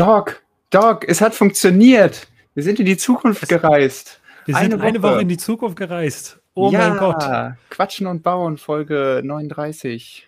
Doc, 0.00 0.42
Doc, 0.70 1.04
es 1.06 1.20
hat 1.20 1.34
funktioniert. 1.34 2.26
Wir 2.54 2.62
sind 2.62 2.80
in 2.80 2.86
die 2.86 2.96
Zukunft 2.96 3.46
gereist. 3.50 4.18
Wir 4.46 4.54
sind 4.54 4.72
eine 4.72 4.78
Woche, 4.78 4.86
eine 4.86 5.02
Woche 5.02 5.20
in 5.20 5.28
die 5.28 5.36
Zukunft 5.36 5.76
gereist. 5.76 6.40
Oh 6.54 6.70
ja, 6.70 6.88
mein 6.88 6.98
Gott. 6.98 7.22
Quatschen 7.68 8.06
und 8.06 8.22
Bauen, 8.22 8.56
Folge 8.56 9.20
39. 9.22 10.26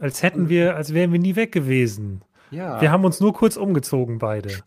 Als 0.00 0.24
hätten 0.24 0.48
wir, 0.48 0.74
als 0.74 0.94
wären 0.94 1.12
wir 1.12 1.20
nie 1.20 1.36
weg 1.36 1.52
gewesen. 1.52 2.22
Ja. 2.50 2.80
Wir 2.80 2.90
haben 2.90 3.04
uns 3.04 3.20
nur 3.20 3.32
kurz 3.32 3.56
umgezogen, 3.56 4.18
beide. 4.18 4.64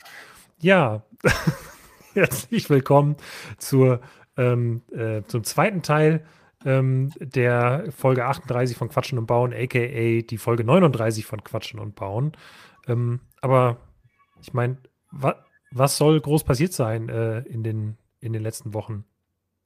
Ja. 0.61 1.01
Herzlich 2.13 2.69
willkommen 2.69 3.17
zur, 3.57 3.99
ähm, 4.37 4.81
äh, 4.93 5.23
zum 5.27 5.43
zweiten 5.43 5.81
Teil 5.81 6.25
ähm, 6.63 7.11
der 7.19 7.91
Folge 7.97 8.23
38 8.23 8.77
von 8.77 8.87
Quatschen 8.87 9.17
und 9.17 9.25
Bauen, 9.25 9.51
aka 9.53 10.21
die 10.21 10.37
Folge 10.37 10.63
39 10.63 11.25
von 11.25 11.43
Quatschen 11.43 11.81
und 11.81 11.95
Bauen. 11.95 12.31
Ähm, 12.87 13.19
aber 13.41 13.75
ich 14.41 14.53
meine, 14.53 14.77
wa 15.11 15.35
was 15.73 15.95
soll 15.95 16.19
groß 16.19 16.43
passiert 16.43 16.73
sein 16.73 17.07
äh, 17.07 17.39
in, 17.41 17.63
den, 17.63 17.97
in 18.19 18.33
den 18.33 18.43
letzten 18.43 18.73
Wochen? 18.73 19.05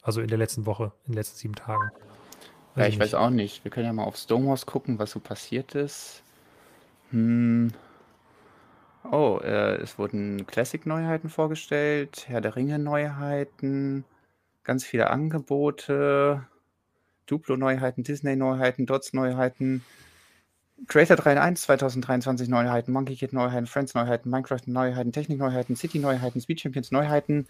Also 0.04 0.22
in 0.22 0.28
der 0.28 0.38
letzten 0.38 0.68
Woche, 0.68 0.92
in 1.06 1.14
den 1.14 1.18
letzten 1.18 1.38
sieben 1.38 1.56
Tagen. 1.56 1.90
Weiß 2.76 2.84
ja, 2.84 2.84
ich 2.84 2.90
nicht. 2.90 3.00
weiß 3.00 3.14
auch 3.16 3.32
nicht. 3.32 3.64
Wir 3.64 3.72
können 3.72 3.88
ja 3.88 3.94
mal 3.94 4.04
auf 4.04 4.18
Stonewalls 4.18 4.68
gucken, 4.68 5.00
was 5.00 5.10
so 5.12 5.20
passiert 5.20 5.74
ist. 5.74 6.22
Hm. 7.10 7.72
Oh, 9.12 9.40
äh, 9.44 9.78
es 9.78 9.98
wurden 9.98 10.46
Classic-Neuheiten 10.46 11.30
vorgestellt, 11.30 12.26
Herr 12.28 12.42
der 12.42 12.56
Ringe-Neuheiten, 12.56 14.04
ganz 14.64 14.84
viele 14.84 15.10
Angebote, 15.10 16.45
Duplo-Neuheiten, 17.28 18.04
Disney-Neuheiten, 18.04 18.86
Dots-Neuheiten, 18.86 19.84
Creator 20.88 21.18
3.1 21.18 21.56
2023 21.56 22.50
Neuheiten, 22.50 22.92
Monkey 22.92 23.16
Kid 23.16 23.34
Neuheiten, 23.34 23.66
Friends 23.66 23.94
Neuheiten, 23.94 24.30
Minecraft 24.30 24.62
Neuheiten, 24.68 25.12
Technik 25.12 25.40
Neuheiten, 25.40 25.76
City 25.76 26.00
Neuheiten, 26.00 26.42
Speed 26.42 26.59
Champions 26.59 26.92
Neuheiten. 26.92 27.48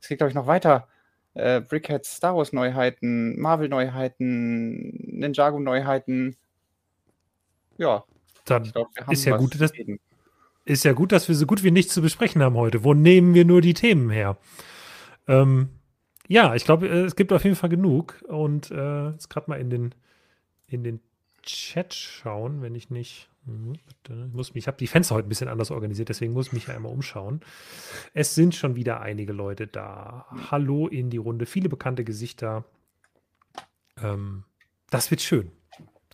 Es 0.00 0.08
geht, 0.08 0.18
glaube 0.18 0.30
ich, 0.30 0.34
noch 0.34 0.46
weiter. 0.46 0.86
Äh, 1.34 1.60
Brickheads, 1.60 2.16
Star 2.16 2.36
Wars 2.36 2.52
Neuheiten, 2.52 3.38
Marvel 3.40 3.68
Neuheiten, 3.68 5.18
Ninjago 5.18 5.60
Neuheiten. 5.60 6.36
Ja. 7.76 8.04
Dann 8.44 8.64
glaub, 8.64 8.88
ist 9.10 9.24
ja 9.24 9.36
gut, 9.36 9.60
dass, 9.60 9.72
ist 10.64 10.84
ja 10.84 10.92
gut, 10.92 11.12
dass 11.12 11.28
wir 11.28 11.34
so 11.34 11.46
gut 11.46 11.62
wie 11.62 11.70
nichts 11.70 11.92
zu 11.92 12.02
besprechen 12.02 12.42
haben 12.42 12.56
heute. 12.56 12.84
Wo 12.84 12.94
nehmen 12.94 13.34
wir 13.34 13.44
nur 13.44 13.60
die 13.60 13.74
Themen 13.74 14.10
her? 14.10 14.38
Ähm, 15.28 15.68
ja, 16.28 16.54
ich 16.54 16.64
glaube, 16.64 16.88
äh, 16.88 17.04
es 17.04 17.16
gibt 17.16 17.32
auf 17.32 17.44
jeden 17.44 17.56
Fall 17.56 17.70
genug. 17.70 18.22
Und 18.28 18.70
äh, 18.70 19.10
jetzt 19.10 19.28
gerade 19.28 19.50
mal 19.50 19.60
in 19.60 19.70
den, 19.70 19.94
in 20.66 20.84
den 20.84 21.00
Chat 21.52 21.94
schauen, 21.94 22.62
wenn 22.62 22.74
ich 22.74 22.90
nicht. 22.90 23.28
Mhm, 23.44 23.74
ich, 23.74 24.10
muss 24.32 24.54
mich, 24.54 24.64
ich 24.64 24.66
habe 24.68 24.76
die 24.76 24.86
Fenster 24.86 25.14
heute 25.14 25.26
ein 25.26 25.30
bisschen 25.30 25.48
anders 25.48 25.70
organisiert, 25.70 26.08
deswegen 26.08 26.32
muss 26.32 26.48
ich 26.48 26.52
mich 26.52 26.66
ja 26.66 26.74
einmal 26.74 26.92
umschauen. 26.92 27.40
Es 28.14 28.34
sind 28.34 28.54
schon 28.54 28.76
wieder 28.76 29.00
einige 29.00 29.32
Leute 29.32 29.66
da. 29.66 30.26
Hallo 30.50 30.88
in 30.88 31.10
die 31.10 31.16
Runde, 31.16 31.46
viele 31.46 31.68
bekannte 31.68 32.04
Gesichter. 32.04 32.64
Ähm, 34.02 34.44
das 34.90 35.10
wird 35.10 35.22
schön. 35.22 35.52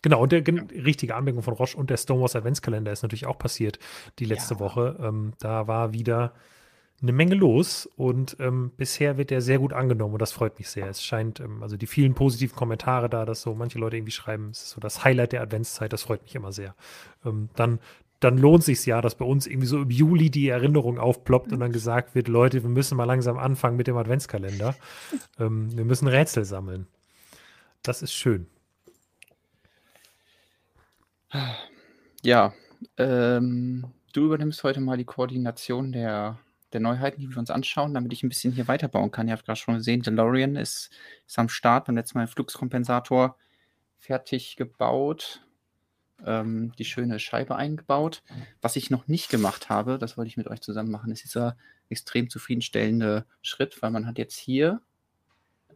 Genau, 0.03 0.21
und 0.21 0.31
der 0.31 0.43
ja. 0.43 0.63
richtige 0.83 1.15
Anmerkung 1.15 1.43
von 1.43 1.53
Roche 1.53 1.77
und 1.77 1.89
der 1.89 1.97
Stonewalls 1.97 2.35
Adventskalender 2.35 2.91
ist 2.91 3.01
natürlich 3.01 3.25
auch 3.25 3.37
passiert 3.37 3.79
die 4.19 4.25
letzte 4.25 4.55
ja. 4.55 4.59
Woche. 4.59 4.97
Ähm, 5.01 5.33
da 5.39 5.67
war 5.67 5.93
wieder 5.93 6.33
eine 7.01 7.11
Menge 7.11 7.35
los 7.35 7.87
und 7.95 8.37
ähm, 8.39 8.71
bisher 8.75 9.17
wird 9.17 9.29
der 9.29 9.41
sehr 9.41 9.59
gut 9.59 9.71
angenommen 9.71 10.13
und 10.13 10.21
das 10.21 10.31
freut 10.31 10.57
mich 10.57 10.69
sehr. 10.69 10.87
Es 10.87 11.03
scheint, 11.03 11.39
ähm, 11.39 11.61
also 11.61 11.77
die 11.77 11.85
vielen 11.85 12.15
positiven 12.15 12.55
Kommentare 12.55 13.07
da, 13.07 13.23
dass 13.23 13.43
so 13.43 13.53
manche 13.53 13.77
Leute 13.77 13.97
irgendwie 13.97 14.11
schreiben, 14.11 14.49
es 14.51 14.63
ist 14.63 14.69
so 14.71 14.81
das 14.81 15.03
Highlight 15.03 15.31
der 15.31 15.41
Adventszeit, 15.41 15.93
das 15.93 16.03
freut 16.03 16.23
mich 16.23 16.33
immer 16.33 16.51
sehr. 16.51 16.75
Ähm, 17.23 17.49
dann, 17.55 17.79
dann 18.19 18.39
lohnt 18.39 18.63
sich 18.63 18.83
ja, 18.87 18.99
dass 19.01 19.13
bei 19.13 19.25
uns 19.25 19.45
irgendwie 19.45 19.67
so 19.67 19.79
im 19.79 19.91
Juli 19.91 20.31
die 20.31 20.49
Erinnerung 20.49 20.97
aufploppt 20.97 21.51
und 21.51 21.59
dann 21.59 21.71
gesagt 21.71 22.15
wird, 22.15 22.27
Leute, 22.27 22.63
wir 22.63 22.69
müssen 22.69 22.97
mal 22.97 23.03
langsam 23.05 23.37
anfangen 23.37 23.77
mit 23.77 23.87
dem 23.87 23.97
Adventskalender. 23.97 24.75
Ähm, 25.39 25.75
wir 25.77 25.85
müssen 25.85 26.07
Rätsel 26.07 26.45
sammeln. 26.45 26.87
Das 27.83 28.01
ist 28.01 28.11
schön. 28.11 28.47
Ja, 32.23 32.53
ähm, 32.97 33.85
du 34.13 34.25
übernimmst 34.25 34.63
heute 34.63 34.79
mal 34.79 34.97
die 34.97 35.05
Koordination 35.05 35.91
der 35.91 36.39
der 36.73 36.81
Neuheiten, 36.81 37.21
die 37.21 37.29
wir 37.29 37.37
uns 37.37 37.49
anschauen, 37.49 37.93
damit 37.93 38.13
ich 38.13 38.23
ein 38.23 38.29
bisschen 38.29 38.53
hier 38.53 38.67
weiterbauen 38.67 39.11
kann. 39.11 39.27
Ihr 39.27 39.33
habt 39.33 39.45
gerade 39.45 39.59
schon 39.59 39.75
gesehen, 39.75 40.01
DeLorean 40.01 40.55
ist, 40.55 40.89
ist 41.25 41.39
am 41.39 41.49
Start, 41.49 41.85
beim 41.85 41.95
letzten 41.95 42.17
Mal 42.17 42.27
Fluxkompensator 42.27 43.37
fertig 43.97 44.55
gebaut, 44.57 45.41
ähm, 46.25 46.73
die 46.77 46.85
schöne 46.85 47.19
Scheibe 47.19 47.55
eingebaut. 47.55 48.23
Was 48.61 48.75
ich 48.75 48.89
noch 48.89 49.07
nicht 49.07 49.29
gemacht 49.29 49.69
habe, 49.69 49.97
das 49.97 50.17
wollte 50.17 50.29
ich 50.29 50.37
mit 50.37 50.47
euch 50.47 50.61
zusammen 50.61 50.91
machen, 50.91 51.11
ist 51.11 51.23
dieser 51.23 51.57
extrem 51.89 52.29
zufriedenstellende 52.29 53.25
Schritt, 53.41 53.81
weil 53.81 53.91
man 53.91 54.05
hat 54.05 54.17
jetzt 54.17 54.37
hier 54.37 54.81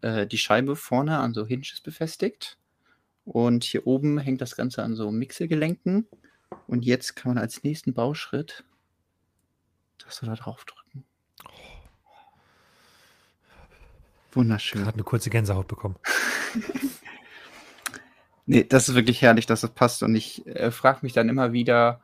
äh, 0.02 0.28
die 0.28 0.38
Scheibe 0.38 0.75
vorne 0.75 1.19
an 1.19 1.34
so 1.34 1.46
Hinges 1.46 1.79
befestigt 1.79 2.58
und 3.23 3.63
hier 3.63 3.88
oben 3.88 4.18
hängt 4.18 4.41
das 4.41 4.56
Ganze 4.56 4.84
an 4.84 4.96
so 4.96 5.12
Mixelgelenken 5.12 6.08
und 6.68 6.85
jetzt 6.85 7.16
kann 7.16 7.34
man 7.34 7.41
als 7.41 7.63
nächsten 7.63 7.94
Bauschritt 7.94 8.66
das 10.03 10.19
da 10.19 10.35
drauf 10.35 10.66
drücken. 10.66 10.80
Wunderschön. 14.31 14.83
Gerade 14.83 14.95
eine 14.95 15.03
kurze 15.03 15.29
Gänsehaut 15.29 15.67
bekommen. 15.67 15.97
nee, 18.45 18.63
das 18.63 18.89
ist 18.89 18.95
wirklich 18.95 19.21
herrlich, 19.21 19.45
dass 19.45 19.61
das 19.61 19.71
passt. 19.71 20.01
Und 20.03 20.15
ich 20.15 20.45
äh, 20.47 20.71
frage 20.71 20.99
mich 21.01 21.13
dann 21.13 21.29
immer 21.29 21.53
wieder, 21.53 22.01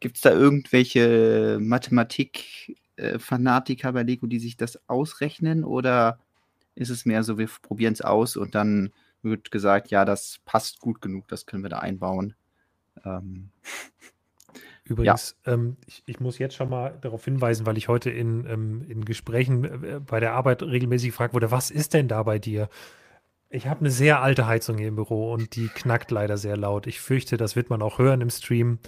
gibt 0.00 0.16
es 0.16 0.22
da 0.22 0.30
irgendwelche 0.30 1.58
Mathematik-Fanatiker 1.60 3.88
äh, 3.88 3.92
bei 3.92 4.02
Lego, 4.02 4.26
die 4.26 4.40
sich 4.40 4.56
das 4.56 4.80
ausrechnen? 4.88 5.64
Oder 5.64 6.18
ist 6.74 6.90
es 6.90 7.06
mehr 7.06 7.22
so, 7.22 7.38
wir 7.38 7.48
probieren 7.62 7.92
es 7.92 8.02
aus 8.02 8.36
und 8.36 8.54
dann 8.54 8.92
wird 9.22 9.50
gesagt, 9.50 9.90
ja, 9.90 10.04
das 10.04 10.40
passt 10.44 10.80
gut 10.80 11.00
genug, 11.00 11.26
das 11.28 11.46
können 11.46 11.62
wir 11.62 11.70
da 11.70 11.78
einbauen. 11.78 12.34
Ähm, 13.04 13.50
Übrigens, 14.84 15.36
ja. 15.46 15.54
ähm, 15.54 15.76
ich, 15.86 16.02
ich, 16.04 16.20
muss 16.20 16.38
jetzt 16.38 16.54
schon 16.54 16.68
mal 16.68 16.98
darauf 17.00 17.24
hinweisen, 17.24 17.64
weil 17.64 17.78
ich 17.78 17.88
heute 17.88 18.10
in, 18.10 18.46
ähm, 18.46 18.84
in 18.86 19.04
Gesprächen 19.04 19.64
äh, 19.64 20.00
bei 20.00 20.20
der 20.20 20.34
Arbeit 20.34 20.62
regelmäßig 20.62 21.10
gefragt 21.10 21.32
wurde, 21.32 21.50
was 21.50 21.70
ist 21.70 21.94
denn 21.94 22.06
da 22.06 22.22
bei 22.22 22.38
dir? 22.38 22.68
Ich 23.48 23.66
habe 23.66 23.80
eine 23.80 23.90
sehr 23.90 24.20
alte 24.20 24.46
Heizung 24.46 24.76
hier 24.76 24.88
im 24.88 24.96
Büro 24.96 25.32
und 25.32 25.56
die 25.56 25.68
knackt 25.68 26.10
leider 26.10 26.36
sehr 26.36 26.56
laut. 26.56 26.86
Ich 26.86 27.00
fürchte, 27.00 27.36
das 27.36 27.56
wird 27.56 27.70
man 27.70 27.80
auch 27.80 27.98
hören 27.98 28.20
im 28.20 28.28
Stream. 28.30 28.78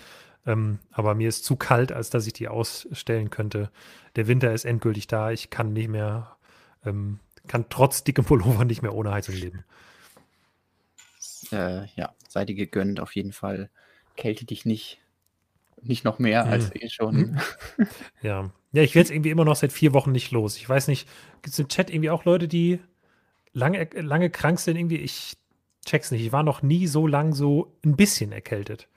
Ähm, 0.45 0.81
aber 0.91 1.15
mir 1.15 1.29
ist 1.29 1.45
zu 1.45 1.57
kalt, 1.57 1.93
als 1.93 2.11
dass 2.11 2.27
ich 2.27 2.33
die 2.33 2.49
ausstellen 2.49 3.31
könnte. 3.31 3.71
Der 4.17 4.27
Winter 4.29 4.53
ist 4.53 4.65
endgültig 4.65 5.07
da. 5.07 5.31
Ich 5.31 5.51
kann 5.51 5.73
nicht 5.73 5.89
mehr, 5.89 6.37
ähm, 6.85 7.21
kann 7.47 7.67
trotz 7.71 8.05
dickem 8.05 8.25
Pullover 8.25 8.65
nicht 8.65 8.83
mehr 8.83 8.95
ohne 8.95 9.13
Heizung 9.13 9.35
leben. 9.35 9.65
Äh, 11.53 11.87
ja, 11.95 12.15
sei 12.29 12.45
dir 12.45 12.55
gegönnt 12.55 13.01
auf 13.01 13.15
jeden 13.15 13.33
Fall. 13.33 13.71
Kälte 14.17 14.45
dich 14.45 14.65
nicht 14.65 15.01
nicht 15.83 16.05
noch 16.05 16.19
mehr 16.19 16.47
mhm. 16.47 16.53
als 16.53 16.75
eh 16.75 16.89
schon. 16.89 17.17
Mhm. 17.17 17.39
Ja. 18.23 18.51
Ja, 18.73 18.83
ich 18.83 18.95
werde 18.95 19.07
es 19.07 19.11
irgendwie 19.11 19.31
immer 19.31 19.45
noch 19.45 19.57
seit 19.57 19.73
vier 19.73 19.95
Wochen 19.95 20.13
nicht 20.13 20.33
los. 20.33 20.57
Ich 20.57 20.69
weiß 20.69 20.89
nicht, 20.89 21.09
gibt 21.41 21.55
es 21.55 21.59
im 21.59 21.69
Chat 21.69 21.89
irgendwie 21.89 22.11
auch 22.11 22.25
Leute, 22.27 22.47
die 22.47 22.79
lange, 23.55 23.89
lange 23.95 24.29
krank 24.29 24.61
sind? 24.61 24.77
Irgendwie, 24.77 24.99
ich 24.99 25.37
check's 25.87 26.11
nicht. 26.11 26.27
Ich 26.27 26.33
war 26.33 26.43
noch 26.43 26.63
nie 26.63 26.87
so 26.87 27.07
lang 27.07 27.33
so 27.33 27.73
ein 27.85 27.97
bisschen 27.97 28.33
erkältet. 28.33 28.89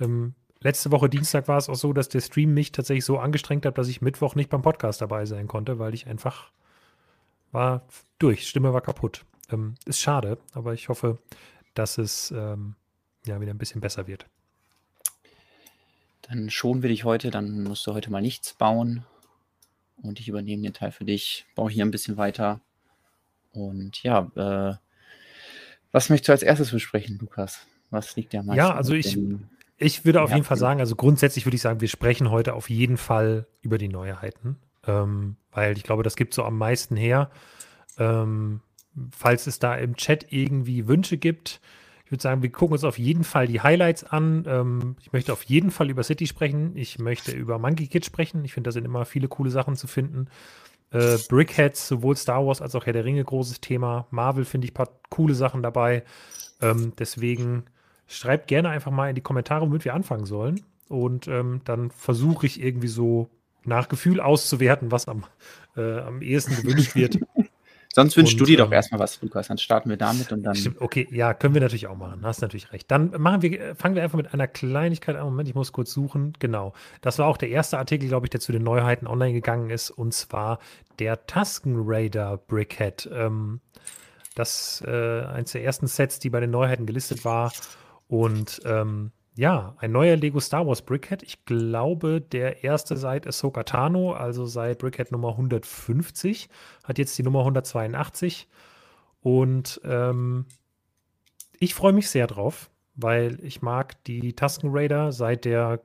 Ähm, 0.00 0.34
letzte 0.60 0.90
Woche 0.90 1.10
Dienstag 1.10 1.48
war 1.48 1.58
es 1.58 1.68
auch 1.68 1.74
so, 1.74 1.92
dass 1.92 2.08
der 2.08 2.20
Stream 2.20 2.54
mich 2.54 2.72
tatsächlich 2.72 3.04
so 3.04 3.18
angestrengt 3.18 3.66
hat, 3.66 3.76
dass 3.76 3.88
ich 3.88 4.00
Mittwoch 4.00 4.34
nicht 4.34 4.48
beim 4.48 4.62
Podcast 4.62 5.02
dabei 5.02 5.26
sein 5.26 5.48
konnte, 5.48 5.78
weil 5.78 5.92
ich 5.92 6.06
einfach 6.06 6.50
war 7.50 7.82
durch. 8.18 8.48
Stimme 8.48 8.72
war 8.72 8.80
kaputt. 8.80 9.24
Ähm, 9.50 9.74
ist 9.84 10.00
schade, 10.00 10.38
aber 10.54 10.72
ich 10.72 10.88
hoffe, 10.88 11.18
dass 11.74 11.98
es 11.98 12.30
ähm, 12.30 12.74
ja 13.26 13.40
wieder 13.40 13.52
ein 13.52 13.58
bisschen 13.58 13.80
besser 13.80 14.06
wird. 14.06 14.26
Dann 16.22 16.50
schonen 16.50 16.82
wir 16.82 16.88
dich 16.88 17.04
heute, 17.04 17.30
dann 17.30 17.64
musst 17.64 17.86
du 17.86 17.94
heute 17.94 18.10
mal 18.10 18.22
nichts 18.22 18.54
bauen. 18.54 19.04
Und 20.02 20.18
ich 20.20 20.28
übernehme 20.28 20.62
den 20.62 20.72
Teil 20.72 20.92
für 20.92 21.04
dich, 21.04 21.46
baue 21.54 21.70
hier 21.70 21.84
ein 21.84 21.90
bisschen 21.90 22.16
weiter. 22.16 22.60
Und 23.52 24.02
ja, 24.02 24.30
äh, 24.34 24.76
was 25.92 26.08
möchtest 26.08 26.28
du 26.28 26.32
als 26.32 26.42
erstes 26.42 26.70
besprechen, 26.70 27.18
Lukas? 27.18 27.66
Was 27.90 28.16
liegt 28.16 28.32
dir 28.32 28.40
am 28.40 28.46
meisten? 28.46 28.58
Ja, 28.58 28.74
also 28.74 28.94
ich, 28.94 29.18
ich 29.76 30.04
würde 30.04 30.22
auf 30.22 30.30
jeden 30.30 30.44
Fall 30.44 30.56
sagen, 30.56 30.80
also 30.80 30.96
grundsätzlich 30.96 31.44
würde 31.44 31.56
ich 31.56 31.62
sagen, 31.62 31.80
wir 31.80 31.88
sprechen 31.88 32.30
heute 32.30 32.54
auf 32.54 32.70
jeden 32.70 32.96
Fall 32.96 33.46
über 33.60 33.78
die 33.78 33.88
Neuheiten, 33.88 34.56
ähm, 34.86 35.36
weil 35.50 35.76
ich 35.76 35.82
glaube, 35.82 36.02
das 36.02 36.16
gibt 36.16 36.32
so 36.34 36.44
am 36.44 36.56
meisten 36.56 36.96
her. 36.96 37.30
Ähm, 37.98 38.62
falls 39.10 39.46
es 39.46 39.58
da 39.58 39.74
im 39.74 39.96
Chat 39.96 40.32
irgendwie 40.32 40.88
Wünsche 40.88 41.18
gibt, 41.18 41.60
würde 42.12 42.22
sagen, 42.22 42.42
wir 42.42 42.52
gucken 42.52 42.74
uns 42.74 42.84
auf 42.84 42.98
jeden 42.98 43.24
Fall 43.24 43.46
die 43.48 43.60
Highlights 43.60 44.04
an. 44.04 44.44
Ähm, 44.46 44.96
ich 45.00 45.12
möchte 45.12 45.32
auf 45.32 45.42
jeden 45.44 45.70
Fall 45.70 45.90
über 45.90 46.04
City 46.04 46.26
sprechen. 46.26 46.76
Ich 46.76 46.98
möchte 46.98 47.32
über 47.32 47.58
Monkey 47.58 47.88
Kid 47.88 48.04
sprechen. 48.04 48.44
Ich 48.44 48.52
finde, 48.52 48.68
da 48.68 48.72
sind 48.72 48.84
immer 48.84 49.04
viele 49.04 49.28
coole 49.28 49.50
Sachen 49.50 49.74
zu 49.74 49.86
finden. 49.86 50.28
Äh, 50.90 51.16
Brickheads, 51.28 51.88
sowohl 51.88 52.16
Star 52.16 52.46
Wars 52.46 52.62
als 52.62 52.74
auch 52.74 52.86
Herr 52.86 52.92
der 52.92 53.04
Ringe, 53.04 53.24
großes 53.24 53.60
Thema. 53.60 54.06
Marvel 54.10 54.44
finde 54.44 54.66
ich 54.66 54.72
ein 54.72 54.74
paar 54.74 54.90
coole 55.08 55.34
Sachen 55.34 55.62
dabei. 55.62 56.04
Ähm, 56.60 56.92
deswegen 56.98 57.64
schreibt 58.06 58.46
gerne 58.46 58.68
einfach 58.68 58.92
mal 58.92 59.08
in 59.08 59.14
die 59.14 59.22
Kommentare, 59.22 59.62
womit 59.62 59.84
wir 59.84 59.94
anfangen 59.94 60.26
sollen. 60.26 60.60
und 60.88 61.26
ähm, 61.26 61.62
dann 61.64 61.90
versuche 61.90 62.44
ich 62.44 62.62
irgendwie 62.62 62.88
so 62.88 63.30
nach 63.64 63.88
Gefühl 63.88 64.20
auszuwerten, 64.20 64.90
was 64.90 65.08
am, 65.08 65.24
äh, 65.76 66.00
am 66.00 66.20
ehesten 66.20 66.56
gewünscht 66.56 66.94
wird. 66.94 67.18
Sonst 67.94 68.16
wünschst 68.16 68.40
du 68.40 68.44
dir 68.46 68.56
doch 68.56 68.68
ähm, 68.68 68.72
erstmal 68.72 69.00
was, 69.00 69.20
Lukas. 69.20 69.48
Dann 69.48 69.58
starten 69.58 69.90
wir 69.90 69.98
damit 69.98 70.32
und 70.32 70.42
dann. 70.42 70.54
Stimmt, 70.54 70.80
okay, 70.80 71.06
ja, 71.10 71.34
können 71.34 71.52
wir 71.52 71.60
natürlich 71.60 71.88
auch 71.88 71.96
machen. 71.96 72.24
Hast 72.24 72.40
natürlich 72.40 72.72
recht. 72.72 72.90
Dann 72.90 73.10
machen 73.18 73.42
wir, 73.42 73.76
fangen 73.76 73.94
wir 73.94 74.02
einfach 74.02 74.16
mit 74.16 74.32
einer 74.32 74.48
Kleinigkeit 74.48 75.16
an. 75.16 75.24
Moment, 75.24 75.48
ich 75.48 75.54
muss 75.54 75.72
kurz 75.72 75.92
suchen. 75.92 76.32
Genau. 76.38 76.72
Das 77.02 77.18
war 77.18 77.26
auch 77.26 77.36
der 77.36 77.50
erste 77.50 77.76
Artikel, 77.76 78.08
glaube 78.08 78.26
ich, 78.26 78.30
der 78.30 78.40
zu 78.40 78.50
den 78.50 78.62
Neuheiten 78.62 79.06
online 79.06 79.34
gegangen 79.34 79.68
ist. 79.68 79.90
Und 79.90 80.14
zwar 80.14 80.58
der 80.98 81.26
Tusken 81.26 81.74
Raider 81.78 82.38
Brickhead. 82.38 83.10
Ähm, 83.12 83.60
das 84.34 84.82
äh, 84.86 85.22
eins 85.24 85.52
der 85.52 85.62
ersten 85.62 85.86
Sets, 85.86 86.18
die 86.18 86.30
bei 86.30 86.40
den 86.40 86.50
Neuheiten 86.50 86.86
gelistet 86.86 87.26
war. 87.26 87.52
Und 88.08 88.62
ähm, 88.64 89.12
ja, 89.34 89.74
ein 89.78 89.92
neuer 89.92 90.16
Lego 90.16 90.40
Star 90.40 90.66
Wars 90.66 90.82
Brickhead. 90.82 91.22
Ich 91.22 91.44
glaube, 91.46 92.20
der 92.20 92.64
erste 92.64 92.96
seit 92.96 93.26
Ahsoka 93.26 93.62
Tano, 93.62 94.12
also 94.12 94.44
seit 94.44 94.78
Brickhead 94.78 95.10
Nummer 95.10 95.30
150, 95.30 96.48
hat 96.84 96.98
jetzt 96.98 97.16
die 97.16 97.22
Nummer 97.22 97.40
182. 97.40 98.48
Und 99.22 99.80
ähm, 99.84 100.46
ich 101.58 101.74
freue 101.74 101.92
mich 101.92 102.10
sehr 102.10 102.26
drauf, 102.26 102.70
weil 102.94 103.38
ich 103.42 103.62
mag 103.62 104.02
die 104.04 104.34
Tusken 104.34 104.70
Raider 104.72 105.12
seit 105.12 105.44
der 105.44 105.80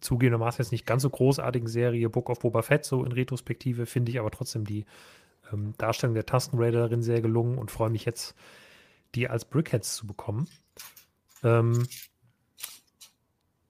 zugegebenermaßen 0.00 0.62
jetzt 0.62 0.70
nicht 0.70 0.86
ganz 0.86 1.02
so 1.02 1.10
großartigen 1.10 1.66
Serie 1.66 2.08
Book 2.08 2.30
of 2.30 2.38
Boba 2.38 2.62
Fett, 2.62 2.84
so 2.84 3.02
in 3.04 3.10
Retrospektive, 3.10 3.86
finde 3.86 4.12
ich 4.12 4.20
aber 4.20 4.30
trotzdem 4.30 4.64
die 4.64 4.84
ähm, 5.52 5.74
Darstellung 5.78 6.14
der 6.14 6.26
Tusken 6.26 6.60
Raider 6.60 6.80
darin 6.80 7.02
sehr 7.02 7.20
gelungen 7.20 7.58
und 7.58 7.72
freue 7.72 7.90
mich 7.90 8.04
jetzt, 8.04 8.36
die 9.16 9.28
als 9.28 9.44
Brickheads 9.44 9.96
zu 9.96 10.06
bekommen. 10.06 10.46
Ähm, 11.42 11.86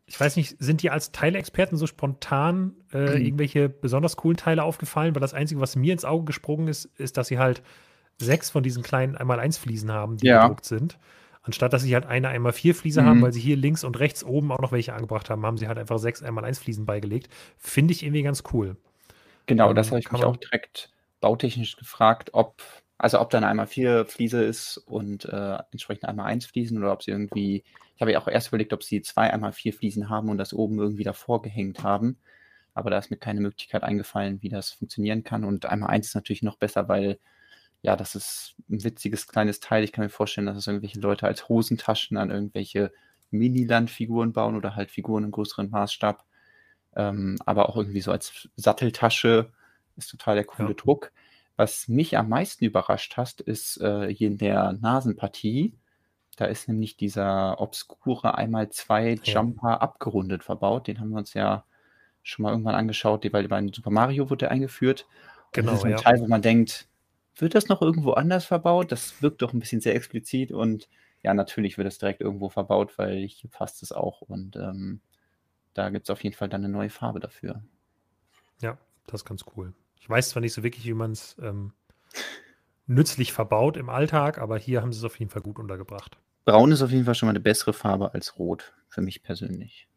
ich 0.07 0.21
weiß 0.21 0.37
nicht, 0.37 0.57
sind 0.59 0.83
dir 0.83 0.93
als 0.93 1.13
Teilexperten 1.13 1.79
so 1.79 1.87
spontan 1.87 2.75
äh, 2.93 3.19
mhm. 3.19 3.25
irgendwelche 3.25 3.69
besonders 3.69 4.17
coolen 4.17 4.37
Teile 4.37 4.63
aufgefallen? 4.63 5.15
Weil 5.15 5.21
das 5.21 5.35
Einzige, 5.35 5.61
was 5.61 5.77
mir 5.77 5.93
ins 5.93 6.05
Auge 6.05 6.27
gesprungen 6.27 6.69
ist, 6.69 6.87
ist, 6.99 7.17
dass 7.17 7.29
sie 7.29 7.39
halt 7.39 7.63
sechs 8.19 8.51
von 8.51 8.63
diesen 8.63 8.83
kleinen 8.83 9.17
Einmal-Eins-Fliesen 9.17 9.91
haben, 9.91 10.19
die 10.19 10.27
ja. 10.27 10.43
gedruckt 10.43 10.67
sind. 10.67 10.99
Anstatt 11.43 11.73
dass 11.73 11.83
sie 11.83 11.95
halt 11.95 12.07
eine 12.07 12.29
Einmal-Vier-Fliese 12.29 13.03
mhm. 13.03 13.07
haben, 13.07 13.23
weil 13.23 13.33
sie 13.33 13.41
hier 13.41 13.57
links 13.57 13.85
und 13.85 13.99
rechts 13.99 14.25
oben 14.25 14.53
auch 14.53 14.61
noch 14.61 14.73
welche 14.73 14.95
angebracht 14.95 15.29
haben, 15.31 15.45
haben 15.45 15.59
sie 15.59 15.69
halt 15.69 15.79
einfach 15.79 15.99
sechs 15.99 16.23
Einmal-Eins-Fliesen 16.23 16.87
beigelegt. 16.87 17.29
Finde 17.59 17.93
ich 17.93 18.03
irgendwie 18.03 18.23
ganz 18.23 18.45
cool. 18.53 18.77
Genau, 19.47 19.71
ähm, 19.71 19.77
das 19.77 19.91
habe 19.91 20.01
ich 20.01 20.11
mich 20.11 20.25
auch 20.25 20.37
direkt 20.37 20.91
bautechnisch 21.21 21.77
gefragt, 21.77 22.31
ob, 22.33 22.63
also 22.99 23.21
ob 23.21 23.31
da 23.31 23.39
eine 23.39 23.49
einmal 23.49 23.67
vier 23.67 24.07
Fliese 24.07 24.43
ist 24.43 24.79
und 24.79 25.25
äh, 25.25 25.59
entsprechend 25.73 26.05
einmal 26.07 26.27
eins 26.27 26.47
Fliesen 26.47 26.79
oder 26.79 26.93
ob 26.93 27.03
sie 27.03 27.11
irgendwie 27.11 27.65
ich 27.95 28.01
habe 28.01 28.13
ja 28.13 28.21
auch 28.21 28.29
erst 28.29 28.49
überlegt, 28.49 28.73
ob 28.73 28.83
sie 28.83 29.03
zwei 29.03 29.33
einmal 29.33 29.53
vier 29.53 29.73
Fliesen 29.73 30.09
haben 30.09 30.29
und 30.29 30.39
das 30.39 30.53
oben 30.53 30.79
irgendwie 30.79 31.05
davor 31.05 31.43
gehängt 31.43 31.83
haben. 31.83 32.19
Aber 32.75 32.91
da 32.91 32.99
ist 32.99 33.11
mir 33.11 33.17
keine 33.17 33.41
Möglichkeit 33.41 33.85
eingefallen, 33.85 34.43
wie 34.43 34.49
das 34.49 34.73
funktionieren 34.73 35.23
kann. 35.23 35.45
Und 35.45 35.67
einmal 35.67 35.91
eins 35.91 36.09
ist 36.09 36.15
natürlich 36.15 36.43
noch 36.43 36.57
besser, 36.57 36.89
weil 36.89 37.21
ja, 37.83 37.97
das 37.97 38.15
ist 38.17 38.57
ein 38.69 38.83
witziges 38.83 39.29
kleines 39.29 39.61
Teil. 39.61 39.85
Ich 39.85 39.93
kann 39.93 40.05
mir 40.05 40.11
vorstellen, 40.11 40.47
dass 40.47 40.57
es 40.57 40.67
irgendwelche 40.67 40.99
Leute 40.99 41.27
als 41.27 41.49
Hosentaschen 41.49 42.17
an 42.17 42.31
irgendwelche 42.31 42.93
Mini-Landfiguren 43.31 44.33
bauen 44.33 44.57
oder 44.57 44.75
halt 44.75 44.91
Figuren 44.91 45.25
im 45.25 45.31
größeren 45.31 45.71
Maßstab. 45.71 46.25
Ähm, 46.97 47.37
aber 47.47 47.69
auch 47.69 47.77
irgendwie 47.77 48.01
so 48.01 48.11
als 48.11 48.49
Satteltasche 48.57 49.53
ist 49.97 50.11
total 50.11 50.35
der 50.35 50.45
coole 50.45 50.71
ja. 50.71 50.75
Druck. 50.75 51.13
Was 51.57 51.89
mich 51.89 52.17
am 52.19 52.29
meisten 52.29 52.65
überrascht 52.65 53.17
hat, 53.17 53.41
ist 53.41 53.81
äh, 53.81 54.13
hier 54.13 54.29
in 54.29 54.39
der 54.39 54.73
Nasenpartie 54.73 55.79
da 56.37 56.47
ist 56.47 56.69
nämlich 56.69 56.97
dieser 56.97 57.61
obskure 57.61 58.37
einmal 58.37 58.71
zwei 58.71 59.19
Jumper 59.23 59.71
ja. 59.71 59.79
abgerundet 59.79 60.43
verbaut. 60.43 60.89
Den 60.89 61.01
haben 61.01 61.11
wir 61.11 61.19
uns 61.19 61.35
ja 61.35 61.65
schon 62.23 62.43
mal 62.43 62.51
irgendwann 62.51 62.75
angeschaut, 62.75 63.31
weil 63.33 63.49
bei 63.49 63.67
Super 63.73 63.91
Mario 63.91 64.31
wurde 64.31 64.47
der 64.47 64.51
eingeführt. 64.51 65.07
Genau, 65.53 65.73
das 65.73 65.81
ist 65.81 65.85
ein 65.85 65.91
ja. 65.93 65.97
Teil, 65.97 66.21
wo 66.21 66.27
man 66.27 66.43
denkt, 66.43 66.89
wird 67.37 67.55
das 67.55 67.69
noch 67.69 67.83
irgendwo 67.83 68.13
anders 68.13 68.45
verbaut? 68.45 68.91
Das 68.91 69.23
wirkt 69.23 69.43
doch 69.43 69.53
ein 69.53 69.61
bisschen 69.61 69.81
sehr 69.81 69.95
explizit 69.95 70.51
und 70.51 70.89
ja, 71.23 71.35
natürlich 71.35 71.79
wird 71.79 71.89
es 71.89 71.99
direkt 71.99 72.21
irgendwo 72.21 72.49
verbaut, 72.49 72.99
weil 72.99 73.27
hier 73.27 73.51
passt 73.51 73.83
es 73.83 73.93
auch 73.93 74.21
und 74.21 74.57
ähm, 74.57 75.01
da 75.73 75.91
gibt 75.91 76.07
es 76.07 76.11
auf 76.11 76.23
jeden 76.23 76.37
Fall 76.37 76.49
dann 76.49 76.65
eine 76.65 76.73
neue 76.73 76.91
Farbe 76.91 77.21
dafür. 77.21 77.63
Ja, 78.61 78.79
das 79.07 79.23
ist 79.23 79.25
ganz 79.25 79.45
cool. 79.57 79.73
Ich 80.05 80.11
weiß 80.11 80.29
zwar 80.29 80.43
nicht 80.43 80.53
so 80.53 80.63
wirklich, 80.63 80.85
wie 80.85 80.93
man 80.93 81.13
es 81.13 81.35
ähm, 81.41 81.73
nützlich 82.85 83.33
verbaut 83.33 83.79
im 83.79 83.89
Alltag, 83.89 84.37
aber 84.37 84.59
hier 84.59 84.83
haben 84.83 84.93
sie 84.93 84.99
es 84.99 85.05
auf 85.05 85.19
jeden 85.19 85.31
Fall 85.31 85.41
gut 85.41 85.59
untergebracht. 85.59 86.19
Braun 86.45 86.73
ist 86.73 86.83
auf 86.83 86.91
jeden 86.91 87.07
Fall 87.07 87.15
schon 87.15 87.27
mal 87.27 87.31
eine 87.31 87.41
bessere 87.41 87.73
Farbe 87.73 88.13
als 88.13 88.39
Rot, 88.39 88.75
für 88.91 89.01
mich 89.01 89.23
persönlich. 89.23 89.89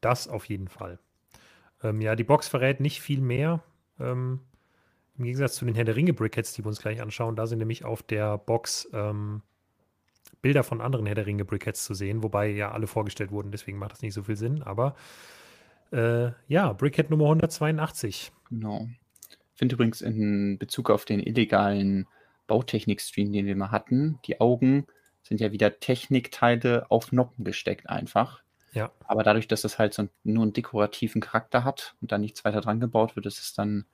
Das 0.00 0.28
auf 0.28 0.44
jeden 0.44 0.68
Fall. 0.68 1.00
Ähm, 1.82 2.00
ja, 2.00 2.14
die 2.14 2.22
Box 2.22 2.46
verrät 2.46 2.78
nicht 2.78 3.00
viel 3.00 3.20
mehr. 3.20 3.64
Ähm, 3.98 4.42
Im 5.16 5.24
Gegensatz 5.24 5.56
zu 5.56 5.64
den 5.64 5.74
Herr 5.74 5.84
der 5.84 5.96
Ringe 5.96 6.12
Brickheads, 6.12 6.52
die 6.52 6.64
wir 6.64 6.68
uns 6.68 6.80
gleich 6.80 7.02
anschauen, 7.02 7.34
da 7.34 7.48
sind 7.48 7.58
nämlich 7.58 7.84
auf 7.84 8.04
der 8.04 8.38
Box 8.38 8.88
ähm, 8.92 9.42
Bilder 10.40 10.62
von 10.62 10.80
anderen 10.80 11.06
Herr 11.06 11.16
der 11.16 11.26
Ringe 11.26 11.44
Brickheads 11.44 11.82
zu 11.82 11.94
sehen, 11.94 12.22
wobei 12.22 12.46
ja 12.46 12.70
alle 12.70 12.86
vorgestellt 12.86 13.32
wurden, 13.32 13.50
deswegen 13.50 13.80
macht 13.80 13.90
das 13.90 14.02
nicht 14.02 14.14
so 14.14 14.22
viel 14.22 14.36
Sinn. 14.36 14.62
Aber 14.62 14.94
äh, 15.90 16.30
ja, 16.46 16.72
Brickhead 16.74 17.10
Nummer 17.10 17.24
182. 17.24 18.30
Genau. 18.50 18.86
Ich 19.58 19.60
finde 19.60 19.74
übrigens 19.74 20.02
in 20.02 20.56
Bezug 20.56 20.88
auf 20.88 21.04
den 21.04 21.18
illegalen 21.18 22.06
Bautechnik-Stream, 22.46 23.32
den 23.32 23.44
wir 23.44 23.56
mal 23.56 23.72
hatten, 23.72 24.20
die 24.24 24.40
Augen 24.40 24.86
sind 25.24 25.40
ja 25.40 25.50
wieder 25.50 25.80
Technikteile 25.80 26.88
auf 26.92 27.10
Noppen 27.10 27.44
gesteckt 27.44 27.90
einfach. 27.90 28.44
Ja. 28.72 28.92
Aber 29.00 29.24
dadurch, 29.24 29.48
dass 29.48 29.64
es 29.64 29.80
halt 29.80 29.94
so 29.94 30.08
nur 30.22 30.44
einen 30.44 30.52
dekorativen 30.52 31.20
Charakter 31.20 31.64
hat 31.64 31.96
und 32.00 32.12
da 32.12 32.18
nichts 32.18 32.44
weiter 32.44 32.60
dran 32.60 32.78
gebaut 32.78 33.16
wird, 33.16 33.26
ist 33.26 33.40
es 33.40 33.52
dann 33.52 33.84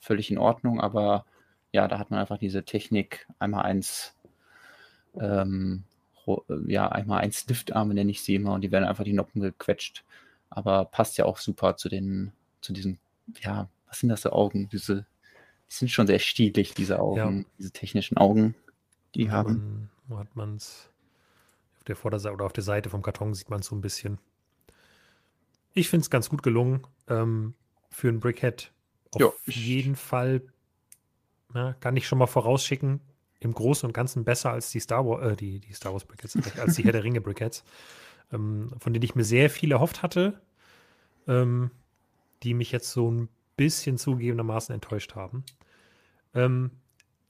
völlig 0.00 0.28
in 0.28 0.38
Ordnung. 0.38 0.80
Aber 0.80 1.24
ja, 1.70 1.86
da 1.86 2.00
hat 2.00 2.10
man 2.10 2.18
einfach 2.18 2.38
diese 2.38 2.64
Technik 2.64 3.28
einmal 3.38 3.62
eins, 3.62 4.16
ähm, 5.20 5.84
ja, 6.66 6.88
einmal 6.88 7.20
eins 7.20 7.46
Liftarme 7.46 7.94
nenne 7.94 8.10
ich 8.10 8.22
sie 8.22 8.34
immer 8.34 8.54
und 8.54 8.62
die 8.62 8.72
werden 8.72 8.88
einfach 8.88 9.04
die 9.04 9.12
Noppen 9.12 9.40
gequetscht. 9.40 10.02
Aber 10.50 10.84
passt 10.84 11.16
ja 11.16 11.26
auch 11.26 11.38
super 11.38 11.76
zu 11.76 11.88
den, 11.88 12.32
zu 12.60 12.72
diesen, 12.72 12.98
ja, 13.40 13.68
was 13.86 14.00
sind 14.00 14.08
das 14.08 14.22
für 14.22 14.32
Augen? 14.32 14.68
Diese, 14.68 14.96
die 14.96 15.11
sind 15.78 15.90
schon 15.90 16.06
sehr 16.06 16.18
stilig, 16.18 16.74
diese 16.74 17.00
Augen, 17.00 17.38
ja. 17.38 17.44
diese 17.58 17.70
technischen 17.70 18.16
Augen, 18.16 18.54
die 19.14 19.24
ja, 19.24 19.32
haben. 19.32 19.90
Wo 20.08 20.18
hat 20.18 20.34
man 20.36 20.56
es? 20.56 20.88
Auf 21.78 21.84
der 21.84 21.96
Vorderseite 21.96 22.34
oder 22.34 22.44
auf 22.46 22.52
der 22.52 22.62
Seite 22.62 22.90
vom 22.90 23.02
Karton 23.02 23.34
sieht 23.34 23.50
man 23.50 23.60
es 23.60 23.66
so 23.66 23.74
ein 23.74 23.80
bisschen. 23.80 24.18
Ich 25.74 25.88
finde 25.88 26.02
es 26.02 26.10
ganz 26.10 26.28
gut 26.28 26.42
gelungen. 26.42 26.86
Ähm, 27.08 27.54
für 27.90 28.08
ein 28.08 28.20
Brickhead 28.20 28.72
auf 29.12 29.20
jo, 29.20 29.34
jeden 29.46 29.96
Fall. 29.96 30.42
Na, 31.52 31.74
kann 31.74 31.96
ich 31.96 32.06
schon 32.06 32.18
mal 32.18 32.26
vorausschicken. 32.26 33.00
Im 33.40 33.52
Großen 33.52 33.86
und 33.86 33.92
Ganzen 33.92 34.24
besser 34.24 34.52
als 34.52 34.70
die 34.70 34.80
Star 34.80 35.04
Wars, 35.04 35.32
äh, 35.32 35.36
die, 35.36 35.58
die 35.58 35.72
Star 35.72 35.92
Wars 35.92 36.04
Brickheads, 36.04 36.36
als 36.58 36.76
die 36.76 36.84
Herr 36.84 36.92
der 36.92 37.04
Ringe 37.04 37.20
Brickheads, 37.20 37.64
ähm, 38.32 38.70
von 38.78 38.92
denen 38.92 39.02
ich 39.02 39.14
mir 39.14 39.24
sehr 39.24 39.50
viel 39.50 39.72
erhofft 39.72 40.02
hatte, 40.02 40.40
ähm, 41.26 41.70
die 42.42 42.54
mich 42.54 42.70
jetzt 42.72 42.92
so 42.92 43.10
ein 43.10 43.28
bisschen 43.56 43.98
zugegebenermaßen 43.98 44.74
enttäuscht 44.74 45.14
haben. 45.14 45.44
Ähm, 46.34 46.70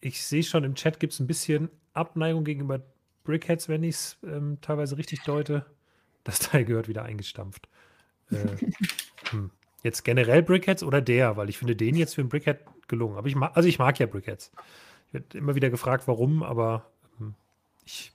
ich 0.00 0.24
sehe 0.24 0.42
schon, 0.42 0.64
im 0.64 0.74
Chat 0.74 1.00
gibt 1.00 1.12
es 1.12 1.20
ein 1.20 1.26
bisschen 1.26 1.70
Abneigung 1.92 2.44
gegenüber 2.44 2.80
Brickheads, 3.24 3.68
wenn 3.68 3.82
ich 3.82 3.94
es 3.96 4.18
ähm, 4.24 4.58
teilweise 4.60 4.98
richtig 4.98 5.22
deute. 5.22 5.66
Das 6.24 6.38
Teil 6.40 6.64
gehört 6.64 6.88
wieder 6.88 7.04
eingestampft. 7.04 7.68
Äh, 8.30 8.56
hm. 9.30 9.50
Jetzt 9.82 10.04
generell 10.04 10.42
Brickheads 10.42 10.82
oder 10.82 11.00
der? 11.00 11.36
Weil 11.36 11.48
ich 11.48 11.58
finde 11.58 11.74
den 11.74 11.96
jetzt 11.96 12.14
für 12.14 12.20
ein 12.20 12.28
Brickhead 12.28 12.60
gelungen. 12.88 13.16
Aber 13.16 13.26
ich 13.26 13.34
mag, 13.34 13.56
also 13.56 13.68
ich 13.68 13.78
mag 13.78 13.98
ja 13.98 14.06
Brickheads. 14.06 14.52
Ich 15.08 15.14
werde 15.14 15.38
immer 15.38 15.54
wieder 15.54 15.70
gefragt, 15.70 16.06
warum, 16.06 16.42
aber 16.42 16.86
hm, 17.18 17.34
ich 17.84 18.12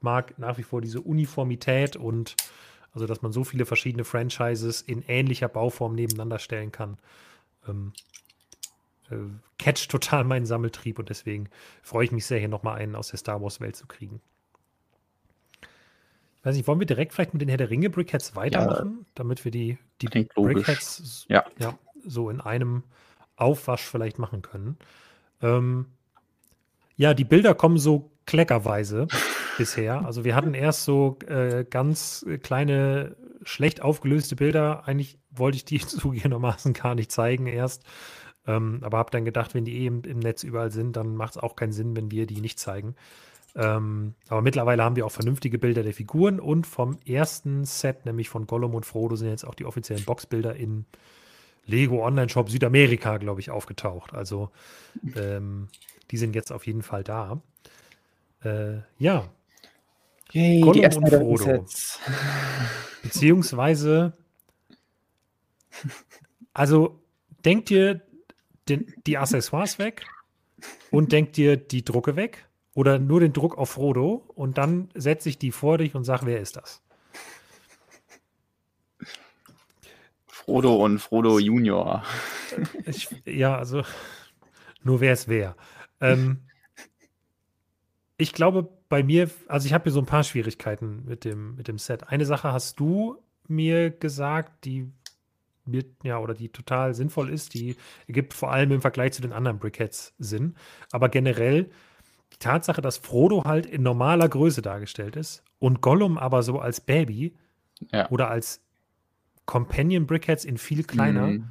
mag 0.00 0.38
nach 0.38 0.58
wie 0.58 0.62
vor 0.62 0.80
diese 0.80 1.00
Uniformität 1.00 1.96
und 1.96 2.36
also, 2.94 3.06
dass 3.06 3.22
man 3.22 3.32
so 3.32 3.42
viele 3.44 3.64
verschiedene 3.64 4.04
Franchises 4.04 4.82
in 4.82 5.02
ähnlicher 5.08 5.48
Bauform 5.48 5.94
nebeneinander 5.94 6.38
stellen 6.38 6.72
kann. 6.72 6.98
Ähm, 7.66 7.92
äh, 9.12 9.18
catcht 9.58 9.90
total 9.90 10.24
meinen 10.24 10.46
Sammeltrieb 10.46 10.98
und 10.98 11.08
deswegen 11.08 11.48
freue 11.82 12.04
ich 12.04 12.12
mich 12.12 12.26
sehr, 12.26 12.38
hier 12.38 12.48
nochmal 12.48 12.78
einen 12.78 12.96
aus 12.96 13.08
der 13.08 13.18
Star 13.18 13.40
Wars-Welt 13.40 13.76
zu 13.76 13.86
kriegen. 13.86 14.20
Ich 15.60 16.46
weiß 16.46 16.56
nicht, 16.56 16.66
wollen 16.66 16.80
wir 16.80 16.86
direkt 16.86 17.12
vielleicht 17.12 17.34
mit 17.34 17.40
den 17.40 17.48
Herr 17.48 17.58
der 17.58 17.70
Ringe 17.70 17.88
Brickheads 17.88 18.34
weitermachen, 18.34 18.96
ja, 18.98 19.06
damit 19.14 19.44
wir 19.44 19.52
die, 19.52 19.78
die 20.00 20.08
Brickheads 20.34 21.26
ja. 21.28 21.44
ja. 21.58 21.78
so 22.04 22.30
in 22.30 22.40
einem 22.40 22.82
Aufwasch 23.36 23.82
vielleicht 23.82 24.18
machen 24.18 24.42
können? 24.42 24.76
Ähm, 25.40 25.86
ja, 26.96 27.14
die 27.14 27.24
Bilder 27.24 27.54
kommen 27.54 27.78
so 27.78 28.10
kleckerweise 28.26 29.06
bisher. 29.58 30.04
Also 30.04 30.24
wir 30.24 30.34
hatten 30.34 30.54
erst 30.54 30.84
so 30.84 31.18
äh, 31.26 31.64
ganz 31.68 32.26
kleine, 32.42 33.16
schlecht 33.44 33.82
aufgelöste 33.82 34.36
Bilder. 34.36 34.86
Eigentlich 34.86 35.18
wollte 35.30 35.56
ich 35.56 35.64
die 35.64 35.78
zugegebenermaßen 35.86 36.72
gar 36.72 36.94
nicht 36.94 37.12
zeigen 37.12 37.46
erst. 37.46 37.84
Ähm, 38.46 38.80
aber 38.82 38.98
habe 38.98 39.10
dann 39.10 39.24
gedacht, 39.24 39.54
wenn 39.54 39.64
die 39.64 39.82
eh 39.82 39.86
im, 39.86 40.02
im, 40.02 40.18
Netz 40.18 40.42
überall 40.42 40.72
sind, 40.72 40.96
dann 40.96 41.14
macht 41.14 41.36
es 41.36 41.42
auch 41.42 41.54
keinen 41.54 41.72
Sinn, 41.72 41.94
wenn 41.94 42.10
wir 42.10 42.26
die 42.26 42.40
nicht 42.40 42.58
zeigen. 42.58 42.96
Ähm, 43.54 44.14
aber 44.28 44.42
mittlerweile 44.42 44.82
haben 44.82 44.96
wir 44.96 45.06
auch 45.06 45.12
vernünftige 45.12 45.58
Bilder 45.58 45.82
der 45.82 45.92
Figuren 45.92 46.40
und 46.40 46.66
vom 46.66 46.98
ersten 47.06 47.64
Set, 47.64 48.06
nämlich 48.06 48.28
von 48.28 48.46
Gollum 48.46 48.74
und 48.74 48.86
Frodo, 48.86 49.14
sind 49.14 49.28
jetzt 49.28 49.44
auch 49.44 49.54
die 49.54 49.66
offiziellen 49.66 50.04
Boxbilder 50.04 50.56
in 50.56 50.86
Lego 51.66 52.04
Online 52.04 52.28
Shop 52.28 52.50
Südamerika, 52.50 53.18
glaube 53.18 53.40
ich, 53.40 53.50
aufgetaucht. 53.50 54.14
Also 54.14 54.50
ähm, 55.16 55.68
die 56.10 56.16
sind 56.16 56.34
jetzt 56.34 56.50
auf 56.50 56.66
jeden 56.66 56.82
Fall 56.82 57.04
da. 57.04 57.40
Äh, 58.42 58.78
ja. 58.98 59.28
Yay, 60.32 60.60
Gollum 60.62 60.84
und 60.84 61.08
Frodo. 61.08 61.66
Beziehungsweise, 63.02 64.14
also 66.54 66.98
denkt 67.44 67.70
ihr 67.70 68.00
den, 68.76 68.94
die 69.06 69.18
Accessoires 69.18 69.78
weg 69.78 70.04
und 70.90 71.12
denkt 71.12 71.38
ihr 71.38 71.56
die 71.56 71.84
Drucke 71.84 72.16
weg 72.16 72.48
oder 72.74 72.98
nur 72.98 73.20
den 73.20 73.32
Druck 73.32 73.58
auf 73.58 73.70
Frodo 73.70 74.24
und 74.34 74.58
dann 74.58 74.88
setze 74.94 75.28
ich 75.28 75.38
die 75.38 75.52
vor 75.52 75.78
dich 75.78 75.94
und 75.94 76.04
sage, 76.04 76.26
wer 76.26 76.40
ist 76.40 76.56
das? 76.56 76.82
Frodo 80.26 80.74
und 80.84 80.98
Frodo 80.98 81.38
Junior. 81.38 82.04
Ich, 82.84 83.08
ja, 83.24 83.56
also 83.56 83.82
nur 84.82 85.00
wer 85.00 85.12
es 85.12 85.28
wer. 85.28 85.56
Ähm, 86.00 86.40
ich 88.16 88.32
glaube, 88.32 88.68
bei 88.88 89.02
mir, 89.02 89.30
also 89.46 89.66
ich 89.66 89.72
habe 89.72 89.84
hier 89.84 89.92
so 89.92 90.00
ein 90.00 90.06
paar 90.06 90.24
Schwierigkeiten 90.24 91.04
mit 91.06 91.24
dem, 91.24 91.54
mit 91.54 91.68
dem 91.68 91.78
Set. 91.78 92.08
Eine 92.08 92.26
Sache 92.26 92.52
hast 92.52 92.80
du 92.80 93.22
mir 93.46 93.90
gesagt, 93.90 94.64
die 94.64 94.90
ja, 96.02 96.18
oder 96.18 96.34
die 96.34 96.48
total 96.48 96.94
sinnvoll 96.94 97.30
ist, 97.30 97.54
die 97.54 97.76
ergibt 98.06 98.34
vor 98.34 98.52
allem 98.52 98.72
im 98.72 98.80
Vergleich 98.80 99.12
zu 99.12 99.22
den 99.22 99.32
anderen 99.32 99.58
Brickheads 99.58 100.14
Sinn. 100.18 100.56
Aber 100.90 101.08
generell 101.08 101.70
die 102.32 102.38
Tatsache, 102.38 102.80
dass 102.80 102.96
Frodo 102.96 103.44
halt 103.44 103.66
in 103.66 103.82
normaler 103.82 104.28
Größe 104.28 104.62
dargestellt 104.62 105.16
ist 105.16 105.44
und 105.58 105.80
Gollum 105.80 106.18
aber 106.18 106.42
so 106.42 106.58
als 106.58 106.80
Baby 106.80 107.36
ja. 107.92 108.10
oder 108.10 108.30
als 108.30 108.60
Companion 109.46 110.06
Brickheads 110.06 110.44
in 110.44 110.56
viel 110.56 110.84
kleiner, 110.84 111.26
mhm. 111.26 111.50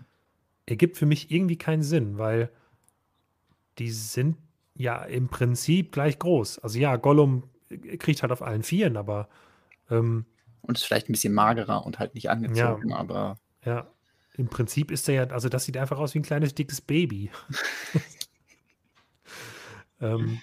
ergibt 0.65 0.98
für 0.98 1.06
mich 1.06 1.32
irgendwie 1.32 1.58
keinen 1.58 1.84
Sinn, 1.84 2.18
weil 2.18 2.50
die 3.80 3.91
sind 3.91 4.38
ja 4.75 5.03
im 5.03 5.30
Prinzip 5.30 5.91
gleich 5.91 6.20
groß. 6.20 6.60
Also 6.60 6.80
ja, 6.80 6.96
Gollum 6.96 7.44
kriegt 8.00 8.22
halt 8.22 8.32
auf 8.32 8.41
allen 8.41 8.63
Vieren, 8.63 8.98
aber 8.98 9.30
ähm, 9.89 10.25
und 10.62 10.77
ist 10.77 10.86
vielleicht 10.86 11.10
ein 11.10 11.13
bisschen 11.13 11.34
magerer 11.34 11.86
und 11.86 12.00
halt 12.00 12.15
nicht 12.15 12.30
angezogen, 12.30 12.89
ja, 12.89 12.96
aber 12.96 13.38
ja, 13.65 13.88
im 14.38 14.47
Prinzip 14.47 14.91
ist 14.91 15.07
er 15.09 15.15
ja, 15.15 15.23
also 15.27 15.50
das 15.50 15.65
sieht 15.65 15.77
einfach 15.77 16.00
aus 16.00 16.13
wie 16.13 16.19
ein 16.19 16.23
kleines 16.23 16.55
dickes 16.55 16.81
Baby. 16.81 17.29
ähm, 20.01 20.39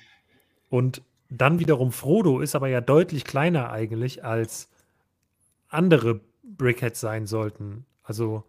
und 0.69 1.03
dann 1.31 1.59
wiederum 1.59 1.93
Frodo 1.93 2.41
ist 2.41 2.55
aber 2.55 2.69
ja 2.69 2.81
deutlich 2.81 3.25
kleiner 3.25 3.71
eigentlich 3.71 4.25
als 4.25 4.69
andere 5.69 6.21
Brickheads 6.43 7.01
sein 7.01 7.27
sollten. 7.27 7.85
Also 8.03 8.45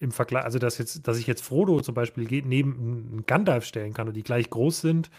im 0.00 0.12
Vergleich, 0.12 0.44
also 0.44 0.58
dass 0.58 0.78
jetzt, 0.78 1.06
dass 1.06 1.18
ich 1.18 1.26
jetzt 1.26 1.44
Frodo 1.44 1.80
zum 1.80 1.94
Beispiel 1.94 2.42
neben 2.42 2.72
einen 2.72 3.26
Gandalf 3.26 3.64
stellen 3.64 3.94
kann 3.94 4.08
und 4.08 4.14
die 4.14 4.22
gleich 4.22 4.50
groß 4.50 4.80
sind, 4.80 5.10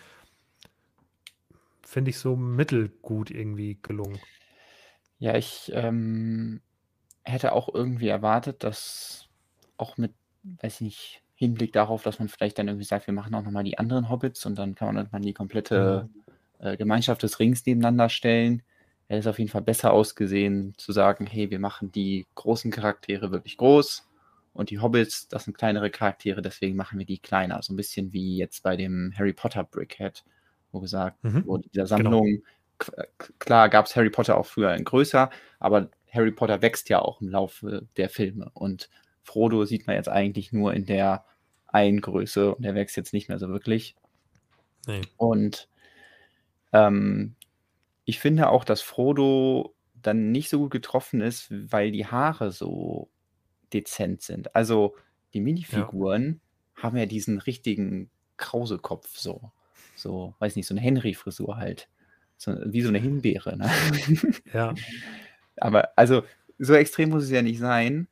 finde 1.82 2.10
ich 2.10 2.18
so 2.18 2.36
mittelgut 2.36 3.30
irgendwie 3.30 3.77
gelungen. 3.82 4.20
Ja, 5.20 5.36
ich 5.36 5.72
ähm, 5.75 6.62
hätte 7.24 7.54
auch 7.54 7.74
irgendwie 7.74 8.08
erwartet, 8.08 8.63
dass 8.63 9.28
auch 9.78 9.98
mit, 9.98 10.13
weiß 10.44 10.75
ich 10.75 10.82
nicht, 10.82 11.24
Hinblick 11.36 11.74
darauf, 11.74 12.04
dass 12.04 12.20
man 12.20 12.30
vielleicht 12.30 12.60
dann 12.60 12.68
irgendwie 12.68 12.86
sagt, 12.86 13.08
wir 13.08 13.13
machen 13.13 13.34
auch 13.34 13.42
nochmal 13.42 13.63
die 13.63 13.80
anderen 13.80 14.10
Hobbits 14.10 14.46
und 14.46 14.56
dann 14.58 14.75
kann 14.75 14.88
man 14.88 14.98
irgendwann 14.98 15.24
die 15.24 15.34
komplette 15.34 16.08
äh, 16.60 16.78
Gemeinschaft 16.78 17.24
des 17.24 17.40
Rings 17.40 17.66
nebeneinander 17.66 18.10
stellen 18.10 18.62
hätte 19.12 19.20
es 19.20 19.28
auf 19.28 19.40
jeden 19.40 19.51
Fall 19.51 19.62
besser 19.62 19.92
ausgesehen, 19.92 20.74
zu 20.78 20.94
sagen, 20.94 21.28
hey, 21.28 21.51
wir 21.51 21.60
machen 21.60 21.92
die 21.92 22.28
großen 22.36 22.72
Charaktere 22.72 23.30
wirklich 23.32 23.58
groß 23.58 24.08
und 24.54 24.70
die 24.70 24.80
Hobbits, 24.80 25.28
das 25.28 25.44
sind 25.44 25.58
kleinere 25.58 25.90
Charaktere, 25.90 26.42
deswegen 26.42 26.78
machen 26.78 26.98
wir 26.98 27.06
die 27.06 27.20
kleiner. 27.20 27.62
So 27.62 27.74
ein 27.74 27.75
bisschen 27.75 28.13
wie 28.13 28.38
jetzt 28.38 28.63
bei 28.63 28.78
dem 28.78 29.13
Harry 29.18 29.34
Potter 29.34 29.66
Brickhead, 29.66 30.24
wo 30.72 30.80
gesagt, 30.80 31.22
mhm. 31.25 31.44
wo 31.46 31.58
dieser 31.58 31.84
genau. 31.84 31.88
Sammlung, 31.88 32.42
genau. 32.78 33.04
klar 33.38 33.68
gab 33.68 33.88
es 33.88 33.98
Harry 33.98 34.10
Potter 34.10 34.38
auch 34.38 34.46
früher 34.46 34.74
in 34.75 34.86
größer, 34.86 35.30
aber 35.60 35.90
Harry 36.12 36.32
Potter 36.32 36.62
wächst 36.62 36.89
ja 36.89 37.00
auch 37.00 37.22
im 37.22 37.30
Laufe 37.30 37.88
der 37.98 38.10
Filme 38.10 38.50
und 38.53 38.89
Frodo 39.24 39.65
sieht 39.65 39.88
man 39.88 39.96
jetzt 39.96 40.10
eigentlich 40.10 40.51
nur 40.51 40.74
in 40.74 40.86
der 40.86 41.25
einen 41.68 42.01
Größe 42.01 42.56
und 42.56 42.63
der 42.63 42.75
wächst 42.75 42.98
jetzt 42.98 43.13
nicht 43.13 43.30
mehr 43.30 43.39
so 43.39 43.48
wirklich. 43.50 43.96
Nee. 44.88 45.01
Und 45.18 45.70
ähm, 46.74 47.36
ich 48.06 48.20
finde 48.20 48.50
auch, 48.50 48.63
dass 48.63 48.82
Frodo 48.82 49.75
dann 49.94 50.32
nicht 50.32 50.50
so 50.50 50.60
gut 50.60 50.72
getroffen 50.72 51.22
ist, 51.22 51.48
weil 51.50 51.91
die 51.91 52.08
Haare 52.08 52.51
so 52.51 53.10
dezent 53.72 54.22
sind. 54.22 54.56
Also 54.56 54.96
die 55.34 55.38
Ja. 55.38 55.44
Minifiguren 55.44 56.41
haben 56.75 56.98
ja 56.98 57.06
diesen 57.06 57.38
richtigen 57.39 58.10
Krausekopf 58.38 59.18
so. 59.18 59.51
So, 59.96 60.34
weiß 60.39 60.56
nicht, 60.56 60.68
so 60.68 60.74
eine 60.74 60.82
Henry-Frisur 60.82 61.58
halt. 61.58 61.88
So, 62.38 62.56
wie 62.65 62.82
so 62.82 62.89
eine 62.89 62.98
Himbeere, 62.98 63.56
ne? 63.56 63.70
Ja. 64.51 64.74
Aber 65.58 65.89
also 65.96 66.24
so 66.60 66.74
extrem 66.74 67.10
muss 67.10 67.24
es 67.24 67.31
ja 67.31 67.41
nicht 67.41 67.60
sein, 67.60 68.08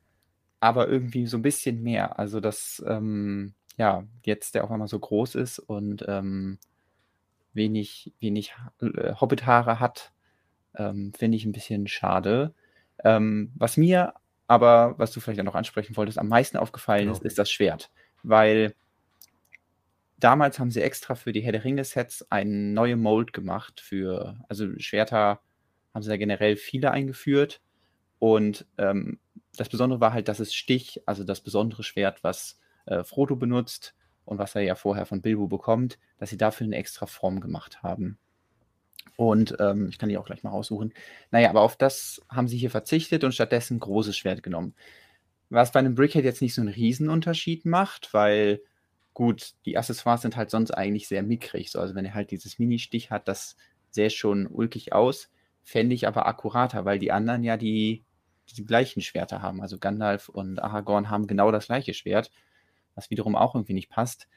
aber 0.60 0.88
irgendwie 0.88 1.26
so 1.26 1.38
ein 1.38 1.42
bisschen 1.42 1.82
mehr. 1.82 2.18
Also 2.18 2.40
dass 2.40 2.82
ähm, 2.86 3.54
ja, 3.76 4.04
jetzt 4.24 4.54
der 4.54 4.64
auf 4.64 4.70
einmal 4.70 4.88
so 4.88 4.98
groß 4.98 5.36
ist 5.36 5.58
und 5.58 6.04
ähm, 6.06 6.58
wenig, 7.52 8.12
wenig 8.20 8.54
äh, 8.80 9.14
Hobbit-Haare 9.14 9.80
hat, 9.80 10.12
ähm, 10.76 11.12
finde 11.16 11.36
ich 11.36 11.44
ein 11.44 11.52
bisschen 11.52 11.86
schade. 11.86 12.54
Ähm, 13.04 13.52
was 13.54 13.76
mir 13.76 14.14
aber, 14.46 14.98
was 14.98 15.12
du 15.12 15.20
vielleicht 15.20 15.40
auch 15.40 15.44
noch 15.44 15.54
ansprechen 15.54 15.96
wolltest, 15.96 16.18
am 16.18 16.28
meisten 16.28 16.56
aufgefallen 16.56 17.06
genau. 17.06 17.12
ist, 17.12 17.22
ist 17.22 17.38
das 17.38 17.50
Schwert. 17.50 17.90
Weil 18.22 18.74
damals 20.18 20.58
haben 20.58 20.70
sie 20.70 20.82
extra 20.82 21.14
für 21.14 21.32
die 21.32 21.40
Herr 21.40 21.52
der 21.52 21.64
Ringe-Sets 21.64 22.30
eine 22.30 22.50
neue 22.50 22.96
Mold 22.96 23.32
gemacht 23.32 23.80
für, 23.80 24.36
also 24.48 24.66
Schwerter 24.78 25.40
haben 25.94 26.02
sie 26.02 26.10
ja 26.10 26.16
generell 26.16 26.56
viele 26.56 26.90
eingeführt. 26.90 27.60
Und 28.18 28.66
ähm, 28.78 29.18
das 29.56 29.68
Besondere 29.68 30.00
war 30.00 30.12
halt, 30.12 30.28
dass 30.28 30.40
es 30.40 30.54
Stich, 30.54 31.02
also 31.06 31.24
das 31.24 31.40
besondere 31.40 31.82
Schwert, 31.82 32.22
was 32.22 32.60
äh, 32.86 33.02
Frodo 33.04 33.36
benutzt, 33.36 33.94
und 34.30 34.38
was 34.38 34.54
er 34.54 34.62
ja 34.62 34.76
vorher 34.76 35.06
von 35.06 35.22
Bilbo 35.22 35.48
bekommt, 35.48 35.98
dass 36.18 36.30
sie 36.30 36.36
dafür 36.36 36.64
eine 36.64 36.76
extra 36.76 37.06
Form 37.06 37.40
gemacht 37.40 37.82
haben. 37.82 38.16
Und 39.16 39.56
ähm, 39.58 39.88
ich 39.90 39.98
kann 39.98 40.08
die 40.08 40.18
auch 40.18 40.24
gleich 40.24 40.44
mal 40.44 40.50
raussuchen. 40.50 40.94
Naja, 41.32 41.50
aber 41.50 41.62
auf 41.62 41.76
das 41.76 42.22
haben 42.28 42.46
sie 42.46 42.56
hier 42.56 42.70
verzichtet 42.70 43.24
und 43.24 43.32
stattdessen 43.32 43.76
ein 43.76 43.80
großes 43.80 44.16
Schwert 44.16 44.44
genommen. 44.44 44.74
Was 45.48 45.72
bei 45.72 45.80
einem 45.80 45.96
Brickhead 45.96 46.24
jetzt 46.24 46.42
nicht 46.42 46.54
so 46.54 46.60
einen 46.60 46.70
Riesenunterschied 46.70 47.66
macht, 47.66 48.14
weil 48.14 48.62
gut, 49.14 49.54
die 49.66 49.76
Accessoires 49.76 50.22
sind 50.22 50.36
halt 50.36 50.50
sonst 50.50 50.70
eigentlich 50.70 51.08
sehr 51.08 51.24
mickrig. 51.24 51.72
So, 51.72 51.80
also 51.80 51.96
wenn 51.96 52.04
er 52.04 52.14
halt 52.14 52.30
dieses 52.30 52.60
Mini-Stich 52.60 53.10
hat, 53.10 53.26
das 53.26 53.56
sähe 53.90 54.10
schon 54.10 54.46
ulkig 54.46 54.92
aus. 54.92 55.28
Fände 55.62 55.94
ich 55.94 56.06
aber 56.06 56.26
akkurater, 56.26 56.84
weil 56.84 56.98
die 56.98 57.12
anderen 57.12 57.44
ja 57.44 57.56
die, 57.56 58.04
die 58.56 58.64
gleichen 58.64 59.02
Schwerter 59.02 59.42
haben. 59.42 59.60
Also 59.62 59.78
Gandalf 59.78 60.28
und 60.28 60.58
Aragorn 60.58 61.10
haben 61.10 61.26
genau 61.26 61.50
das 61.52 61.66
gleiche 61.66 61.94
Schwert 61.94 62.30
was 62.94 63.10
wiederum 63.10 63.36
auch 63.36 63.54
irgendwie 63.54 63.74
nicht 63.74 63.90
passt. 63.90 64.28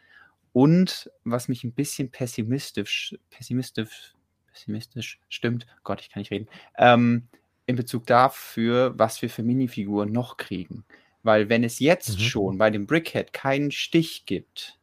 Und 0.51 1.12
was 1.24 1.48
mich 1.48 1.63
ein 1.63 1.74
bisschen 1.74 2.12
pessimistisch, 2.12 3.15
pessimistisch, 3.30 4.13
pessimistisch 4.51 5.20
stimmt, 5.30 5.65
Gott, 5.84 6.01
ich 6.01 6.10
kann 6.10 6.22
nicht 6.22 6.32
reden, 6.32 6.48
ähm, 6.77 7.27
in 7.65 7.75
Bezug 7.75 8.06
dafür, 8.06 8.94
was 8.98 9.22
wir 9.22 9.30
für 9.30 9.44
Minifiguren 9.44 10.12
noch 10.12 10.38
kriegen. 10.38 10.86
Weil 11.24 11.50
wenn 11.50 11.63
es 11.63 11.80
jetzt 11.80 12.20
mhm. 12.20 12.24
schon 12.24 12.58
bei 12.58 12.70
dem 12.70 12.86
Brickhead 12.86 13.34
keinen 13.34 13.72
Stich 13.72 14.25
gibt, 14.25 14.80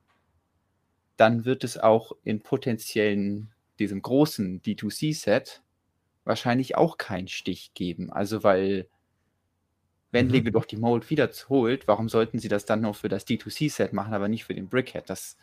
dann 1.16 1.44
wird 1.44 1.64
es 1.64 1.78
auch 1.78 2.12
in 2.25 2.40
potenziellen, 2.40 3.52
diesem 3.78 4.02
großen 4.02 4.62
D2C-Set 4.62 5.62
wahrscheinlich 6.24 6.76
auch 6.76 6.98
keinen 6.98 7.28
Stich 7.28 7.74
geben. 7.74 8.10
Also 8.12 8.42
weil 8.42 8.88
wenn 10.12 10.26
mhm. 10.26 10.32
Lego 10.32 10.50
doch 10.50 10.64
die 10.64 10.76
Mold 10.76 11.08
wieder 11.10 11.30
holt, 11.48 11.86
warum 11.86 12.08
sollten 12.08 12.38
sie 12.38 12.48
das 12.48 12.64
dann 12.64 12.80
noch 12.80 12.96
für 12.96 13.08
das 13.08 13.26
D2C-Set 13.26 13.92
machen, 13.92 14.14
aber 14.14 14.28
nicht 14.28 14.44
für 14.44 14.54
den 14.54 14.68
Brickhead? 14.68 15.08
Das 15.08 15.36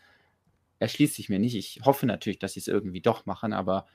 erschließt 0.80 1.16
sich 1.16 1.30
mir 1.30 1.40
nicht. 1.40 1.56
Ich 1.56 1.82
hoffe 1.86 2.06
natürlich, 2.06 2.40
dass 2.40 2.54
sie 2.54 2.60
es 2.60 2.68
irgendwie 2.68 3.02
doch 3.02 3.26
machen, 3.26 3.54
aber 3.54 3.88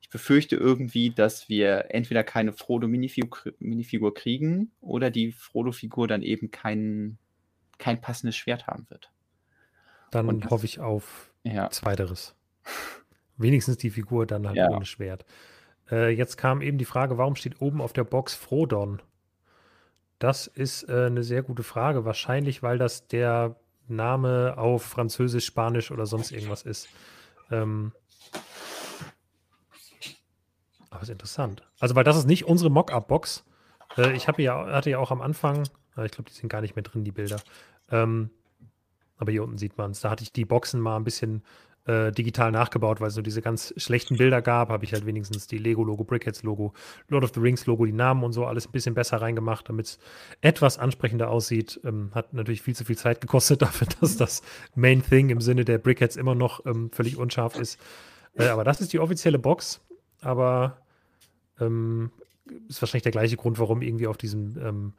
ich 0.00 0.10
befürchte 0.10 0.56
irgendwie, 0.56 1.10
dass 1.10 1.48
wir 1.48 1.86
entweder 1.90 2.24
keine 2.24 2.52
Frodo-Minifigur 2.52 3.54
Minifigur 3.58 4.14
kriegen 4.14 4.72
oder 4.80 5.10
die 5.10 5.32
Frodo-Figur 5.32 6.08
dann 6.08 6.22
eben 6.22 6.50
kein, 6.50 7.18
kein 7.78 8.00
passendes 8.00 8.36
Schwert 8.36 8.66
haben 8.66 8.88
wird. 8.90 9.12
Dann 10.10 10.40
das, 10.40 10.50
hoffe 10.50 10.66
ich 10.66 10.80
auf 10.80 11.32
ja. 11.44 11.70
Zweiteres. 11.70 12.34
Wenigstens 13.36 13.76
die 13.76 13.90
Figur 13.90 14.26
dann 14.26 14.46
halt 14.46 14.56
ja. 14.56 14.70
ohne 14.70 14.84
Schwert. 14.84 15.24
Äh, 15.90 16.10
jetzt 16.10 16.36
kam 16.36 16.60
eben 16.60 16.78
die 16.78 16.84
Frage, 16.84 17.18
warum 17.18 17.36
steht 17.36 17.60
oben 17.60 17.80
auf 17.80 17.92
der 17.92 18.04
Box 18.04 18.34
Frodon? 18.34 19.00
Das 20.18 20.46
ist 20.46 20.88
äh, 20.88 21.06
eine 21.06 21.22
sehr 21.22 21.42
gute 21.42 21.62
Frage. 21.62 22.04
Wahrscheinlich, 22.04 22.62
weil 22.62 22.78
das 22.78 23.06
der 23.08 23.56
Name 23.86 24.56
auf 24.58 24.82
Französisch, 24.82 25.46
Spanisch 25.46 25.90
oder 25.90 26.06
sonst 26.06 26.32
irgendwas 26.32 26.62
ist. 26.62 26.88
Ähm, 27.50 27.92
Aber 30.90 31.02
ist 31.02 31.08
interessant. 31.10 31.62
Also, 31.80 31.94
weil 31.94 32.04
das 32.04 32.16
ist 32.16 32.26
nicht 32.26 32.44
unsere 32.44 32.70
Mock-up-Box. 32.70 33.44
Äh, 33.96 34.12
ich 34.16 34.26
ja, 34.38 34.66
hatte 34.66 34.90
ja 34.90 34.98
auch 34.98 35.10
am 35.10 35.20
Anfang, 35.20 35.68
äh, 35.96 36.06
ich 36.06 36.12
glaube, 36.12 36.28
die 36.28 36.34
sind 36.34 36.48
gar 36.48 36.60
nicht 36.60 36.76
mehr 36.76 36.82
drin, 36.82 37.04
die 37.04 37.12
Bilder. 37.12 37.40
Ähm, 37.90 38.30
aber 39.16 39.32
hier 39.32 39.42
unten 39.42 39.58
sieht 39.58 39.78
man 39.78 39.92
es. 39.92 40.00
Da 40.00 40.10
hatte 40.10 40.22
ich 40.22 40.32
die 40.32 40.44
Boxen 40.44 40.80
mal 40.80 40.96
ein 40.96 41.04
bisschen 41.04 41.44
äh, 41.88 42.12
digital 42.12 42.52
nachgebaut, 42.52 43.00
weil 43.00 43.08
es 43.08 43.14
so 43.14 43.22
diese 43.22 43.40
ganz 43.40 43.72
schlechten 43.78 44.18
Bilder 44.18 44.42
gab. 44.42 44.68
Habe 44.68 44.84
ich 44.84 44.92
halt 44.92 45.06
wenigstens 45.06 45.46
die 45.46 45.58
Lego-Logo, 45.58 46.04
Brickheads-Logo, 46.04 46.74
Lord 47.08 47.24
of 47.24 47.32
the 47.34 47.40
Rings-Logo, 47.40 47.86
die 47.86 47.92
Namen 47.92 48.22
und 48.22 48.32
so 48.32 48.44
alles 48.44 48.68
ein 48.68 48.72
bisschen 48.72 48.94
besser 48.94 49.20
reingemacht, 49.22 49.68
damit 49.68 49.86
es 49.86 49.98
etwas 50.42 50.78
ansprechender 50.78 51.30
aussieht. 51.30 51.80
Ähm, 51.84 52.10
hat 52.14 52.34
natürlich 52.34 52.62
viel 52.62 52.76
zu 52.76 52.84
viel 52.84 52.98
Zeit 52.98 53.20
gekostet 53.22 53.62
dafür, 53.62 53.88
dass 54.00 54.16
das 54.16 54.42
Main 54.74 55.02
Thing 55.02 55.30
im 55.30 55.40
Sinne 55.40 55.64
der 55.64 55.78
Brickheads 55.78 56.16
immer 56.16 56.34
noch 56.34 56.64
ähm, 56.66 56.90
völlig 56.92 57.16
unscharf 57.16 57.56
ist. 57.56 57.80
Äh, 58.34 58.48
aber 58.48 58.64
das 58.64 58.80
ist 58.80 58.92
die 58.92 59.00
offizielle 59.00 59.38
Box. 59.38 59.80
Aber 60.20 60.76
ähm, 61.58 62.10
ist 62.68 62.82
wahrscheinlich 62.82 63.04
der 63.04 63.12
gleiche 63.12 63.36
Grund, 63.36 63.58
warum 63.58 63.82
irgendwie 63.82 64.06
auf 64.06 64.18
diesem 64.18 64.58
ähm, 64.62 64.92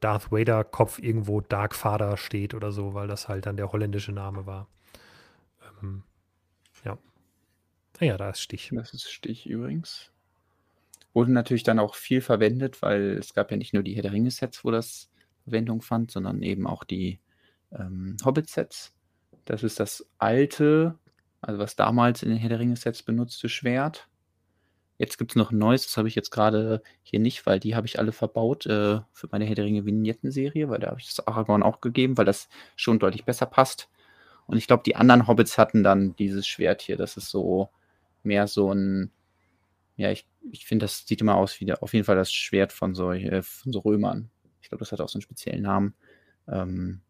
Darth 0.00 0.30
Vader-Kopf 0.30 0.98
irgendwo 0.98 1.40
Dark 1.40 1.82
Vader 1.82 2.18
steht 2.18 2.52
oder 2.52 2.70
so, 2.70 2.92
weil 2.92 3.08
das 3.08 3.28
halt 3.28 3.46
dann 3.46 3.56
der 3.56 3.72
holländische 3.72 4.12
Name 4.12 4.44
war. 4.44 4.68
Ähm. 5.82 6.02
Naja, 8.00 8.16
da 8.16 8.30
ist 8.30 8.40
Stich. 8.40 8.70
Das 8.72 8.92
ist 8.92 9.10
Stich 9.10 9.46
übrigens. 9.46 10.10
Wurde 11.12 11.32
natürlich 11.32 11.62
dann 11.62 11.78
auch 11.78 11.94
viel 11.94 12.20
verwendet, 12.20 12.82
weil 12.82 13.16
es 13.18 13.34
gab 13.34 13.50
ja 13.50 13.56
nicht 13.56 13.72
nur 13.72 13.82
die 13.82 13.94
Herr 13.94 14.02
der 14.02 14.12
Ringe-Sets, 14.12 14.64
wo 14.64 14.70
das 14.70 15.10
Verwendung 15.44 15.80
fand, 15.80 16.10
sondern 16.10 16.42
eben 16.42 16.66
auch 16.66 16.84
die 16.84 17.20
ähm, 17.72 18.16
Hobbit-Sets. 18.24 18.92
Das 19.44 19.62
ist 19.62 19.78
das 19.78 20.06
alte, 20.18 20.98
also 21.40 21.58
was 21.60 21.76
damals 21.76 22.22
in 22.22 22.30
den 22.30 22.38
Herr 22.38 22.48
der 22.48 22.58
Ringe-Sets 22.58 23.04
benutzte 23.04 23.48
Schwert 23.48 24.08
Jetzt 24.96 25.18
gibt 25.18 25.32
es 25.32 25.36
noch 25.36 25.50
ein 25.50 25.58
neues, 25.58 25.86
das 25.86 25.96
habe 25.96 26.06
ich 26.06 26.14
jetzt 26.14 26.30
gerade 26.30 26.80
hier 27.02 27.18
nicht, 27.18 27.46
weil 27.46 27.58
die 27.58 27.74
habe 27.74 27.86
ich 27.86 27.98
alle 27.98 28.12
verbaut 28.12 28.64
äh, 28.66 29.00
für 29.12 29.28
meine 29.32 29.44
Herr 29.44 29.56
der 29.56 29.64
Ringe 29.64 29.84
Vignetten-Serie, 29.84 30.68
weil 30.68 30.78
da 30.78 30.88
habe 30.88 31.00
ich 31.00 31.06
das 31.06 31.26
Aragorn 31.26 31.64
auch 31.64 31.80
gegeben, 31.80 32.16
weil 32.16 32.24
das 32.24 32.48
schon 32.76 33.00
deutlich 33.00 33.24
besser 33.24 33.46
passt. 33.46 33.88
Und 34.46 34.56
ich 34.56 34.68
glaube, 34.68 34.84
die 34.86 34.94
anderen 34.94 35.26
Hobbits 35.26 35.58
hatten 35.58 35.82
dann 35.82 36.14
dieses 36.16 36.46
Schwert 36.46 36.80
hier. 36.82 36.96
Das 36.96 37.16
ist 37.16 37.30
so 37.30 37.70
mehr 38.24 38.46
so 38.46 38.72
ein, 38.72 39.10
ja, 39.96 40.10
ich, 40.10 40.26
ich 40.50 40.66
finde, 40.66 40.84
das 40.84 41.06
sieht 41.06 41.20
immer 41.20 41.36
aus 41.36 41.60
wie 41.60 41.66
der, 41.66 41.82
auf 41.82 41.92
jeden 41.92 42.04
Fall 42.04 42.16
das 42.16 42.32
Schwert 42.32 42.72
von 42.72 42.94
so, 42.94 43.12
äh, 43.12 43.42
von 43.42 43.72
so 43.72 43.80
Römern. 43.80 44.30
Ich 44.60 44.68
glaube, 44.68 44.80
das 44.80 44.92
hat 44.92 45.00
auch 45.00 45.08
so 45.08 45.16
einen 45.16 45.22
speziellen 45.22 45.62
Namen. 45.62 45.94
Ähm, 46.48 47.00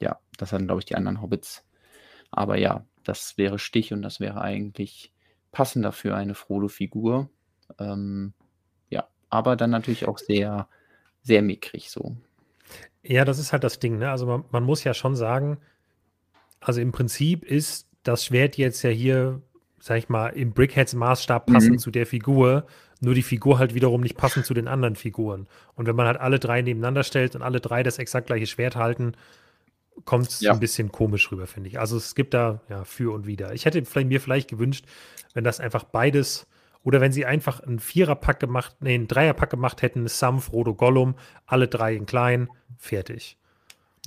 ja, 0.00 0.18
das 0.36 0.52
hatten, 0.52 0.66
glaube 0.66 0.80
ich, 0.80 0.84
die 0.84 0.94
anderen 0.94 1.20
Hobbits. 1.20 1.64
Aber 2.30 2.58
ja, 2.58 2.86
das 3.04 3.38
wäre 3.38 3.58
Stich 3.58 3.92
und 3.92 4.02
das 4.02 4.20
wäre 4.20 4.40
eigentlich 4.40 5.12
passender 5.50 5.92
für 5.92 6.14
eine 6.14 6.34
Frodo-Figur. 6.34 7.30
Ähm, 7.78 8.34
ja, 8.90 9.08
aber 9.30 9.56
dann 9.56 9.70
natürlich 9.70 10.06
auch 10.06 10.18
sehr, 10.18 10.68
sehr 11.22 11.42
mickrig 11.42 11.90
so. 11.90 12.16
Ja, 13.02 13.24
das 13.24 13.38
ist 13.38 13.52
halt 13.52 13.64
das 13.64 13.78
Ding, 13.78 13.98
ne? 13.98 14.10
Also 14.10 14.26
man, 14.26 14.44
man 14.50 14.64
muss 14.64 14.84
ja 14.84 14.92
schon 14.92 15.16
sagen, 15.16 15.58
also 16.60 16.80
im 16.80 16.92
Prinzip 16.92 17.44
ist 17.44 17.88
das 18.02 18.24
Schwert 18.24 18.56
jetzt 18.56 18.82
ja 18.82 18.90
hier, 18.90 19.42
sag 19.80 19.98
ich 19.98 20.08
mal, 20.08 20.28
im 20.28 20.52
Brickheads-Maßstab 20.52 21.46
passend 21.46 21.72
mhm. 21.72 21.78
zu 21.78 21.90
der 21.90 22.06
Figur, 22.06 22.66
nur 23.00 23.14
die 23.14 23.22
Figur 23.22 23.58
halt 23.58 23.74
wiederum 23.74 24.00
nicht 24.00 24.16
passend 24.16 24.44
zu 24.44 24.54
den 24.54 24.68
anderen 24.68 24.96
Figuren. 24.96 25.46
Und 25.74 25.86
wenn 25.86 25.96
man 25.96 26.06
halt 26.06 26.18
alle 26.18 26.38
drei 26.38 26.62
nebeneinander 26.62 27.04
stellt 27.04 27.36
und 27.36 27.42
alle 27.42 27.60
drei 27.60 27.82
das 27.82 27.98
exakt 27.98 28.26
gleiche 28.26 28.46
Schwert 28.46 28.76
halten, 28.76 29.12
kommt 30.04 30.28
es 30.28 30.40
ja. 30.40 30.52
ein 30.52 30.60
bisschen 30.60 30.90
komisch 30.92 31.30
rüber, 31.30 31.46
finde 31.46 31.68
ich. 31.68 31.78
Also 31.78 31.96
es 31.96 32.14
gibt 32.14 32.34
da 32.34 32.60
ja 32.68 32.84
für 32.84 33.12
und 33.12 33.26
wieder. 33.26 33.52
Ich 33.54 33.64
hätte 33.64 33.84
vielleicht, 33.84 34.08
mir 34.08 34.20
vielleicht 34.20 34.50
gewünscht, 34.50 34.84
wenn 35.34 35.44
das 35.44 35.60
einfach 35.60 35.84
beides 35.84 36.46
oder 36.82 37.00
wenn 37.00 37.12
sie 37.12 37.26
einfach 37.26 37.60
einen 37.60 37.80
Viererpack 37.80 38.40
gemacht, 38.40 38.76
nee, 38.80 38.94
einen 38.94 39.08
Dreierpack 39.08 39.50
gemacht 39.50 39.82
hätten, 39.82 40.06
Sam, 40.06 40.40
Frodo, 40.40 40.74
Gollum, 40.74 41.14
alle 41.46 41.68
drei 41.68 41.94
in 41.94 42.06
klein, 42.06 42.48
fertig. 42.76 43.36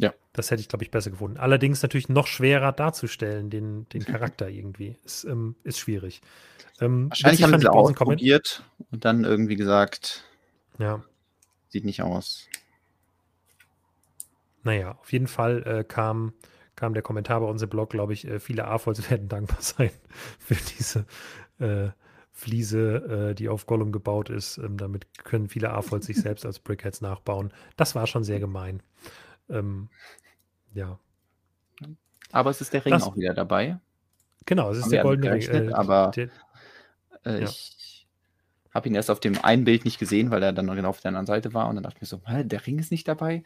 Ja. 0.02 0.14
Das 0.34 0.50
hätte 0.50 0.62
ich, 0.62 0.68
glaube 0.68 0.84
ich, 0.84 0.90
besser 0.90 1.12
gefunden. 1.12 1.38
Allerdings 1.38 1.84
natürlich 1.84 2.10
noch 2.10 2.26
schwerer 2.26 2.72
darzustellen, 2.72 3.52
den, 3.52 3.88
den 3.90 4.04
Charakter 4.04 4.50
irgendwie. 4.50 4.98
Ist, 5.06 5.26
ähm, 5.26 5.56
ist 5.64 5.78
schwierig. 5.78 6.22
Ähm, 6.80 7.10
Wahrscheinlich 7.10 7.44
haben 7.44 7.60
sie 7.60 7.72
auch 7.72 7.94
probiert 7.94 8.64
und 8.92 9.06
dann 9.06 9.24
irgendwie 9.24 9.56
gesagt, 9.56 10.26
ja. 10.80 11.04
sieht 11.70 11.86
nicht 11.86 12.02
aus. 12.02 12.48
Naja, 14.64 14.98
auf 15.00 15.12
jeden 15.12 15.28
Fall 15.28 15.64
äh, 15.68 15.84
kam, 15.84 16.34
kam 16.76 16.94
der 16.96 17.04
Kommentar 17.04 17.42
bei 17.42 17.46
unserem 17.46 17.70
Blog, 17.70 17.92
glaube 17.92 18.14
ich, 18.14 18.28
äh, 18.28 18.40
viele 18.40 18.66
AFOLs 18.68 19.08
werden 19.12 19.28
dankbar 19.28 19.62
sein 19.62 19.92
für 20.40 20.56
diese 20.56 21.06
äh, 21.60 21.90
Fliese, 22.32 23.30
äh, 23.30 23.36
die 23.36 23.50
auf 23.50 23.68
Gollum 23.68 23.92
gebaut 23.92 24.32
ist. 24.32 24.58
Ähm, 24.58 24.78
damit 24.78 25.24
können 25.24 25.48
viele 25.48 25.70
AFOLs 25.72 26.08
sich 26.08 26.18
selbst 26.18 26.44
als 26.44 26.58
Brickheads 26.58 27.02
nachbauen. 27.02 27.54
Das 27.76 27.94
war 27.94 28.08
schon 28.08 28.24
sehr 28.24 28.40
gemein. 28.40 28.82
Ähm, 29.52 29.90
ja. 30.74 31.00
Aber 32.32 32.50
es 32.50 32.62
ist 32.62 32.74
der 32.74 32.86
Ring 32.86 32.94
das, 32.94 33.04
auch 33.04 33.16
wieder 33.16 33.34
dabei. 33.34 33.80
Genau, 34.46 34.72
es 34.72 34.78
ist 34.78 34.84
Haben 34.86 34.92
der 34.92 35.04
goldene 35.04 35.34
Ring. 35.34 35.70
Äh, 35.70 35.74
aber 35.74 36.12
der, 36.16 36.30
äh, 37.26 37.42
ja. 37.42 37.50
ich 37.50 38.08
habe 38.74 38.88
ihn 38.88 38.96
erst 38.96 39.12
auf 39.12 39.20
dem 39.20 39.38
einen 39.44 39.66
Bild 39.66 39.86
nicht 39.86 40.00
gesehen, 40.00 40.32
weil 40.32 40.42
er 40.42 40.54
dann 40.54 40.68
genau 40.68 40.90
auf 40.90 41.02
der 41.02 41.10
anderen 41.10 41.26
Seite 41.26 41.54
war. 41.54 41.68
Und 41.68 41.76
dann 41.76 41.84
dachte 41.84 41.98
ich 41.98 42.02
mir 42.02 42.08
so, 42.08 42.22
der 42.44 42.66
Ring 42.66 42.80
ist 42.80 42.92
nicht 42.92 43.08
dabei. 43.08 43.44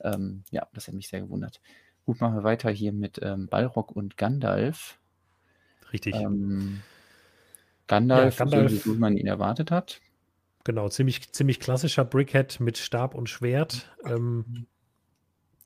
Ähm, 0.00 0.42
ja, 0.50 0.66
das 0.72 0.88
hat 0.88 0.94
mich 0.94 1.08
sehr 1.08 1.20
gewundert. 1.20 1.60
Gut, 2.06 2.20
machen 2.20 2.36
wir 2.36 2.44
weiter 2.44 2.70
hier 2.70 2.92
mit 2.92 3.20
ähm, 3.22 3.46
Balrog 3.48 3.92
und 3.92 4.16
Gandalf. 4.16 4.98
Richtig. 5.92 6.14
Ähm, 6.14 6.82
Gandalf, 7.86 8.38
ja, 8.38 8.44
Gandalf 8.44 8.84
so 8.84 8.94
wie 8.94 8.98
man 8.98 9.16
ihn 9.16 9.26
erwartet 9.26 9.70
hat. 9.70 10.00
Genau, 10.64 10.88
ziemlich, 10.88 11.30
ziemlich 11.32 11.60
klassischer 11.60 12.04
Brickhead 12.04 12.58
mit 12.58 12.78
Stab 12.78 13.14
und 13.14 13.28
Schwert, 13.28 13.94
ähm, 14.06 14.66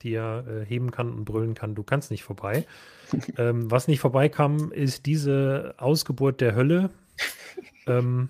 die 0.03 0.15
er 0.15 0.45
äh, 0.47 0.65
heben 0.65 0.91
kann 0.91 1.13
und 1.13 1.25
brüllen 1.25 1.55
kann. 1.55 1.75
Du 1.75 1.83
kannst 1.83 2.11
nicht 2.11 2.25
vorbei. 2.25 2.67
ähm, 3.39 3.71
was 3.71 3.89
nicht 3.89 4.01
vorbeikam, 4.01 4.73
ist 4.73 5.07
diese 5.07 5.75
Ausgeburt 5.79 6.41
der 6.41 6.55
Hölle. 6.55 6.91
ähm, 7.87 8.29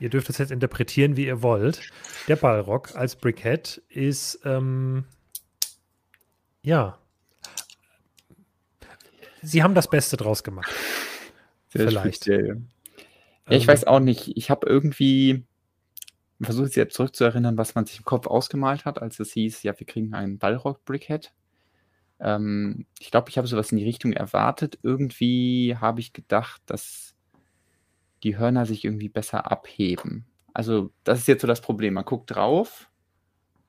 ihr 0.00 0.10
dürft 0.10 0.28
es 0.30 0.38
jetzt 0.38 0.50
interpretieren, 0.50 1.16
wie 1.16 1.26
ihr 1.26 1.42
wollt. 1.42 1.80
Der 2.26 2.36
Ballrock 2.36 2.94
als 2.94 3.16
Brickhead 3.16 3.82
ist, 3.88 4.40
ähm, 4.44 5.04
ja, 6.62 6.98
sie 9.42 9.62
haben 9.62 9.74
das 9.74 9.88
Beste 9.88 10.16
draus 10.16 10.42
gemacht. 10.42 10.72
Sehr 11.68 11.88
Vielleicht. 11.88 12.24
Speziell. 12.24 12.62
Ich 13.48 13.62
ähm, 13.62 13.68
weiß 13.68 13.84
auch 13.84 14.00
nicht. 14.00 14.36
Ich 14.36 14.50
habe 14.50 14.66
irgendwie 14.66 15.44
versucht, 16.46 16.76
jetzt 16.76 16.94
zurückzuerinnern, 16.94 17.58
was 17.58 17.74
man 17.74 17.86
sich 17.86 17.98
im 17.98 18.04
Kopf 18.04 18.26
ausgemalt 18.26 18.84
hat, 18.84 19.02
als 19.02 19.18
es 19.18 19.32
hieß, 19.32 19.62
ja, 19.64 19.78
wir 19.78 19.86
kriegen 19.86 20.14
einen 20.14 20.38
Ballrock-Brickhead. 20.38 21.32
Ähm, 22.20 22.86
ich 22.98 23.10
glaube, 23.10 23.30
ich 23.30 23.38
habe 23.38 23.48
sowas 23.48 23.72
in 23.72 23.78
die 23.78 23.84
Richtung 23.84 24.12
erwartet. 24.12 24.78
Irgendwie 24.82 25.76
habe 25.76 26.00
ich 26.00 26.12
gedacht, 26.12 26.62
dass 26.66 27.14
die 28.22 28.38
Hörner 28.38 28.66
sich 28.66 28.84
irgendwie 28.84 29.08
besser 29.08 29.50
abheben. 29.50 30.26
Also 30.52 30.92
das 31.04 31.20
ist 31.20 31.28
jetzt 31.28 31.42
so 31.42 31.46
das 31.46 31.60
Problem. 31.60 31.94
Man 31.94 32.04
guckt 32.04 32.34
drauf 32.34 32.90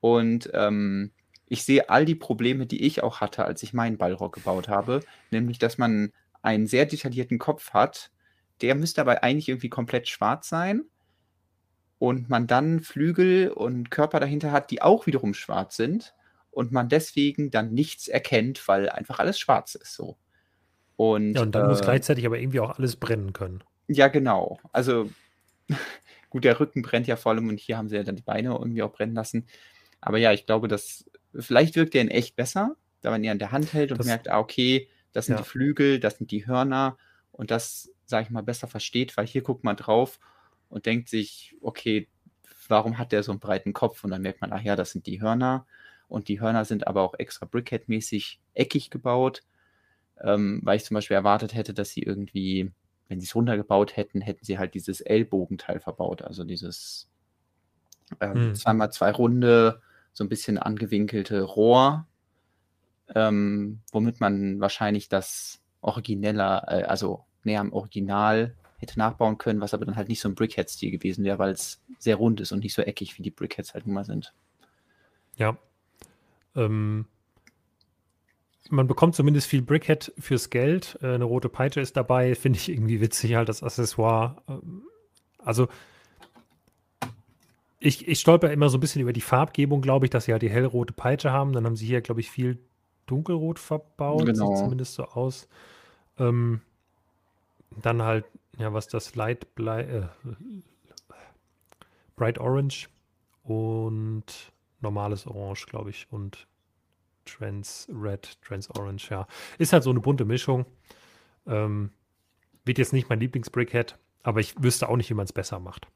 und 0.00 0.50
ähm, 0.54 1.12
ich 1.46 1.64
sehe 1.64 1.90
all 1.90 2.04
die 2.04 2.14
Probleme, 2.14 2.66
die 2.66 2.84
ich 2.84 3.02
auch 3.02 3.20
hatte, 3.20 3.44
als 3.44 3.62
ich 3.62 3.72
meinen 3.72 3.98
Ballrock 3.98 4.34
gebaut 4.34 4.68
habe, 4.68 5.00
nämlich 5.30 5.58
dass 5.58 5.78
man 5.78 6.12
einen 6.42 6.66
sehr 6.66 6.86
detaillierten 6.86 7.38
Kopf 7.38 7.70
hat, 7.70 8.10
der 8.60 8.74
müsste 8.74 9.00
aber 9.00 9.22
eigentlich 9.22 9.48
irgendwie 9.48 9.68
komplett 9.68 10.08
schwarz 10.08 10.48
sein 10.48 10.84
und 12.00 12.30
man 12.30 12.46
dann 12.46 12.80
Flügel 12.80 13.50
und 13.50 13.90
Körper 13.90 14.20
dahinter 14.20 14.52
hat, 14.52 14.70
die 14.70 14.80
auch 14.80 15.06
wiederum 15.06 15.34
schwarz 15.34 15.76
sind 15.76 16.14
und 16.50 16.72
man 16.72 16.88
deswegen 16.88 17.50
dann 17.50 17.74
nichts 17.74 18.08
erkennt, 18.08 18.66
weil 18.66 18.88
einfach 18.88 19.18
alles 19.18 19.38
schwarz 19.38 19.74
ist 19.74 19.92
so. 19.92 20.16
Und, 20.96 21.34
ja, 21.34 21.42
und 21.42 21.54
dann 21.54 21.66
äh, 21.66 21.68
muss 21.68 21.82
gleichzeitig 21.82 22.24
aber 22.24 22.38
irgendwie 22.38 22.60
auch 22.60 22.78
alles 22.78 22.96
brennen 22.96 23.34
können. 23.34 23.62
Ja, 23.86 24.08
genau. 24.08 24.58
Also 24.72 25.10
gut, 26.30 26.44
der 26.44 26.58
Rücken 26.58 26.80
brennt 26.80 27.06
ja 27.06 27.16
vor 27.16 27.32
allem 27.32 27.48
und 27.48 27.60
hier 27.60 27.76
haben 27.76 27.90
sie 27.90 27.96
ja 27.96 28.02
dann 28.02 28.16
die 28.16 28.22
Beine 28.22 28.48
irgendwie 28.48 28.82
auch 28.82 28.92
brennen 28.92 29.14
lassen. 29.14 29.46
Aber 30.00 30.16
ja, 30.16 30.32
ich 30.32 30.46
glaube, 30.46 30.68
dass 30.68 31.04
vielleicht 31.34 31.76
wirkt 31.76 31.92
der 31.92 32.00
in 32.00 32.08
echt 32.08 32.34
besser, 32.34 32.76
da 33.02 33.10
man 33.10 33.22
ihn 33.22 33.30
an 33.30 33.38
der 33.38 33.52
Hand 33.52 33.74
hält 33.74 33.92
und 33.92 33.98
das, 33.98 34.06
merkt, 34.06 34.30
ah, 34.30 34.38
okay, 34.38 34.88
das 35.12 35.26
sind 35.26 35.34
ja. 35.34 35.42
die 35.42 35.48
Flügel, 35.48 36.00
das 36.00 36.16
sind 36.16 36.30
die 36.30 36.46
Hörner 36.46 36.96
und 37.30 37.50
das, 37.50 37.92
sage 38.06 38.24
ich 38.24 38.30
mal, 38.30 38.42
besser 38.42 38.68
versteht, 38.68 39.18
weil 39.18 39.26
hier 39.26 39.42
guckt 39.42 39.64
man 39.64 39.76
drauf 39.76 40.18
und 40.70 40.86
denkt 40.86 41.10
sich, 41.10 41.56
okay, 41.60 42.08
warum 42.68 42.96
hat 42.96 43.12
der 43.12 43.22
so 43.22 43.32
einen 43.32 43.40
breiten 43.40 43.74
Kopf? 43.74 44.02
Und 44.04 44.10
dann 44.10 44.22
merkt 44.22 44.40
man, 44.40 44.52
ach 44.52 44.62
ja, 44.62 44.76
das 44.76 44.92
sind 44.92 45.06
die 45.06 45.20
Hörner. 45.20 45.66
Und 46.08 46.28
die 46.28 46.40
Hörner 46.40 46.64
sind 46.64 46.86
aber 46.86 47.02
auch 47.02 47.14
extra 47.18 47.46
Brickhead-mäßig 47.46 48.40
eckig 48.54 48.90
gebaut, 48.90 49.42
ähm, 50.20 50.60
weil 50.64 50.76
ich 50.76 50.84
zum 50.84 50.94
Beispiel 50.94 51.16
erwartet 51.16 51.54
hätte, 51.54 51.74
dass 51.74 51.90
sie 51.90 52.02
irgendwie 52.02 52.72
wenn 53.10 53.20
sie 53.20 53.26
es 53.26 53.34
runtergebaut 53.34 53.96
hätten, 53.96 54.20
hätten 54.20 54.44
sie 54.44 54.56
halt 54.56 54.72
dieses 54.74 55.00
Ellbogenteil 55.00 55.80
verbaut, 55.80 56.22
also 56.22 56.44
dieses 56.44 57.10
ähm, 58.20 58.34
hm. 58.34 58.54
zweimal 58.54 58.92
zwei 58.92 59.10
Runde, 59.10 59.82
so 60.12 60.22
ein 60.22 60.28
bisschen 60.28 60.58
angewinkelte 60.58 61.42
Rohr, 61.42 62.06
ähm, 63.12 63.80
womit 63.90 64.20
man 64.20 64.60
wahrscheinlich 64.60 65.08
das 65.08 65.60
origineller, 65.80 66.64
äh, 66.68 66.84
also 66.84 67.24
näher 67.42 67.60
am 67.60 67.72
Original 67.72 68.54
hätte 68.80 68.98
nachbauen 68.98 69.38
können, 69.38 69.60
was 69.60 69.74
aber 69.74 69.84
dann 69.84 69.96
halt 69.96 70.08
nicht 70.08 70.20
so 70.20 70.28
ein 70.28 70.34
Brickhead-Stil 70.34 70.90
gewesen 70.90 71.24
wäre, 71.24 71.38
weil 71.38 71.52
es 71.52 71.82
sehr 71.98 72.16
rund 72.16 72.40
ist 72.40 72.52
und 72.52 72.60
nicht 72.60 72.74
so 72.74 72.82
eckig, 72.82 73.18
wie 73.18 73.22
die 73.22 73.30
Brickheads 73.30 73.74
halt 73.74 73.86
nun 73.86 73.94
mal 73.94 74.04
sind. 74.04 74.34
Ja. 75.36 75.56
Ähm, 76.54 77.06
man 78.70 78.86
bekommt 78.86 79.14
zumindest 79.14 79.48
viel 79.48 79.62
Brickhead 79.62 80.12
fürs 80.18 80.50
Geld. 80.50 80.98
Äh, 81.02 81.14
eine 81.14 81.24
rote 81.24 81.48
Peitsche 81.48 81.80
ist 81.80 81.96
dabei, 81.96 82.34
finde 82.34 82.58
ich 82.58 82.68
irgendwie 82.68 83.00
witzig, 83.00 83.34
halt 83.34 83.48
das 83.48 83.62
Accessoire. 83.62 84.42
Ähm, 84.48 84.82
also 85.38 85.68
ich, 87.78 88.06
ich 88.06 88.20
stolper 88.20 88.52
immer 88.52 88.68
so 88.68 88.76
ein 88.76 88.80
bisschen 88.80 89.02
über 89.02 89.12
die 89.12 89.22
Farbgebung, 89.22 89.80
glaube 89.80 90.06
ich, 90.06 90.10
dass 90.10 90.26
sie 90.26 90.32
halt 90.32 90.42
die 90.42 90.50
hellrote 90.50 90.92
Peitsche 90.92 91.32
haben. 91.32 91.52
Dann 91.52 91.64
haben 91.64 91.76
sie 91.76 91.86
hier, 91.86 92.02
glaube 92.02 92.20
ich, 92.20 92.30
viel 92.30 92.58
dunkelrot 93.06 93.58
verbaut. 93.58 94.26
Genau. 94.26 94.48
Sieht 94.48 94.58
zumindest 94.58 94.94
so 94.94 95.04
aus. 95.04 95.48
Ähm, 96.18 96.60
dann 97.76 98.02
halt, 98.02 98.24
ja, 98.58 98.72
was 98.72 98.88
das 98.88 99.14
Light 99.14 99.54
Blei, 99.54 99.82
äh, 99.82 100.08
Bright 102.16 102.38
Orange 102.38 102.88
und 103.42 104.24
normales 104.80 105.26
Orange, 105.26 105.66
glaube 105.66 105.90
ich. 105.90 106.06
Und 106.10 106.46
Trans 107.24 107.88
Red, 107.92 108.40
Trans 108.42 108.70
Orange, 108.70 109.10
ja. 109.10 109.26
Ist 109.58 109.72
halt 109.72 109.84
so 109.84 109.90
eine 109.90 110.00
bunte 110.00 110.24
Mischung. 110.24 110.66
Ähm, 111.46 111.90
wird 112.64 112.78
jetzt 112.78 112.92
nicht 112.92 113.08
mein 113.08 113.20
Lieblingsbrickhead, 113.20 113.98
aber 114.22 114.40
ich 114.40 114.60
wüsste 114.62 114.88
auch 114.88 114.96
nicht, 114.96 115.10
wie 115.10 115.14
man 115.14 115.24
es 115.24 115.32
besser 115.32 115.58
macht. 115.58 115.86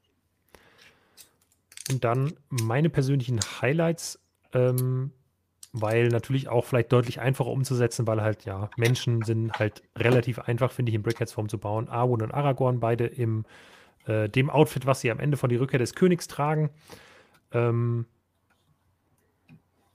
Und 1.91 2.03
dann 2.03 2.33
meine 2.49 2.89
persönlichen 2.89 3.39
Highlights, 3.61 4.19
ähm, 4.53 5.11
weil 5.81 6.07
natürlich 6.07 6.47
auch 6.47 6.65
vielleicht 6.65 6.91
deutlich 6.91 7.19
einfacher 7.19 7.49
umzusetzen, 7.49 8.07
weil 8.07 8.21
halt, 8.21 8.45
ja, 8.45 8.69
Menschen 8.77 9.23
sind 9.23 9.53
halt 9.53 9.83
relativ 9.97 10.39
einfach, 10.39 10.71
finde 10.71 10.89
ich, 10.89 10.95
in 10.95 11.03
Brickheads-Form 11.03 11.49
zu 11.49 11.57
bauen. 11.57 11.89
Arwen 11.89 12.21
und 12.21 12.33
Aragorn, 12.33 12.79
beide 12.79 13.05
im 13.05 13.45
äh, 14.05 14.29
dem 14.29 14.49
Outfit, 14.49 14.85
was 14.85 15.01
sie 15.01 15.11
am 15.11 15.19
Ende 15.19 15.37
von 15.37 15.49
die 15.49 15.57
Rückkehr 15.57 15.79
des 15.79 15.95
Königs 15.95 16.27
tragen. 16.27 16.69
Ähm, 17.51 18.05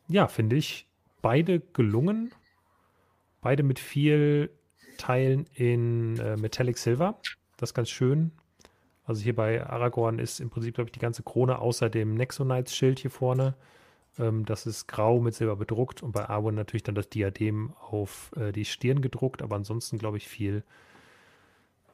ja, 0.09 0.29
finde 0.29 0.57
ich, 0.57 0.87
beide 1.23 1.61
gelungen. 1.61 2.33
Beide 3.41 3.63
mit 3.63 3.79
viel 3.79 4.51
Teilen 4.99 5.47
in 5.55 6.19
äh, 6.19 6.37
Metallic 6.37 6.77
Silver. 6.77 7.19
Das 7.57 7.71
ist 7.71 7.75
ganz 7.75 7.89
schön. 7.89 8.33
Also 9.05 9.23
hier 9.23 9.35
bei 9.35 9.67
Aragorn 9.67 10.19
ist 10.19 10.41
im 10.41 10.51
Prinzip, 10.51 10.75
glaube 10.75 10.89
ich, 10.89 10.93
die 10.93 11.01
ganze 11.01 11.23
Krone 11.23 11.59
außer 11.59 11.89
dem 11.89 12.15
Nexonites-Schild 12.15 12.99
hier 12.99 13.11
vorne. 13.11 13.55
Ähm, 14.19 14.45
das 14.45 14.67
ist 14.67 14.87
grau 14.87 15.21
mit 15.21 15.35
Silber 15.35 15.57
bedruckt 15.57 16.03
und 16.03 16.13
bei 16.13 16.29
Arwen 16.29 16.55
natürlich 16.55 16.83
dann 16.83 16.95
das 16.95 17.09
Diadem 17.09 17.75
auf 17.81 18.33
äh, 18.37 18.53
die 18.53 18.65
Stirn 18.65 19.03
gedruckt, 19.03 19.43
aber 19.43 19.57
ansonsten, 19.57 19.99
glaube 19.99 20.17
ich, 20.17 20.29
viel 20.29 20.65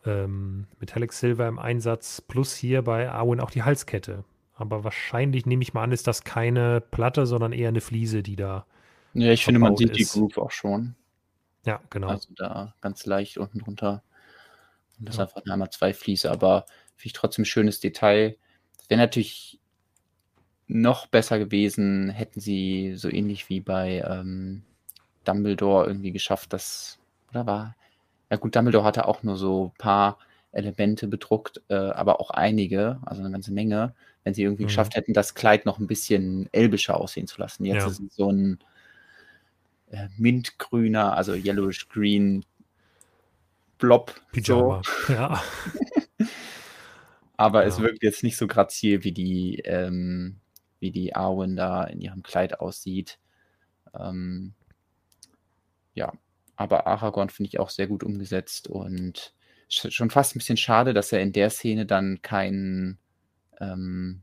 ähm, 0.04 0.66
Metallic 0.78 1.12
Silver 1.12 1.48
im 1.48 1.58
Einsatz. 1.58 2.20
Plus 2.20 2.54
hier 2.54 2.82
bei 2.82 3.10
Arwen 3.10 3.40
auch 3.40 3.50
die 3.50 3.62
Halskette. 3.62 4.24
Aber 4.54 4.84
wahrscheinlich, 4.84 5.44
nehme 5.44 5.62
ich 5.62 5.74
mal 5.74 5.82
an, 5.82 5.92
ist 5.92 6.06
das 6.06 6.24
keine 6.24 6.80
Platte, 6.80 7.26
sondern 7.26 7.52
eher 7.52 7.68
eine 7.68 7.82
Fliese, 7.82 8.22
die 8.22 8.36
da 8.36 8.64
ja, 9.18 9.32
ich 9.32 9.46
finde, 9.46 9.60
man 9.60 9.76
sieht 9.76 9.90
ist. 9.90 10.14
die 10.14 10.18
Groove 10.18 10.36
auch 10.36 10.50
schon. 10.50 10.94
Ja, 11.64 11.80
genau. 11.88 12.08
Also 12.08 12.28
da 12.36 12.74
ganz 12.82 13.06
leicht 13.06 13.38
unten 13.38 13.60
drunter. 13.60 14.02
Und 14.98 15.08
das 15.08 15.16
ja. 15.16 15.22
einfach 15.22 15.42
einmal 15.50 15.70
zwei 15.70 15.94
Fliese, 15.94 16.30
aber 16.30 16.66
finde 16.96 17.06
ich 17.06 17.12
trotzdem 17.14 17.42
ein 17.42 17.46
schönes 17.46 17.80
Detail. 17.80 18.36
Es 18.78 18.90
wäre 18.90 19.00
natürlich 19.00 19.58
noch 20.68 21.06
besser 21.06 21.38
gewesen, 21.38 22.10
hätten 22.10 22.40
sie 22.40 22.94
so 22.96 23.08
ähnlich 23.08 23.48
wie 23.48 23.60
bei 23.60 24.04
ähm, 24.06 24.62
Dumbledore 25.24 25.86
irgendwie 25.86 26.12
geschafft, 26.12 26.52
dass, 26.52 26.98
oder 27.30 27.46
war, 27.46 27.76
ja 28.30 28.36
gut, 28.36 28.56
Dumbledore 28.56 28.84
hatte 28.84 29.06
auch 29.06 29.22
nur 29.22 29.36
so 29.36 29.66
ein 29.66 29.78
paar 29.78 30.18
Elemente 30.52 31.06
bedruckt, 31.06 31.62
äh, 31.68 31.74
aber 31.74 32.20
auch 32.20 32.30
einige, 32.30 32.98
also 33.02 33.22
eine 33.22 33.30
ganze 33.30 33.52
Menge, 33.52 33.94
wenn 34.24 34.34
sie 34.34 34.42
irgendwie 34.42 34.64
mhm. 34.64 34.68
geschafft 34.68 34.96
hätten, 34.96 35.12
das 35.12 35.34
Kleid 35.34 35.66
noch 35.66 35.78
ein 35.78 35.86
bisschen 35.86 36.48
elbischer 36.52 36.96
aussehen 36.96 37.26
zu 37.26 37.40
lassen. 37.40 37.64
Jetzt 37.64 37.82
ja. 37.82 37.86
ist 37.86 38.00
es 38.00 38.16
so 38.16 38.30
ein 38.30 38.58
äh, 39.90 40.08
mintgrüner, 40.16 41.16
also 41.16 41.34
yellowish 41.34 41.88
green 41.88 42.44
Blob. 43.78 44.14
Pyjama. 44.32 44.82
So. 44.84 45.12
Ja. 45.14 45.42
Aber 47.36 47.62
ja. 47.62 47.68
es 47.68 47.78
wirkt 47.80 48.02
jetzt 48.02 48.22
nicht 48.22 48.38
so 48.38 48.46
grazil, 48.46 49.04
wie 49.04 49.12
die, 49.12 49.58
ähm, 49.64 50.36
wie 50.94 51.00
die 51.00 51.16
Arwen 51.16 51.56
da 51.56 51.84
in 51.84 52.00
ihrem 52.00 52.22
Kleid 52.22 52.60
aussieht. 52.60 53.18
Ähm, 53.98 54.54
ja, 55.94 56.12
aber 56.56 56.86
Aragorn 56.86 57.30
finde 57.30 57.48
ich 57.48 57.60
auch 57.60 57.70
sehr 57.70 57.86
gut 57.86 58.02
umgesetzt 58.02 58.68
und 58.68 59.34
schon 59.68 60.10
fast 60.10 60.34
ein 60.34 60.38
bisschen 60.38 60.56
schade, 60.56 60.94
dass 60.94 61.12
er 61.12 61.20
in 61.20 61.32
der 61.32 61.50
Szene 61.50 61.86
dann 61.86 62.22
kein, 62.22 62.98
ähm, 63.60 64.22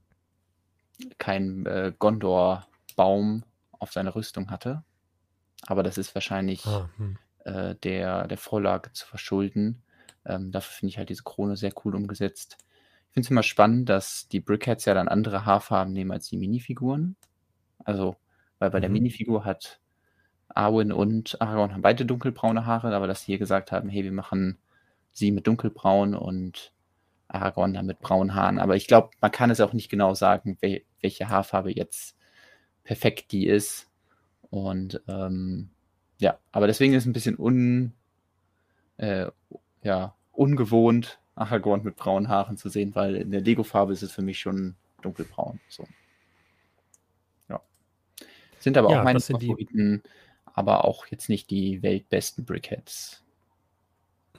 kein 1.17 1.65
äh, 1.65 1.93
Gondor-Baum 1.97 3.43
auf 3.71 3.91
seiner 3.91 4.15
Rüstung 4.15 4.49
hatte. 4.49 4.84
Aber 5.65 5.84
das 5.84 5.97
ist 5.97 6.15
wahrscheinlich 6.15 6.65
ah, 6.65 6.89
hm. 6.97 7.17
äh, 7.45 7.76
der, 7.76 8.28
der 8.28 8.38
Vorlage 8.38 8.91
zu 8.93 9.06
verschulden. 9.06 9.84
Ähm, 10.26 10.52
dafür 10.52 10.73
finde 10.73 10.89
ich 10.91 10.97
halt 10.97 11.10
diese 11.10 11.23
Krone 11.23 11.58
sehr 11.58 11.73
cool 11.84 11.95
umgesetzt. 11.95 12.58
Ich 13.13 13.15
finde 13.15 13.28
es 13.28 13.32
immer 13.32 13.43
spannend, 13.43 13.89
dass 13.89 14.28
die 14.28 14.39
Brickheads 14.39 14.86
ja 14.86 14.95
dann 14.95 15.08
andere 15.08 15.45
Haarfarben 15.45 15.93
nehmen 15.93 16.12
als 16.12 16.30
die 16.30 16.38
Minifiguren. 16.38 17.15
Also, 17.84 18.15
weil 18.58 18.71
bei 18.71 18.80
mhm. 18.80 18.82
der 18.82 18.89
Minifigur 18.89 19.45
hat 19.45 19.80
Arwen 20.49 20.91
und 20.91 21.39
Aragorn 21.39 21.73
haben 21.73 21.84
beide 21.84 22.08
dunkelbraune 22.08 22.65
Haare, 22.65 22.95
aber 22.95 23.06
dass 23.06 23.21
sie 23.21 23.34
hier 23.34 23.38
gesagt 23.38 23.71
haben, 23.71 23.88
hey, 23.88 24.04
wir 24.04 24.12
machen 24.12 24.58
sie 25.12 25.32
mit 25.32 25.45
dunkelbraun 25.45 26.15
und 26.15 26.73
Aragorn 27.28 27.76
dann 27.76 27.86
mit 27.86 27.99
braunen 27.99 28.34
Haaren. 28.34 28.58
Aber 28.58 28.76
ich 28.76 28.88
glaube, 28.88 29.12
man 29.21 29.32
kann 29.32 29.52
es 29.52 29.62
auch 29.62 29.73
nicht 29.73 29.89
genau 29.89 30.15
sagen, 30.15 30.58
wel 30.62 30.82
welche 30.99 31.30
Haarfarbe 31.30 31.71
jetzt 31.71 32.17
perfekt 32.84 33.32
die 33.32 33.45
ist. 33.45 33.91
Und 34.49 35.04
ähm, 35.08 35.69
ja, 36.19 36.39
aber 36.52 36.65
deswegen 36.65 36.93
ist 36.93 37.04
es 37.04 37.08
ein 37.08 37.13
bisschen 37.13 37.38
un, 37.38 37.93
äh, 38.97 39.28
ja, 39.84 40.15
ungewohnt, 40.32 41.19
Aragorn 41.36 41.84
mit 41.84 41.96
braunen 41.96 42.30
Haaren 42.30 42.58
zu 42.58 42.69
sehen, 42.69 42.93
weil 42.96 43.15
in 43.15 43.32
der 43.32 43.41
Lego-Farbe 43.41 43.93
ist 43.93 44.04
es 44.04 44.12
für 44.12 44.22
mich 44.22 44.39
schon 44.39 44.76
dunkelbraun. 45.02 45.60
So. 45.67 45.86
Ja. 47.50 47.62
Sind 48.60 48.78
aber 48.78 48.91
ja, 48.91 49.00
auch 49.00 49.04
meine 49.04 49.19
Favoriten, 49.19 50.04
aber 50.46 50.86
auch 50.86 51.08
jetzt 51.08 51.30
nicht 51.30 51.50
die 51.50 51.82
weltbesten 51.82 52.46
Brickheads. 52.46 53.24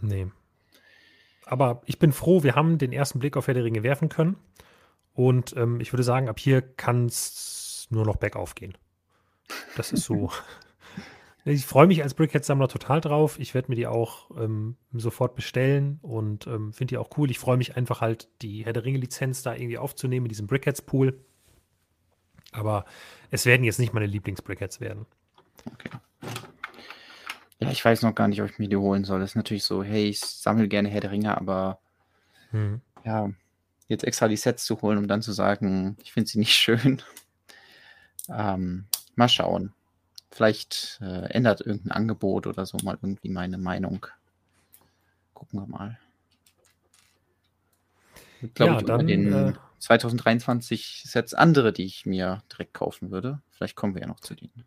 Nee. 0.00 0.28
Aber 1.46 1.82
ich 1.84 1.98
bin 1.98 2.12
froh, 2.12 2.42
wir 2.42 2.54
haben 2.54 2.78
den 2.78 2.92
ersten 2.92 3.18
Blick 3.18 3.36
auf 3.36 3.46
Herr 3.46 3.54
der 3.54 3.64
Ringe 3.64 3.82
werfen 3.82 4.08
können. 4.08 4.36
Und 5.12 5.56
ähm, 5.56 5.80
ich 5.80 5.92
würde 5.92 6.02
sagen, 6.02 6.28
ab 6.28 6.38
hier 6.38 6.62
kann 6.62 7.06
es 7.06 7.86
nur 7.90 8.04
noch 8.04 8.16
bergauf 8.16 8.54
gehen. 8.54 8.76
Das 9.76 9.92
ist 9.92 10.04
so. 10.04 10.30
ich 11.44 11.66
freue 11.66 11.86
mich 11.86 12.02
als 12.02 12.14
Brickhead-Sammler 12.14 12.68
total 12.68 13.00
drauf. 13.00 13.38
Ich 13.38 13.54
werde 13.54 13.68
mir 13.68 13.76
die 13.76 13.86
auch 13.86 14.30
ähm, 14.38 14.76
sofort 14.92 15.34
bestellen 15.34 15.98
und 16.00 16.46
ähm, 16.46 16.72
finde 16.72 16.92
die 16.92 16.98
auch 16.98 17.10
cool. 17.18 17.30
Ich 17.30 17.38
freue 17.38 17.58
mich 17.58 17.76
einfach 17.76 18.00
halt, 18.00 18.28
die 18.40 18.64
Herr 18.64 18.72
der 18.72 18.84
Ringe-Lizenz 18.84 19.42
da 19.42 19.54
irgendwie 19.54 19.78
aufzunehmen 19.78 20.26
in 20.26 20.30
diesem 20.30 20.46
Brickheads-Pool. 20.46 21.20
Aber 22.52 22.86
es 23.30 23.44
werden 23.44 23.64
jetzt 23.64 23.78
nicht 23.78 23.92
meine 23.92 24.06
Lieblings-Brickheads 24.06 24.80
werden. 24.80 25.04
Okay. 25.70 25.90
Ja, 27.60 27.70
ich 27.70 27.84
weiß 27.84 28.02
noch 28.02 28.14
gar 28.14 28.28
nicht, 28.28 28.40
ob 28.40 28.48
ich 28.48 28.58
mir 28.58 28.68
die 28.68 28.76
holen 28.76 29.04
soll. 29.04 29.20
Das 29.20 29.30
ist 29.30 29.36
natürlich 29.36 29.64
so, 29.64 29.82
hey, 29.82 30.08
ich 30.08 30.20
sammle 30.20 30.68
gerne 30.68 30.88
Herr 30.88 31.00
der 31.00 31.10
Ringe, 31.10 31.36
aber 31.36 31.78
hm. 32.50 32.80
ja, 33.04 33.30
jetzt 33.88 34.04
extra 34.04 34.28
die 34.28 34.36
Sets 34.36 34.64
zu 34.64 34.80
holen, 34.80 34.98
um 34.98 35.08
dann 35.08 35.22
zu 35.22 35.32
sagen, 35.32 35.96
ich 36.02 36.12
finde 36.12 36.30
sie 36.30 36.38
nicht 36.38 36.54
schön. 36.54 37.02
Ähm, 38.30 38.86
Mal 39.16 39.28
schauen. 39.28 39.72
Vielleicht 40.34 40.98
äh, 41.00 41.30
ändert 41.30 41.60
irgendein 41.60 41.92
Angebot 41.92 42.48
oder 42.48 42.66
so 42.66 42.76
mal 42.82 42.98
irgendwie 43.00 43.28
meine 43.28 43.56
Meinung. 43.56 44.04
Gucken 45.32 45.60
wir 45.60 45.66
mal. 45.68 45.96
Ich 48.42 48.52
glaube, 48.52 48.72
ja, 48.72 48.82
dann, 48.82 49.06
den 49.06 49.32
äh, 49.32 49.52
2023 49.78 51.04
Sets 51.06 51.34
andere, 51.34 51.72
die 51.72 51.84
ich 51.84 52.04
mir 52.04 52.42
direkt 52.50 52.74
kaufen 52.74 53.12
würde. 53.12 53.42
Vielleicht 53.50 53.76
kommen 53.76 53.94
wir 53.94 54.02
ja 54.02 54.08
noch 54.08 54.18
zu 54.18 54.34
denen. 54.34 54.64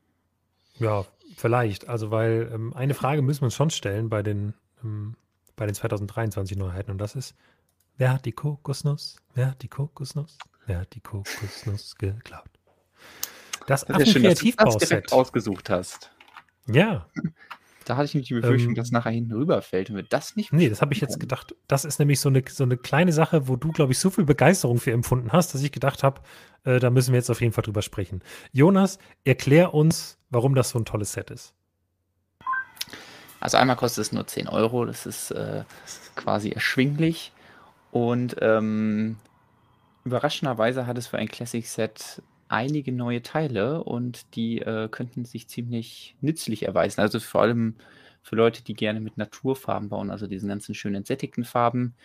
Ja, 0.75 1.03
vielleicht. 1.35 1.89
Also, 1.89 2.11
weil 2.11 2.49
ähm, 2.53 2.73
eine 2.73 2.93
Frage 2.93 3.21
müssen 3.21 3.41
wir 3.41 3.47
uns 3.47 3.55
schon 3.55 3.69
stellen 3.69 4.07
bei 4.07 4.23
den, 4.23 4.53
ähm, 4.85 5.17
bei 5.57 5.65
den 5.65 5.75
2023 5.75 6.55
Neuheiten 6.55 6.91
und 6.91 6.97
das 6.97 7.13
ist, 7.13 7.35
wer 7.97 8.13
hat 8.13 8.23
die 8.23 8.31
Kokosnuss? 8.31 9.17
Wer 9.33 9.47
hat 9.47 9.61
die 9.61 9.67
Kokosnuss? 9.67 10.37
Wer 10.65 10.79
hat 10.79 10.93
die 10.93 11.01
Kokosnuss 11.01 11.95
geklaut? 11.97 12.57
Das, 13.65 13.85
das 13.85 13.99
ist 13.99 14.11
schön, 14.11 14.23
dass 14.23 14.39
du 14.39 14.51
das 14.55 14.77
direkt 14.77 15.11
ausgesucht 15.11 15.69
hast. 15.69 16.11
Ja. 16.67 17.07
Da 17.85 17.95
hatte 17.95 18.05
ich 18.05 18.13
nämlich 18.13 18.27
die 18.27 18.33
Befürchtung, 18.33 18.71
ähm, 18.71 18.75
dass 18.75 18.91
nachher 18.91 19.11
hinten 19.11 19.31
rüberfällt 19.31 19.89
und 19.89 19.95
wir 19.95 20.03
das 20.03 20.35
nicht. 20.35 20.51
Nee, 20.51 20.67
das 20.67 20.81
habe 20.81 20.93
ich 20.93 20.99
jetzt 20.99 21.21
gedacht. 21.21 21.55
Das 21.67 21.85
ist 21.85 21.99
nämlich 21.99 22.19
so 22.19 22.27
eine, 22.27 22.43
so 22.49 22.65
eine 22.65 22.75
kleine 22.75 23.13
Sache, 23.13 23.47
wo 23.47 23.55
du, 23.55 23.71
glaube 23.71 23.93
ich, 23.93 23.99
so 23.99 24.09
viel 24.09 24.25
Begeisterung 24.25 24.77
für 24.77 24.91
empfunden 24.91 25.31
hast, 25.31 25.53
dass 25.53 25.63
ich 25.63 25.71
gedacht 25.71 26.03
habe, 26.03 26.21
äh, 26.65 26.79
da 26.79 26.89
müssen 26.89 27.13
wir 27.13 27.19
jetzt 27.19 27.29
auf 27.29 27.39
jeden 27.39 27.53
Fall 27.53 27.63
drüber 27.63 27.81
sprechen. 27.81 28.21
Jonas, 28.51 28.99
erklär 29.23 29.73
uns, 29.73 30.17
warum 30.29 30.53
das 30.53 30.71
so 30.71 30.79
ein 30.79 30.83
tolles 30.83 31.13
Set 31.13 31.31
ist. 31.31 31.53
Also 33.39 33.57
einmal 33.57 33.77
kostet 33.77 34.01
es 34.01 34.11
nur 34.11 34.27
10 34.27 34.49
Euro, 34.49 34.83
das 34.83 35.05
ist 35.05 35.31
äh, 35.31 35.63
quasi 36.15 36.49
erschwinglich. 36.49 37.31
Und 37.91 38.35
ähm, 38.41 39.17
überraschenderweise 40.03 40.87
hat 40.87 40.97
es 40.97 41.07
für 41.07 41.17
ein 41.19 41.29
Classic-Set 41.29 42.21
einige 42.49 42.91
neue 42.91 43.21
Teile 43.21 43.83
und 43.83 44.35
die 44.35 44.59
äh, 44.59 44.87
könnten 44.89 45.25
sich 45.25 45.47
ziemlich 45.47 46.15
nützlich 46.21 46.63
erweisen. 46.63 47.01
Also 47.01 47.19
vor 47.19 47.41
allem 47.41 47.75
für 48.21 48.35
Leute, 48.35 48.63
die 48.63 48.73
gerne 48.73 48.99
mit 48.99 49.17
Naturfarben 49.17 49.89
bauen, 49.89 50.11
also 50.11 50.27
diesen 50.27 50.49
ganzen 50.49 50.75
schön 50.75 50.95
entsättigten 50.95 51.45
Farben. 51.45 51.95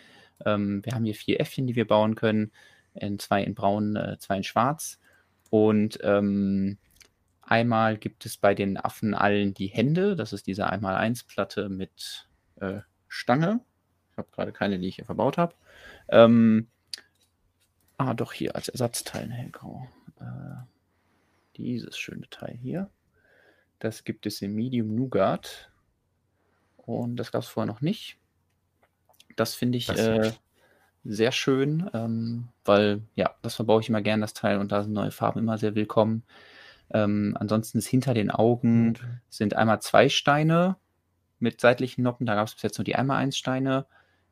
Ähm, 0.44 0.84
wir 0.84 0.94
haben 0.94 1.04
hier 1.04 1.14
vier 1.14 1.40
Äffchen, 1.40 1.66
die 1.66 1.76
wir 1.76 1.86
bauen 1.86 2.14
können. 2.14 2.52
In 2.94 3.18
zwei 3.18 3.42
in 3.42 3.54
braun, 3.54 3.96
äh, 3.96 4.18
zwei 4.18 4.36
in 4.36 4.44
schwarz. 4.44 4.98
Und 5.50 5.98
ähm, 6.02 6.78
einmal 7.42 7.96
gibt 7.96 8.26
es 8.26 8.36
bei 8.36 8.54
den 8.54 8.76
Affen 8.76 9.14
allen 9.14 9.54
die 9.54 9.66
Hände. 9.66 10.16
Das 10.16 10.32
ist 10.32 10.46
diese 10.46 10.70
1x1-Platte 10.70 11.68
mit 11.68 12.28
äh, 12.60 12.80
Stange. 13.08 13.60
Ich 14.10 14.18
habe 14.18 14.28
gerade 14.32 14.52
keine, 14.52 14.78
die 14.78 14.88
ich 14.88 14.96
hier 14.96 15.04
verbaut 15.04 15.38
habe. 15.38 15.54
Ähm, 16.08 16.68
ah, 17.96 18.14
doch 18.14 18.32
hier 18.32 18.54
als 18.54 18.68
Ersatzteil 18.68 19.30
hellgrau. 19.30 19.88
Äh, 20.22 21.56
dieses 21.56 21.98
schöne 21.98 22.28
Teil 22.30 22.56
hier. 22.60 22.88
Das 23.78 24.04
gibt 24.04 24.26
es 24.26 24.40
in 24.42 24.54
Medium 24.54 24.94
Nougat. 24.94 25.70
Und 26.76 27.16
das 27.16 27.32
gab 27.32 27.42
es 27.42 27.48
vorher 27.48 27.72
noch 27.72 27.80
nicht. 27.80 28.18
Das 29.36 29.54
finde 29.54 29.78
ich 29.78 29.88
äh, 29.88 30.32
sehr 31.04 31.32
schön, 31.32 31.88
ähm, 31.94 32.48
weil 32.64 33.02
ja, 33.14 33.34
das 33.42 33.54
verbaue 33.56 33.80
ich 33.80 33.88
immer 33.88 34.02
gerne, 34.02 34.20
das 34.20 34.34
Teil, 34.34 34.58
und 34.58 34.72
da 34.72 34.82
sind 34.82 34.92
neue 34.92 35.10
Farben 35.10 35.40
immer 35.40 35.58
sehr 35.58 35.74
willkommen. 35.74 36.22
Ähm, 36.90 37.36
ansonsten 37.38 37.78
ist 37.78 37.86
hinter 37.86 38.14
den 38.14 38.30
Augen 38.30 38.88
mhm. 38.88 38.96
sind 39.28 39.54
einmal 39.54 39.80
zwei 39.80 40.08
Steine 40.08 40.76
mit 41.38 41.60
seitlichen 41.60 42.02
Noppen. 42.02 42.26
Da 42.26 42.34
gab 42.34 42.46
es 42.46 42.54
bis 42.54 42.62
jetzt 42.62 42.78
nur 42.78 42.84
die 42.84 42.96
einmal 42.96 43.18
eins 43.18 43.36
Steine 43.36 43.86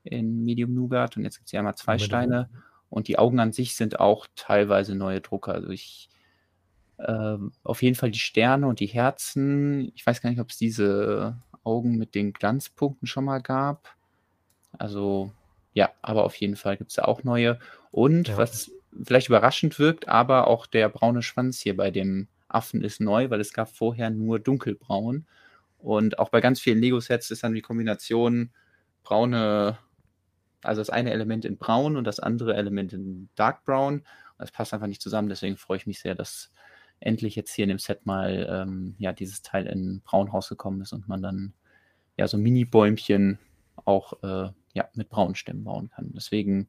in 0.04 0.44
Medium 0.44 0.74
Nougat 0.74 1.16
und 1.16 1.24
jetzt 1.24 1.36
gibt 1.36 1.46
es 1.46 1.50
hier 1.50 1.60
einmal 1.60 1.76
zwei 1.76 1.98
Steine. 1.98 2.48
Und 2.90 3.08
die 3.08 3.18
Augen 3.18 3.40
an 3.40 3.52
sich 3.52 3.76
sind 3.76 4.00
auch 4.00 4.26
teilweise 4.36 4.94
neue 4.94 5.20
Drucker. 5.20 5.54
Also 5.54 5.70
ich 5.70 6.10
äh, 6.98 7.36
auf 7.62 7.82
jeden 7.82 7.96
Fall 7.96 8.10
die 8.10 8.18
Sterne 8.18 8.66
und 8.66 8.80
die 8.80 8.86
Herzen. 8.86 9.92
Ich 9.94 10.04
weiß 10.04 10.20
gar 10.20 10.30
nicht, 10.30 10.40
ob 10.40 10.50
es 10.50 10.58
diese 10.58 11.38
Augen 11.64 11.96
mit 11.96 12.14
den 12.14 12.32
Glanzpunkten 12.32 13.06
schon 13.06 13.24
mal 13.24 13.40
gab. 13.40 13.94
Also 14.78 15.32
ja, 15.72 15.90
aber 16.02 16.24
auf 16.24 16.34
jeden 16.36 16.56
Fall 16.56 16.76
gibt 16.76 16.90
es 16.90 16.96
da 16.96 17.04
auch 17.04 17.24
neue. 17.24 17.58
Und 17.90 18.28
ja. 18.28 18.36
was 18.36 18.70
vielleicht 19.04 19.28
überraschend 19.28 19.78
wirkt, 19.78 20.08
aber 20.08 20.48
auch 20.48 20.66
der 20.66 20.88
braune 20.88 21.22
Schwanz 21.22 21.60
hier 21.60 21.76
bei 21.76 21.90
dem 21.90 22.28
Affen 22.48 22.82
ist 22.82 23.00
neu, 23.00 23.30
weil 23.30 23.40
es 23.40 23.52
gab 23.52 23.68
vorher 23.68 24.10
nur 24.10 24.40
dunkelbraun. 24.40 25.26
Und 25.78 26.18
auch 26.18 26.28
bei 26.28 26.40
ganz 26.40 26.60
vielen 26.60 26.80
Lego-Sets 26.80 27.30
ist 27.30 27.44
dann 27.44 27.54
die 27.54 27.62
Kombination 27.62 28.50
braune, 29.02 29.78
also 30.62 30.80
das 30.80 30.90
eine 30.90 31.12
Element 31.12 31.44
in 31.44 31.56
braun 31.56 31.96
und 31.96 32.04
das 32.04 32.20
andere 32.20 32.54
Element 32.54 32.92
in 32.92 33.28
dark 33.34 33.64
brown. 33.64 34.02
Das 34.38 34.50
passt 34.50 34.72
einfach 34.72 34.86
nicht 34.86 35.02
zusammen, 35.02 35.28
deswegen 35.28 35.56
freue 35.56 35.78
ich 35.78 35.86
mich 35.86 36.00
sehr, 36.00 36.14
dass 36.14 36.50
endlich 37.00 37.34
jetzt 37.34 37.52
hier 37.52 37.64
in 37.64 37.70
dem 37.70 37.78
Set 37.78 38.06
mal 38.06 38.46
ähm, 38.50 38.94
ja, 38.98 39.12
dieses 39.12 39.42
Teil 39.42 39.66
in 39.66 40.00
braun 40.02 40.28
rausgekommen 40.28 40.82
ist 40.82 40.92
und 40.92 41.08
man 41.08 41.22
dann 41.22 41.54
ja 42.16 42.28
so 42.28 42.36
Mini-Bäumchen 42.36 43.38
auch 43.84 44.22
äh, 44.22 44.50
ja, 44.74 44.88
mit 44.94 45.08
braunen 45.08 45.34
Stämmen 45.34 45.64
bauen 45.64 45.90
kann. 45.90 46.12
Deswegen 46.14 46.68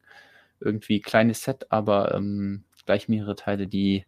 irgendwie 0.60 1.00
kleines 1.00 1.42
Set, 1.42 1.66
aber 1.70 2.14
ähm, 2.14 2.64
gleich 2.86 3.08
mehrere 3.08 3.36
Teile, 3.36 3.66
die 3.66 4.04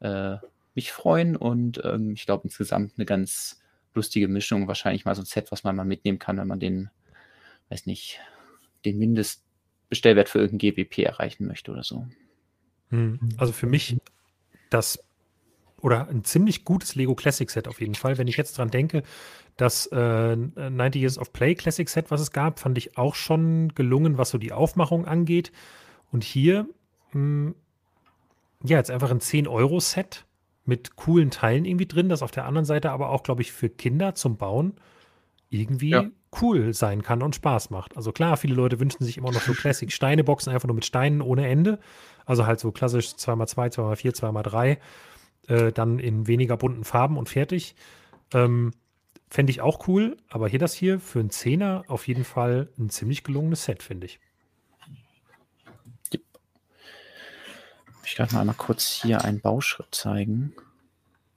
äh, 0.00 0.36
mich 0.74 0.92
freuen 0.92 1.36
und 1.36 1.80
ähm, 1.84 2.12
ich 2.12 2.26
glaube 2.26 2.44
insgesamt 2.44 2.94
eine 2.96 3.06
ganz 3.06 3.60
lustige 3.94 4.28
Mischung. 4.28 4.68
Wahrscheinlich 4.68 5.04
mal 5.04 5.14
so 5.14 5.22
ein 5.22 5.26
Set, 5.26 5.50
was 5.50 5.64
man 5.64 5.76
mal 5.76 5.84
mitnehmen 5.84 6.18
kann, 6.18 6.38
wenn 6.38 6.48
man 6.48 6.60
den, 6.60 6.90
weiß 7.68 7.86
nicht, 7.86 8.20
den 8.84 8.98
Mindestbestellwert 8.98 10.28
für 10.28 10.38
irgendein 10.38 10.74
GWP 10.74 10.98
erreichen 10.98 11.46
möchte 11.46 11.70
oder 11.72 11.82
so. 11.82 12.06
Hm. 12.90 13.18
Also 13.36 13.52
für 13.52 13.66
mich 13.66 13.96
das 14.70 14.98
oder 15.80 16.08
ein 16.08 16.24
ziemlich 16.24 16.64
gutes 16.64 16.94
Lego 16.94 17.14
Classic 17.14 17.50
Set 17.50 17.66
auf 17.66 17.80
jeden 17.80 17.94
Fall. 17.94 18.18
Wenn 18.18 18.28
ich 18.28 18.36
jetzt 18.36 18.58
dran 18.58 18.70
denke, 18.70 19.02
das 19.56 19.86
äh, 19.86 20.36
90 20.36 21.00
Years 21.00 21.18
of 21.18 21.32
Play 21.32 21.54
Classic 21.54 21.88
Set, 21.88 22.10
was 22.10 22.20
es 22.20 22.32
gab, 22.32 22.58
fand 22.58 22.76
ich 22.78 22.98
auch 22.98 23.14
schon 23.14 23.74
gelungen, 23.74 24.18
was 24.18 24.30
so 24.30 24.38
die 24.38 24.52
Aufmachung 24.52 25.06
angeht. 25.06 25.52
Und 26.12 26.24
hier, 26.24 26.68
mh, 27.12 27.12
hm, 27.12 27.54
ja, 28.62 28.76
jetzt 28.76 28.90
einfach 28.90 29.10
ein 29.10 29.20
10-Euro-Set 29.20 30.26
mit 30.66 30.96
coolen 30.96 31.30
Teilen 31.30 31.64
irgendwie 31.64 31.86
drin, 31.86 32.10
das 32.10 32.22
auf 32.22 32.30
der 32.30 32.44
anderen 32.44 32.66
Seite 32.66 32.90
aber 32.90 33.08
auch, 33.08 33.22
glaube 33.22 33.40
ich, 33.40 33.52
für 33.52 33.70
Kinder 33.70 34.14
zum 34.14 34.36
Bauen 34.36 34.74
irgendwie 35.48 35.90
ja. 35.90 36.04
Cool 36.40 36.72
sein 36.74 37.02
kann 37.02 37.22
und 37.22 37.34
Spaß 37.34 37.70
macht. 37.70 37.96
Also 37.96 38.12
klar, 38.12 38.36
viele 38.36 38.54
Leute 38.54 38.78
wünschen 38.80 39.04
sich 39.04 39.18
immer 39.18 39.32
noch 39.32 39.40
so 39.40 39.52
Classic 39.54 39.90
Steineboxen, 39.92 40.52
einfach 40.52 40.68
nur 40.68 40.74
mit 40.74 40.84
Steinen 40.84 41.22
ohne 41.22 41.48
Ende. 41.48 41.78
Also 42.24 42.46
halt 42.46 42.60
so 42.60 42.70
klassisch 42.70 43.08
2x2, 43.08 43.74
2x4, 43.74 44.14
2x3 44.14 44.78
äh, 45.48 45.72
dann 45.72 45.98
in 45.98 46.26
weniger 46.26 46.56
bunten 46.56 46.84
Farben 46.84 47.16
und 47.16 47.28
fertig. 47.28 47.74
Ähm, 48.32 48.72
Fände 49.32 49.52
ich 49.52 49.60
auch 49.60 49.86
cool, 49.86 50.16
aber 50.28 50.48
hier 50.48 50.58
das 50.58 50.74
hier 50.74 50.98
für 50.98 51.20
einen 51.20 51.30
Zehner 51.30 51.84
auf 51.86 52.08
jeden 52.08 52.24
Fall 52.24 52.68
ein 52.78 52.90
ziemlich 52.90 53.22
gelungenes 53.22 53.64
Set, 53.64 53.80
finde 53.80 54.06
ich. 54.06 54.18
Ich 58.04 58.16
kann 58.16 58.28
mal 58.32 58.40
einmal 58.40 58.56
kurz 58.56 59.02
hier 59.02 59.22
einen 59.24 59.40
Bauschritt 59.40 59.94
zeigen. 59.94 60.52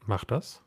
Mach 0.08 0.26
das. 0.26 0.64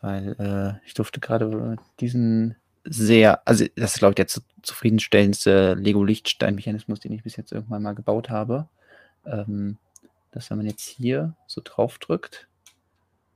Weil 0.00 0.34
äh, 0.40 0.84
ich 0.84 0.94
durfte 0.94 1.20
gerade 1.20 1.76
diesen 2.00 2.56
sehr, 2.88 3.46
also 3.46 3.64
das 3.76 3.94
ist 3.94 3.98
glaube 3.98 4.12
ich 4.12 4.16
der 4.16 4.26
zu, 4.26 4.40
zufriedenstellendste 4.62 5.74
Lego-Lichtstein-Mechanismus, 5.74 7.00
den 7.00 7.12
ich 7.12 7.22
bis 7.22 7.36
jetzt 7.36 7.52
irgendwann 7.52 7.82
mal 7.82 7.94
gebaut 7.94 8.30
habe. 8.30 8.68
Ähm, 9.24 9.78
dass 10.32 10.50
wenn 10.50 10.58
man 10.58 10.66
jetzt 10.66 10.86
hier 10.86 11.34
so 11.46 11.60
drauf 11.64 11.98
drückt, 11.98 12.48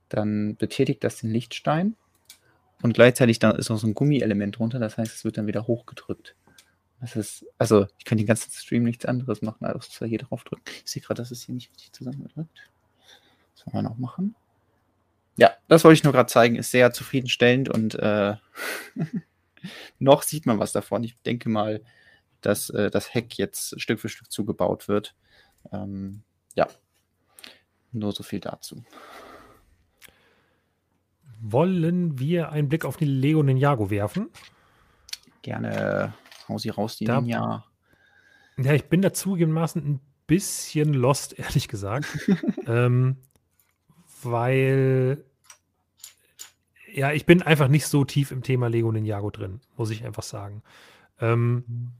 dann 0.09 0.55
betätigt 0.57 1.03
das 1.03 1.17
den 1.17 1.31
Lichtstein 1.31 1.95
und 2.81 2.93
gleichzeitig 2.93 3.39
da 3.39 3.51
ist 3.51 3.69
noch 3.69 3.77
so 3.77 3.87
ein 3.87 3.93
Gummielement 3.93 4.57
drunter, 4.57 4.79
das 4.79 4.97
heißt, 4.97 5.13
es 5.13 5.25
wird 5.25 5.37
dann 5.37 5.47
wieder 5.47 5.67
hochgedrückt. 5.67 6.35
Das 6.99 7.15
ist, 7.15 7.45
also 7.57 7.87
ich 7.97 8.05
kann 8.05 8.17
den 8.17 8.27
ganzen 8.27 8.51
Stream 8.51 8.83
nichts 8.83 9.05
anderes 9.05 9.41
machen, 9.41 9.65
als 9.65 9.97
hier 9.97 10.19
drauf 10.19 10.43
drücken. 10.43 10.63
Ich 10.85 10.91
sehe 10.91 11.01
gerade, 11.01 11.21
dass 11.21 11.31
es 11.31 11.43
hier 11.43 11.55
nicht 11.55 11.71
richtig 11.71 11.91
zusammengedrückt. 11.93 12.69
Das 13.55 13.65
wollen 13.65 13.83
wir 13.83 13.89
noch 13.89 13.97
machen. 13.97 14.35
Ja, 15.37 15.51
das 15.67 15.83
wollte 15.83 15.95
ich 15.95 16.03
nur 16.03 16.13
gerade 16.13 16.27
zeigen, 16.27 16.55
ist 16.55 16.71
sehr 16.71 16.91
zufriedenstellend 16.91 17.69
und 17.69 17.95
äh, 17.95 18.35
noch 19.99 20.23
sieht 20.23 20.45
man 20.45 20.59
was 20.59 20.71
davon. 20.71 21.03
Ich 21.03 21.21
denke 21.23 21.49
mal, 21.49 21.81
dass 22.41 22.69
äh, 22.69 22.89
das 22.89 23.13
Heck 23.13 23.37
jetzt 23.37 23.79
Stück 23.79 23.99
für 23.99 24.09
Stück 24.09 24.31
zugebaut 24.31 24.87
wird. 24.87 25.15
Ähm, 25.71 26.23
ja, 26.55 26.67
nur 27.91 28.11
so 28.11 28.23
viel 28.23 28.39
dazu. 28.39 28.83
Wollen 31.41 32.19
wir 32.19 32.51
einen 32.51 32.69
Blick 32.69 32.85
auf 32.85 32.97
die 32.97 33.05
Lego 33.05 33.41
Ninjago 33.41 33.89
werfen? 33.89 34.29
Gerne. 35.41 36.13
Hau 36.47 36.57
sie 36.57 36.69
raus, 36.69 36.97
die 36.97 37.05
da, 37.05 37.19
Ninja. 37.19 37.65
Ja, 38.57 38.73
ich 38.73 38.85
bin 38.85 39.01
dazugegebenermaßen 39.01 39.83
ein 39.83 40.01
bisschen 40.27 40.93
lost, 40.93 41.33
ehrlich 41.39 41.67
gesagt. 41.67 42.05
ähm, 42.67 43.17
weil 44.21 45.25
ja, 46.93 47.11
ich 47.11 47.25
bin 47.25 47.41
einfach 47.41 47.67
nicht 47.67 47.87
so 47.87 48.05
tief 48.05 48.31
im 48.31 48.43
Thema 48.43 48.67
Lego 48.67 48.91
Ninjago 48.91 49.29
drin, 49.29 49.61
muss 49.77 49.89
ich 49.89 50.05
einfach 50.05 50.23
sagen. 50.23 50.63
Ähm, 51.19 51.93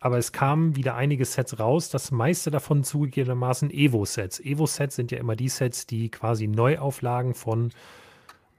aber 0.00 0.18
es 0.18 0.30
kamen 0.32 0.76
wieder 0.76 0.94
einige 0.94 1.24
Sets 1.24 1.58
raus, 1.58 1.90
das 1.90 2.10
meiste 2.10 2.50
davon 2.50 2.84
zugegebenermaßen 2.84 3.70
Evo-Sets. 3.70 4.40
Evo-Sets 4.40 4.94
sind 4.94 5.10
ja 5.10 5.18
immer 5.18 5.34
die 5.34 5.48
Sets, 5.48 5.86
die 5.86 6.08
quasi 6.10 6.46
Neuauflagen 6.46 7.34
von 7.34 7.72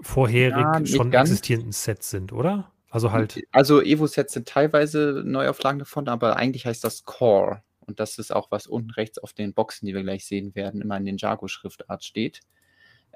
vorherig 0.01 0.57
ja, 0.57 0.85
schon 0.85 1.11
ganz. 1.11 1.29
existierenden 1.29 1.71
Sets 1.71 2.09
sind, 2.09 2.33
oder? 2.33 2.71
Also 2.89 3.11
halt. 3.11 3.41
Also 3.51 3.81
Evo-Sets 3.81 4.33
sind 4.33 4.47
teilweise 4.47 5.23
Neuauflagen 5.25 5.79
davon, 5.79 6.07
aber 6.09 6.35
eigentlich 6.35 6.65
heißt 6.65 6.83
das 6.83 7.05
Core. 7.05 7.61
Und 7.85 7.99
das 7.99 8.17
ist 8.17 8.31
auch, 8.31 8.51
was 8.51 8.67
unten 8.67 8.91
rechts 8.91 9.17
auf 9.17 9.33
den 9.33 9.53
Boxen, 9.53 9.85
die 9.85 9.93
wir 9.93 10.03
gleich 10.03 10.25
sehen 10.25 10.53
werden, 10.55 10.81
immer 10.81 10.97
in 10.97 11.05
den 11.05 11.17
Jago-Schriftart 11.17 12.03
steht. 12.03 12.41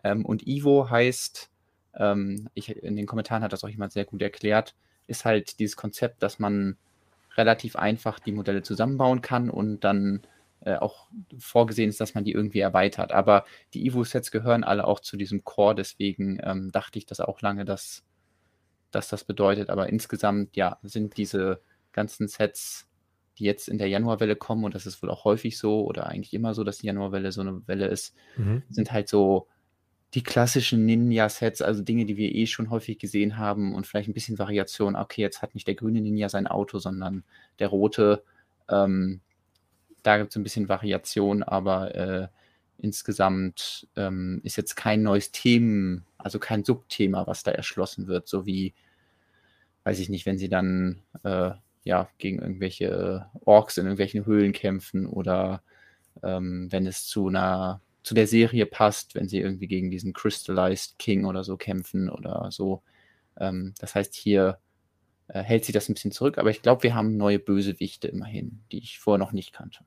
Ähm, 0.03 0.25
und 0.25 0.47
Evo 0.47 0.89
heißt, 0.89 1.51
ähm, 1.97 2.49
ich, 2.53 2.75
in 2.75 2.95
den 2.95 3.05
Kommentaren 3.05 3.43
hat 3.43 3.53
das 3.53 3.63
auch 3.63 3.69
jemand 3.69 3.93
sehr 3.93 4.05
gut 4.05 4.21
erklärt, 4.21 4.75
ist 5.07 5.25
halt 5.25 5.59
dieses 5.59 5.75
Konzept, 5.75 6.23
dass 6.23 6.39
man 6.39 6.77
relativ 7.35 7.75
einfach 7.75 8.19
die 8.19 8.31
Modelle 8.31 8.61
zusammenbauen 8.61 9.21
kann 9.21 9.49
und 9.49 9.81
dann 9.81 10.21
äh, 10.61 10.75
auch 10.75 11.07
vorgesehen 11.37 11.89
ist, 11.89 11.99
dass 11.99 12.13
man 12.13 12.23
die 12.23 12.31
irgendwie 12.31 12.59
erweitert. 12.59 13.11
Aber 13.11 13.45
die 13.73 13.85
Evo-Sets 13.85 14.31
gehören 14.31 14.63
alle 14.63 14.87
auch 14.87 14.99
zu 14.99 15.17
diesem 15.17 15.43
Core, 15.43 15.75
deswegen 15.75 16.39
ähm, 16.41 16.71
dachte 16.71 16.99
ich 16.99 17.05
das 17.05 17.19
auch 17.19 17.41
lange, 17.41 17.65
dass, 17.65 18.03
dass 18.91 19.09
das 19.09 19.23
bedeutet. 19.23 19.69
Aber 19.69 19.89
insgesamt, 19.89 20.55
ja, 20.55 20.77
sind 20.83 21.17
diese 21.17 21.59
ganzen 21.91 22.27
Sets, 22.27 22.87
die 23.37 23.45
jetzt 23.45 23.67
in 23.67 23.77
der 23.77 23.89
Januarwelle 23.89 24.35
kommen, 24.35 24.63
und 24.63 24.75
das 24.75 24.85
ist 24.85 25.01
wohl 25.01 25.09
auch 25.09 25.25
häufig 25.25 25.57
so 25.57 25.83
oder 25.83 26.07
eigentlich 26.07 26.33
immer 26.33 26.53
so, 26.53 26.63
dass 26.63 26.77
die 26.77 26.87
Januarwelle 26.87 27.31
so 27.31 27.41
eine 27.41 27.67
Welle 27.67 27.87
ist, 27.87 28.15
mhm. 28.37 28.63
sind 28.69 28.91
halt 28.91 29.09
so 29.09 29.47
die 30.13 30.23
klassischen 30.23 30.85
Ninja-Sets, 30.85 31.61
also 31.61 31.81
Dinge, 31.81 32.05
die 32.05 32.17
wir 32.17 32.33
eh 32.33 32.45
schon 32.45 32.69
häufig 32.69 32.99
gesehen 32.99 33.37
haben 33.37 33.73
und 33.73 33.87
vielleicht 33.87 34.09
ein 34.09 34.13
bisschen 34.13 34.37
Variation. 34.37 34.95
Okay, 34.95 35.21
jetzt 35.21 35.41
hat 35.41 35.55
nicht 35.55 35.67
der 35.67 35.75
grüne 35.75 36.01
Ninja 36.01 36.29
sein 36.29 36.45
Auto, 36.45 36.77
sondern 36.77 37.23
der 37.59 37.69
rote. 37.69 38.23
Ähm, 38.69 39.21
da 40.03 40.17
gibt 40.17 40.31
es 40.31 40.35
ein 40.35 40.43
bisschen 40.43 40.69
Variation, 40.69 41.41
aber 41.41 41.95
äh, 41.95 42.27
insgesamt 42.77 43.87
ähm, 43.95 44.41
ist 44.43 44.57
jetzt 44.57 44.75
kein 44.75 45.01
neues 45.01 45.31
Themen, 45.31 46.05
also 46.17 46.37
kein 46.37 46.63
Subthema, 46.63 47.25
was 47.25 47.43
da 47.43 47.51
erschlossen 47.51 48.07
wird, 48.07 48.27
so 48.27 48.45
wie, 48.45 48.73
weiß 49.83 49.99
ich 49.99 50.09
nicht, 50.09 50.25
wenn 50.25 50.37
sie 50.37 50.49
dann 50.49 51.01
äh, 51.23 51.51
ja 51.85 52.09
gegen 52.17 52.39
irgendwelche 52.39 53.27
Orks 53.45 53.77
in 53.77 53.85
irgendwelchen 53.85 54.25
Höhlen 54.25 54.53
kämpfen 54.53 55.05
oder 55.07 55.63
ähm, 56.21 56.71
wenn 56.71 56.85
es 56.85 57.07
zu 57.07 57.27
einer 57.27 57.81
zu 58.03 58.13
der 58.13 58.27
Serie 58.27 58.65
passt, 58.65 59.15
wenn 59.15 59.27
sie 59.27 59.39
irgendwie 59.39 59.67
gegen 59.67 59.89
diesen 59.89 60.13
Crystallized 60.13 60.99
King 60.99 61.25
oder 61.25 61.43
so 61.43 61.57
kämpfen 61.57 62.09
oder 62.09 62.49
so. 62.51 62.83
Ähm, 63.37 63.73
das 63.79 63.95
heißt, 63.95 64.13
hier 64.13 64.59
äh, 65.27 65.41
hält 65.41 65.65
sie 65.65 65.71
das 65.71 65.89
ein 65.89 65.93
bisschen 65.93 66.11
zurück, 66.11 66.37
aber 66.37 66.49
ich 66.49 66.61
glaube, 66.61 66.83
wir 66.83 66.95
haben 66.95 67.17
neue 67.17 67.39
Bösewichte 67.39 68.07
immerhin, 68.07 68.63
die 68.71 68.79
ich 68.79 68.99
vorher 68.99 69.19
noch 69.19 69.31
nicht 69.31 69.53
kannte. 69.53 69.79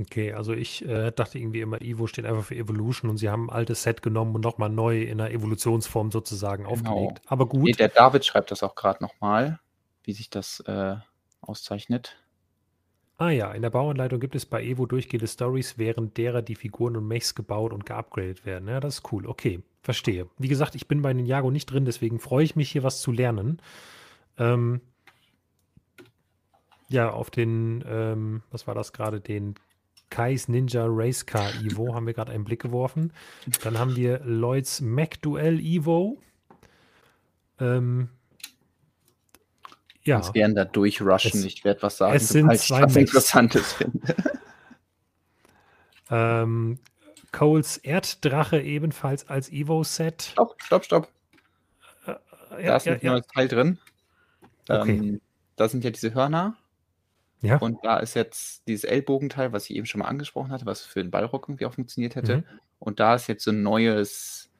Okay, 0.00 0.32
also 0.32 0.54
ich 0.54 0.84
äh, 0.86 1.10
dachte 1.10 1.38
irgendwie 1.38 1.60
immer, 1.60 1.82
Evo 1.82 2.06
steht 2.06 2.24
einfach 2.24 2.44
für 2.44 2.56
Evolution 2.56 3.10
und 3.10 3.18
sie 3.18 3.28
haben 3.28 3.50
ein 3.50 3.54
altes 3.54 3.82
Set 3.82 4.00
genommen 4.00 4.34
und 4.34 4.40
nochmal 4.40 4.70
neu 4.70 5.02
in 5.02 5.20
einer 5.20 5.30
Evolutionsform 5.30 6.10
sozusagen 6.10 6.64
genau. 6.64 6.72
aufgelegt. 6.72 7.20
Aber 7.26 7.46
gut. 7.46 7.64
Nee, 7.64 7.72
der 7.72 7.88
David 7.88 8.24
schreibt 8.24 8.50
das 8.50 8.62
auch 8.62 8.74
gerade 8.74 9.02
nochmal, 9.02 9.60
wie 10.02 10.14
sich 10.14 10.30
das 10.30 10.60
äh, 10.60 10.96
auszeichnet. 11.42 12.21
Ah 13.22 13.30
ja, 13.30 13.52
in 13.52 13.62
der 13.62 13.70
Bauanleitung 13.70 14.18
gibt 14.18 14.34
es 14.34 14.44
bei 14.44 14.64
Evo 14.64 14.84
durchgehende 14.84 15.28
Stories, 15.28 15.78
während 15.78 16.16
derer 16.16 16.42
die 16.42 16.56
Figuren 16.56 16.96
und 16.96 17.06
Mechs 17.06 17.36
gebaut 17.36 17.72
und 17.72 17.86
geupgradet 17.86 18.44
werden. 18.44 18.66
Ja, 18.66 18.80
das 18.80 18.96
ist 18.96 19.12
cool. 19.12 19.28
Okay, 19.28 19.62
verstehe. 19.80 20.28
Wie 20.38 20.48
gesagt, 20.48 20.74
ich 20.74 20.88
bin 20.88 21.02
bei 21.02 21.12
Ninjago 21.12 21.52
nicht 21.52 21.66
drin, 21.66 21.84
deswegen 21.84 22.18
freue 22.18 22.42
ich 22.42 22.56
mich 22.56 22.72
hier 22.72 22.82
was 22.82 23.00
zu 23.00 23.12
lernen. 23.12 23.62
Ähm, 24.38 24.80
ja, 26.88 27.12
auf 27.12 27.30
den, 27.30 27.84
ähm, 27.86 28.42
was 28.50 28.66
war 28.66 28.74
das 28.74 28.92
gerade, 28.92 29.20
den 29.20 29.54
Kais 30.10 30.48
Ninja 30.48 30.84
Race 30.88 31.24
Car 31.24 31.48
Evo 31.62 31.94
haben 31.94 32.08
wir 32.08 32.14
gerade 32.14 32.32
einen 32.32 32.42
Blick 32.42 32.60
geworfen. 32.60 33.12
Dann 33.62 33.78
haben 33.78 33.94
wir 33.94 34.18
Lloyds 34.24 34.80
Mac 34.80 35.22
Duell 35.22 35.60
Evo. 35.60 36.18
Ähm, 37.60 38.08
ja. 40.04 40.16
Uns 40.16 40.34
werden 40.34 40.54
da 40.54 40.64
durchrushen. 40.64 41.40
Es, 41.40 41.44
ich 41.44 41.64
werde 41.64 41.82
was 41.82 41.96
sagen, 41.96 42.16
es 42.16 42.28
sind 42.28 42.50
ich 42.52 42.70
was 42.70 42.96
Interessantes 42.96 43.72
finde. 43.72 44.14
ähm, 46.10 46.78
Coles 47.30 47.78
Erddrache 47.78 48.60
ebenfalls 48.60 49.28
als 49.28 49.50
Evo-Set. 49.50 50.22
Stopp, 50.22 50.60
stopp, 50.62 50.84
stopp. 50.84 51.08
Äh, 52.06 52.64
ja, 52.64 52.70
da 52.70 52.76
ist 52.76 52.86
ja, 52.86 52.92
ein 52.94 53.00
neues 53.02 53.26
Teil 53.28 53.48
drin. 53.48 53.78
Okay. 54.68 54.96
Ähm, 54.96 55.20
da 55.56 55.68
sind 55.68 55.84
ja 55.84 55.90
diese 55.90 56.14
Hörner. 56.14 56.56
Ja. 57.40 57.56
Und 57.56 57.78
da 57.84 57.98
ist 57.98 58.14
jetzt 58.14 58.66
dieses 58.68 58.84
Ellbogenteil, 58.84 59.52
was 59.52 59.68
ich 59.68 59.76
eben 59.76 59.86
schon 59.86 60.00
mal 60.00 60.06
angesprochen 60.06 60.52
hatte, 60.52 60.66
was 60.66 60.82
für 60.82 61.02
den 61.02 61.10
Ballrock 61.10 61.48
irgendwie 61.48 61.66
auch 61.66 61.74
funktioniert 61.74 62.14
hätte. 62.14 62.38
Mhm. 62.38 62.44
Und 62.78 63.00
da 63.00 63.14
ist 63.14 63.28
jetzt 63.28 63.44
so 63.44 63.50
ein 63.50 63.62
neues, 63.62 64.50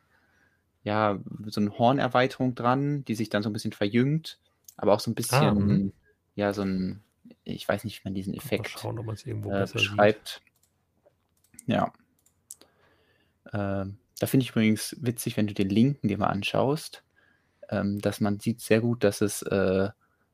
ja, 0.83 1.19
so 1.47 1.61
eine 1.61 1.79
Hornerweiterung 1.79 2.55
dran, 2.55 3.05
die 3.05 3.15
sich 3.15 3.29
dann 3.29 3.43
so 3.43 3.51
ein 3.51 3.53
bisschen 3.53 3.73
verjüngt 3.73 4.39
aber 4.83 4.95
auch 4.95 5.01
so 5.01 5.13
ein 5.13 5.15
bisschen, 5.15 5.39
ah, 5.39 5.55
mhm. 5.55 5.93
ja, 6.35 6.53
so 6.53 6.63
ein, 6.63 7.05
ich 7.45 7.69
weiß 7.69 7.85
nicht, 7.85 8.01
wie 8.01 8.09
man 8.09 8.15
diesen 8.15 8.35
Effekt 8.35 8.69
schauen, 8.69 8.99
ob 8.99 9.07
irgendwo 9.25 9.53
äh, 9.53 9.65
beschreibt. 9.73 10.43
Ja. 11.67 11.93
Äh, 13.45 13.87
da 14.19 14.27
finde 14.27 14.43
ich 14.43 14.51
übrigens 14.51 14.97
witzig, 15.01 15.37
wenn 15.37 15.47
du 15.47 15.55
den 15.55 15.69
linken 15.69 16.09
dir 16.09 16.19
mal 16.19 16.27
anschaust, 16.27 17.05
ähm, 17.71 18.01
dass 18.01 18.21
man 18.21 18.41
sieht 18.41 18.61
sehr 18.61 18.81
gut, 18.81 19.05
dass 19.05 19.21
es 19.21 19.43
äh, 19.43 19.89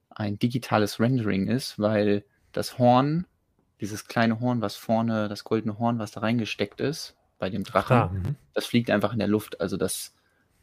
ein 0.09 0.39
digitales 0.39 0.99
Rendering 0.99 1.47
ist, 1.47 1.79
weil 1.79 2.25
das 2.53 2.79
Horn, 2.79 3.27
dieses 3.83 4.07
kleine 4.07 4.41
Horn, 4.41 4.63
was 4.63 4.77
vorne, 4.77 5.29
das 5.29 5.45
goldene 5.45 5.79
Horn, 5.79 5.99
was 5.99 6.13
da 6.13 6.21
reingesteckt 6.21 6.81
ist, 6.81 7.19
bei 7.39 7.51
dem 7.51 7.65
Drachen, 7.65 7.97
ah, 7.97 8.15
das 8.55 8.65
fliegt 8.65 8.91
einfach 8.91 9.13
in 9.13 9.19
der 9.19 9.29
Luft. 9.29 9.61
Also 9.61 9.77
das 9.77 10.15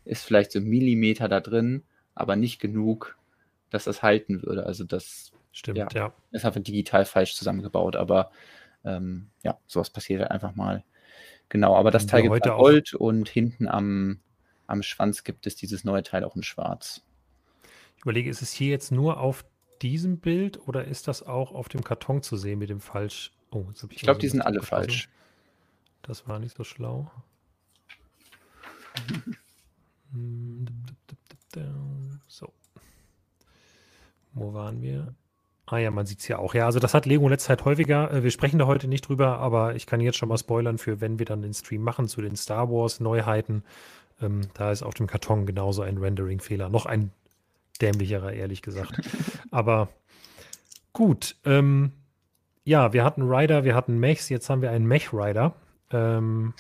ist 0.06 0.24
vielleicht 0.26 0.52
so 0.54 0.60
ein 0.60 0.66
Millimeter 0.66 1.30
da 1.30 1.40
drin, 1.40 1.84
aber 2.16 2.36
nicht 2.36 2.60
genug, 2.60 3.16
dass 3.70 3.86
das 3.86 4.04
halten 4.04 4.44
würde. 4.44 4.66
Also 4.66 4.84
das 4.84 5.32
Stimmt, 5.52 5.78
ja, 5.78 5.88
ja. 5.94 6.14
ist 6.32 6.46
einfach 6.46 6.62
digital 6.62 7.06
falsch 7.06 7.36
zusammengebaut, 7.36 7.96
aber 7.96 8.32
ähm, 8.84 9.30
ja, 9.44 9.58
sowas 9.68 9.90
passiert 9.90 10.22
halt 10.22 10.32
einfach 10.32 10.56
mal. 10.56 10.84
Genau, 11.50 11.76
aber 11.76 11.92
das 11.92 12.08
Teil 12.08 12.24
gibt 12.24 12.34
heute 12.34 12.50
Gold 12.50 12.94
und 12.94 13.30
hinten 13.30 13.68
am, 13.68 14.20
am 14.68 14.84
Schwanz 14.84 15.24
gibt 15.24 15.48
es 15.48 15.56
dieses 15.56 15.84
neue 15.84 16.04
Teil 16.04 16.24
auch 16.24 16.36
in 16.36 16.44
Schwarz. 16.44 17.04
Ich 17.96 18.02
überlege, 18.02 18.30
ist 18.30 18.42
es 18.42 18.52
hier 18.52 18.70
jetzt 18.70 18.92
nur 18.92 19.20
auf 19.20 19.46
diesem 19.82 20.20
Bild 20.20 20.68
oder 20.68 20.86
ist 20.86 21.08
das 21.08 21.24
auch 21.24 21.54
auf 21.54 21.70
dem 21.70 21.84
Karton 21.84 22.22
zu 22.22 22.36
sehen 22.38 22.60
mit 22.60 22.70
dem 22.70 22.82
falsch? 22.82 23.32
Oh, 23.52 23.66
ich, 23.74 23.84
ich 23.92 24.02
glaube, 24.02 24.20
die 24.20 24.28
sind 24.28 24.42
alle 24.42 24.62
falsch. 24.62 25.10
Das 26.02 26.28
war 26.28 26.40
nicht 26.40 26.58
so 26.58 26.64
schlau. 26.64 27.10
so. 32.28 32.52
Wo 34.36 34.54
waren 34.54 34.82
wir? 34.82 35.16
Ah 35.66 35.78
ja, 35.80 35.90
man 35.90 36.06
sieht 36.06 36.20
es 36.20 36.28
ja 36.28 36.38
auch. 36.38 36.54
Ja, 36.54 36.68
also 36.68 36.80
das 36.80 36.94
hat 36.94 37.08
Lego 37.08 37.24
in 37.24 37.32
letzter 37.32 37.58
Zeit 37.58 37.66
häufiger. 37.66 38.12
Äh, 38.12 38.24
wir 38.24 38.32
sprechen 38.32 38.60
da 38.60 38.68
heute 38.68 38.88
nicht 38.88 39.08
drüber, 39.08 39.40
aber 39.40 39.76
ich 39.76 39.88
kann 39.88 40.00
jetzt 40.02 40.18
schon 40.18 40.30
mal 40.30 40.38
spoilern 40.38 40.78
für, 40.78 41.02
wenn 41.02 41.18
wir 41.18 41.26
dann 41.26 41.42
den 41.42 41.54
Stream 41.54 41.82
machen 41.82 42.08
zu 42.08 42.22
den 42.22 42.36
Star 42.36 42.70
Wars 42.70 43.00
Neuheiten. 43.00 43.64
Ähm, 44.22 44.42
da 44.54 44.72
ist 44.72 44.84
auf 44.84 44.94
dem 44.94 45.08
Karton 45.08 45.46
genauso 45.46 45.82
ein 45.82 45.98
Rendering-Fehler. 45.98 46.70
Noch 46.70 46.86
ein 46.86 47.12
dämlicherer, 47.82 48.34
ehrlich 48.34 48.62
gesagt. 48.62 49.02
aber 49.52 49.90
gut. 50.94 51.36
Ähm, 51.46 51.94
ja, 52.64 52.94
wir 52.94 53.04
hatten 53.04 53.24
Rider, 53.24 53.64
wir 53.64 53.76
hatten 53.76 54.00
Mechs, 54.00 54.30
jetzt 54.30 54.50
haben 54.50 54.62
wir 54.62 54.72
einen 54.72 54.86
Mech-Rider. 54.86 55.56
Ähm, 55.92 56.54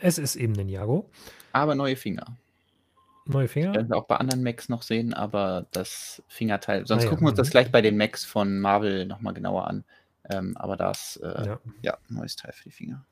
es 0.00 0.18
ist 0.18 0.36
eben 0.36 0.52
Ninjago. 0.52 1.08
Aber 1.52 1.74
neue 1.74 1.96
Finger. 1.96 2.36
Neue 3.26 3.48
Finger? 3.48 3.74
Werden 3.74 3.88
wir 3.88 3.96
auch 3.96 4.06
bei 4.06 4.16
anderen 4.16 4.42
Macs 4.42 4.68
noch 4.68 4.82
sehen, 4.82 5.14
aber 5.14 5.66
das 5.72 6.22
Fingerteil. 6.28 6.86
Sonst 6.86 7.06
ah, 7.06 7.08
gucken 7.08 7.26
wir 7.26 7.30
uns 7.30 7.36
das 7.36 7.48
mhm. 7.48 7.52
gleich 7.52 7.72
bei 7.72 7.82
den 7.82 7.96
Macs 7.96 8.24
von 8.24 8.60
Marvel 8.60 9.06
nochmal 9.06 9.34
genauer 9.34 9.66
an. 9.66 9.84
Ähm, 10.28 10.56
aber 10.56 10.76
das, 10.76 11.16
äh, 11.22 11.46
ja. 11.46 11.60
ja, 11.82 11.98
neues 12.08 12.36
Teil 12.36 12.52
für 12.52 12.64
die 12.64 12.70
Finger. 12.70 13.04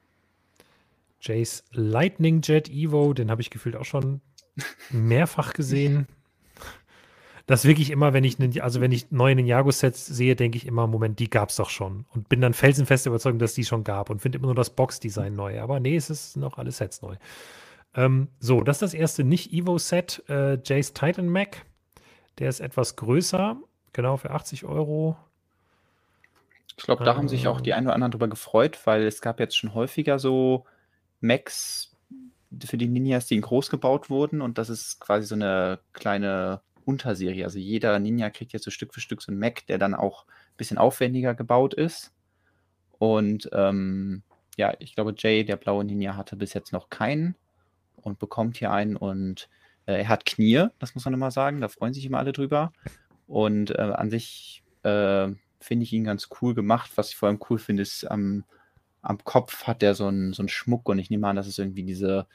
Jace 1.21 1.64
Lightning 1.73 2.42
Jet 2.42 2.68
Evo, 2.68 3.12
den 3.12 3.31
habe 3.31 3.42
ich 3.42 3.51
gefühlt 3.51 3.77
auch 3.77 3.85
schon 3.85 4.21
mehrfach 4.90 5.53
gesehen. 5.53 6.07
Das 7.47 7.64
wirklich 7.64 7.90
immer, 7.90 8.12
wenn 8.12 8.25
ich, 8.25 8.62
also 8.62 8.83
wenn 8.83 8.92
ich 8.92 9.11
neue 9.11 9.35
Ninjago-Sets 9.35 10.05
sehe, 10.05 10.37
denke 10.37 10.59
ich 10.59 10.66
immer, 10.66 10.87
Moment, 10.87 11.18
die 11.18 11.31
gab 11.31 11.49
es 11.49 11.57
doch 11.57 11.71
schon. 11.71 12.05
Und 12.11 12.29
bin 12.29 12.42
dann 12.42 12.53
felsenfest 12.53 13.07
überzeugt, 13.07 13.40
dass 13.40 13.55
die 13.55 13.64
schon 13.64 13.85
gab 13.85 14.11
und 14.11 14.21
finde 14.21 14.37
immer 14.37 14.49
nur 14.49 14.55
das 14.55 14.68
Box-Design 14.68 15.35
neu. 15.35 15.59
Aber 15.61 15.81
nee, 15.81 15.97
es 15.97 16.11
ist 16.11 16.37
noch 16.37 16.59
alle 16.59 16.73
Sets 16.73 17.01
neu. 17.01 17.16
Ähm, 17.99 18.29
so, 18.39 18.63
das 18.63 18.77
ist 18.77 18.83
das 18.83 18.95
erste 18.95 19.25
Nicht-Evo-Set, 19.25 20.23
äh, 20.29 20.59
Jace 20.65 20.93
Titan 20.93 21.29
Mac. 21.29 21.67
Der 22.39 22.49
ist 22.49 22.61
etwas 22.61 22.95
größer, 22.95 23.57
genau 23.93 24.17
für 24.17 24.31
80 24.31 24.65
Euro. 24.67 25.17
Ich 26.77 26.85
glaube, 26.85 27.03
da 27.03 27.11
ähm, 27.11 27.17
haben 27.17 27.29
sich 27.29 27.49
auch 27.49 27.61
die 27.61 27.75
einen 27.75 27.89
oder 27.89 27.95
anderen 27.95 28.13
drüber 28.13 28.29
gefreut, 28.29 28.79
weil 28.85 29.03
es 29.03 29.21
gab 29.21 29.41
jetzt 29.41 29.57
schon 29.57 29.75
häufiger 29.75 30.21
so 30.21 30.65
Macs 31.21 31.97
für 32.65 32.77
die 32.77 32.87
Ninjas, 32.87 33.27
die 33.27 33.35
in 33.35 33.41
groß 33.41 33.69
gebaut 33.69 34.11
wurden 34.11 34.43
und 34.43 34.59
das 34.59 34.71
ist 34.71 35.01
quasi 35.01 35.27
so 35.27 35.35
eine 35.35 35.81
kleine 35.93 36.61
Unterserie. 36.85 37.43
Also 37.45 37.59
jeder 37.59 37.99
Ninja 37.99 38.31
kriegt 38.31 38.53
jetzt 38.53 38.65
so 38.65 38.71
Stück 38.71 38.95
für 38.95 39.01
Stück 39.01 39.23
so 39.23 39.33
einen 39.33 39.41
Mac, 39.41 39.67
der 39.67 39.79
dann 39.79 39.97
auch 39.97 40.25
ein 40.25 40.57
bisschen 40.57 40.79
aufwendiger 40.79 41.35
gebaut 41.35 41.75
ist. 41.75 42.13
Und 43.01 43.51
ähm, 43.53 44.22
ja, 44.57 44.72
ich 44.79 44.95
glaube, 44.95 45.14
Jay, 45.18 45.43
der 45.43 45.57
blaue 45.57 45.85
Ninja, 45.85 46.14
hatte 46.14 46.37
bis 46.37 46.55
jetzt 46.55 46.72
noch 46.72 46.91
keinen 46.91 47.35
und 48.03 48.18
bekommt 48.18 48.57
hier 48.57 48.70
einen 48.70 48.96
und 48.96 49.49
äh, 49.86 50.01
er 50.01 50.09
hat 50.09 50.24
Knie, 50.26 50.66
das 50.78 50.94
muss 50.94 51.05
man 51.05 51.14
immer 51.14 51.30
sagen, 51.30 51.61
da 51.61 51.68
freuen 51.68 51.94
sich 51.94 52.05
immer 52.05 52.18
alle 52.18 52.32
drüber. 52.32 52.72
Und 53.26 53.70
äh, 53.70 53.80
an 53.82 54.11
sich 54.11 54.62
äh, 54.82 55.28
finde 55.61 55.84
ich 55.84 55.92
ihn 55.92 56.05
ganz 56.05 56.28
cool 56.40 56.55
gemacht. 56.55 56.92
Was 56.96 57.11
ich 57.11 57.16
vor 57.16 57.28
allem 57.28 57.40
cool 57.51 57.59
finde, 57.59 57.82
ist 57.82 58.05
am, 58.05 58.44
am 59.03 59.22
Kopf 59.24 59.64
hat 59.64 59.82
er 59.82 59.94
so 59.94 60.07
einen, 60.07 60.32
so 60.32 60.46
Schmuck 60.49 60.88
und 60.88 60.99
ich 60.99 61.11
nehme 61.11 61.26
an, 61.26 61.36
dass 61.36 61.46
es 61.46 61.59
irgendwie 61.59 61.82
diese 61.82 62.26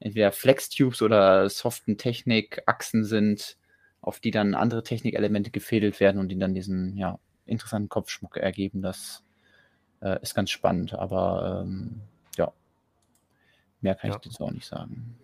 entweder 0.00 0.32
Flex-Tubes 0.32 1.02
oder 1.02 1.48
soften 1.48 1.98
Technik-Achsen 1.98 3.04
sind, 3.04 3.56
auf 4.00 4.18
die 4.18 4.30
dann 4.30 4.54
andere 4.54 4.82
Technikelemente 4.82 5.50
gefädelt 5.50 6.00
werden 6.00 6.18
und 6.18 6.28
die 6.28 6.38
dann 6.38 6.54
diesen 6.54 6.96
ja, 6.96 7.18
interessanten 7.44 7.88
Kopfschmuck 7.88 8.36
ergeben. 8.38 8.82
Das 8.82 9.22
äh, 10.00 10.20
ist 10.22 10.34
ganz 10.34 10.50
spannend, 10.50 10.94
aber 10.94 11.62
ähm, 11.64 12.00
Mehr 13.80 13.94
kann 13.94 14.10
ja. 14.10 14.16
ich 14.16 14.22
dazu 14.22 14.44
auch 14.44 14.50
nicht 14.50 14.66
sagen. 14.66 15.16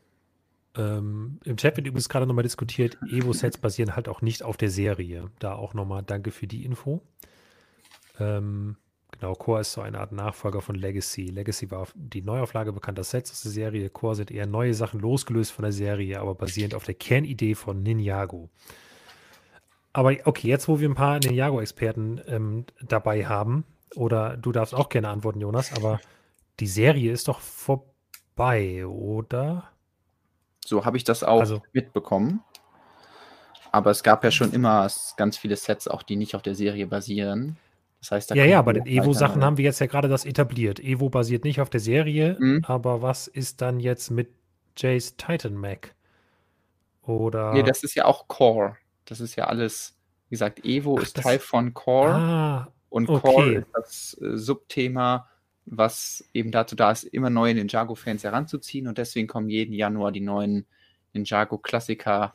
Ähm, 0.76 1.40
Im 1.44 1.56
Chat 1.56 1.76
wird 1.76 1.86
übrigens 1.86 2.08
gerade 2.08 2.26
nochmal 2.26 2.42
diskutiert, 2.42 2.98
Evo-Sets 3.10 3.58
basieren 3.58 3.96
halt 3.96 4.08
auch 4.08 4.20
nicht 4.22 4.42
auf 4.42 4.56
der 4.56 4.70
Serie. 4.70 5.30
Da 5.38 5.54
auch 5.54 5.74
nochmal 5.74 6.02
danke 6.02 6.30
für 6.30 6.46
die 6.46 6.64
Info. 6.64 7.00
Ähm, 8.18 8.76
genau, 9.10 9.34
Core 9.34 9.62
ist 9.62 9.72
so 9.72 9.80
eine 9.80 10.00
Art 10.00 10.12
Nachfolger 10.12 10.60
von 10.60 10.74
Legacy. 10.74 11.26
Legacy 11.26 11.70
war 11.70 11.88
die 11.94 12.22
Neuauflage 12.22 12.72
bekannter 12.72 13.04
Sets 13.04 13.30
aus 13.30 13.42
der 13.42 13.52
Serie. 13.52 13.88
Core 13.88 14.16
sind 14.16 14.30
eher 14.30 14.46
neue 14.46 14.74
Sachen 14.74 15.00
losgelöst 15.00 15.52
von 15.52 15.62
der 15.62 15.72
Serie, 15.72 16.20
aber 16.20 16.34
basierend 16.34 16.74
auf 16.74 16.84
der 16.84 16.94
Kernidee 16.94 17.54
von 17.54 17.82
Ninjago. 17.82 18.50
Aber 19.92 20.14
okay, 20.24 20.48
jetzt 20.48 20.68
wo 20.68 20.78
wir 20.78 20.88
ein 20.90 20.94
paar 20.94 21.18
Ninjago-Experten 21.20 22.20
ähm, 22.26 22.66
dabei 22.82 23.26
haben, 23.26 23.64
oder 23.94 24.36
du 24.36 24.52
darfst 24.52 24.74
auch 24.74 24.90
gerne 24.90 25.08
antworten, 25.08 25.40
Jonas, 25.40 25.72
aber 25.72 26.00
die 26.60 26.66
Serie 26.66 27.12
ist 27.12 27.28
doch 27.28 27.40
vorbei, 28.36 28.86
oder? 28.86 29.64
So 30.64 30.84
habe 30.84 30.96
ich 30.96 31.04
das 31.04 31.22
auch 31.22 31.40
also, 31.40 31.62
mitbekommen. 31.72 32.42
Aber 33.72 33.90
es 33.90 34.02
gab 34.02 34.24
ja 34.24 34.30
schon 34.30 34.52
immer 34.52 34.88
ganz 35.16 35.36
viele 35.36 35.56
Sets, 35.56 35.88
auch 35.88 36.02
die 36.02 36.16
nicht 36.16 36.34
auf 36.34 36.42
der 36.42 36.54
Serie 36.54 36.86
basieren. 36.86 37.56
Das 38.00 38.10
heißt, 38.10 38.30
da 38.30 38.34
ja, 38.34 38.44
ja, 38.44 38.62
bei 38.62 38.72
den 38.72 38.86
Evo-Sachen 38.86 39.42
haben 39.42 39.58
wir 39.58 39.64
jetzt 39.64 39.80
ja 39.80 39.86
gerade 39.86 40.08
das 40.08 40.24
etabliert. 40.24 40.80
Evo 40.80 41.08
basiert 41.08 41.44
nicht 41.44 41.60
auf 41.60 41.70
der 41.70 41.80
Serie, 41.80 42.36
mhm. 42.38 42.62
aber 42.66 43.02
was 43.02 43.26
ist 43.26 43.62
dann 43.62 43.80
jetzt 43.80 44.10
mit 44.10 44.30
Jace 44.76 45.16
Titan 45.16 45.54
Mac? 45.54 45.94
Oder. 47.02 47.52
Nee, 47.52 47.62
das 47.62 47.82
ist 47.82 47.94
ja 47.94 48.04
auch 48.04 48.28
Core. 48.28 48.76
Das 49.06 49.20
ist 49.20 49.36
ja 49.36 49.46
alles, 49.46 49.96
wie 50.28 50.34
gesagt, 50.34 50.64
Evo 50.64 50.96
Ach, 50.98 51.02
ist 51.02 51.16
Teil 51.16 51.38
von 51.38 51.74
Core. 51.74 52.14
Ah, 52.14 52.72
und 52.90 53.08
okay. 53.08 53.20
Core 53.20 53.52
ist 53.52 53.68
das 53.72 54.18
äh, 54.20 54.36
Subthema, 54.36 55.28
was 55.66 56.24
eben 56.32 56.52
dazu 56.52 56.76
da 56.76 56.92
ist, 56.92 57.04
immer 57.04 57.28
neue 57.28 57.54
Ninjago-Fans 57.54 58.24
heranzuziehen. 58.24 58.86
Und 58.86 58.98
deswegen 58.98 59.26
kommen 59.26 59.50
jeden 59.50 59.72
Januar 59.72 60.12
die 60.12 60.20
neuen 60.20 60.66
Ninjago-Klassiker 61.12 62.32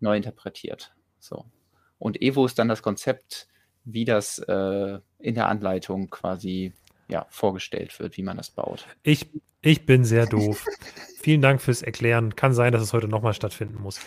neu 0.00 0.16
interpretiert. 0.16 0.92
So. 1.18 1.46
Und 1.98 2.20
Evo 2.20 2.44
ist 2.44 2.58
dann 2.58 2.68
das 2.68 2.82
Konzept, 2.82 3.46
wie 3.84 4.04
das 4.04 4.38
äh, 4.40 4.98
in 5.18 5.34
der 5.34 5.48
Anleitung 5.48 6.10
quasi 6.10 6.72
ja, 7.08 7.26
vorgestellt 7.30 7.98
wird, 8.00 8.16
wie 8.16 8.22
man 8.22 8.36
das 8.36 8.50
baut. 8.50 8.86
Ich, 9.02 9.30
ich 9.60 9.86
bin 9.86 10.04
sehr 10.04 10.26
doof. 10.28 10.66
Vielen 11.20 11.40
Dank 11.40 11.62
fürs 11.62 11.82
Erklären. 11.82 12.34
Kann 12.34 12.52
sein, 12.52 12.72
dass 12.72 12.82
es 12.82 12.92
heute 12.92 13.08
nochmal 13.08 13.34
stattfinden 13.34 13.80
muss. 13.80 14.00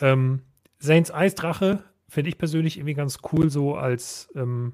Ähm, 0.00 0.42
Saints 0.78 1.10
Eisdrache 1.10 1.82
finde 2.08 2.30
ich 2.30 2.38
persönlich 2.38 2.76
irgendwie 2.76 2.94
ganz 2.94 3.18
cool, 3.32 3.50
so 3.50 3.74
als, 3.74 4.30
ähm, 4.34 4.72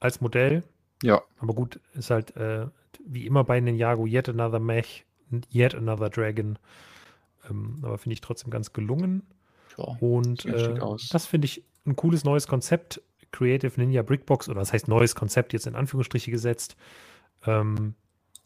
als 0.00 0.20
Modell. 0.20 0.64
Ja. 1.02 1.22
Aber 1.38 1.54
gut, 1.54 1.80
ist 1.94 2.10
halt 2.10 2.36
äh, 2.36 2.66
wie 3.06 3.26
immer 3.26 3.44
bei 3.44 3.60
Ninjago 3.60 4.06
Yet 4.06 4.28
Another 4.28 4.60
Mech, 4.60 5.04
Yet 5.52 5.74
Another 5.74 6.10
Dragon. 6.10 6.58
Ähm, 7.48 7.78
aber 7.82 7.98
finde 7.98 8.14
ich 8.14 8.20
trotzdem 8.20 8.50
ganz 8.50 8.72
gelungen. 8.72 9.22
Ja, 9.76 9.96
Und 10.00 10.44
äh, 10.46 10.78
das 11.10 11.26
finde 11.26 11.46
ich 11.46 11.64
ein 11.86 11.96
cooles 11.96 12.24
neues 12.24 12.46
Konzept. 12.46 13.02
Creative 13.32 13.80
Ninja 13.80 14.02
Brickbox, 14.02 14.48
oder 14.48 14.58
das 14.60 14.72
heißt 14.72 14.88
neues 14.88 15.14
Konzept 15.14 15.52
jetzt 15.52 15.66
in 15.66 15.76
Anführungsstriche 15.76 16.30
gesetzt. 16.30 16.76
Ähm, 17.46 17.94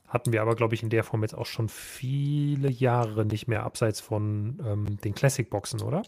hatten 0.07 0.33
wir 0.33 0.43
aber, 0.43 0.55
glaube 0.55 0.75
ich, 0.75 0.83
in 0.83 0.91
der 0.91 1.05
Form 1.05 1.23
jetzt 1.23 1.35
auch 1.35 1.47
schon 1.47 1.69
viele 1.69 2.71
Jahre 2.71 3.25
nicht 3.25 3.49
mehr, 3.49 3.65
abseits 3.65 4.01
von 4.01 4.63
ähm, 4.65 5.01
den 5.01 5.15
Classic-Boxen, 5.15 5.81
oder? 5.81 6.03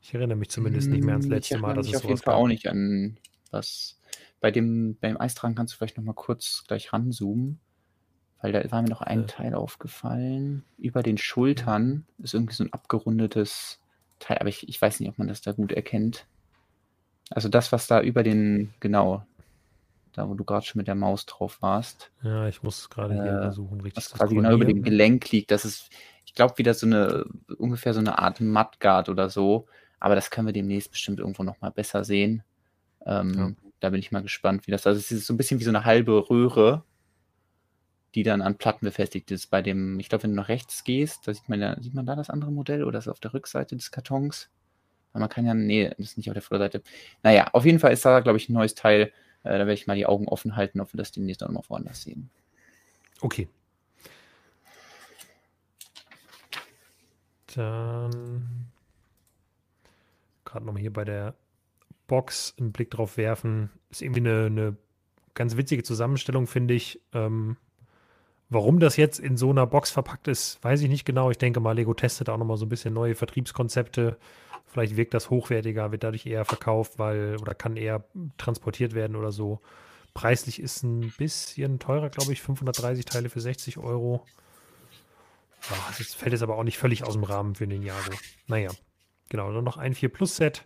Ich 0.00 0.14
erinnere 0.14 0.38
mich 0.38 0.48
zumindest 0.50 0.88
nicht 0.88 1.04
mehr 1.04 1.14
ans 1.14 1.26
hm, 1.26 1.32
letzte 1.32 1.58
Mal, 1.58 1.74
dass 1.74 1.88
es 1.88 1.96
auf 1.96 2.04
jeden 2.04 2.16
Fall 2.16 2.32
gab. 2.32 2.42
auch 2.42 2.46
nicht 2.46 2.66
an 2.68 3.18
was. 3.50 3.99
Bei 4.40 4.50
dem, 4.50 4.96
beim 5.00 5.20
Eistragen 5.20 5.54
kannst 5.54 5.74
du 5.74 5.78
vielleicht 5.78 5.96
noch 5.96 6.04
mal 6.04 6.14
kurz 6.14 6.64
gleich 6.66 6.92
ranzoomen, 6.92 7.60
weil 8.40 8.52
da 8.52 8.70
war 8.70 8.82
mir 8.82 8.88
noch 8.88 9.02
ein 9.02 9.24
äh. 9.24 9.26
Teil 9.26 9.54
aufgefallen. 9.54 10.64
Über 10.78 11.02
den 11.02 11.18
Schultern 11.18 12.06
ist 12.18 12.34
irgendwie 12.34 12.54
so 12.54 12.64
ein 12.64 12.72
abgerundetes 12.72 13.80
Teil, 14.18 14.38
aber 14.38 14.48
ich, 14.48 14.68
ich 14.68 14.80
weiß 14.80 15.00
nicht, 15.00 15.08
ob 15.08 15.18
man 15.18 15.28
das 15.28 15.42
da 15.42 15.52
gut 15.52 15.72
erkennt. 15.72 16.26
Also 17.30 17.48
das, 17.48 17.70
was 17.70 17.86
da 17.86 18.00
über 18.00 18.22
den, 18.22 18.74
genau, 18.80 19.24
da 20.12 20.28
wo 20.28 20.34
du 20.34 20.44
gerade 20.44 20.64
schon 20.64 20.78
mit 20.78 20.88
der 20.88 20.94
Maus 20.94 21.26
drauf 21.26 21.62
warst. 21.62 22.10
Ja, 22.22 22.48
ich 22.48 22.62
muss 22.62 22.90
gerade 22.90 23.14
hier 23.14 23.32
äh, 23.32 23.42
versuchen, 23.42 23.80
richtig 23.80 24.04
was 24.04 24.18
quasi 24.18 24.34
genau 24.34 24.52
über 24.52 24.64
dem 24.64 24.82
Gelenk 24.82 25.30
liegt. 25.30 25.50
Das 25.50 25.64
ist, 25.64 25.90
ich 26.24 26.34
glaube, 26.34 26.58
wieder 26.58 26.74
so 26.74 26.86
eine, 26.86 27.26
ungefähr 27.58 27.94
so 27.94 28.00
eine 28.00 28.18
Art 28.18 28.40
Mudguard 28.40 29.08
oder 29.08 29.28
so. 29.28 29.66
Aber 30.00 30.14
das 30.14 30.30
können 30.30 30.48
wir 30.48 30.52
demnächst 30.52 30.90
bestimmt 30.90 31.20
irgendwo 31.20 31.42
nochmal 31.42 31.70
besser 31.70 32.04
sehen. 32.04 32.42
Ähm, 33.06 33.34
ja. 33.34 33.69
Da 33.80 33.90
bin 33.90 34.00
ich 34.00 34.12
mal 34.12 34.22
gespannt, 34.22 34.66
wie 34.66 34.70
das, 34.70 34.86
also 34.86 34.98
es 34.98 35.10
ist 35.10 35.26
so 35.26 35.34
ein 35.34 35.36
bisschen 35.36 35.58
wie 35.58 35.64
so 35.64 35.70
eine 35.70 35.84
halbe 35.84 36.30
Röhre, 36.30 36.84
die 38.14 38.22
dann 38.22 38.42
an 38.42 38.56
Platten 38.56 38.84
befestigt 38.84 39.30
ist. 39.30 39.46
Bei 39.50 39.62
dem, 39.62 39.98
ich 39.98 40.08
glaube, 40.08 40.24
wenn 40.24 40.30
du 40.30 40.36
nach 40.36 40.48
rechts 40.48 40.84
gehst, 40.84 41.26
da 41.26 41.34
sieht 41.34 41.48
man 41.48 41.60
ja, 41.60 41.80
sieht 41.80 41.94
man 41.94 42.06
da 42.06 42.16
das 42.16 42.30
andere 42.30 42.52
Modell 42.52 42.84
oder 42.84 42.98
ist 42.98 43.08
auf 43.08 43.20
der 43.20 43.32
Rückseite 43.34 43.76
des 43.76 43.90
Kartons? 43.90 44.50
Man 45.12 45.28
kann 45.28 45.46
ja, 45.46 45.54
nee, 45.54 45.88
das 45.88 45.98
ist 45.98 46.16
nicht 46.18 46.30
auf 46.30 46.34
der 46.34 46.42
Vorderseite. 46.42 46.82
Naja, 47.22 47.48
auf 47.52 47.64
jeden 47.64 47.80
Fall 47.80 47.92
ist 47.92 48.04
da, 48.04 48.20
glaube 48.20 48.38
ich, 48.38 48.48
ein 48.48 48.52
neues 48.52 48.74
Teil. 48.74 49.12
Äh, 49.42 49.50
da 49.50 49.58
werde 49.58 49.72
ich 49.72 49.86
mal 49.86 49.96
die 49.96 50.06
Augen 50.06 50.28
offen 50.28 50.56
halten, 50.56 50.80
ob 50.80 50.92
wir 50.92 50.98
das 50.98 51.10
demnächst 51.10 51.42
auch 51.42 51.48
noch 51.48 51.68
mal 51.68 51.70
woanders 51.70 52.02
sehen. 52.02 52.30
Okay. 53.20 53.48
Dann 57.54 58.70
gerade 60.44 60.64
nochmal 60.64 60.80
hier 60.80 60.92
bei 60.92 61.04
der 61.04 61.34
Box 62.10 62.54
einen 62.58 62.72
Blick 62.72 62.90
drauf 62.90 63.16
werfen. 63.16 63.70
Ist 63.90 64.02
irgendwie 64.02 64.20
eine, 64.20 64.46
eine 64.46 64.76
ganz 65.34 65.56
witzige 65.56 65.82
Zusammenstellung, 65.82 66.46
finde 66.46 66.74
ich. 66.74 67.00
Ähm, 67.14 67.56
warum 68.48 68.80
das 68.80 68.96
jetzt 68.96 69.20
in 69.20 69.36
so 69.36 69.50
einer 69.50 69.66
Box 69.66 69.90
verpackt 69.90 70.28
ist, 70.28 70.62
weiß 70.62 70.82
ich 70.82 70.88
nicht 70.88 71.04
genau. 71.04 71.30
Ich 71.30 71.38
denke 71.38 71.60
mal, 71.60 71.72
Lego 71.72 71.94
testet 71.94 72.28
auch 72.28 72.36
nochmal 72.36 72.56
so 72.56 72.66
ein 72.66 72.68
bisschen 72.68 72.92
neue 72.92 73.14
Vertriebskonzepte 73.14 74.18
Vielleicht 74.70 74.96
wirkt 74.96 75.14
das 75.14 75.30
hochwertiger, 75.30 75.90
wird 75.90 76.04
dadurch 76.04 76.26
eher 76.26 76.44
verkauft, 76.44 76.98
weil 76.98 77.36
oder 77.40 77.54
kann 77.54 77.76
eher 77.76 78.04
transportiert 78.38 78.94
werden 78.94 79.16
oder 79.16 79.32
so. 79.32 79.60
Preislich 80.14 80.62
ist 80.62 80.84
ein 80.84 81.12
bisschen 81.18 81.80
teurer, 81.80 82.08
glaube 82.08 82.32
ich, 82.32 82.40
530 82.40 83.04
Teile 83.04 83.30
für 83.30 83.40
60 83.40 83.78
Euro. 83.78 84.24
Ja, 85.68 85.76
das 85.98 86.14
fällt 86.14 86.32
jetzt 86.32 86.42
aber 86.42 86.56
auch 86.56 86.62
nicht 86.62 86.78
völlig 86.78 87.02
aus 87.02 87.14
dem 87.14 87.24
Rahmen 87.24 87.56
für 87.56 87.66
den 87.66 87.80
Ninjago. 87.80 88.12
Naja, 88.46 88.70
genau, 89.28 89.52
dann 89.52 89.64
noch 89.64 89.76
ein 89.76 89.94
4 89.94 90.08
Plus 90.08 90.36
Set. 90.36 90.64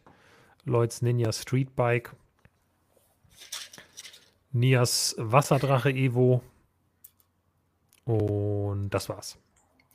Lloyds 0.64 1.02
Ninja 1.02 1.32
Street 1.32 1.74
Bike. 1.76 2.14
Nias 4.52 5.14
Wasserdrache 5.18 5.90
Evo. 5.90 6.42
Und 8.04 8.90
das 8.90 9.08
war's. 9.08 9.38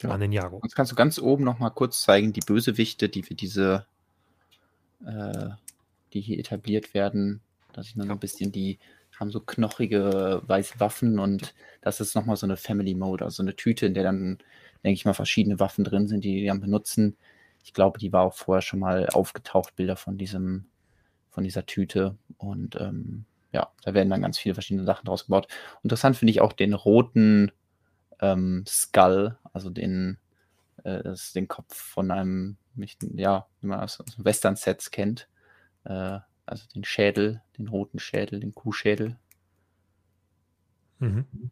Ja. 0.01 0.11
An 0.11 0.19
Ninjago. 0.19 0.59
Jetzt 0.63 0.75
kannst 0.75 0.91
du 0.91 0.95
ganz 0.95 1.19
oben 1.19 1.43
noch 1.43 1.59
mal 1.59 1.69
kurz 1.69 2.01
zeigen, 2.01 2.33
die 2.33 2.39
Bösewichte, 2.39 3.09
die 3.09 3.23
für 3.23 3.35
diese 3.35 3.85
äh, 5.05 5.49
die 6.13 6.21
hier 6.21 6.39
etabliert 6.39 6.93
werden. 6.93 7.41
Da 7.73 7.83
sieht 7.83 7.95
man 7.95 8.07
so 8.07 8.13
ein 8.13 8.19
bisschen, 8.19 8.51
die 8.51 8.79
haben 9.19 9.31
so 9.31 9.39
knochige 9.41 10.41
weiße 10.47 10.79
Waffen 10.79 11.19
und 11.19 11.53
das 11.81 11.99
ist 11.99 12.15
nochmal 12.15 12.37
so 12.37 12.45
eine 12.45 12.57
Family 12.57 12.95
Mode, 12.95 13.25
also 13.25 13.43
eine 13.43 13.55
Tüte, 13.55 13.85
in 13.85 13.93
der 13.93 14.03
dann, 14.03 14.39
denke 14.83 14.93
ich 14.93 15.05
mal, 15.05 15.13
verschiedene 15.13 15.59
Waffen 15.59 15.83
drin 15.83 16.07
sind, 16.07 16.23
die 16.23 16.39
die 16.39 16.45
dann 16.45 16.61
benutzen. 16.61 17.17
Ich 17.63 17.73
glaube, 17.73 17.99
die 17.99 18.13
war 18.13 18.23
auch 18.23 18.33
vorher 18.33 18.61
schon 18.61 18.79
mal 18.79 19.07
aufgetaucht, 19.09 19.75
Bilder 19.75 19.95
von 19.95 20.17
diesem, 20.17 20.65
von 21.29 21.43
dieser 21.43 21.65
Tüte. 21.65 22.17
Und 22.37 22.75
ähm, 22.79 23.25
ja, 23.51 23.71
da 23.83 23.93
werden 23.93 24.09
dann 24.09 24.21
ganz 24.21 24.37
viele 24.37 24.55
verschiedene 24.55 24.85
Sachen 24.85 25.05
draus 25.05 25.25
gebaut. 25.25 25.47
Interessant 25.83 26.17
finde 26.17 26.31
ich 26.31 26.41
auch 26.41 26.53
den 26.53 26.73
roten 26.73 27.51
ähm, 28.21 28.63
Skull, 28.67 29.37
also 29.53 29.69
den, 29.69 30.17
äh, 30.83 31.03
das 31.03 31.25
ist 31.25 31.35
den 31.35 31.47
Kopf 31.47 31.75
von 31.75 32.11
einem 32.11 32.57
ja, 33.15 33.47
wie 33.61 33.67
man 33.67 33.81
das 33.81 33.99
aus 33.99 34.23
Western-Sets 34.23 34.91
kennt. 34.91 35.27
Äh, 35.83 36.19
also 36.45 36.67
den 36.73 36.83
Schädel, 36.83 37.41
den 37.57 37.67
roten 37.67 37.99
Schädel, 37.99 38.39
den 38.39 38.53
Kuhschädel. 38.53 39.17
Mhm. 40.99 41.51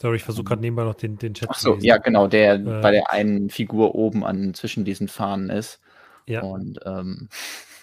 Sorry, 0.00 0.16
ich 0.16 0.22
versuche 0.22 0.44
gerade 0.44 0.62
nebenbei 0.62 0.84
noch 0.84 0.94
den, 0.94 1.18
den 1.18 1.34
Chat 1.34 1.50
Ach 1.50 1.58
so, 1.58 1.76
ja, 1.76 1.98
genau, 1.98 2.26
der 2.26 2.54
äh, 2.54 2.58
bei 2.58 2.90
der 2.90 3.10
einen 3.10 3.50
Figur 3.50 3.94
oben 3.94 4.24
an 4.24 4.54
zwischen 4.54 4.84
diesen 4.86 5.08
Fahnen 5.08 5.50
ist. 5.50 5.78
Ja. 6.26 6.42
Und 6.42 6.80
ähm, 6.86 7.28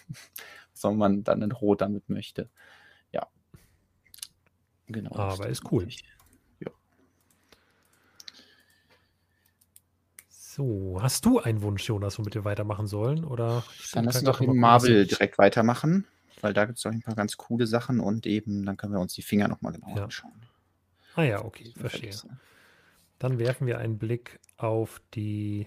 soll 0.74 0.95
man 0.95 1.24
dann 1.24 1.43
in 1.43 1.51
Rot 1.51 1.82
damit 1.82 2.09
möchte. 2.09 2.49
Ja. 3.11 3.28
Genau. 4.88 5.15
Aber 5.15 5.47
ist 5.47 5.72
cool. 5.72 5.86
Ich. 5.88 6.03
So, 10.30 10.97
hast 10.99 11.24
du 11.24 11.38
einen 11.38 11.61
Wunsch, 11.61 11.88
Jonas, 11.88 12.18
womit 12.18 12.34
wir 12.34 12.43
weitermachen 12.43 12.88
sollen? 12.88 13.26
Oder 13.26 13.63
dann 13.93 14.05
lass 14.05 14.15
uns 14.15 14.24
doch 14.24 14.41
in 14.41 14.57
Marvel 14.57 15.05
direkt 15.05 15.38
weitermachen, 15.38 16.07
weil 16.41 16.55
da 16.55 16.65
gibt 16.65 16.80
es 16.80 16.84
doch 16.84 16.89
ein 16.89 17.03
paar 17.03 17.13
ganz 17.13 17.38
coole 17.38 17.68
Sachen 17.68 17.99
und 17.99 18.26
eben 18.26 18.65
dann 18.65 18.76
können 18.76 18.93
wir 18.93 18.99
uns 18.99 19.13
die 19.13 19.22
Finger 19.22 19.47
nochmal 19.47 19.74
genauer 19.74 19.97
ja. 19.97 20.03
anschauen. 20.05 20.47
Ah 21.18 21.24
ja, 21.24 21.43
okay, 21.43 21.74
verstehe. 21.76 22.15
Dann 23.18 23.39
werfen 23.39 23.65
wir 23.65 23.80
einen 23.80 23.97
Blick 23.97 24.39
auf 24.55 25.01
die. 25.15 25.65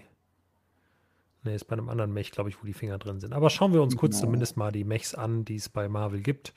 Ne, 1.43 1.55
ist 1.55 1.65
bei 1.65 1.73
einem 1.73 1.89
anderen 1.89 2.13
Mech, 2.13 2.31
glaube 2.31 2.49
ich, 2.49 2.61
wo 2.61 2.65
die 2.65 2.73
Finger 2.73 2.97
drin 2.97 3.19
sind. 3.19 3.33
Aber 3.33 3.49
schauen 3.49 3.73
wir 3.73 3.81
uns 3.81 3.97
kurz 3.97 4.15
genau. 4.15 4.27
zumindest 4.27 4.55
mal 4.55 4.71
die 4.71 4.85
Mechs 4.85 5.13
an, 5.13 5.43
die 5.43 5.57
es 5.57 5.67
bei 5.67 5.89
Marvel 5.89 6.21
gibt. 6.21 6.53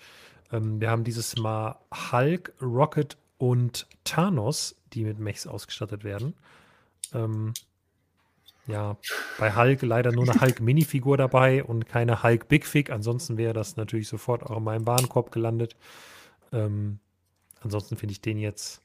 Ähm, 0.52 0.80
wir 0.80 0.90
haben 0.90 1.02
dieses 1.02 1.36
Mal 1.36 1.80
Hulk, 2.12 2.54
Rocket 2.62 3.16
und 3.36 3.88
Thanos, 4.04 4.76
die 4.92 5.02
mit 5.02 5.18
Mechs 5.18 5.48
ausgestattet 5.48 6.04
werden. 6.04 6.34
Ähm, 7.12 7.52
ja, 8.68 8.96
bei 9.38 9.56
Hulk 9.56 9.82
leider 9.82 10.12
nur 10.12 10.28
eine 10.30 10.40
Hulk-Minifigur 10.40 11.16
dabei 11.16 11.64
und 11.64 11.88
keine 11.88 12.22
Hulk 12.22 12.46
Big 12.46 12.64
Fig. 12.64 12.90
Ansonsten 12.90 13.38
wäre 13.38 13.54
das 13.54 13.74
natürlich 13.74 14.06
sofort 14.06 14.44
auch 14.44 14.58
in 14.58 14.64
meinem 14.64 14.86
Warenkorb 14.86 15.32
gelandet. 15.32 15.74
Ähm, 16.52 17.00
ansonsten 17.60 17.96
finde 17.96 18.12
ich 18.12 18.20
den 18.20 18.38
jetzt 18.38 18.83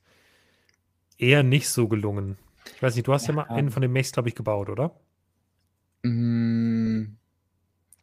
eher 1.19 1.43
nicht 1.43 1.69
so 1.69 1.87
gelungen. 1.87 2.37
Ich 2.75 2.81
weiß 2.81 2.95
nicht, 2.95 3.07
du 3.07 3.13
hast 3.13 3.27
ja, 3.27 3.33
ja 3.33 3.35
mal 3.35 3.43
einen 3.49 3.71
von 3.71 3.81
den 3.81 3.91
Mechs, 3.91 4.11
glaube 4.11 4.29
ich, 4.29 4.35
gebaut, 4.35 4.69
oder? 4.69 4.99
Mm, 6.03 7.17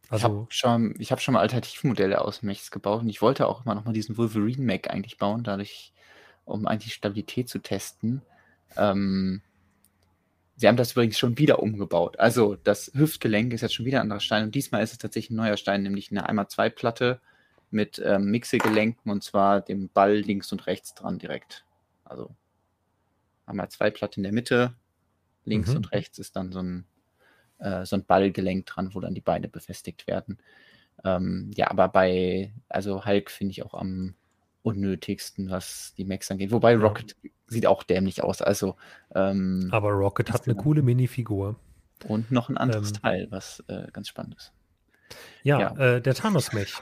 Also, 0.09 0.17
ich 0.17 0.23
habe 0.23 0.47
schon, 0.49 0.95
hab 1.11 1.21
schon 1.21 1.33
mal 1.33 1.41
Alternativmodelle 1.41 2.21
aus 2.21 2.41
Mechs 2.43 2.71
gebaut 2.71 3.01
und 3.01 3.09
ich 3.09 3.21
wollte 3.21 3.47
auch 3.47 3.65
immer 3.65 3.75
noch 3.75 3.85
mal 3.85 3.93
diesen 3.93 4.17
Wolverine 4.17 4.63
Mech 4.63 4.89
eigentlich 4.89 5.17
bauen, 5.17 5.43
dadurch, 5.43 5.93
um 6.45 6.67
eigentlich 6.67 6.93
Stabilität 6.93 7.49
zu 7.49 7.59
testen. 7.59 8.21
Ähm, 8.77 9.41
sie 10.55 10.67
haben 10.67 10.77
das 10.77 10.93
übrigens 10.93 11.17
schon 11.17 11.37
wieder 11.37 11.59
umgebaut. 11.61 12.19
Also 12.19 12.55
das 12.55 12.91
Hüftgelenk 12.95 13.53
ist 13.53 13.61
jetzt 13.61 13.75
schon 13.75 13.85
wieder 13.85 13.99
ein 13.99 14.03
anderer 14.03 14.19
Stein 14.21 14.43
und 14.43 14.55
diesmal 14.55 14.83
ist 14.83 14.93
es 14.93 14.97
tatsächlich 14.99 15.31
ein 15.31 15.37
neuer 15.37 15.57
Stein, 15.57 15.83
nämlich 15.83 16.11
eine 16.11 16.27
einmal 16.27 16.47
zwei 16.49 16.69
Platte 16.69 17.21
mit 17.71 18.01
ähm, 18.05 18.25
Mixegelenken 18.31 19.11
und 19.11 19.23
zwar 19.23 19.61
dem 19.61 19.89
Ball 19.89 20.15
links 20.17 20.51
und 20.51 20.67
rechts 20.67 20.93
dran 20.95 21.19
direkt. 21.19 21.65
Also 22.05 22.35
einmal 23.47 23.69
zwei 23.69 23.89
Platte 23.89 24.17
in 24.17 24.23
der 24.23 24.33
Mitte, 24.33 24.75
links 25.45 25.71
mhm. 25.71 25.77
und 25.77 25.91
rechts 25.91 26.19
ist 26.19 26.35
dann 26.35 26.51
so 26.51 26.59
ein 26.59 26.85
äh, 27.59 27.85
so 27.85 27.95
ein 27.95 28.05
Ballgelenk 28.05 28.65
dran, 28.65 28.93
wo 28.93 28.99
dann 28.99 29.15
die 29.15 29.21
Beine 29.21 29.47
befestigt 29.47 30.07
werden. 30.07 30.37
Ähm, 31.03 31.51
ja, 31.55 31.69
aber 31.69 31.89
bei, 31.89 32.53
also 32.69 33.05
Hulk 33.05 33.31
finde 33.31 33.51
ich 33.51 33.63
auch 33.63 33.73
am 33.73 34.15
unnötigsten, 34.63 35.49
was 35.49 35.93
die 35.97 36.05
Max 36.05 36.29
angeht. 36.29 36.51
Wobei 36.51 36.75
Rocket 36.75 37.15
ja. 37.21 37.29
sieht 37.47 37.65
auch 37.65 37.83
dämlich 37.83 38.23
aus. 38.23 38.41
Also, 38.41 38.75
ähm, 39.15 39.69
aber 39.71 39.91
Rocket 39.91 40.31
hat 40.31 40.45
eine 40.45 40.55
coole 40.55 40.81
Minifigur. 40.81 41.55
Und 42.07 42.31
noch 42.31 42.49
ein 42.49 42.57
anderes 42.57 42.89
ähm, 42.89 43.01
Teil, 43.01 43.27
was 43.31 43.63
äh, 43.67 43.87
ganz 43.91 44.07
spannend 44.07 44.35
ist. 44.35 44.53
Ja, 45.43 45.59
ja. 45.59 45.95
Äh, 45.95 46.01
der 46.01 46.13
Thanos-Mech. 46.13 46.73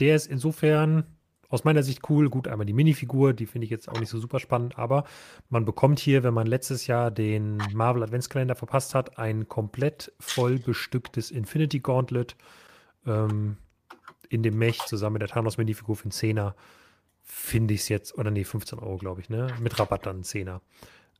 Der 0.00 0.16
ist 0.16 0.26
insofern 0.26 1.04
aus 1.48 1.64
meiner 1.64 1.82
Sicht 1.82 2.08
cool. 2.10 2.28
Gut, 2.28 2.48
einmal 2.48 2.66
die 2.66 2.72
Minifigur, 2.72 3.32
die 3.32 3.46
finde 3.46 3.64
ich 3.64 3.70
jetzt 3.70 3.88
auch 3.88 3.98
nicht 3.98 4.10
so 4.10 4.18
super 4.18 4.38
spannend, 4.38 4.78
aber 4.78 5.04
man 5.48 5.64
bekommt 5.64 5.98
hier, 5.98 6.22
wenn 6.22 6.34
man 6.34 6.46
letztes 6.46 6.86
Jahr 6.86 7.10
den 7.10 7.56
Marvel 7.72 8.02
Adventskalender 8.02 8.54
verpasst 8.54 8.94
hat, 8.94 9.18
ein 9.18 9.48
komplett 9.48 10.12
voll 10.20 10.58
bestücktes 10.58 11.30
Infinity 11.30 11.80
Gauntlet 11.80 12.36
ähm, 13.06 13.56
in 14.28 14.42
dem 14.42 14.58
Mech 14.58 14.80
zusammen 14.86 15.14
mit 15.14 15.22
der 15.22 15.28
Thanos 15.28 15.56
Minifigur 15.56 15.96
für 15.96 16.04
einen 16.04 16.12
Zehner. 16.12 16.54
Finde 17.22 17.74
ich 17.74 17.80
es 17.80 17.88
jetzt, 17.88 18.16
oder 18.18 18.30
nee, 18.30 18.44
15 18.44 18.78
Euro, 18.78 18.96
glaube 18.96 19.20
ich, 19.20 19.28
ne? 19.28 19.48
Mit 19.60 19.78
Rabatt 19.78 20.06
dann 20.06 20.16
einen 20.16 20.24
Zehner. 20.24 20.60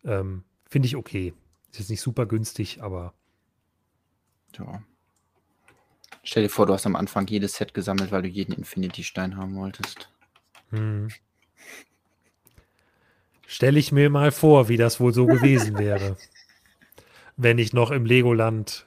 Ähm, 0.04 0.44
finde 0.68 0.86
ich 0.86 0.96
okay. 0.96 1.34
Ist 1.70 1.80
jetzt 1.80 1.90
nicht 1.90 2.00
super 2.00 2.26
günstig, 2.26 2.82
aber. 2.82 3.12
Ja. 4.58 4.82
Stell 6.22 6.42
dir 6.42 6.48
vor, 6.48 6.66
du 6.66 6.72
hast 6.72 6.86
am 6.86 6.96
Anfang 6.96 7.26
jedes 7.26 7.54
Set 7.54 7.74
gesammelt, 7.74 8.10
weil 8.10 8.22
du 8.22 8.28
jeden 8.28 8.52
Infinity-Stein 8.52 9.36
haben 9.36 9.54
wolltest. 9.56 10.10
Hm. 10.70 11.08
Stelle 13.46 13.78
ich 13.78 13.92
mir 13.92 14.10
mal 14.10 14.30
vor, 14.30 14.68
wie 14.68 14.76
das 14.76 15.00
wohl 15.00 15.14
so 15.14 15.26
gewesen 15.26 15.78
wäre. 15.78 16.16
Wenn 17.36 17.58
ich 17.58 17.72
noch 17.72 17.90
im 17.90 18.04
Legoland, 18.04 18.86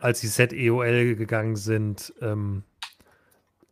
als 0.00 0.20
die 0.20 0.28
Set 0.28 0.52
EOL 0.52 1.16
gegangen 1.16 1.56
sind, 1.56 2.14
ähm, 2.20 2.62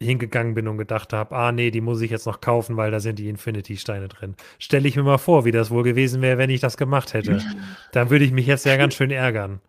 hingegangen 0.01 0.55
bin 0.55 0.69
und 0.69 0.79
gedacht 0.79 1.13
habe, 1.13 1.35
ah 1.35 1.53
nee, 1.53 1.71
die 1.71 1.81
muss 1.81 2.01
ich 2.01 2.11
jetzt 2.11 2.27
noch 2.27 2.41
kaufen, 2.41 2.77
weil 2.77 2.91
da 2.91 3.01
sind 3.01 3.19
die 3.19 3.29
Infinity-Steine 3.29 4.09
drin. 4.09 4.35
Stelle 4.59 4.89
ich 4.89 4.97
mir 4.97 5.03
mal 5.03 5.19
vor, 5.19 5.45
wie 5.45 5.53
das 5.53 5.71
wohl 5.71 5.83
gewesen 5.83 6.23
wäre, 6.23 6.39
wenn 6.39 6.51
ich 6.51 6.61
das 6.61 6.77
gemacht 6.77 7.15
hätte. 7.15 7.41
Dann 7.93 8.11
würde 8.11 8.25
ich 8.25 8.33
mich 8.33 8.47
jetzt 8.47 8.67
ja 8.67 8.77
ganz 8.77 8.95
schön 8.95 9.11
ärgern. 9.11 9.61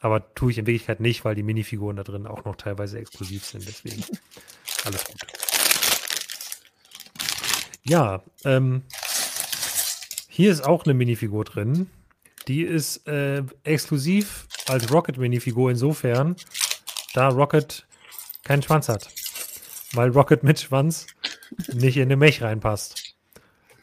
Aber 0.00 0.34
tue 0.34 0.50
ich 0.50 0.58
in 0.58 0.66
Wirklichkeit 0.66 1.00
nicht, 1.00 1.24
weil 1.24 1.34
die 1.34 1.44
Minifiguren 1.44 1.96
da 1.96 2.02
drin 2.02 2.26
auch 2.26 2.44
noch 2.44 2.56
teilweise 2.56 2.98
exklusiv 2.98 3.44
sind. 3.44 3.66
Deswegen 3.66 4.02
alles 4.84 5.04
gut. 5.04 5.41
Ja, 7.84 8.22
ähm, 8.44 8.82
hier 10.28 10.52
ist 10.52 10.64
auch 10.64 10.84
eine 10.84 10.94
Minifigur 10.94 11.44
drin. 11.44 11.90
Die 12.48 12.62
ist 12.62 13.06
äh, 13.08 13.42
exklusiv 13.64 14.46
als 14.68 14.92
Rocket-Minifigur 14.92 15.70
insofern, 15.70 16.36
da 17.14 17.28
Rocket 17.28 17.86
keinen 18.44 18.62
Schwanz 18.62 18.88
hat. 18.88 19.08
Weil 19.92 20.10
Rocket 20.10 20.42
mit 20.42 20.60
Schwanz 20.60 21.06
nicht 21.72 21.96
in 21.96 22.08
den 22.08 22.18
Mech 22.18 22.42
reinpasst. 22.42 23.14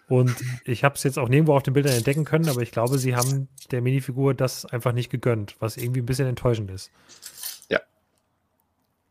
Und 0.07 0.35
ich 0.65 0.83
habe 0.83 0.95
es 0.95 1.03
jetzt 1.03 1.19
auch 1.19 1.29
nirgendwo 1.29 1.55
auf 1.55 1.61
den 1.61 1.75
Bildern 1.75 1.93
entdecken 1.93 2.25
können, 2.25 2.49
aber 2.49 2.61
ich 2.61 2.71
glaube, 2.71 2.97
sie 2.97 3.15
haben 3.15 3.47
der 3.69 3.81
Minifigur 3.81 4.33
das 4.33 4.65
einfach 4.65 4.91
nicht 4.91 5.11
gegönnt, 5.11 5.55
was 5.59 5.77
irgendwie 5.77 6.01
ein 6.01 6.07
bisschen 6.07 6.27
enttäuschend 6.27 6.71
ist. 6.71 6.89
Ja. 7.69 7.79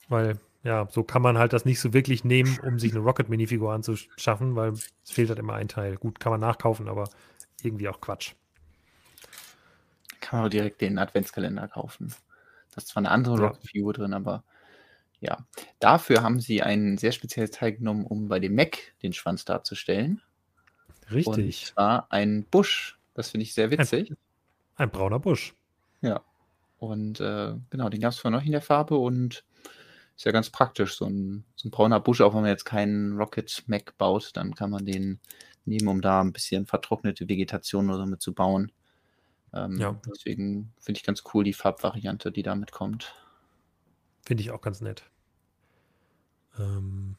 Weil 0.09 0.41
ja, 0.65 0.89
so 0.91 1.05
kann 1.05 1.23
man 1.23 1.39
halt 1.39 1.53
das 1.53 1.65
nicht 1.65 1.81
so 1.81 1.93
wirklich 1.93 2.25
nehmen, 2.25 2.59
um 2.63 2.79
sich 2.79 2.93
eine 2.93 3.01
Rocket-Minifigur 3.05 3.73
anzuschaffen, 3.73 4.57
weil 4.57 4.73
es 4.73 4.91
fehlt 5.05 5.29
halt 5.29 5.39
immer 5.39 5.55
ein 5.55 5.69
Teil. 5.69 5.97
Gut, 5.97 6.21
kann 6.21 6.33
man 6.33 6.41
nachkaufen, 6.41 6.89
aber 6.89 7.09
irgendwie 7.63 7.89
auch 7.89 8.01
Quatsch. 8.01 8.35
Kann 10.21 10.41
man 10.41 10.47
auch 10.47 10.51
direkt 10.51 10.81
den 10.81 10.99
Adventskalender 10.99 11.69
kaufen. 11.69 12.13
Das 12.75 12.85
ist 12.85 12.89
zwar 12.89 13.01
eine 13.03 13.11
andere 13.11 13.37
ja. 13.37 13.47
Rocket-Figur 13.49 13.93
drin, 13.93 14.13
aber 14.13 14.45
ja. 15.21 15.39
Dafür 15.81 16.23
haben 16.23 16.41
sie 16.41 16.63
ein 16.63 16.99
sehr 16.99 17.13
spezielles 17.13 17.51
Teil 17.51 17.73
genommen, 17.73 18.05
um 18.05 18.29
bei 18.29 18.39
dem 18.41 18.55
Mac 18.55 18.79
den 19.03 19.13
Schwanz 19.13 19.45
darzustellen. 19.45 20.23
Richtig. 21.11 21.37
Und 21.37 21.55
zwar 21.55 22.07
ein 22.11 22.45
Busch. 22.45 22.99
Das 23.15 23.31
finde 23.31 23.43
ich 23.45 23.55
sehr 23.55 23.71
witzig. 23.71 24.11
Ein, 24.11 24.17
ein 24.77 24.91
brauner 24.91 25.19
Busch. 25.19 25.55
Ja. 26.03 26.21
Und 26.79 27.21
äh, 27.21 27.55
genau, 27.71 27.89
den 27.89 28.01
gab 28.01 28.13
es 28.13 28.19
vorher 28.19 28.39
noch 28.39 28.47
in 28.47 28.53
der 28.53 28.63
Farbe 28.63 28.97
und 28.97 29.45
ist 30.19 30.25
ja 30.25 30.33
ganz 30.33 30.51
praktisch, 30.51 30.97
so 30.97 31.07
ein, 31.07 31.45
so 31.55 31.69
ein 31.69 31.71
brauner 31.71 32.01
Busch, 32.01 32.21
auch 32.21 32.35
wenn 32.35 32.41
man 32.41 32.51
jetzt 32.51 32.65
keinen 32.65 33.17
Rocket 33.17 33.63
Mac 33.69 33.97
baut, 33.99 34.33
dann 34.35 34.53
kann 34.57 34.69
man 34.69 34.85
den 34.85 35.21
nehmen, 35.65 35.87
um 35.87 36.01
da 36.01 36.21
ein 36.21 36.33
bisschen 36.33 36.67
vertrocknete 36.67 37.29
Vegetation 37.29 37.89
oder 37.89 37.99
so 37.99 38.07
mit 38.07 38.21
zu 38.21 38.35
bauen. 38.35 38.73
Ähm, 39.55 39.79
ja. 39.79 39.97
Deswegen 40.11 40.73
finde 40.81 40.99
ich 40.99 41.05
ganz 41.05 41.23
cool 41.33 41.45
die 41.45 41.53
Farbvariante, 41.53 42.33
die 42.33 42.43
damit 42.43 42.73
kommt. 42.73 43.15
Finde 44.27 44.43
ich 44.43 44.51
auch 44.51 44.61
ganz 44.61 44.81
nett. 44.81 45.05
Ähm 46.59 47.17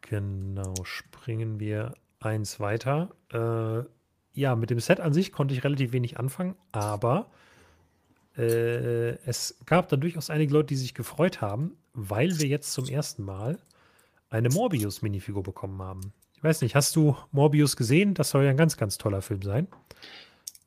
genau, 0.00 0.74
springen 0.82 1.60
wir 1.60 1.94
eins 2.18 2.58
weiter. 2.58 3.14
Äh, 3.32 3.88
ja, 4.32 4.56
mit 4.56 4.70
dem 4.70 4.80
Set 4.80 4.98
an 4.98 5.12
sich 5.12 5.30
konnte 5.30 5.54
ich 5.54 5.62
relativ 5.62 5.92
wenig 5.92 6.18
anfangen, 6.18 6.56
aber 6.72 7.30
äh, 8.36 9.16
es 9.26 9.58
gab 9.66 9.88
da 9.88 9.96
durchaus 9.96 10.30
einige 10.30 10.52
Leute, 10.52 10.68
die 10.68 10.76
sich 10.76 10.94
gefreut 10.94 11.40
haben, 11.40 11.76
weil 11.92 12.38
wir 12.38 12.46
jetzt 12.46 12.72
zum 12.72 12.86
ersten 12.86 13.22
Mal 13.22 13.58
eine 14.30 14.48
Morbius-Minifigur 14.48 15.42
bekommen 15.42 15.82
haben. 15.82 16.12
Ich 16.36 16.44
weiß 16.44 16.62
nicht, 16.62 16.74
hast 16.74 16.96
du 16.96 17.16
Morbius 17.32 17.76
gesehen? 17.76 18.14
Das 18.14 18.30
soll 18.30 18.44
ja 18.44 18.50
ein 18.50 18.56
ganz, 18.56 18.76
ganz 18.76 18.96
toller 18.96 19.22
Film 19.22 19.42
sein. 19.42 19.66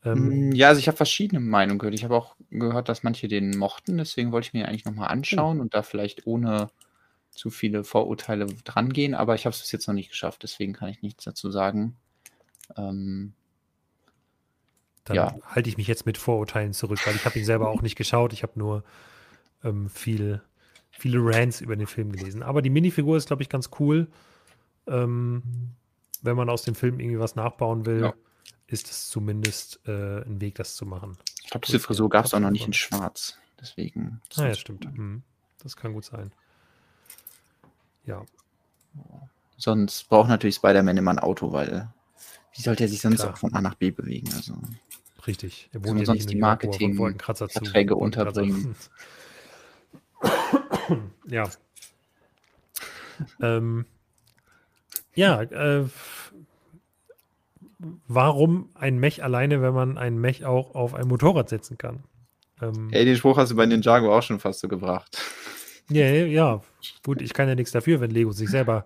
Ähm, 0.05 0.49
mm, 0.49 0.51
ja, 0.51 0.68
also 0.68 0.80
ich 0.80 0.88
habe 0.88 0.97
verschiedene 0.97 1.39
Meinungen 1.39 1.80
gehört. 1.80 1.95
Ich 1.95 2.03
habe 2.03 2.16
auch 2.16 2.36
gehört, 2.49 2.89
dass 2.89 3.03
manche 3.03 3.28
den 3.28 3.57
mochten, 3.57 3.97
deswegen 3.97 4.32
wollte 4.32 4.47
ich 4.47 4.53
mir 4.53 4.68
eigentlich 4.68 4.86
nochmal 4.86 5.09
anschauen 5.09 5.61
und 5.61 5.74
da 5.74 5.82
vielleicht 5.82 6.28
ohne 6.28 6.70
zu 7.32 7.49
viele 7.49 7.84
Vorurteile 7.84 8.45
drangehen, 8.64 9.16
aber 9.16 9.36
ich 9.36 9.45
habe 9.45 9.55
es 9.55 9.61
bis 9.61 9.72
jetzt 9.72 9.88
noch 9.88 9.95
nicht 9.95 10.09
geschafft, 10.09 10.43
deswegen 10.43 10.74
kann 10.74 10.89
ich 10.89 11.01
nichts 11.01 11.24
dazu 11.24 11.49
sagen. 11.49 11.95
Ähm, 12.78 13.34
dann 15.06 15.16
ja. 15.16 15.36
halte 15.45 15.70
ich 15.70 15.78
mich 15.78 15.88
jetzt 15.88 16.06
mit 16.06 16.18
Vorurteilen 16.18 16.74
zurück, 16.74 16.99
weil 17.06 17.16
ich 17.16 17.26
habe 17.26 17.38
ihn 17.38 17.45
selber 17.45 17.70
auch 17.70 17.82
nicht 17.82 17.95
geschaut. 17.95 18.34
Ich 18.34 18.43
habe 18.43 18.54
nur 18.56 18.84
ähm, 19.64 19.89
viel, 19.89 20.41
viele 20.91 21.20
Rants 21.20 21.62
über 21.62 21.76
den 21.76 21.88
Film 21.88 22.12
gelesen. 22.12 22.43
Aber 22.43 22.62
die 22.62 22.70
Minifigur 22.70 23.18
ist, 23.18 23.28
glaube 23.28 23.43
ich, 23.43 23.49
ganz 23.49 23.70
cool. 23.80 24.08
Ähm, 24.88 25.43
wenn 26.22 26.38
man 26.38 26.49
aus 26.49 26.64
dem 26.64 26.76
Film 26.76 26.99
irgendwie 26.99 27.20
was 27.20 27.36
nachbauen 27.36 27.86
will, 27.86 28.01
ja. 28.01 28.14
ist 28.68 28.89
es 28.89 29.10
zumindest 29.10 29.82
äh, 29.86 30.22
ein 30.22 30.39
Weg, 30.39 30.56
das 30.56 30.76
zu 30.76 30.86
machen. 30.86 31.18
Ich 31.43 31.49
glaube, 31.49 31.66
diese 31.66 31.80
Frisur 31.80 32.10
gab 32.10 32.26
es 32.26 32.34
auch 32.34 32.39
noch 32.39 32.51
nicht 32.51 32.66
in 32.66 32.74
Schwarz. 32.74 33.38
Deswegen. 33.60 34.22
Ah, 34.38 34.47
ja, 34.47 34.56
stimmt. 34.56 34.97
Mhm. 34.97 35.24
Das 35.62 35.76
kann 35.76 35.93
gut 35.93 36.06
sein. 36.06 36.32
Ja. 38.06 38.24
Sonst 39.58 40.10
braucht 40.10 40.30
natürlich 40.30 40.56
Spider-Man 40.56 40.97
immer 40.97 41.12
ein 41.12 41.20
Auto, 41.20 41.51
weil 41.51 41.89
wie 42.56 42.62
sollte 42.62 42.84
er 42.84 42.89
sich 42.89 43.01
sonst 43.01 43.22
Klar. 43.22 43.34
auch 43.34 43.38
von 43.38 43.54
A 43.54 43.62
nach 43.62 43.76
B 43.76 43.91
bewegen? 43.91 44.30
Also. 44.36 44.56
Richtig. 45.26 45.70
Er 45.72 45.84
wohnt 45.86 45.99
ja 45.99 46.06
sonst 46.06 46.30
die 46.30 46.36
Marketing-Verträge 46.38 47.95
unterbringen. 47.95 48.76
ja. 51.28 51.49
ähm, 53.41 53.86
ja, 55.16 55.41
äh, 55.43 55.86
warum 58.08 58.70
ein 58.76 58.99
Mech 58.99 59.24
alleine, 59.24 59.62
wenn 59.62 59.74
man 59.74 59.97
ein 59.97 60.20
Mech 60.20 60.45
auch 60.45 60.76
auf 60.76 60.93
ein 60.93 61.08
Motorrad 61.08 61.49
setzen 61.49 61.78
kann? 61.78 62.04
Ähm, 62.62 62.89
Ey, 62.91 63.06
den 63.06 63.16
Spruch 63.16 63.38
hast 63.38 63.51
du 63.51 63.56
bei 63.56 63.66
Ninjago 63.66 64.16
auch 64.16 64.24
schon 64.24 64.39
fast 64.39 64.60
so 64.60 64.68
gebracht. 64.68 65.18
Ja, 65.89 66.06
ja, 66.06 66.62
gut, 67.04 67.22
ich 67.22 67.34
kann 67.34 67.47
ja 67.47 67.56
nichts 67.56 67.72
dafür, 67.72 67.99
wenn 67.99 68.12
Lego 68.12 68.32
sich 68.32 68.49
selber 68.49 68.86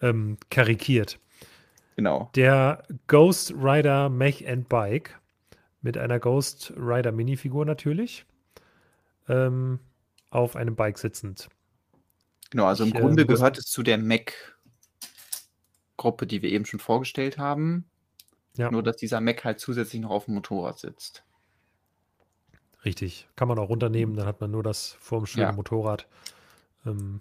ähm, 0.00 0.38
karikiert. 0.50 1.18
Genau. 2.00 2.30
Der 2.34 2.82
Ghost 3.08 3.52
Rider 3.52 4.08
Mech 4.08 4.48
and 4.48 4.70
Bike 4.70 5.20
mit 5.82 5.98
einer 5.98 6.18
Ghost 6.18 6.72
Rider 6.74 7.12
Minifigur 7.12 7.66
natürlich. 7.66 8.24
Ähm, 9.28 9.80
auf 10.30 10.56
einem 10.56 10.76
Bike 10.76 10.96
sitzend. 10.96 11.50
Genau, 12.48 12.64
also 12.64 12.84
im 12.84 12.88
ich, 12.88 12.94
Grunde 12.94 13.24
äh, 13.24 13.26
gehört 13.26 13.58
es 13.58 13.66
zu 13.66 13.82
der 13.82 13.98
Mac-Gruppe, 13.98 14.26
die 16.26 16.40
wir 16.40 16.48
eben 16.48 16.64
schon 16.64 16.80
vorgestellt 16.80 17.36
haben. 17.36 17.84
Ja. 18.56 18.70
Nur, 18.70 18.82
dass 18.82 18.96
dieser 18.96 19.20
Mac 19.20 19.44
halt 19.44 19.60
zusätzlich 19.60 20.00
noch 20.00 20.08
auf 20.08 20.24
dem 20.24 20.32
Motorrad 20.36 20.78
sitzt. 20.78 21.22
Richtig. 22.82 23.28
Kann 23.36 23.48
man 23.48 23.58
auch 23.58 23.68
runternehmen, 23.68 24.16
dann 24.16 24.24
hat 24.24 24.40
man 24.40 24.50
nur 24.50 24.62
das 24.62 24.96
formschöne 25.00 25.48
ja. 25.48 25.52
Motorrad. 25.52 26.08
Ähm, 26.86 27.20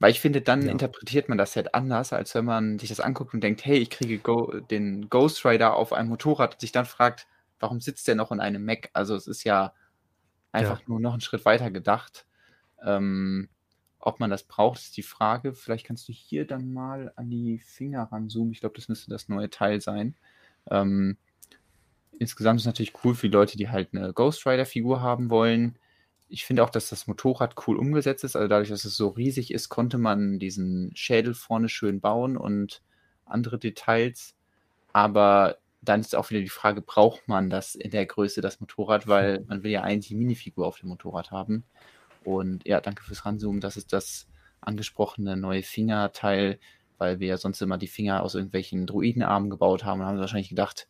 Weil 0.00 0.10
ich 0.10 0.20
finde, 0.20 0.40
dann 0.40 0.62
ja. 0.62 0.72
interpretiert 0.72 1.28
man 1.28 1.38
das 1.38 1.52
Set 1.52 1.74
anders, 1.74 2.12
als 2.12 2.34
wenn 2.34 2.46
man 2.46 2.78
sich 2.78 2.88
das 2.88 3.00
anguckt 3.00 3.34
und 3.34 3.42
denkt, 3.42 3.64
hey, 3.66 3.76
ich 3.78 3.90
kriege 3.90 4.18
Go 4.18 4.58
den 4.70 5.10
Ghost 5.10 5.44
Rider 5.44 5.76
auf 5.76 5.92
einem 5.92 6.08
Motorrad 6.08 6.54
und 6.54 6.60
sich 6.60 6.72
dann 6.72 6.86
fragt, 6.86 7.26
warum 7.60 7.80
sitzt 7.80 8.08
der 8.08 8.14
noch 8.14 8.32
in 8.32 8.40
einem 8.40 8.64
Mac? 8.64 8.88
Also 8.94 9.14
es 9.14 9.26
ist 9.26 9.44
ja 9.44 9.74
einfach 10.52 10.80
ja. 10.80 10.84
nur 10.88 11.00
noch 11.00 11.12
einen 11.12 11.20
Schritt 11.20 11.44
weiter 11.44 11.70
gedacht. 11.70 12.26
Ähm, 12.82 13.50
ob 13.98 14.18
man 14.18 14.30
das 14.30 14.44
braucht, 14.44 14.80
ist 14.80 14.96
die 14.96 15.02
Frage. 15.02 15.52
Vielleicht 15.52 15.86
kannst 15.86 16.08
du 16.08 16.12
hier 16.12 16.46
dann 16.46 16.72
mal 16.72 17.12
an 17.16 17.28
die 17.28 17.58
Finger 17.58 18.04
ranzoomen. 18.04 18.52
Ich 18.52 18.60
glaube, 18.60 18.76
das 18.76 18.88
müsste 18.88 19.10
das 19.10 19.28
neue 19.28 19.50
Teil 19.50 19.82
sein. 19.82 20.16
Ähm, 20.70 21.18
insgesamt 22.18 22.56
ist 22.56 22.62
es 22.62 22.66
natürlich 22.66 22.94
cool 23.04 23.14
für 23.14 23.28
die 23.28 23.34
Leute, 23.34 23.58
die 23.58 23.68
halt 23.68 23.90
eine 23.92 24.14
Ghost 24.14 24.46
Rider-Figur 24.46 25.02
haben 25.02 25.28
wollen. 25.28 25.78
Ich 26.30 26.44
finde 26.44 26.64
auch, 26.64 26.70
dass 26.70 26.88
das 26.88 27.06
Motorrad 27.06 27.54
cool 27.66 27.76
umgesetzt 27.76 28.24
ist. 28.24 28.36
Also 28.36 28.48
dadurch, 28.48 28.68
dass 28.68 28.84
es 28.84 28.96
so 28.96 29.08
riesig 29.08 29.52
ist, 29.52 29.68
konnte 29.68 29.98
man 29.98 30.38
diesen 30.38 30.92
Schädel 30.94 31.34
vorne 31.34 31.68
schön 31.68 32.00
bauen 32.00 32.36
und 32.36 32.82
andere 33.26 33.58
Details. 33.58 34.34
Aber 34.92 35.58
dann 35.82 36.00
ist 36.00 36.14
auch 36.14 36.30
wieder 36.30 36.40
die 36.40 36.48
Frage, 36.48 36.82
braucht 36.82 37.26
man 37.26 37.50
das 37.50 37.74
in 37.74 37.90
der 37.90 38.06
Größe, 38.06 38.40
das 38.40 38.60
Motorrad, 38.60 39.08
weil 39.08 39.44
man 39.48 39.62
will 39.62 39.70
ja 39.70 39.82
eigentlich 39.82 40.08
die 40.08 40.14
Minifigur 40.14 40.66
auf 40.66 40.78
dem 40.78 40.88
Motorrad 40.88 41.30
haben. 41.30 41.64
Und 42.24 42.66
ja, 42.66 42.80
danke 42.80 43.02
fürs 43.02 43.24
Ranzoomen. 43.24 43.60
Das 43.60 43.76
ist 43.76 43.92
das 43.92 44.28
angesprochene 44.60 45.36
neue 45.36 45.62
Fingerteil, 45.62 46.58
weil 46.98 47.18
wir 47.18 47.28
ja 47.28 47.36
sonst 47.38 47.62
immer 47.62 47.78
die 47.78 47.88
Finger 47.88 48.22
aus 48.22 48.34
irgendwelchen 48.34 48.86
Druidenarmen 48.86 49.50
gebaut 49.50 49.84
haben 49.84 50.00
und 50.00 50.06
haben 50.06 50.18
wahrscheinlich 50.18 50.50
gedacht, 50.50 50.86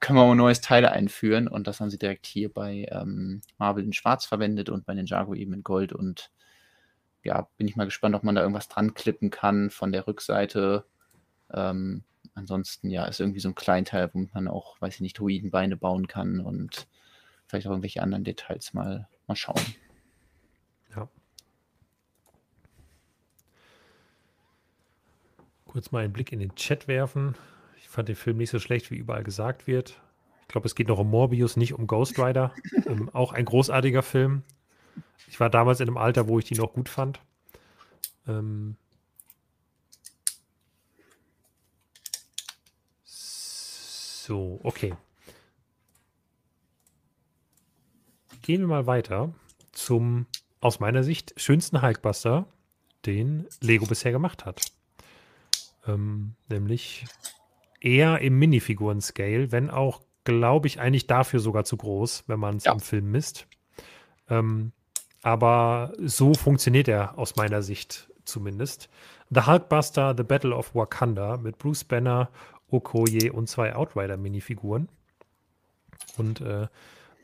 können 0.00 0.18
wir 0.18 0.26
mal 0.26 0.34
neues 0.34 0.60
Teil 0.60 0.86
einführen. 0.86 1.48
Und 1.48 1.66
das 1.66 1.80
haben 1.80 1.90
sie 1.90 1.98
direkt 1.98 2.26
hier 2.26 2.52
bei 2.52 2.86
ähm, 2.90 3.42
Marvel 3.58 3.84
in 3.84 3.92
Schwarz 3.92 4.24
verwendet 4.24 4.68
und 4.68 4.86
bei 4.86 4.94
Ninjago 4.94 5.34
eben 5.34 5.52
in 5.52 5.62
Gold. 5.62 5.92
Und 5.92 6.30
ja, 7.24 7.48
bin 7.56 7.68
ich 7.68 7.76
mal 7.76 7.84
gespannt, 7.84 8.14
ob 8.14 8.24
man 8.24 8.34
da 8.34 8.42
irgendwas 8.42 8.68
dran 8.68 8.94
klippen 8.94 9.30
kann 9.30 9.70
von 9.70 9.92
der 9.92 10.06
Rückseite. 10.06 10.84
Ähm, 11.52 12.04
ansonsten, 12.34 12.90
ja, 12.90 13.04
ist 13.06 13.20
irgendwie 13.20 13.40
so 13.40 13.48
ein 13.48 13.54
Kleinteil, 13.54 14.10
womit 14.12 14.34
man 14.34 14.48
auch, 14.48 14.80
weiß 14.80 14.94
ich 14.94 15.00
nicht, 15.00 15.18
Druidenbeine 15.18 15.76
bauen 15.76 16.06
kann 16.06 16.40
und 16.40 16.86
vielleicht 17.46 17.66
auch 17.66 17.70
irgendwelche 17.70 18.02
anderen 18.02 18.24
Details 18.24 18.74
mal, 18.74 19.08
mal 19.26 19.36
schauen. 19.36 19.60
Ja. 20.94 21.08
Kurz 25.66 25.90
mal 25.90 26.04
einen 26.04 26.12
Blick 26.12 26.32
in 26.32 26.38
den 26.38 26.54
Chat 26.54 26.88
werfen. 26.88 27.34
Ich 27.88 27.94
fand 27.94 28.06
den 28.06 28.16
Film 28.16 28.36
nicht 28.36 28.50
so 28.50 28.58
schlecht, 28.58 28.90
wie 28.90 28.96
überall 28.96 29.24
gesagt 29.24 29.66
wird. 29.66 29.98
Ich 30.42 30.48
glaube, 30.48 30.66
es 30.66 30.74
geht 30.74 30.88
noch 30.88 30.98
um 30.98 31.08
Morbius, 31.08 31.56
nicht 31.56 31.72
um 31.72 31.86
Ghost 31.86 32.18
Rider. 32.18 32.52
ähm, 32.86 33.08
auch 33.14 33.32
ein 33.32 33.46
großartiger 33.46 34.02
Film. 34.02 34.42
Ich 35.26 35.40
war 35.40 35.48
damals 35.48 35.80
in 35.80 35.88
einem 35.88 35.96
Alter, 35.96 36.28
wo 36.28 36.38
ich 36.38 36.44
die 36.44 36.54
noch 36.54 36.74
gut 36.74 36.90
fand. 36.90 37.22
Ähm, 38.26 38.76
so, 43.04 44.60
okay. 44.62 44.94
Gehen 48.42 48.60
wir 48.60 48.68
mal 48.68 48.86
weiter 48.86 49.32
zum, 49.72 50.26
aus 50.60 50.78
meiner 50.78 51.02
Sicht, 51.02 51.32
schönsten 51.38 51.80
Hulkbuster, 51.80 52.46
den 53.06 53.46
Lego 53.62 53.86
bisher 53.86 54.12
gemacht 54.12 54.44
hat. 54.44 54.60
Ähm, 55.86 56.34
nämlich 56.50 57.06
eher 57.80 58.20
im 58.20 58.38
Minifiguren-Scale, 58.38 59.52
wenn 59.52 59.70
auch, 59.70 60.00
glaube 60.24 60.66
ich, 60.66 60.80
eigentlich 60.80 61.06
dafür 61.06 61.40
sogar 61.40 61.64
zu 61.64 61.76
groß, 61.76 62.24
wenn 62.26 62.40
man 62.40 62.56
es 62.56 62.64
ja. 62.64 62.72
im 62.72 62.80
Film 62.80 63.10
misst. 63.10 63.46
Ähm, 64.28 64.72
aber 65.22 65.92
so 65.98 66.34
funktioniert 66.34 66.88
er 66.88 67.18
aus 67.18 67.36
meiner 67.36 67.62
Sicht 67.62 68.10
zumindest. 68.24 68.88
The 69.30 69.42
Hulkbuster, 69.42 70.14
The 70.16 70.22
Battle 70.22 70.54
of 70.54 70.74
Wakanda 70.74 71.36
mit 71.36 71.58
Bruce 71.58 71.84
Banner, 71.84 72.30
Okoye 72.70 73.30
und 73.30 73.48
zwei 73.48 73.74
Outrider-Minifiguren. 73.74 74.88
Und 76.16 76.40
äh, 76.40 76.68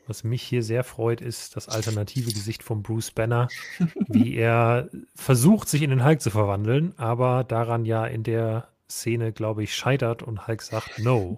was 0.07 0.23
mich 0.23 0.43
hier 0.43 0.61
sehr 0.61 0.83
freut, 0.83 1.21
ist 1.21 1.55
das 1.55 1.67
alternative 1.67 2.31
Gesicht 2.31 2.63
von 2.63 2.83
Bruce 2.83 3.11
Banner, 3.11 3.47
wie 4.07 4.35
er 4.35 4.89
versucht, 5.15 5.67
sich 5.67 5.81
in 5.81 5.89
den 5.89 6.05
Hulk 6.05 6.21
zu 6.21 6.29
verwandeln, 6.29 6.93
aber 6.97 7.43
daran 7.43 7.85
ja 7.85 8.05
in 8.05 8.23
der 8.23 8.67
Szene, 8.89 9.31
glaube 9.31 9.63
ich, 9.63 9.75
scheitert 9.75 10.23
und 10.23 10.47
Hulk 10.47 10.61
sagt 10.61 10.99
No. 10.99 11.37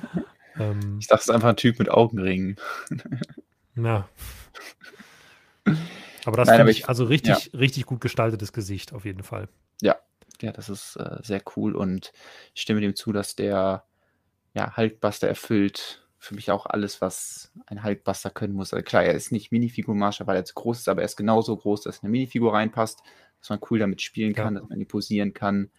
ähm, 0.58 0.98
ich 1.00 1.06
dachte, 1.06 1.20
es 1.20 1.28
ist 1.28 1.34
einfach 1.34 1.48
ein 1.48 1.56
Typ 1.56 1.78
mit 1.78 1.90
Augenringen. 1.90 2.56
Na. 3.74 4.08
Aber 6.24 6.36
das 6.36 6.48
finde 6.48 6.70
ich, 6.70 6.88
also 6.88 7.04
richtig, 7.04 7.52
ja. 7.52 7.58
richtig 7.58 7.86
gut 7.86 8.00
gestaltetes 8.00 8.52
Gesicht 8.52 8.92
auf 8.92 9.04
jeden 9.04 9.22
Fall. 9.22 9.48
Ja, 9.80 9.96
ja, 10.40 10.52
das 10.52 10.68
ist 10.68 10.96
äh, 10.96 11.18
sehr 11.22 11.42
cool 11.56 11.74
und 11.74 12.12
ich 12.54 12.62
stimme 12.62 12.80
dem 12.80 12.96
zu, 12.96 13.12
dass 13.12 13.36
der 13.36 13.84
ja, 14.54 14.76
Hulkbuster 14.76 15.28
erfüllt 15.28 16.06
für 16.18 16.34
mich 16.34 16.50
auch 16.50 16.66
alles, 16.66 17.00
was 17.00 17.52
ein 17.66 17.84
Hulkbuster 17.84 18.30
können 18.30 18.54
muss. 18.54 18.72
Also 18.72 18.82
klar, 18.84 19.04
er 19.04 19.14
ist 19.14 19.30
nicht 19.30 19.52
Minifigurmarscher, 19.52 20.26
weil 20.26 20.36
er 20.36 20.44
zu 20.44 20.54
groß 20.54 20.78
ist, 20.80 20.88
aber 20.88 21.02
er 21.02 21.06
ist 21.06 21.16
genauso 21.16 21.56
groß, 21.56 21.82
dass 21.82 22.02
eine 22.02 22.10
Minifigur 22.10 22.52
reinpasst, 22.52 23.00
dass 23.38 23.50
man 23.50 23.60
cool 23.70 23.78
damit 23.78 24.02
spielen 24.02 24.34
kann, 24.34 24.54
ja. 24.54 24.60
dass 24.60 24.68
man 24.68 24.78
die 24.78 24.84
posieren 24.84 25.34
kann, 25.34 25.70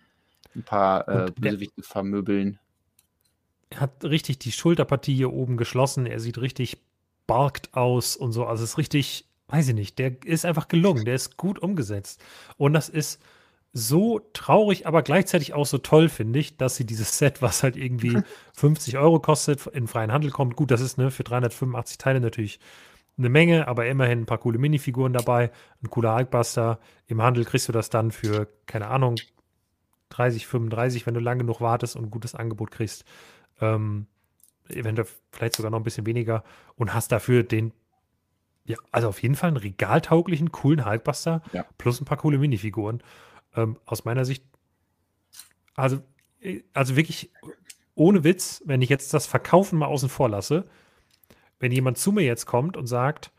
ein 0.58 0.64
paar 0.64 1.08
äh, 1.08 1.32
Bösewichte 1.32 1.84
vermöbeln. 1.84 2.60
Er 3.70 3.82
hat 3.82 4.04
richtig 4.04 4.40
die 4.40 4.52
Schulterpartie 4.52 5.16
hier 5.16 5.32
oben 5.32 5.58
geschlossen, 5.58 6.06
er 6.06 6.20
sieht 6.20 6.38
richtig 6.40 6.78
barkt 7.28 7.74
aus 7.74 8.16
und 8.16 8.32
so, 8.32 8.46
also 8.46 8.64
es 8.64 8.72
ist 8.72 8.78
richtig, 8.78 9.28
weiß 9.50 9.70
ich 9.70 9.76
nicht, 9.76 10.00
der 10.00 10.24
ist 10.24 10.46
einfach 10.46 10.68
gelungen, 10.68 11.06
der 11.06 11.16
ist 11.16 11.38
gut 11.38 11.60
umgesetzt 11.60 12.24
und 12.58 12.74
das 12.74 12.88
ist 12.90 13.22
so 13.74 14.20
traurig, 14.34 14.88
aber 14.88 15.04
gleichzeitig 15.04 15.54
auch 15.54 15.66
so 15.66 15.78
toll, 15.78 16.10
finde 16.10 16.40
ich, 16.40 16.58
dass 16.58 16.78
sie 16.78 16.86
dieses 16.86 17.18
Set, 17.18 17.42
was 17.42 17.64
halt 17.64 17.76
irgendwie 17.76 18.18
50 18.54 18.98
Euro 18.98 19.20
kostet, 19.20 19.68
in 19.68 19.88
freien 19.88 20.12
Handel 20.12 20.32
kommt. 20.32 20.56
Gut, 20.56 20.72
das 20.72 20.82
ist 20.82 20.98
ne, 20.98 21.12
für 21.12 21.24
385 21.24 21.98
Teile 21.98 22.20
natürlich 22.20 22.60
eine 23.18 23.30
Menge, 23.30 23.68
aber 23.68 23.88
immerhin 23.88 24.22
ein 24.22 24.26
paar 24.26 24.38
coole 24.38 24.58
Minifiguren 24.58 25.14
dabei, 25.14 25.52
ein 25.84 25.90
cooler 25.90 26.16
Hulkbuster. 26.16 26.80
Im 27.08 27.22
Handel 27.22 27.46
kriegst 27.46 27.68
du 27.68 27.72
das 27.72 27.90
dann 27.90 28.12
für, 28.12 28.48
keine 28.66 28.88
Ahnung, 28.88 29.16
30, 30.10 30.48
35, 30.48 31.06
wenn 31.06 31.14
du 31.14 31.20
lang 31.20 31.40
genug 31.40 31.62
wartest 31.62 31.96
und 31.96 32.06
ein 32.06 32.12
gutes 32.12 32.36
Angebot 32.36 32.72
kriegst. 32.72 33.06
Ähm, 33.62 34.08
eventuell 34.70 35.08
vielleicht 35.32 35.56
sogar 35.56 35.72
noch 35.72 35.80
ein 35.80 35.84
bisschen 35.84 36.06
weniger 36.06 36.44
und 36.76 36.94
hast 36.94 37.12
dafür 37.12 37.44
den, 37.44 37.74
ja, 38.66 38.78
also 38.92 39.10
auf 39.10 39.22
jeden 39.22 39.36
Fall 39.36 39.50
einen 39.50 39.58
regaltauglichen, 39.58 40.52
coolen 40.52 40.86
Hulkbuster 40.86 41.42
ja. 41.54 41.66
plus 41.78 42.02
ein 42.02 42.06
paar 42.06 42.18
coole 42.18 42.38
Minifiguren. 42.38 43.02
Ähm, 43.56 43.78
aus 43.86 44.06
meiner 44.06 44.26
Sicht, 44.26 44.44
also, 45.76 46.02
äh, 46.42 46.62
also 46.74 46.96
wirklich 46.96 47.32
ohne 47.96 48.24
Witz, 48.24 48.62
wenn 48.66 48.82
ich 48.82 48.90
jetzt 48.90 49.14
das 49.14 49.26
Verkaufen 49.26 49.80
mal 49.80 49.88
außen 49.88 50.10
vor 50.10 50.30
lasse, 50.30 50.66
wenn 51.60 51.72
jemand 51.72 51.98
zu 51.98 52.12
mir 52.12 52.24
jetzt 52.24 52.46
kommt 52.46 52.78
und 52.78 52.88
sagt, 52.88 53.32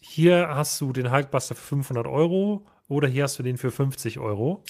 hier 0.00 0.48
hast 0.48 0.80
du 0.80 0.92
den 0.92 1.12
Hulkbuster 1.12 1.54
für 1.54 1.76
500 1.76 2.06
Euro 2.06 2.66
oder 2.88 3.08
hier 3.08 3.24
hast 3.24 3.38
du 3.38 3.42
den 3.42 3.58
für 3.58 3.70
50 3.70 4.18
Euro, 4.18 4.64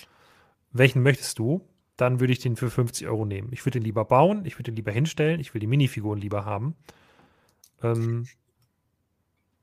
welchen 0.72 1.02
möchtest 1.02 1.38
du? 1.38 1.68
Dann 1.96 2.20
würde 2.20 2.32
ich 2.32 2.38
den 2.38 2.56
für 2.56 2.70
50 2.70 3.06
Euro 3.06 3.24
nehmen. 3.24 3.50
Ich 3.52 3.64
würde 3.64 3.78
den 3.78 3.84
lieber 3.84 4.04
bauen, 4.04 4.44
ich 4.44 4.54
würde 4.54 4.64
den 4.64 4.76
lieber 4.76 4.92
hinstellen, 4.92 5.40
ich 5.40 5.54
will 5.54 5.60
die 5.60 5.66
Minifiguren 5.66 6.20
lieber 6.20 6.44
haben. 6.44 6.74
Ähm, 7.82 8.26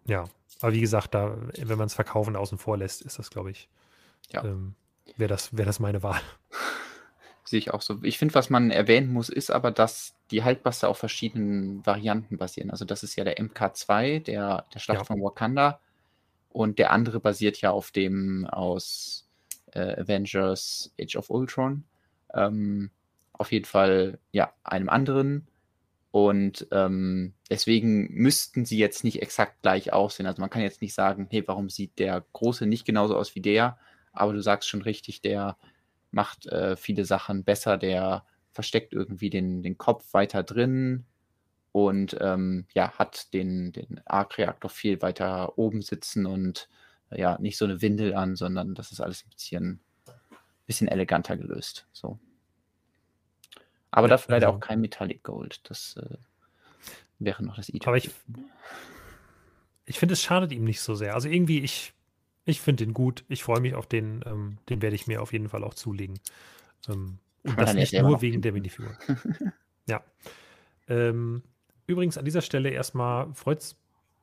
ja, 0.05 0.25
aber 0.61 0.73
wie 0.73 0.81
gesagt, 0.81 1.13
da, 1.13 1.37
wenn 1.57 1.77
man 1.77 1.87
es 1.87 1.93
verkaufen 1.93 2.35
außen 2.35 2.57
vor 2.57 2.77
lässt, 2.77 3.01
ist 3.01 3.19
das, 3.19 3.29
glaube 3.29 3.51
ich, 3.51 3.69
ja. 4.31 4.43
ähm, 4.43 4.75
wäre 5.17 5.29
das, 5.29 5.55
wär 5.55 5.65
das 5.65 5.79
meine 5.79 6.03
Wahl. 6.03 6.21
Sehe 7.43 7.59
ich 7.59 7.71
auch 7.73 7.81
so. 7.81 7.97
Ich 8.03 8.19
finde, 8.19 8.35
was 8.35 8.49
man 8.49 8.69
erwähnen 8.69 9.11
muss, 9.11 9.29
ist 9.29 9.49
aber, 9.49 9.71
dass 9.71 10.13
die 10.29 10.43
Haltbuster 10.43 10.87
auf 10.87 10.99
verschiedenen 10.99 11.83
Varianten 11.85 12.37
basieren. 12.37 12.69
Also 12.69 12.85
das 12.85 13.01
ist 13.01 13.15
ja 13.15 13.23
der 13.23 13.37
MK2, 13.37 14.19
der, 14.19 14.65
der 14.71 14.79
Schlacht 14.79 14.99
ja. 14.99 15.05
von 15.05 15.21
Wakanda. 15.21 15.79
Und 16.49 16.77
der 16.77 16.91
andere 16.91 17.19
basiert 17.19 17.61
ja 17.61 17.71
auf 17.71 17.91
dem 17.91 18.45
aus 18.45 19.28
äh, 19.73 20.01
Avengers 20.01 20.93
Age 20.99 21.15
of 21.15 21.29
Ultron. 21.29 21.83
Ähm, 22.33 22.91
auf 23.33 23.51
jeden 23.51 23.65
Fall, 23.65 24.19
ja, 24.31 24.53
einem 24.63 24.89
anderen. 24.89 25.47
Und 26.11 26.67
ähm, 26.71 27.33
deswegen 27.49 28.11
müssten 28.13 28.65
sie 28.65 28.77
jetzt 28.77 29.03
nicht 29.03 29.21
exakt 29.21 29.61
gleich 29.61 29.93
aussehen. 29.93 30.25
Also 30.25 30.41
man 30.41 30.49
kann 30.49 30.61
jetzt 30.61 30.81
nicht 30.81 30.93
sagen, 30.93 31.27
hey, 31.29 31.47
warum 31.47 31.69
sieht 31.69 31.99
der 31.99 32.25
Große 32.33 32.65
nicht 32.65 32.85
genauso 32.85 33.15
aus 33.15 33.35
wie 33.35 33.41
der? 33.41 33.77
Aber 34.11 34.33
du 34.33 34.41
sagst 34.41 34.67
schon 34.67 34.81
richtig, 34.81 35.21
der 35.21 35.57
macht 36.11 36.47
äh, 36.47 36.75
viele 36.75 37.05
Sachen 37.05 37.43
besser, 37.43 37.77
der 37.77 38.25
versteckt 38.51 38.93
irgendwie 38.93 39.29
den, 39.29 39.61
den 39.61 39.77
Kopf 39.77 40.13
weiter 40.13 40.43
drin 40.43 41.05
und 41.71 42.17
ähm, 42.19 42.65
ja, 42.73 42.91
hat 42.97 43.33
den, 43.33 43.71
den 43.71 44.01
Arc-Reaktor 44.05 44.69
viel 44.69 45.01
weiter 45.01 45.57
oben 45.57 45.81
sitzen 45.81 46.25
und 46.25 46.67
ja, 47.11 47.37
nicht 47.39 47.57
so 47.57 47.65
eine 47.65 47.81
Windel 47.81 48.13
an, 48.13 48.35
sondern 48.35 48.75
das 48.75 48.91
ist 48.91 49.01
alles 49.01 49.25
ein 49.25 49.29
bisschen, 49.29 49.79
bisschen 50.65 50.87
eleganter 50.87 51.37
gelöst. 51.37 51.87
So. 51.91 52.19
Aber 53.91 54.07
ja, 54.07 54.11
dafür 54.11 54.33
leider 54.33 54.47
also, 54.47 54.57
auch 54.57 54.61
kein 54.61 54.81
Metallic 54.81 55.23
Gold. 55.23 55.61
Das 55.69 55.97
äh, 55.97 56.17
wäre 57.17 57.43
noch 57.43 57.55
das 57.55 57.69
Item. 57.69 57.87
Aber 57.87 57.97
ich, 57.97 58.11
ich 59.85 59.99
finde, 59.99 60.13
es 60.13 60.21
schadet 60.21 60.51
ihm 60.51 60.63
nicht 60.63 60.81
so 60.81 60.95
sehr. 60.95 61.15
Also 61.15 61.29
irgendwie, 61.29 61.59
ich, 61.59 61.93
ich 62.45 62.61
finde 62.61 62.85
den 62.85 62.93
gut. 62.93 63.23
Ich 63.27 63.43
freue 63.43 63.61
mich 63.61 63.73
auf 63.73 63.87
den. 63.87 64.23
Ähm, 64.25 64.57
den 64.69 64.81
werde 64.81 64.95
ich 64.95 65.07
mir 65.07 65.21
auf 65.21 65.33
jeden 65.33 65.49
Fall 65.49 65.63
auch 65.63 65.73
zulegen. 65.73 66.19
Ähm, 66.87 67.19
und 67.43 67.59
das 67.59 67.73
nicht 67.73 67.93
nur 67.93 68.21
wegen 68.21 68.41
der 68.41 68.51
Minifigur. 68.51 68.97
ja. 69.87 70.03
Ähm, 70.87 71.43
übrigens 71.87 72.17
an 72.17 72.25
dieser 72.25 72.41
Stelle 72.41 72.69
erstmal 72.69 73.33
freut 73.33 73.61
es 73.61 73.75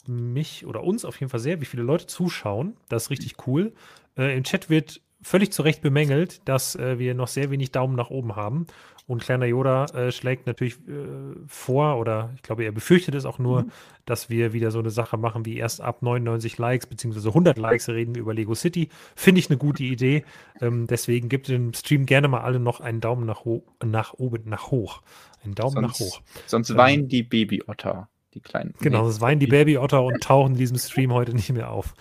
mich 0.09 0.67
oder 0.67 0.83
uns 0.83 1.05
auf 1.05 1.19
jeden 1.21 1.31
Fall 1.31 1.41
sehr, 1.41 1.61
wie 1.61 1.67
viele 1.67 1.83
Leute 1.83 2.07
zuschauen. 2.07 2.77
Das 2.89 3.05
ist 3.05 3.11
richtig 3.11 3.47
cool. 3.47 3.73
Äh, 4.17 4.37
Im 4.37 4.45
Chat 4.45 4.71
wird 4.71 5.01
völlig 5.23 5.53
zu 5.53 5.63
Recht 5.63 5.83
bemängelt, 5.83 6.47
dass 6.47 6.77
äh, 6.77 6.99
wir 6.99 7.15
noch 7.15 7.29
sehr 7.29 7.51
wenig 7.51 7.73
Daumen 7.73 7.97
nach 7.97 8.11
oben 8.11 8.37
haben. 8.37 8.67
Und 9.09 9.23
kleiner 9.23 9.47
Yoda 9.47 9.85
äh, 9.87 10.11
schlägt 10.11 10.49
natürlich 10.49 10.75
äh, 10.89 11.37
vor, 11.47 11.99
oder 11.99 12.31
ich 12.35 12.43
glaube, 12.43 12.65
er 12.65 12.73
befürchtet 12.73 13.15
es 13.15 13.25
auch 13.25 13.39
nur, 13.39 13.63
mhm. 13.63 13.73
dass 14.05 14.31
wir 14.31 14.53
wieder 14.53 14.73
so 14.73 14.81
eine 14.81 14.91
Sache 14.91 15.17
machen, 15.17 15.47
wie 15.47 15.59
erst 15.59 15.81
ab 15.81 16.03
99 16.03 16.59
Likes 16.59 16.87
bzw. 16.87 17.29
100 17.29 17.57
Likes 17.57 17.89
reden 17.89 18.17
wir 18.17 18.23
über 18.23 18.35
Lego 18.35 18.55
City. 18.55 18.89
Finde 19.15 19.39
ich 19.39 19.49
eine 19.49 19.59
gute 19.59 19.85
Idee. 19.85 20.25
Ähm, 20.61 20.89
deswegen 20.89 21.29
gibt 21.29 21.47
dem 21.47 21.73
Stream 21.73 22.05
gerne 22.05 22.27
mal 22.27 22.41
alle 22.41 22.59
noch 22.59 22.81
einen 22.81 23.01
Daumen 23.01 23.27
nach, 23.27 23.45
nach 23.85 24.15
oben, 24.15 24.49
nach 24.49 24.73
hoch. 24.73 25.03
Einen 25.45 25.55
Daumen 25.55 25.75
sonst, 25.75 26.01
nach 26.01 26.07
hoch. 26.07 26.21
Sonst 26.47 26.71
ähm, 26.71 26.77
weinen 26.77 27.09
die 27.09 27.23
Babyotter, 27.23 28.09
die 28.37 28.41
kleinen. 28.41 28.75
Genau, 28.81 29.05
sonst 29.05 29.21
weinen 29.21 29.41
die 29.41 29.47
Babyotter 29.47 30.03
und 30.03 30.23
tauchen 30.23 30.53
in 30.53 30.59
diesem 30.59 30.79
Stream 30.79 31.13
heute 31.13 31.35
nicht 31.35 31.53
mehr 31.53 31.71
auf. 31.71 31.95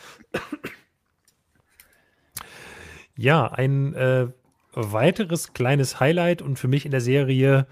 Ja, 3.18 3.48
ein 3.48 3.94
äh, 3.94 4.28
weiteres 4.74 5.54
kleines 5.54 6.00
Highlight 6.00 6.42
und 6.42 6.60
für 6.60 6.68
mich 6.68 6.86
in 6.86 6.92
der 6.92 7.02
Serie, 7.02 7.66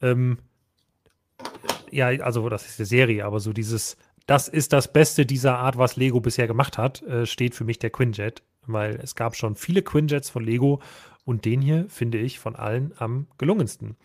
ähm, 0.00 0.38
ja, 1.90 2.06
also 2.06 2.48
das 2.48 2.66
ist 2.66 2.78
die 2.78 2.86
Serie, 2.86 3.24
aber 3.26 3.38
so 3.40 3.52
dieses, 3.52 3.98
das 4.26 4.48
ist 4.48 4.72
das 4.72 4.92
Beste 4.92 5.26
dieser 5.26 5.58
Art, 5.58 5.76
was 5.76 5.96
Lego 5.96 6.20
bisher 6.20 6.46
gemacht 6.46 6.78
hat, 6.78 7.02
äh, 7.02 7.26
steht 7.26 7.54
für 7.54 7.64
mich 7.64 7.78
der 7.78 7.90
Quinjet, 7.90 8.42
weil 8.66 8.96
es 8.96 9.14
gab 9.14 9.36
schon 9.36 9.56
viele 9.56 9.82
Quinjets 9.82 10.30
von 10.30 10.42
Lego 10.42 10.80
und 11.24 11.44
den 11.44 11.60
hier 11.60 11.84
finde 11.90 12.16
ich 12.16 12.38
von 12.38 12.56
allen 12.56 12.92
am 12.96 13.26
gelungensten. 13.36 13.96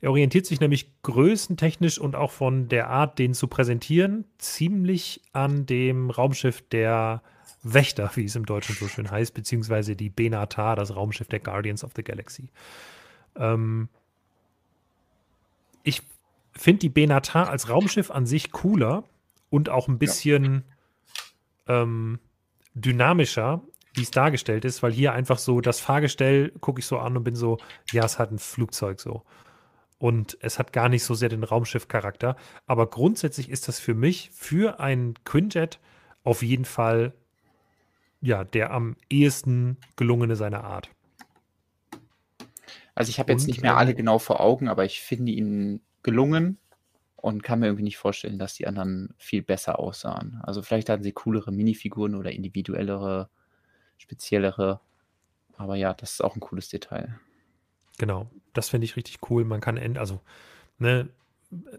Er 0.00 0.10
orientiert 0.10 0.46
sich 0.46 0.60
nämlich 0.60 1.02
größentechnisch 1.02 1.98
und 1.98 2.16
auch 2.16 2.30
von 2.30 2.68
der 2.68 2.88
Art, 2.88 3.18
den 3.18 3.34
zu 3.34 3.48
präsentieren, 3.48 4.24
ziemlich 4.38 5.20
an 5.32 5.66
dem 5.66 6.10
Raumschiff 6.10 6.62
der 6.68 7.22
Wächter, 7.62 8.10
wie 8.14 8.24
es 8.24 8.36
im 8.36 8.46
Deutschen 8.46 8.74
so 8.74 8.88
schön 8.88 9.10
heißt, 9.10 9.34
beziehungsweise 9.34 9.96
die 9.96 10.08
Benatar, 10.08 10.76
das 10.76 10.96
Raumschiff 10.96 11.28
der 11.28 11.40
Guardians 11.40 11.84
of 11.84 11.92
the 11.94 12.02
Galaxy. 12.02 12.48
Ähm, 13.36 13.88
ich 15.82 16.02
finde 16.52 16.80
die 16.80 16.88
Benatar 16.88 17.50
als 17.50 17.68
Raumschiff 17.68 18.10
an 18.10 18.26
sich 18.26 18.52
cooler 18.52 19.04
und 19.50 19.68
auch 19.68 19.88
ein 19.88 19.98
bisschen 19.98 20.64
ja. 21.68 21.82
ähm, 21.82 22.18
dynamischer, 22.74 23.62
wie 23.94 24.02
es 24.02 24.10
dargestellt 24.10 24.64
ist, 24.64 24.82
weil 24.82 24.92
hier 24.92 25.12
einfach 25.12 25.38
so 25.38 25.60
das 25.60 25.80
Fahrgestell 25.80 26.52
gucke 26.60 26.80
ich 26.80 26.86
so 26.86 26.98
an 26.98 27.16
und 27.16 27.24
bin 27.24 27.34
so, 27.34 27.58
ja, 27.92 28.04
es 28.04 28.18
hat 28.18 28.30
ein 28.30 28.38
Flugzeug 28.38 29.00
so. 29.00 29.24
Und 30.00 30.36
es 30.40 30.58
hat 30.58 30.72
gar 30.72 30.88
nicht 30.88 31.04
so 31.04 31.14
sehr 31.14 31.28
den 31.28 31.44
Raumschiff-Charakter. 31.44 32.34
Aber 32.66 32.88
grundsätzlich 32.88 33.50
ist 33.50 33.68
das 33.68 33.78
für 33.78 33.94
mich, 33.94 34.30
für 34.32 34.80
ein 34.80 35.14
Quinjet, 35.24 35.78
auf 36.24 36.42
jeden 36.42 36.64
Fall 36.64 37.12
ja, 38.20 38.44
der 38.44 38.70
am 38.70 38.96
ehesten 39.08 39.78
gelungene 39.96 40.36
seiner 40.36 40.64
Art. 40.64 40.90
Also 42.94 43.10
ich 43.10 43.18
habe 43.18 43.32
jetzt 43.32 43.46
nicht 43.46 43.62
mehr 43.62 43.76
alle 43.76 43.92
ähm, 43.92 43.96
genau 43.96 44.18
vor 44.18 44.40
Augen, 44.40 44.68
aber 44.68 44.84
ich 44.84 45.00
finde 45.00 45.32
ihn 45.32 45.80
gelungen 46.02 46.58
und 47.16 47.42
kann 47.42 47.60
mir 47.60 47.66
irgendwie 47.66 47.84
nicht 47.84 47.96
vorstellen, 47.96 48.38
dass 48.38 48.54
die 48.54 48.66
anderen 48.66 49.14
viel 49.16 49.42
besser 49.42 49.78
aussahen. 49.78 50.40
Also 50.42 50.62
vielleicht 50.62 50.88
hatten 50.88 51.02
sie 51.02 51.12
coolere 51.12 51.52
Minifiguren 51.52 52.14
oder 52.14 52.32
individuellere, 52.32 53.30
speziellere. 53.96 54.80
Aber 55.56 55.76
ja, 55.76 55.94
das 55.94 56.12
ist 56.12 56.24
auch 56.24 56.36
ein 56.36 56.40
cooles 56.40 56.68
Detail. 56.68 57.18
Genau, 57.98 58.30
das 58.52 58.68
finde 58.68 58.84
ich 58.84 58.96
richtig 58.96 59.18
cool. 59.30 59.44
Man 59.44 59.60
kann, 59.60 59.78
also, 59.96 60.20
ne, 60.78 61.08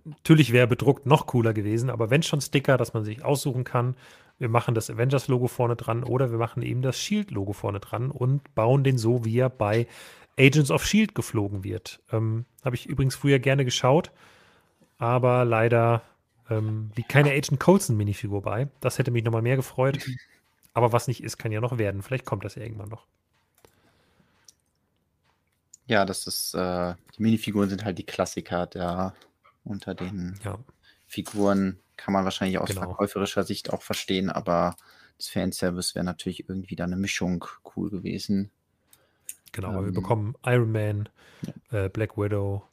natürlich 0.05 0.51
wäre 0.51 0.67
bedruckt 0.67 1.05
noch 1.05 1.27
cooler 1.27 1.53
gewesen, 1.53 1.89
aber 1.89 2.09
wenn 2.09 2.23
schon 2.23 2.41
Sticker, 2.41 2.77
dass 2.77 2.93
man 2.93 3.03
sich 3.03 3.23
aussuchen 3.23 3.63
kann, 3.63 3.95
wir 4.39 4.49
machen 4.49 4.73
das 4.73 4.89
Avengers-Logo 4.89 5.47
vorne 5.47 5.75
dran 5.75 6.03
oder 6.03 6.31
wir 6.31 6.37
machen 6.37 6.63
eben 6.63 6.81
das 6.81 6.99
Shield-Logo 6.99 7.53
vorne 7.53 7.79
dran 7.79 8.09
und 8.09 8.55
bauen 8.55 8.83
den 8.83 8.97
so, 8.97 9.23
wie 9.23 9.37
er 9.37 9.49
bei 9.49 9.87
Agents 10.39 10.71
of 10.71 10.85
Shield 10.85 11.13
geflogen 11.13 11.63
wird. 11.63 11.99
Ähm, 12.11 12.45
Habe 12.65 12.75
ich 12.75 12.87
übrigens 12.87 13.15
früher 13.15 13.37
gerne 13.37 13.65
geschaut, 13.65 14.11
aber 14.97 15.45
leider 15.45 16.01
ähm, 16.49 16.91
liegt 16.95 17.09
keine 17.09 17.31
Agent 17.31 17.59
Coulson-Minifigur 17.59 18.41
bei. 18.41 18.67
Das 18.79 18.97
hätte 18.97 19.11
mich 19.11 19.23
nochmal 19.23 19.41
mehr 19.41 19.55
gefreut. 19.55 19.99
Aber 20.73 20.93
was 20.93 21.07
nicht 21.07 21.21
ist, 21.23 21.37
kann 21.37 21.51
ja 21.51 21.59
noch 21.59 21.77
werden. 21.77 22.01
Vielleicht 22.01 22.25
kommt 22.25 22.45
das 22.45 22.55
ja 22.55 22.63
irgendwann 22.63 22.89
noch. 22.89 23.05
Ja, 25.91 26.05
das 26.05 26.25
ist, 26.25 26.53
äh, 26.53 26.95
die 27.17 27.21
Minifiguren 27.21 27.69
sind 27.69 27.83
halt 27.83 27.97
die 27.97 28.05
Klassiker 28.05 28.65
da 28.65 29.13
unter 29.65 29.93
den 29.93 30.39
ja. 30.41 30.57
Figuren 31.05 31.79
kann 31.97 32.13
man 32.13 32.23
wahrscheinlich 32.23 32.59
aus 32.59 32.69
genau. 32.69 32.83
verkäuferischer 32.83 33.43
Sicht 33.43 33.73
auch 33.73 33.81
verstehen, 33.81 34.29
aber 34.29 34.77
das 35.17 35.27
Fanservice 35.27 35.93
wäre 35.93 36.05
natürlich 36.05 36.47
irgendwie 36.47 36.77
da 36.77 36.85
eine 36.85 36.95
Mischung 36.95 37.43
cool 37.75 37.89
gewesen. 37.89 38.51
Genau, 39.51 39.79
ähm, 39.79 39.85
wir 39.87 39.91
bekommen 39.91 40.35
Iron 40.45 40.71
Man, 40.71 41.09
ja. 41.41 41.83
äh, 41.83 41.89
Black 41.89 42.17
Widow, 42.17 42.63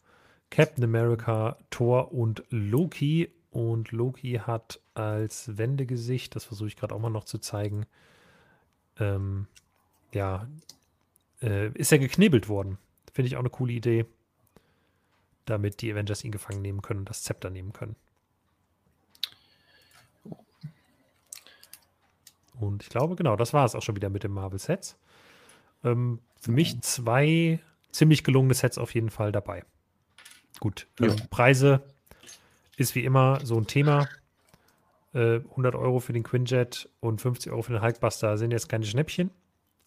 Captain 0.50 0.84
America, 0.84 1.58
Thor 1.70 2.12
und 2.12 2.44
Loki. 2.50 3.32
Und 3.50 3.90
Loki 3.90 4.42
hat 4.46 4.78
als 4.94 5.58
Wendegesicht, 5.58 6.36
das 6.36 6.44
versuche 6.44 6.68
ich 6.68 6.76
gerade 6.76 6.94
auch 6.94 7.00
mal 7.00 7.10
noch 7.10 7.24
zu 7.24 7.38
zeigen, 7.38 7.84
ähm, 9.00 9.48
ja, 10.12 10.46
äh, 11.42 11.72
ist 11.72 11.90
er 11.90 11.98
geknebelt 11.98 12.48
worden. 12.48 12.78
Finde 13.18 13.30
ich 13.30 13.34
auch 13.34 13.40
eine 13.40 13.50
coole 13.50 13.72
Idee, 13.72 14.06
damit 15.44 15.82
die 15.82 15.90
Avengers 15.90 16.22
ihn 16.22 16.30
gefangen 16.30 16.62
nehmen 16.62 16.82
können 16.82 17.00
und 17.00 17.10
das 17.10 17.24
Zepter 17.24 17.50
nehmen 17.50 17.72
können. 17.72 17.96
Und 22.60 22.84
ich 22.84 22.90
glaube, 22.90 23.16
genau, 23.16 23.34
das 23.34 23.52
war 23.52 23.64
es 23.64 23.74
auch 23.74 23.82
schon 23.82 23.96
wieder 23.96 24.08
mit 24.08 24.22
den 24.22 24.30
Marvel-Sets. 24.30 24.96
Ähm, 25.82 26.20
für 26.40 26.52
mich 26.52 26.80
zwei 26.82 27.58
ziemlich 27.90 28.22
gelungene 28.22 28.54
Sets 28.54 28.78
auf 28.78 28.94
jeden 28.94 29.10
Fall 29.10 29.32
dabei. 29.32 29.64
Gut, 30.60 30.86
ja. 31.00 31.08
ähm, 31.08 31.16
Preise 31.28 31.82
ist 32.76 32.94
wie 32.94 33.04
immer 33.04 33.44
so 33.44 33.56
ein 33.56 33.66
Thema. 33.66 34.08
Äh, 35.12 35.40
100 35.40 35.74
Euro 35.74 35.98
für 35.98 36.12
den 36.12 36.22
Quinjet 36.22 36.88
und 37.00 37.20
50 37.20 37.50
Euro 37.50 37.62
für 37.62 37.72
den 37.72 37.82
Hulkbuster 37.82 38.38
sind 38.38 38.52
jetzt 38.52 38.68
keine 38.68 38.86
Schnäppchen, 38.86 39.32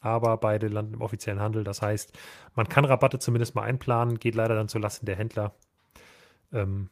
aber 0.01 0.35
beide 0.37 0.67
landen 0.67 0.95
im 0.95 1.01
offiziellen 1.01 1.39
Handel. 1.39 1.63
Das 1.63 1.81
heißt, 1.81 2.11
man 2.55 2.67
kann 2.67 2.85
Rabatte 2.85 3.19
zumindest 3.19 3.55
mal 3.55 3.63
einplanen, 3.63 4.19
geht 4.19 4.35
leider 4.35 4.55
dann 4.55 4.67
zulasten 4.67 5.05
der 5.05 5.15
Händler. 5.15 5.53
Ähm, 6.51 6.89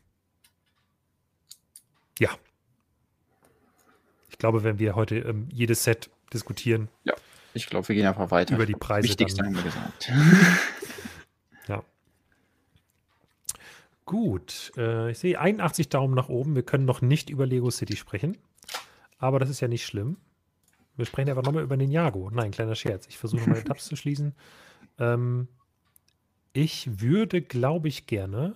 ja, 2.19 2.29
ich 4.29 4.37
glaube, 4.37 4.63
wenn 4.63 4.79
wir 4.79 4.95
heute 4.95 5.17
ähm, 5.17 5.49
jedes 5.51 5.83
Set 5.83 6.09
diskutieren. 6.31 6.87
Ja, 7.03 7.13
ich 7.53 7.67
glaube, 7.67 7.87
wir 7.89 7.95
gehen 7.95 8.05
einfach 8.05 8.31
weiter. 8.31 8.55
Über 8.55 8.65
die 8.65 8.73
Preise. 8.73 9.07
Wichtigste 9.07 9.43
haben 9.43 9.55
wir 9.55 9.63
gesagt. 9.63 10.11
ja. 11.67 11.83
Gut, 14.05 14.71
äh, 14.77 15.11
ich 15.11 15.19
sehe 15.19 15.39
81 15.39 15.89
Daumen 15.89 16.13
nach 16.13 16.29
oben. 16.29 16.55
Wir 16.55 16.63
können 16.63 16.85
noch 16.85 17.01
nicht 17.01 17.29
über 17.29 17.45
Lego 17.45 17.69
City 17.69 17.95
sprechen. 17.95 18.37
Aber 19.17 19.39
das 19.39 19.49
ist 19.49 19.59
ja 19.59 19.67
nicht 19.67 19.85
schlimm. 19.85 20.17
Wir 20.99 21.05
sprechen 21.05 21.29
einfach 21.29 21.43
nochmal 21.43 21.63
über 21.63 21.77
Ninjago. 21.77 22.29
Nein, 22.29 22.51
kleiner 22.51 22.75
Scherz. 22.75 23.07
Ich 23.07 23.17
versuche 23.17 23.49
meine 23.49 23.63
Tabs 23.65 23.85
zu 23.85 23.95
schließen. 23.95 24.35
Ähm, 24.99 25.47
ich 26.51 26.99
würde, 26.99 27.41
glaube 27.41 27.87
ich, 27.87 28.05
gerne 28.05 28.55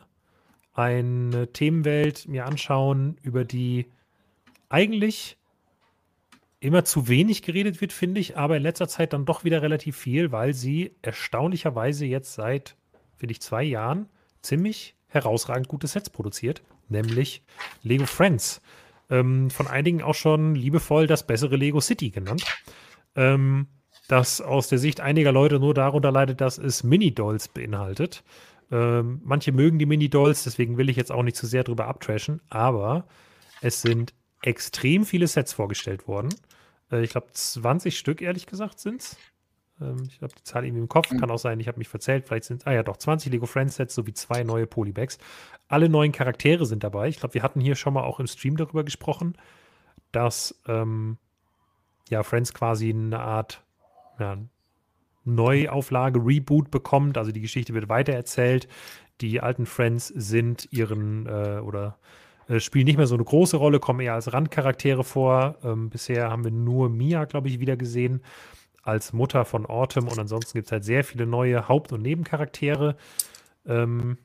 eine 0.74 1.54
Themenwelt 1.54 2.28
mir 2.28 2.46
anschauen, 2.46 3.18
über 3.22 3.46
die 3.46 3.86
eigentlich 4.68 5.38
immer 6.60 6.84
zu 6.84 7.08
wenig 7.08 7.44
geredet 7.44 7.80
wird, 7.80 7.94
finde 7.94 8.20
ich, 8.20 8.36
aber 8.36 8.58
in 8.58 8.64
letzter 8.64 8.90
Zeit 8.90 9.14
dann 9.14 9.26
doch 9.26 9.46
wieder 9.46 9.62
relativ 9.62 9.96
viel, 9.96 10.34
weil 10.34 10.54
sie 10.54 10.96
erstaunlicherweise 11.02 12.06
jetzt 12.06 12.34
seit, 12.34 12.76
finde 13.16 13.32
ich, 13.32 13.42
zwei 13.42 13.64
Jahren 13.64 14.10
ziemlich 14.42 14.96
herausragend 15.08 15.70
gute 15.70 15.88
Sets 15.88 16.10
produziert, 16.10 16.62
nämlich 16.90 17.42
Lego 17.84 18.06
Friends. 18.06 18.62
Ähm, 19.14 19.52
von 19.52 19.68
einigen 19.68 20.02
auch 20.02 20.16
schon 20.16 20.56
liebevoll 20.56 21.06
das 21.06 21.28
bessere 21.28 21.56
Lego 21.56 21.80
City 21.80 22.10
genannt. 22.10 22.44
Ähm, 23.16 23.68
das 24.08 24.42
aus 24.42 24.70
der 24.70 24.80
Sicht 24.80 25.02
einiger 25.02 25.32
Leute 25.32 25.60
nur 25.60 25.76
darunter 25.76 26.12
leidet, 26.12 26.42
dass 26.42 26.58
es 26.58 26.84
Mini-Dolls 26.84 27.50
beinhaltet. 27.50 28.24
Ähm, 28.72 29.22
manche 29.24 29.52
mögen 29.52 29.78
die 29.78 29.86
Mini-Dolls, 29.86 30.44
deswegen 30.46 30.78
will 30.78 30.90
ich 30.90 30.98
jetzt 30.98 31.12
auch 31.12 31.22
nicht 31.22 31.38
zu 31.38 31.46
sehr 31.46 31.64
drüber 31.64 31.88
abtrashen, 31.88 32.42
aber 32.50 33.06
es 33.62 33.82
sind 33.84 34.16
extrem 34.42 35.06
viele 35.06 35.28
Sets 35.28 35.54
vorgestellt 35.54 36.08
worden. 36.08 36.30
Äh, 36.92 37.04
ich 37.04 37.12
glaube, 37.12 37.28
20 37.32 37.96
Stück, 37.96 38.20
ehrlich 38.20 38.48
gesagt, 38.48 38.80
sind 38.80 39.02
es. 39.02 39.18
Ähm, 39.84 40.04
ich 40.08 40.22
habe 40.22 40.34
die 40.38 40.44
Zahl 40.44 40.66
irgendwie 40.66 40.82
im 40.82 40.90
Kopf. 40.90 41.12
Mhm. 41.12 41.20
Kann 41.20 41.32
auch 41.32 41.40
sein, 41.40 41.60
ich 41.60 41.68
habe 41.68 41.78
mich 41.78 41.88
verzählt. 41.88 42.26
Vielleicht 42.28 42.46
sind 42.46 42.62
es, 42.62 42.68
ah 42.68 42.74
ja, 42.74 42.84
doch, 42.84 42.98
20 42.98 43.32
Lego 43.32 43.46
Friends 43.46 43.76
Sets 43.76 43.96
sowie 43.96 44.14
zwei 44.14 44.44
neue 44.44 44.68
Polybags. 44.68 45.18
Alle 45.68 45.90
neuen 45.90 46.12
Charaktere 46.12 46.66
sind 46.66 46.84
dabei. 46.84 47.08
Ich 47.10 47.20
glaube, 47.20 47.34
wir 47.34 47.44
hatten 47.44 47.60
hier 47.60 47.76
schon 47.76 47.94
mal 47.94 48.04
auch 48.04 48.20
im 48.20 48.28
Stream 48.28 48.58
darüber 48.58 48.84
gesprochen. 48.84 49.36
dass 50.12 50.62
ähm, 50.68 51.18
ja 52.10 52.24
Friends 52.24 52.54
quasi 52.54 52.90
eine 52.90 53.20
Art 53.20 53.64
ja, 54.20 54.38
Neuauflage, 55.26 56.20
Reboot 56.20 56.72
bekommt. 56.72 57.18
Also 57.18 57.32
die 57.32 57.42
Geschichte 57.42 57.74
wird 57.74 57.90
weitererzählt. 57.90 58.68
Die 59.22 59.42
alten 59.42 59.66
Friends 59.66 60.08
sind 60.08 60.68
ihren 60.72 61.28
äh, 61.28 61.60
oder 61.60 61.98
äh, 62.48 62.60
spielen 62.60 62.86
nicht 62.86 62.98
mehr 62.98 63.08
so 63.08 63.16
eine 63.16 63.24
große 63.24 63.58
Rolle, 63.58 63.80
kommen 63.80 64.02
eher 64.02 64.16
als 64.16 64.34
Randcharaktere 64.34 65.04
vor. 65.04 65.56
Ähm, 65.64 65.90
bisher 65.90 66.30
haben 66.30 66.44
wir 66.44 66.52
nur 66.52 66.90
Mia, 66.90 67.26
glaube 67.26 67.48
ich, 67.48 67.60
wieder 67.60 67.78
gesehen 67.78 68.22
als 68.84 69.14
Mutter 69.14 69.46
von 69.46 69.66
Autumn 69.66 70.08
und 70.08 70.20
ansonsten 70.20 70.58
gibt 70.58 70.68
es 70.68 70.72
halt 70.72 70.84
sehr 70.84 71.04
viele 71.04 71.26
neue 71.26 71.68
Haupt- 71.68 71.92
und 71.92 72.02
Nebencharaktere. 72.02 72.96
Ähm, 73.66 74.18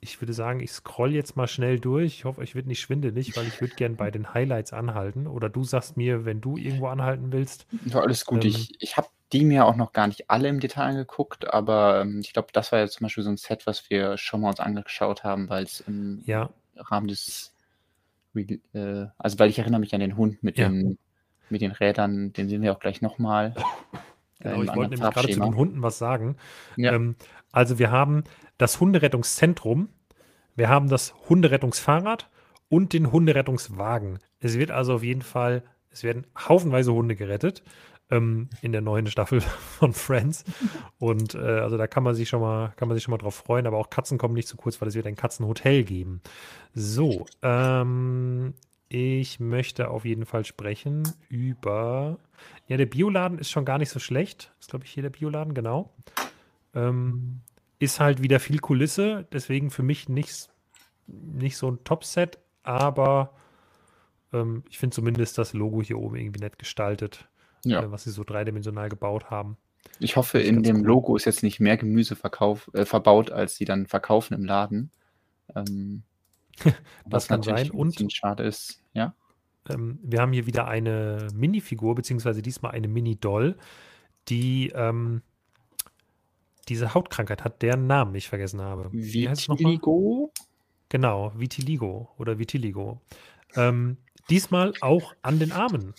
ich 0.00 0.20
würde 0.22 0.32
sagen, 0.32 0.60
ich 0.60 0.72
scroll 0.72 1.12
jetzt 1.12 1.36
mal 1.36 1.46
schnell 1.46 1.78
durch. 1.78 2.14
Ich 2.14 2.24
hoffe, 2.24 2.40
euch 2.40 2.54
wird 2.54 2.66
nicht 2.66 2.80
schwindelig, 2.80 3.36
weil 3.36 3.46
ich 3.46 3.60
würde 3.60 3.74
gerne 3.74 3.96
bei 3.96 4.10
den 4.10 4.32
Highlights 4.32 4.72
anhalten. 4.72 5.26
Oder 5.26 5.50
du 5.50 5.64
sagst 5.64 5.96
mir, 5.96 6.24
wenn 6.24 6.40
du 6.40 6.56
irgendwo 6.56 6.86
anhalten 6.86 7.32
willst. 7.32 7.66
Ja, 7.84 8.00
alles 8.00 8.24
gut. 8.24 8.44
Ähm, 8.44 8.50
ich 8.50 8.72
ich 8.80 8.96
habe 8.96 9.08
die 9.32 9.44
mir 9.44 9.66
auch 9.66 9.76
noch 9.76 9.92
gar 9.92 10.06
nicht 10.06 10.30
alle 10.30 10.48
im 10.48 10.58
Detail 10.58 10.86
angeguckt, 10.86 11.52
aber 11.52 12.00
ähm, 12.00 12.20
ich 12.20 12.32
glaube, 12.32 12.48
das 12.52 12.72
war 12.72 12.78
ja 12.80 12.88
zum 12.88 13.04
Beispiel 13.04 13.22
so 13.22 13.30
ein 13.30 13.36
Set, 13.36 13.66
was 13.66 13.90
wir 13.90 14.16
schon 14.16 14.40
mal 14.40 14.48
uns 14.48 14.60
angeschaut 14.60 15.22
haben, 15.22 15.48
weil 15.48 15.64
es 15.64 15.80
im 15.80 16.22
ja. 16.24 16.50
Rahmen 16.76 17.06
des, 17.06 17.54
äh, 18.34 19.06
also 19.18 19.38
weil 19.38 19.50
ich 19.50 19.58
erinnere 19.58 19.80
mich 19.80 19.94
an 19.94 20.00
den 20.00 20.16
Hund 20.16 20.42
mit, 20.42 20.58
ja. 20.58 20.68
den, 20.68 20.98
mit 21.50 21.62
den 21.62 21.72
Rädern, 21.72 22.32
den 22.32 22.48
sehen 22.48 22.62
wir 22.62 22.72
auch 22.72 22.80
gleich 22.80 23.02
nochmal. 23.02 23.54
Genau, 24.42 24.62
ich 24.62 24.68
wollte 24.68 24.94
nämlich 24.94 25.00
gerade 25.00 25.28
zu 25.28 25.38
den 25.38 25.54
Hunden 25.54 25.82
was 25.82 25.98
sagen. 25.98 26.36
Ja. 26.76 26.94
Ähm, 26.94 27.14
also 27.52 27.78
wir 27.78 27.90
haben 27.90 28.24
das 28.56 28.80
Hunderettungszentrum, 28.80 29.90
wir 30.56 30.70
haben 30.70 30.88
das 30.88 31.14
Hunderettungsfahrrad 31.28 32.30
und 32.70 32.94
den 32.94 33.12
Hunderettungswagen. 33.12 34.18
Es 34.38 34.58
wird 34.58 34.70
also 34.70 34.94
auf 34.94 35.02
jeden 35.02 35.20
Fall, 35.20 35.62
es 35.90 36.04
werden 36.04 36.26
haufenweise 36.38 36.92
Hunde 36.94 37.16
gerettet 37.16 37.62
ähm, 38.10 38.48
in 38.62 38.72
der 38.72 38.80
neuen 38.80 39.06
Staffel 39.06 39.40
von 39.78 39.92
Friends. 39.92 40.44
Und 40.98 41.34
äh, 41.34 41.38
also 41.38 41.76
da 41.76 41.86
kann 41.86 42.02
man 42.02 42.14
sich 42.14 42.28
schon 42.28 42.40
mal, 42.40 42.72
kann 42.76 42.88
man 42.88 42.96
sich 42.96 43.04
schon 43.04 43.12
mal 43.12 43.18
drauf 43.18 43.34
freuen, 43.34 43.66
aber 43.66 43.78
auch 43.78 43.90
Katzen 43.90 44.18
kommen 44.18 44.34
nicht 44.34 44.48
zu 44.48 44.56
kurz, 44.56 44.80
weil 44.80 44.88
es 44.88 44.94
wird 44.94 45.06
ein 45.06 45.16
Katzenhotel 45.16 45.84
geben. 45.84 46.20
So, 46.74 47.26
ähm, 47.42 48.54
ich 48.92 49.38
möchte 49.38 49.88
auf 49.88 50.04
jeden 50.04 50.26
Fall 50.26 50.44
sprechen 50.44 51.04
über. 51.28 52.18
Ja, 52.66 52.76
der 52.76 52.86
Bioladen 52.86 53.38
ist 53.38 53.50
schon 53.50 53.64
gar 53.64 53.78
nicht 53.78 53.90
so 53.90 54.00
schlecht. 54.00 54.52
Ist, 54.58 54.70
glaube 54.70 54.84
ich, 54.84 54.90
hier 54.90 55.04
der 55.04 55.10
Bioladen, 55.10 55.54
genau. 55.54 55.94
Ähm, 56.74 57.40
ist 57.78 58.00
halt 58.00 58.20
wieder 58.20 58.40
viel 58.40 58.58
Kulisse, 58.58 59.28
deswegen 59.32 59.70
für 59.70 59.84
mich 59.84 60.08
nicht, 60.08 60.48
nicht 61.06 61.56
so 61.56 61.70
ein 61.70 61.84
Top-Set, 61.84 62.38
aber 62.64 63.32
ähm, 64.32 64.64
ich 64.68 64.78
finde 64.78 64.94
zumindest 64.94 65.38
das 65.38 65.52
Logo 65.52 65.82
hier 65.82 65.98
oben 65.98 66.16
irgendwie 66.16 66.40
nett 66.40 66.58
gestaltet, 66.58 67.28
ja. 67.64 67.82
äh, 67.82 67.92
was 67.92 68.02
sie 68.02 68.10
so 68.10 68.24
dreidimensional 68.24 68.88
gebaut 68.88 69.30
haben. 69.30 69.56
Ich 70.00 70.16
hoffe, 70.16 70.40
in 70.40 70.64
dem 70.64 70.78
cool. 70.78 70.86
Logo 70.86 71.16
ist 71.16 71.26
jetzt 71.26 71.44
nicht 71.44 71.60
mehr 71.60 71.76
Gemüse 71.76 72.16
verkauf, 72.16 72.68
äh, 72.74 72.84
verbaut, 72.84 73.30
als 73.30 73.54
sie 73.54 73.64
dann 73.64 73.86
verkaufen 73.86 74.34
im 74.34 74.44
Laden. 74.44 74.90
Ähm, 75.54 76.02
das 77.06 77.28
kann 77.28 77.42
sein. 77.42 77.70
Und 77.70 78.12
schade 78.12 78.42
ist. 78.42 78.79
Ähm, 79.68 79.98
wir 80.02 80.20
haben 80.20 80.32
hier 80.32 80.46
wieder 80.46 80.66
eine 80.68 81.28
Minifigur, 81.34 81.94
beziehungsweise 81.94 82.42
diesmal 82.42 82.72
eine 82.72 82.88
Mini-Doll, 82.88 83.56
die 84.28 84.70
ähm, 84.74 85.22
diese 86.68 86.94
Hautkrankheit 86.94 87.44
hat, 87.44 87.62
deren 87.62 87.86
Namen 87.86 88.14
ich 88.14 88.28
vergessen 88.28 88.60
habe. 88.60 88.92
Vitiligo? 88.92 90.32
Genau, 90.88 91.32
Vitiligo 91.36 92.08
oder 92.18 92.38
Vitiligo. 92.38 93.00
Ähm, 93.56 93.96
diesmal 94.28 94.72
auch 94.80 95.14
an 95.22 95.38
den 95.38 95.52
Armen. 95.52 95.94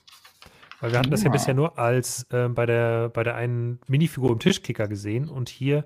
Weil 0.80 0.92
wir 0.92 1.00
hatten 1.00 1.12
das 1.12 1.24
ja 1.24 1.30
bisher 1.30 1.54
nur 1.54 1.78
als 1.78 2.26
äh, 2.32 2.48
bei, 2.48 2.66
der, 2.66 3.10
bei 3.10 3.24
der 3.24 3.36
einen 3.36 3.80
Minifigur 3.88 4.32
im 4.32 4.40
Tischkicker 4.40 4.88
gesehen 4.88 5.30
und 5.30 5.48
hier 5.48 5.86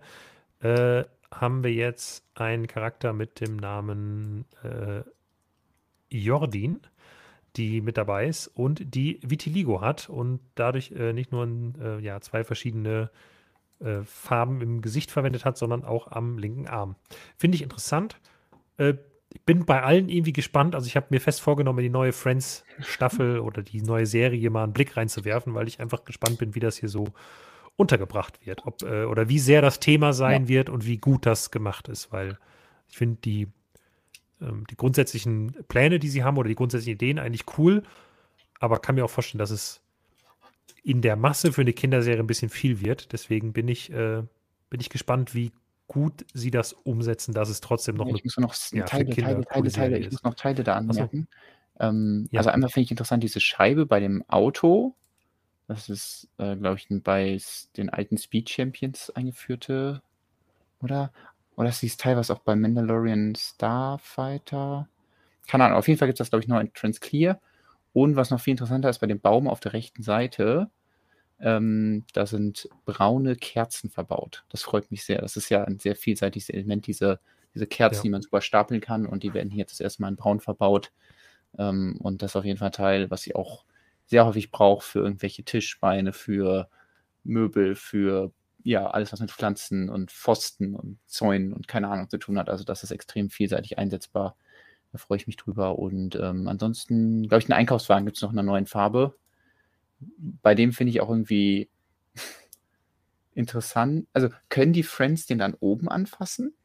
äh, 0.62 1.04
haben 1.32 1.64
wir 1.64 1.74
jetzt 1.74 2.24
einen 2.34 2.68
Charakter 2.68 3.12
mit 3.12 3.42
dem 3.42 3.58
Namen 3.58 4.46
äh, 4.64 5.04
Jordin, 6.10 6.80
die 7.58 7.82
mit 7.82 7.98
dabei 7.98 8.28
ist 8.28 8.48
und 8.48 8.96
die 8.96 9.20
Vitiligo 9.24 9.82
hat 9.82 10.10
und 10.10 10.40
dadurch 10.56 10.92
äh, 10.92 11.14
nicht 11.14 11.32
nur 11.32 11.48
äh, 11.82 12.00
ja, 12.02 12.20
zwei 12.22 12.44
verschiedene 12.44 13.10
äh, 13.80 14.02
Farben 14.04 14.62
im 14.62 14.82
Gesicht 14.82 15.12
verwendet 15.12 15.46
hat, 15.46 15.58
sondern 15.58 15.84
auch 15.84 16.12
am 16.12 16.38
linken 16.38 16.68
Arm. 16.68 16.96
Finde 17.38 17.56
ich 17.56 17.62
interessant. 17.62 18.18
Äh, 18.78 18.96
bin 19.46 19.66
bei 19.66 19.84
allen 19.84 20.08
irgendwie 20.10 20.34
gespannt. 20.34 20.76
Also 20.76 20.88
ich 20.88 20.96
habe 20.96 21.08
mir 21.10 21.20
fest 21.20 21.42
vorgenommen, 21.42 21.80
die 21.80 21.90
neue 21.90 22.14
Friends-Staffel 22.14 23.40
oder 23.42 23.64
die 23.64 23.82
neue 23.82 24.06
Serie 24.06 24.50
mal 24.50 24.64
einen 24.64 24.74
Blick 24.74 24.96
reinzuwerfen, 24.96 25.54
weil 25.54 25.68
ich 25.68 25.80
einfach 25.80 26.06
gespannt 26.06 26.38
bin, 26.38 26.56
wie 26.56 26.60
das 26.60 26.78
hier 26.78 26.90
so 26.90 27.08
untergebracht 27.76 28.46
wird. 28.46 28.66
Ob, 28.66 28.82
äh, 28.84 29.04
oder 29.06 29.30
wie 29.30 29.40
sehr 29.40 29.62
das 29.62 29.80
Thema 29.80 30.14
sein 30.14 30.44
ja. 30.44 30.48
wird 30.50 30.70
und 30.70 30.86
wie 30.86 30.98
gut 30.98 31.26
das 31.26 31.52
gemacht 31.52 31.88
ist, 31.88 32.12
weil 32.12 32.38
ich 32.88 32.98
finde 32.98 33.18
die, 33.24 33.48
ähm, 34.46 34.66
die 34.70 34.78
grundsätzlichen 34.78 35.56
Pläne, 35.68 36.00
die 36.00 36.10
sie 36.10 36.24
haben 36.24 36.38
oder 36.38 36.50
die 36.50 36.56
grundsätzlichen 36.56 36.96
Ideen 36.96 37.20
eigentlich 37.20 37.58
cool, 37.58 37.84
aber 38.60 38.80
kann 38.80 38.96
mir 38.96 39.06
auch 39.06 39.10
vorstellen, 39.10 39.40
dass 39.40 39.52
es 39.52 39.82
in 40.84 41.02
der 41.02 41.16
Masse 41.16 41.52
für 41.52 41.62
eine 41.62 41.74
Kinderserie 41.74 42.20
ein 42.20 42.28
bisschen 42.28 42.50
viel 42.50 42.80
wird. 42.82 43.12
Deswegen 43.12 43.54
bin 43.54 43.68
ich, 43.68 43.92
äh, 43.92 44.24
bin 44.70 44.80
ich 44.80 44.90
gespannt, 44.90 45.34
wie 45.34 45.52
gut 45.88 46.26
sie 46.34 46.52
das 46.52 46.74
umsetzen, 46.74 47.34
dass 47.34 47.50
es 47.50 47.62
trotzdem 47.62 47.96
noch 47.96 48.08
ich 48.08 48.24
muss 48.24 48.38
noch 48.38 48.56
ja, 48.72 48.86
Teile, 48.86 49.10
Teile, 49.10 49.46
Teile, 49.46 49.72
Teile, 49.72 49.98
ich 49.98 50.12
muss 50.12 50.24
noch 50.24 50.36
Teile 50.36 50.64
da 50.64 50.76
anmerken. 50.76 51.28
Also, 51.76 51.92
ähm, 51.92 52.28
ja. 52.32 52.40
also 52.40 52.50
einmal 52.50 52.70
finde 52.70 52.86
ich 52.86 52.92
interessant 52.92 53.24
diese 53.24 53.40
Scheibe 53.40 53.86
bei 53.86 54.00
dem 54.00 54.24
Auto. 54.28 54.96
Das 55.68 55.90
ist, 55.90 56.28
äh, 56.38 56.56
glaube 56.56 56.78
ich, 56.78 56.88
bei 57.04 57.40
den 57.78 57.90
alten 57.90 58.18
Speed 58.18 58.50
Champions 58.50 59.10
eingeführte, 59.10 60.02
oder? 60.82 61.12
Oder 61.56 61.70
ist 61.70 61.82
dieses 61.82 61.98
Teil, 61.98 62.18
was 62.18 62.32
auch 62.32 62.40
bei 62.40 62.56
Mandalorian 62.56 63.36
Starfighter? 63.36 64.90
Keine 65.48 65.66
Ahnung, 65.66 65.78
auf 65.78 65.88
jeden 65.88 65.98
Fall 65.98 66.08
gibt 66.08 66.20
es 66.20 66.26
das, 66.26 66.30
glaube 66.30 66.44
ich, 66.44 66.50
noch 66.50 66.60
in 66.60 66.74
Transclear. 66.74 67.40
Und 67.94 68.16
was 68.16 68.30
noch 68.30 68.42
viel 68.42 68.52
interessanter 68.52 68.90
ist, 68.90 69.00
bei 69.00 69.08
dem 69.08 69.22
Baum 69.22 69.48
auf 69.48 69.62
der 69.62 69.74
rechten 69.74 70.04
Seite, 70.04 70.70
ähm, 71.40 72.04
da 72.14 72.26
sind 72.26 72.70
braune 72.86 73.36
Kerzen 73.36 73.90
verbaut. 73.90 74.44
Das 74.50 74.64
freut 74.64 74.92
mich 74.92 75.06
sehr. 75.06 75.22
Das 75.22 75.38
ist 75.38 75.50
ja 75.50 75.64
ein 75.64 75.80
sehr 75.80 75.96
vielseitiges 75.96 76.50
Element, 76.50 76.88
diese, 76.88 77.20
diese 77.54 77.68
Kerzen, 77.68 77.98
ja. 77.98 78.04
die 78.04 78.10
man 78.10 78.22
super 78.22 78.42
stapeln 78.42 78.82
kann. 78.82 79.06
Und 79.06 79.24
die 79.24 79.34
werden 79.34 79.50
hier 79.50 79.60
jetzt 79.60 79.74
das 79.74 79.80
erste 79.80 80.02
Mal 80.02 80.10
in 80.10 80.16
braun 80.18 80.42
verbaut. 80.42 80.92
Ähm, 81.58 81.98
und 82.02 82.22
das 82.22 82.32
ist 82.32 82.36
auf 82.36 82.46
jeden 82.46 82.58
Fall 82.58 82.70
ein 82.70 82.74
Teil, 82.74 83.12
was 83.12 83.26
ich 83.28 83.36
auch 83.36 83.64
sehr 84.06 84.26
häufig 84.26 84.52
brauche 84.52 84.84
für 84.84 85.00
irgendwelche 85.00 85.44
Tischbeine, 85.44 86.14
für 86.14 86.70
Möbel, 87.24 87.76
für 87.76 88.32
ja, 88.66 88.88
alles, 88.88 89.14
was 89.14 89.20
mit 89.20 89.32
Pflanzen 89.32 89.90
und 89.90 90.12
Pfosten 90.12 90.74
und 90.74 90.98
Zäunen 91.06 91.54
und 91.54 91.68
keine 91.68 91.88
Ahnung 91.88 92.10
zu 92.10 92.18
tun 92.18 92.40
hat. 92.40 92.50
Also 92.50 92.64
das 92.64 92.82
ist 92.82 92.90
extrem 92.90 93.30
vielseitig 93.30 93.78
einsetzbar. 93.78 94.36
Da 94.92 94.98
freue 94.98 95.20
ich 95.20 95.28
mich 95.28 95.38
drüber. 95.38 95.78
Und 95.78 96.16
ähm, 96.16 96.48
ansonsten, 96.48 97.28
glaube 97.28 97.44
ich, 97.44 97.46
einen 97.46 97.60
Einkaufswagen 97.60 98.08
gibt 98.08 98.18
es 98.18 98.24
noch 98.24 98.32
in 98.32 98.40
einer 98.40 98.46
neuen 98.46 98.66
Farbe. 98.66 99.16
Bei 100.00 100.56
dem 100.56 100.74
finde 100.74 100.90
ich 100.90 101.00
auch 101.00 101.10
irgendwie 101.12 101.70
interessant. 103.36 104.08
Also 104.14 104.30
können 104.50 104.74
die 104.74 104.82
Friends 104.82 105.28
den 105.28 105.38
dann 105.38 105.54
oben 105.54 105.88
anfassen? 105.88 106.56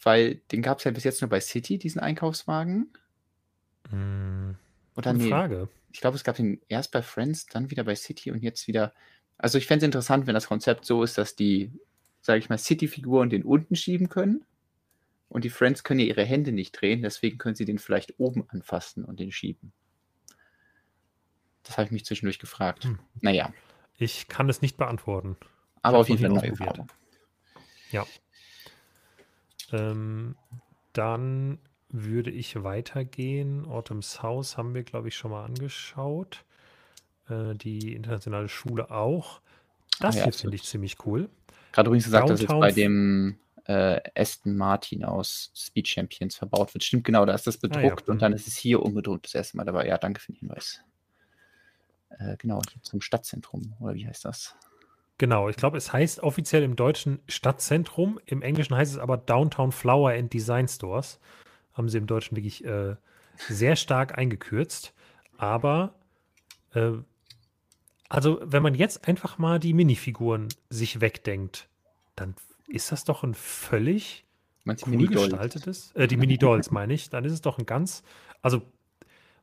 Weil 0.00 0.36
den 0.52 0.62
gab 0.62 0.78
es 0.78 0.84
ja 0.84 0.92
bis 0.92 1.02
jetzt 1.02 1.20
nur 1.20 1.30
bei 1.30 1.40
City, 1.40 1.78
diesen 1.78 2.00
Einkaufswagen. 2.00 2.92
Hm, 3.90 4.54
Oder 4.94 5.12
nee? 5.14 5.28
Frage. 5.28 5.68
Ich 5.90 6.00
glaube, 6.00 6.16
es 6.16 6.22
gab 6.22 6.36
den 6.36 6.60
erst 6.68 6.92
bei 6.92 7.02
Friends, 7.02 7.46
dann 7.46 7.72
wieder 7.72 7.82
bei 7.82 7.96
City 7.96 8.30
und 8.30 8.40
jetzt 8.40 8.68
wieder. 8.68 8.92
Also 9.38 9.58
ich 9.58 9.66
fände 9.66 9.84
es 9.84 9.88
interessant, 9.88 10.26
wenn 10.26 10.34
das 10.34 10.46
Konzept 10.46 10.84
so 10.84 11.02
ist, 11.02 11.18
dass 11.18 11.36
die, 11.36 11.72
sage 12.20 12.38
ich 12.38 12.48
mal, 12.48 12.58
City-Figuren 12.58 13.30
den 13.30 13.42
unten 13.42 13.76
schieben 13.76 14.08
können 14.08 14.44
und 15.28 15.44
die 15.44 15.50
Friends 15.50 15.84
können 15.84 16.00
ja 16.00 16.06
ihre 16.06 16.24
Hände 16.24 16.52
nicht 16.52 16.72
drehen, 16.72 17.02
deswegen 17.02 17.38
können 17.38 17.54
sie 17.54 17.64
den 17.64 17.78
vielleicht 17.78 18.18
oben 18.18 18.48
anfassen 18.48 19.04
und 19.04 19.20
den 19.20 19.32
schieben. 19.32 19.72
Das 21.64 21.76
habe 21.76 21.86
ich 21.86 21.92
mich 21.92 22.04
zwischendurch 22.04 22.38
gefragt. 22.38 22.84
Hm. 22.84 22.98
Naja. 23.20 23.52
Ich 23.96 24.28
kann 24.28 24.48
es 24.48 24.60
nicht 24.60 24.76
beantworten. 24.76 25.36
Aber 25.82 25.98
auf 25.98 26.08
jeden 26.08 26.20
Fall 26.20 26.30
neue 26.30 26.56
Farbe. 26.56 26.86
Ja. 27.90 28.06
Ähm, 29.72 30.36
dann 30.92 31.58
würde 31.88 32.30
ich 32.30 32.62
weitergehen. 32.62 33.66
Autumn's 33.66 34.22
House 34.22 34.56
haben 34.56 34.74
wir, 34.74 34.82
glaube 34.82 35.08
ich, 35.08 35.16
schon 35.16 35.30
mal 35.30 35.44
angeschaut. 35.44 36.44
Äh, 37.28 37.54
die 37.54 37.94
internationale 37.94 38.48
Schule 38.48 38.90
auch. 38.90 39.40
Das 40.00 40.16
ah, 40.16 40.18
ja, 40.18 40.24
hier 40.24 40.32
finde 40.32 40.56
ich 40.56 40.64
ziemlich 40.64 40.96
cool. 41.06 41.28
Gerade 41.72 41.88
übrigens 41.88 42.04
gesagt, 42.04 42.28
Downtown 42.28 42.34
dass 42.34 42.40
jetzt 42.40 42.60
bei 42.60 42.72
dem 42.72 43.38
äh, 43.66 44.00
Aston 44.14 44.56
Martin 44.56 45.04
aus 45.04 45.50
Speed 45.54 45.88
Champions 45.88 46.36
verbaut 46.36 46.74
wird. 46.74 46.84
Stimmt 46.84 47.04
genau, 47.04 47.24
da 47.24 47.34
ist 47.34 47.46
das 47.46 47.56
bedruckt 47.56 48.02
ah, 48.02 48.06
ja. 48.06 48.12
und 48.12 48.22
dann 48.22 48.32
ist 48.32 48.46
es 48.46 48.56
hier 48.56 48.82
unbedruckt 48.82 49.26
das 49.26 49.34
erste 49.34 49.56
Mal 49.56 49.64
dabei. 49.64 49.86
Ja, 49.86 49.98
danke 49.98 50.20
für 50.20 50.32
den 50.32 50.38
Hinweis. 50.38 50.80
Äh, 52.18 52.36
genau, 52.36 52.60
zum 52.82 53.00
Stadtzentrum, 53.00 53.74
oder 53.80 53.94
wie 53.94 54.06
heißt 54.06 54.24
das? 54.24 54.54
Genau, 55.16 55.48
ich 55.48 55.56
glaube, 55.56 55.78
es 55.78 55.92
heißt 55.92 56.20
offiziell 56.20 56.62
im 56.64 56.76
Deutschen 56.76 57.20
Stadtzentrum. 57.28 58.20
Im 58.26 58.42
Englischen 58.42 58.76
heißt 58.76 58.92
es 58.92 58.98
aber 58.98 59.16
Downtown 59.16 59.72
Flower 59.72 60.10
and 60.10 60.32
Design 60.32 60.66
Stores. 60.68 61.20
Haben 61.72 61.88
sie 61.88 61.98
im 61.98 62.06
Deutschen 62.06 62.36
wirklich 62.36 62.64
äh, 62.64 62.96
sehr 63.48 63.76
stark 63.76 64.18
eingekürzt. 64.18 64.92
aber 65.38 65.94
äh, 66.74 66.92
also 68.08 68.40
wenn 68.42 68.62
man 68.62 68.74
jetzt 68.74 69.08
einfach 69.08 69.38
mal 69.38 69.58
die 69.58 69.72
Minifiguren 69.72 70.48
sich 70.70 71.00
wegdenkt, 71.00 71.68
dann 72.16 72.34
ist 72.68 72.92
das 72.92 73.04
doch 73.04 73.22
ein 73.22 73.34
völlig 73.34 74.24
cool 74.86 75.06
gestaltetes, 75.06 75.92
äh, 75.92 76.06
die 76.06 76.16
Mini-Dolls 76.16 76.70
meine 76.70 76.94
ich, 76.94 77.10
dann 77.10 77.24
ist 77.24 77.32
es 77.32 77.42
doch 77.42 77.58
ein 77.58 77.66
ganz, 77.66 78.02
also 78.40 78.62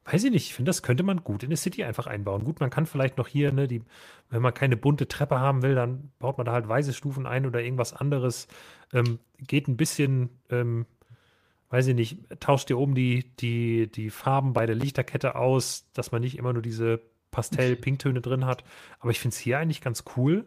weiß 0.05 0.23
ich 0.23 0.31
nicht, 0.31 0.47
ich 0.47 0.53
finde, 0.53 0.69
das 0.69 0.81
könnte 0.81 1.03
man 1.03 1.23
gut 1.23 1.43
in 1.43 1.49
eine 1.49 1.57
City 1.57 1.83
einfach 1.83 2.07
einbauen. 2.07 2.43
Gut, 2.43 2.59
man 2.59 2.69
kann 2.69 2.85
vielleicht 2.85 3.17
noch 3.17 3.27
hier, 3.27 3.51
ne, 3.51 3.67
die, 3.67 3.83
wenn 4.29 4.41
man 4.41 4.53
keine 4.53 4.77
bunte 4.77 5.07
Treppe 5.07 5.39
haben 5.39 5.61
will, 5.61 5.75
dann 5.75 6.11
baut 6.19 6.37
man 6.37 6.45
da 6.45 6.53
halt 6.53 6.67
weiße 6.67 6.93
Stufen 6.93 7.27
ein 7.27 7.45
oder 7.45 7.61
irgendwas 7.61 7.93
anderes. 7.93 8.47
Ähm, 8.93 9.19
geht 9.37 9.67
ein 9.67 9.77
bisschen, 9.77 10.29
ähm, 10.49 10.85
weiß 11.69 11.87
ich 11.87 11.95
nicht, 11.95 12.17
tauscht 12.39 12.69
ihr 12.69 12.79
oben 12.79 12.95
die, 12.95 13.31
die, 13.37 13.91
die 13.91 14.09
Farben 14.09 14.53
bei 14.53 14.65
der 14.65 14.75
Lichterkette 14.75 15.35
aus, 15.35 15.87
dass 15.93 16.11
man 16.11 16.21
nicht 16.21 16.37
immer 16.37 16.51
nur 16.51 16.63
diese 16.63 17.01
Pastell-Pinktöne 17.31 18.21
drin 18.21 18.45
hat. 18.45 18.63
Aber 18.99 19.11
ich 19.11 19.19
finde 19.19 19.35
es 19.35 19.39
hier 19.39 19.59
eigentlich 19.59 19.81
ganz 19.81 20.03
cool. 20.15 20.45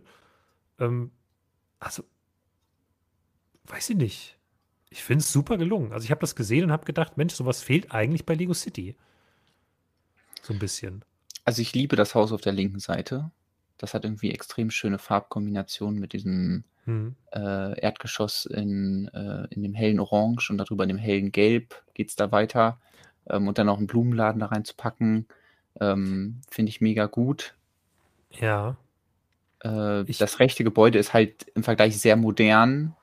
Ähm, 0.78 1.10
also, 1.80 2.04
weiß 3.64 3.90
ich 3.90 3.96
nicht. 3.96 4.38
Ich 4.90 5.02
finde 5.02 5.22
es 5.22 5.32
super 5.32 5.58
gelungen. 5.58 5.92
Also 5.92 6.04
ich 6.04 6.10
habe 6.10 6.20
das 6.20 6.36
gesehen 6.36 6.64
und 6.64 6.72
habe 6.72 6.84
gedacht, 6.84 7.16
Mensch, 7.16 7.34
sowas 7.34 7.62
fehlt 7.62 7.92
eigentlich 7.92 8.24
bei 8.24 8.34
Lego 8.34 8.54
City. 8.54 8.96
So 10.42 10.52
ein 10.52 10.60
bisschen. 10.60 11.04
Also 11.44 11.62
ich 11.62 11.72
liebe 11.72 11.96
das 11.96 12.14
Haus 12.14 12.32
auf 12.32 12.40
der 12.40 12.52
linken 12.52 12.78
Seite. 12.78 13.30
Das 13.76 13.92
hat 13.92 14.04
irgendwie 14.04 14.30
extrem 14.30 14.70
schöne 14.70 14.98
Farbkombinationen 14.98 15.98
mit 15.98 16.12
diesem 16.12 16.64
mhm. 16.86 17.16
äh, 17.32 17.80
Erdgeschoss 17.80 18.46
in, 18.46 19.08
äh, 19.08 19.46
in 19.50 19.62
dem 19.62 19.74
hellen 19.74 19.98
Orange 19.98 20.50
und 20.50 20.58
darüber 20.58 20.84
in 20.84 20.90
dem 20.90 20.98
hellen 20.98 21.32
Gelb 21.32 21.82
geht 21.94 22.10
es 22.10 22.16
da 22.16 22.30
weiter. 22.30 22.80
Ähm, 23.28 23.48
und 23.48 23.58
dann 23.58 23.68
auch 23.68 23.78
einen 23.78 23.86
Blumenladen 23.86 24.40
da 24.40 24.46
reinzupacken, 24.46 25.26
ähm, 25.80 26.40
finde 26.50 26.70
ich 26.70 26.80
mega 26.80 27.06
gut. 27.06 27.54
Ja. 28.30 28.76
Äh, 29.60 30.04
das 30.04 30.40
rechte 30.40 30.64
Gebäude 30.64 30.98
ist 30.98 31.14
halt 31.14 31.46
im 31.54 31.62
Vergleich 31.62 31.98
sehr 31.98 32.16
modern. 32.16 32.94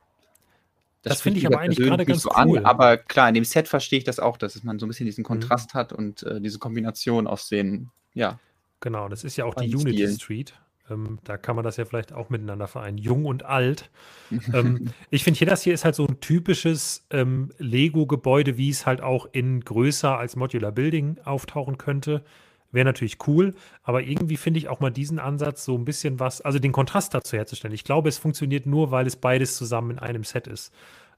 Das, 1.02 1.14
das 1.14 1.22
finde 1.22 1.40
ich 1.40 1.48
aber 1.48 1.60
eigentlich 1.60 1.80
gerade 1.80 2.06
ganz 2.06 2.22
so 2.22 2.30
cool. 2.30 2.60
An, 2.60 2.66
aber 2.66 2.98
klar, 2.98 3.28
in 3.28 3.34
dem 3.34 3.44
Set 3.44 3.68
verstehe 3.68 3.98
ich 3.98 4.06
das 4.06 4.20
auch, 4.20 4.38
dass 4.38 4.64
man 4.64 4.78
so 4.78 4.86
ein 4.86 4.90
bisschen 4.90 5.08
diesen 5.08 5.22
mhm. 5.22 5.28
Kontrast 5.28 5.74
mhm. 5.74 5.80
hat 5.80 5.94
und 5.94 6.24
äh, 6.24 6.40
diese 6.40 6.60
Kombination 6.60 7.28
aus 7.28 7.48
den, 7.48 7.90
ja. 8.14 8.40
Genau, 8.82 9.10
das 9.10 9.24
ist 9.24 9.38
ja 9.38 9.46
auch 9.46 9.56
die 9.56 9.74
Unity 9.74 9.94
Stilen. 9.94 10.16
Street. 10.16 10.54
Ähm, 10.90 11.20
da 11.24 11.38
kann 11.38 11.56
man 11.56 11.64
das 11.64 11.78
ja 11.78 11.86
vielleicht 11.86 12.14
auch 12.14 12.30
miteinander 12.30 12.68
vereinen, 12.68 12.98
jung 12.98 13.26
und 13.26 13.44
alt. 13.44 13.90
ähm, 14.54 14.92
ich 15.10 15.24
finde, 15.24 15.40
hier 15.40 15.48
das 15.48 15.64
hier 15.64 15.74
ist 15.74 15.86
halt 15.86 15.96
so 15.96 16.06
ein 16.06 16.20
typisches 16.20 17.06
ähm, 17.10 17.52
Lego-Gebäude, 17.58 18.58
wie 18.58 18.70
es 18.70 18.86
halt 18.86 19.02
auch 19.02 19.28
in 19.32 19.62
größer 19.62 20.18
als 20.18 20.36
Modular 20.36 20.72
Building 20.72 21.18
auftauchen 21.24 21.78
könnte. 21.78 22.24
Wäre 22.72 22.86
natürlich 22.86 23.18
cool, 23.28 23.54
aber 23.84 24.02
irgendwie 24.02 24.38
finde 24.38 24.60
ich 24.60 24.70
auch 24.70 24.80
mal 24.80 24.92
diesen 24.92 25.20
Ansatz 25.20 25.66
so 25.66 25.78
ein 25.78 25.86
bisschen 25.86 26.20
was, 26.20 26.42
also 26.42 26.58
den 26.58 26.72
Kontrast 26.72 27.14
dazu 27.14 27.36
herzustellen. 27.36 27.74
Ich 27.74 27.84
glaube, 27.84 28.10
es 28.10 28.18
funktioniert 28.18 28.66
nur, 28.66 28.92
weil 28.92 29.08
es 29.08 29.18
beides 29.18 29.58
zusammen 29.58 29.92
in 29.92 30.00
einem 30.00 30.24
Set 30.24 30.48
ist. 30.48 30.74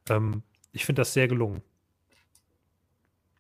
Ähm, 0.10 0.42
ich 0.72 0.86
finde 0.86 1.02
das 1.02 1.14
sehr 1.14 1.28
gelungen. 1.28 1.62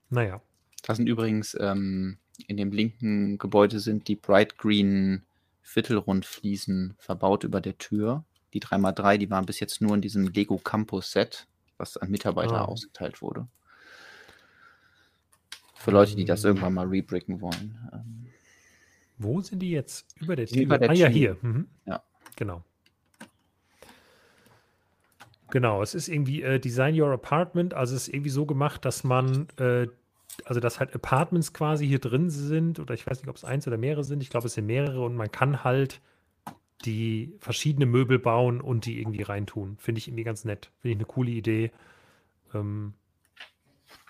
Naja. 0.09 0.41
Da 0.83 0.93
sind 0.93 1.07
übrigens 1.07 1.57
ähm, 1.59 2.17
in 2.47 2.57
dem 2.57 2.71
linken 2.71 3.37
Gebäude 3.37 3.79
sind 3.79 4.07
die 4.07 4.15
Bright 4.15 4.57
Green 4.57 5.23
Viertelrundfliesen 5.61 6.95
verbaut 6.99 7.43
über 7.43 7.61
der 7.61 7.77
Tür. 7.77 8.25
Die 8.53 8.61
3x3, 8.61 9.17
die 9.17 9.31
waren 9.31 9.45
bis 9.45 9.59
jetzt 9.59 9.81
nur 9.81 9.95
in 9.95 10.01
diesem 10.01 10.27
Lego 10.27 10.57
Campus 10.57 11.11
Set, 11.11 11.47
was 11.77 11.97
an 11.97 12.11
Mitarbeiter 12.11 12.59
ah. 12.59 12.65
ausgeteilt 12.65 13.21
wurde. 13.21 13.47
Für 15.83 15.91
Leute, 15.91 16.15
die 16.15 16.23
das 16.23 16.45
irgendwann 16.45 16.73
mal 16.73 16.87
rebricken 16.87 17.41
wollen. 17.41 17.77
Ähm, 17.91 18.27
Wo 19.17 19.41
sind 19.41 19.59
die 19.59 19.71
jetzt? 19.71 20.15
Über 20.21 20.37
der 20.37 20.47
Tür? 20.47 20.89
Ah, 20.89 20.93
ja, 20.93 21.07
hier. 21.07 21.35
Mhm. 21.41 21.67
Ja. 21.85 22.01
Genau. 22.37 22.63
Genau, 25.51 25.83
es 25.83 25.93
ist 25.93 26.07
irgendwie 26.07 26.41
äh, 26.41 26.57
Design 26.57 26.99
Your 26.99 27.11
Apartment, 27.11 27.73
also 27.73 27.95
es 27.95 28.07
ist 28.07 28.13
irgendwie 28.13 28.29
so 28.29 28.45
gemacht, 28.45 28.85
dass 28.85 29.03
man, 29.03 29.49
äh, 29.57 29.87
also 30.45 30.61
dass 30.61 30.79
halt 30.79 30.95
Apartments 30.95 31.51
quasi 31.51 31.85
hier 31.85 31.99
drin 31.99 32.29
sind, 32.29 32.79
oder 32.79 32.93
ich 32.93 33.05
weiß 33.05 33.19
nicht, 33.19 33.29
ob 33.29 33.35
es 33.35 33.43
eins 33.43 33.67
oder 33.67 33.77
mehrere 33.77 34.05
sind, 34.05 34.23
ich 34.23 34.29
glaube, 34.29 34.47
es 34.47 34.53
sind 34.53 34.65
mehrere 34.65 35.01
und 35.01 35.15
man 35.15 35.31
kann 35.31 35.65
halt 35.65 35.99
die 36.85 37.35
verschiedene 37.39 37.85
Möbel 37.85 38.19
bauen 38.19 38.61
und 38.61 38.85
die 38.85 39.01
irgendwie 39.01 39.21
reintun. 39.21 39.75
Finde 39.79 39.99
ich 39.99 40.07
irgendwie 40.07 40.23
ganz 40.23 40.45
nett. 40.45 40.71
Finde 40.79 40.93
ich 40.93 40.97
eine 40.97 41.05
coole 41.05 41.31
Idee. 41.31 41.71
Ähm, 42.53 42.93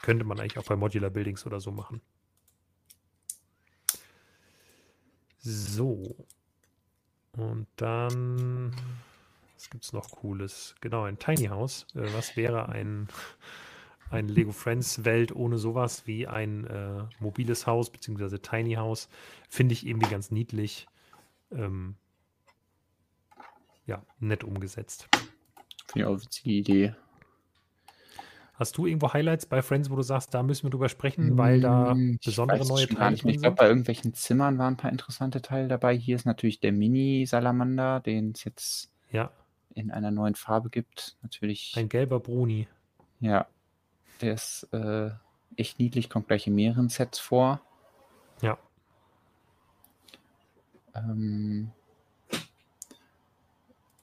könnte 0.03 0.25
man 0.25 0.39
eigentlich 0.39 0.59
auch 0.59 0.65
bei 0.65 0.75
Modular 0.75 1.09
Buildings 1.09 1.47
oder 1.47 1.59
so 1.59 1.71
machen. 1.71 2.01
So. 5.39 6.15
Und 7.35 7.67
dann, 7.77 8.75
was 9.55 9.69
gibt 9.69 9.85
es 9.85 9.93
noch 9.93 10.11
Cooles? 10.11 10.75
Genau, 10.81 11.03
ein 11.03 11.17
Tiny 11.17 11.45
House. 11.45 11.87
Äh, 11.95 12.13
was 12.13 12.35
wäre 12.35 12.69
ein, 12.69 13.07
ein 14.11 14.27
Lego 14.27 14.51
Friends 14.51 15.03
Welt 15.05 15.33
ohne 15.33 15.57
sowas 15.57 16.05
wie 16.05 16.27
ein 16.27 16.67
äh, 16.67 17.05
mobiles 17.19 17.65
Haus 17.65 17.89
beziehungsweise 17.89 18.41
Tiny 18.41 18.73
House? 18.73 19.09
Finde 19.49 19.73
ich 19.73 19.87
irgendwie 19.87 20.11
ganz 20.11 20.31
niedlich. 20.31 20.85
Ähm, 21.49 21.95
ja, 23.85 24.05
nett 24.19 24.43
umgesetzt. 24.43 25.07
Finde 25.87 25.95
ich 25.95 26.03
auch 26.05 26.09
eine 26.11 26.21
witzige 26.21 26.51
Idee. 26.51 26.95
Hast 28.55 28.77
du 28.77 28.85
irgendwo 28.85 29.11
Highlights 29.11 29.47
bei 29.47 29.63
Friends, 29.63 29.89
wo 29.89 29.95
du 29.95 30.03
sagst, 30.03 30.33
da 30.33 30.43
müssen 30.43 30.63
wir 30.63 30.69
drüber 30.69 30.87
sprechen, 30.87 31.37
weil 31.37 31.61
da 31.61 31.91
hm, 31.91 32.19
besondere 32.23 32.65
neue 32.67 32.87
Teile 32.87 33.17
sind? 33.17 33.29
Ich 33.29 33.41
glaube, 33.41 33.55
bei 33.55 33.67
irgendwelchen 33.67 34.13
Zimmern 34.13 34.59
waren 34.59 34.75
ein 34.75 34.77
paar 34.77 34.91
interessante 34.91 35.41
Teile 35.41 35.67
dabei. 35.67 35.97
Hier 35.97 36.15
ist 36.15 36.25
natürlich 36.25 36.59
der 36.59 36.71
Mini-Salamander, 36.71 37.99
den 37.99 38.31
es 38.31 38.43
jetzt 38.43 38.91
ja. 39.11 39.31
in 39.73 39.89
einer 39.89 40.11
neuen 40.11 40.35
Farbe 40.35 40.69
gibt. 40.69 41.17
Natürlich. 41.23 41.73
Ein 41.75 41.89
gelber 41.89 42.19
Bruni. 42.19 42.67
Ja, 43.21 43.47
der 44.21 44.35
ist 44.35 44.67
äh, 44.71 45.09
echt 45.55 45.79
niedlich, 45.79 46.09
kommt 46.09 46.27
gleich 46.27 46.45
in 46.45 46.53
mehreren 46.53 46.89
Sets 46.89 47.17
vor. 47.17 47.59
Ja. 48.41 48.59
Ähm, 50.93 51.71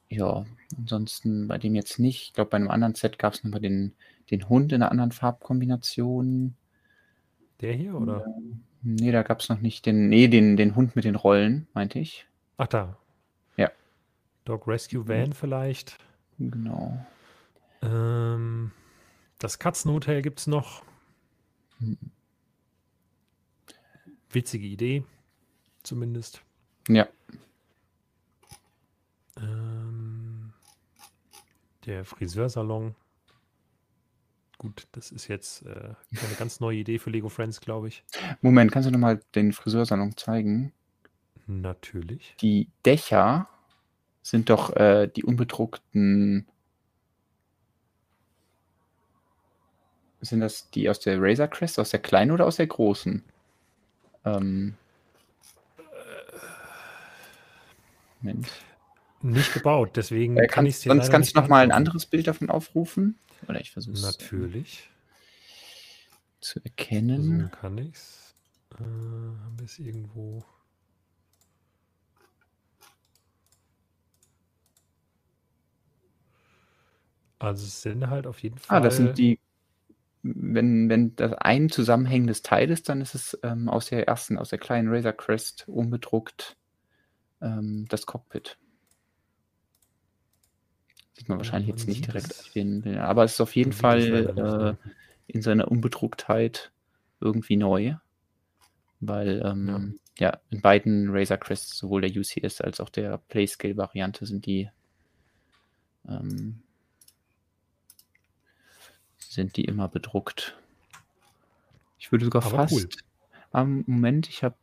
ja, 0.09 0.45
ansonsten 0.77 1.47
bei 1.47 1.59
dem 1.59 1.77
jetzt 1.77 2.01
nicht. 2.01 2.23
Ich 2.23 2.33
glaube, 2.33 2.51
bei 2.51 2.57
einem 2.57 2.71
anderen 2.71 2.97
Set 2.97 3.17
gab 3.19 3.35
es 3.35 3.45
nochmal 3.45 3.61
den 3.61 3.95
den 4.31 4.49
Hund 4.49 4.73
in 4.73 4.83
einer 4.83 4.91
anderen 4.91 5.13
Farbkombination. 5.13 6.55
Der 7.61 7.73
hier, 7.73 7.95
oder? 7.95 8.27
Nee, 8.83 9.13
da 9.13 9.23
gab 9.23 9.41
es 9.41 9.49
noch 9.49 9.61
nicht 9.61 9.85
den, 9.87 10.09
nee, 10.09 10.29
den, 10.29 10.57
den 10.57 10.75
Hund 10.75 10.97
mit 10.97 11.05
den 11.05 11.17
Rollen, 11.17 11.67
meinte 11.75 11.99
ich. 11.99 12.27
Ach, 12.57 12.67
da. 12.67 12.97
Ja. 13.57 13.71
Dog 14.45 14.67
Rescue 14.67 15.07
Van 15.07 15.29
mhm. 15.29 15.33
vielleicht. 15.33 15.99
Genau. 16.39 17.05
Ähm, 17.83 18.73
das 19.39 19.59
Katzenhotel 19.59 20.23
gibt 20.23 20.41
es 20.41 20.47
noch. 20.47 20.83
Mhm. 21.79 21.99
Witzige 24.31 24.67
Idee, 24.67 25.05
zumindest. 25.83 26.43
Ja. 26.89 27.09
Ähm, 29.37 30.53
der 31.85 32.05
Friseursalon 32.05 32.95
Gut, 34.61 34.89
das 34.93 35.11
ist 35.11 35.27
jetzt 35.29 35.65
äh, 35.65 35.71
eine 35.71 36.35
ganz 36.39 36.61
neue 36.61 36.77
Idee 36.77 36.99
für 36.99 37.09
Lego 37.09 37.31
Friends, 37.31 37.63
glaube 37.63 37.89
ich. 37.89 38.05
Moment, 38.43 38.71
kannst 38.71 38.87
du 38.87 38.93
nochmal 38.93 39.23
den 39.35 39.55
Friseursalon 39.55 40.19
zeigen? 40.19 40.75
Natürlich. 41.47 42.37
Die 42.43 42.69
Dächer 42.85 43.49
sind 44.21 44.51
doch 44.51 44.77
äh, 44.77 45.09
die 45.09 45.25
unbedruckten. 45.25 46.47
Sind 50.21 50.41
das 50.41 50.69
die 50.69 50.91
aus 50.91 51.01
der 51.01 51.17
Razor 51.23 51.49
Crest, 51.49 51.81
aus 51.81 51.89
der 51.89 52.01
kleinen 52.01 52.31
oder 52.31 52.45
aus 52.45 52.57
der 52.57 52.67
großen? 52.67 53.25
Ähm. 54.27 54.75
Moment. 58.21 58.47
Nicht 59.23 59.55
gebaut, 59.55 59.93
deswegen 59.95 60.37
äh, 60.37 60.47
kann 60.49 60.67
ich 60.67 60.75
es 60.75 60.81
dir 60.81 60.91
Sonst 60.91 61.11
kannst 61.11 61.35
du 61.35 61.41
nochmal 61.41 61.63
ein 61.63 61.73
anderes 61.73 62.05
Bild 62.05 62.27
davon 62.27 62.51
aufrufen. 62.51 63.19
Oder 63.49 63.61
ich 63.61 63.71
versuche 63.71 63.95
es. 63.95 64.03
Natürlich. 64.03 64.91
Zu 66.41 66.61
erkennen. 66.65 67.43
So 67.43 67.57
kann 67.57 67.79
ich 67.79 67.95
es. 67.95 68.35
Äh, 68.79 68.83
haben 68.83 69.55
wir 69.59 69.65
es 69.65 69.79
irgendwo. 69.79 70.45
Also 77.39 77.65
es 77.65 77.83
sind 77.83 78.09
halt 78.09 78.27
auf 78.27 78.43
jeden 78.43 78.59
Fall. 78.59 78.79
Ah, 78.79 78.81
das 78.81 78.97
sind 78.97 79.19
die. 79.19 79.39
Wenn, 80.23 80.91
wenn 80.91 81.17
das 81.17 81.33
ein 81.33 81.71
zusammenhängendes 81.71 82.43
Teil 82.43 82.71
ist, 82.71 82.91
dann 82.91 83.01
ist 83.01 83.15
es 83.15 83.39
ähm, 83.43 83.71
aus 83.71 83.87
der 83.87 84.07
ersten, 84.07 84.37
aus 84.37 84.51
der 84.51 84.59
kleinen 84.59 84.89
Razor 84.89 85.15
Crest 85.15 85.67
unbedruckt 85.67 86.59
ähm, 87.41 87.87
das 87.89 88.05
Cockpit. 88.05 88.59
Sieht 91.21 91.29
man 91.29 91.37
wahrscheinlich 91.37 91.69
jetzt 91.69 91.87
nicht 91.87 92.07
direkt 92.07 92.31
auf 92.31 92.49
den 92.55 92.97
aber 92.97 93.25
es 93.25 93.35
ist 93.35 93.43
auf 93.43 93.55
jeden 93.55 93.75
Fall 93.75 94.79
äh, 94.81 94.91
in 95.27 95.43
seiner 95.43 95.71
Unbedrucktheit 95.71 96.73
irgendwie 97.21 97.59
neu. 97.59 97.97
Weil 99.01 99.43
ähm, 99.45 99.99
ja. 100.19 100.29
ja. 100.29 100.41
in 100.49 100.63
beiden 100.63 101.11
Razor 101.11 101.37
Crests, 101.37 101.77
sowohl 101.77 102.01
der 102.01 102.11
UCS 102.11 102.63
als 102.63 102.81
auch 102.81 102.89
der 102.89 103.19
Playscale-Variante, 103.29 104.25
sind 104.25 104.47
die 104.47 104.71
ähm, 106.09 106.63
sind 109.19 109.59
die 109.59 109.67
immer 109.67 109.89
bedruckt. 109.89 110.57
Ich 111.99 112.11
würde 112.11 112.25
sogar 112.25 112.43
Aber 112.47 112.67
fast 112.67 112.73
cool. 112.73 112.89
am 113.53 113.85
Moment, 113.87 114.27
ich 114.31 114.43
habe, 114.43 114.57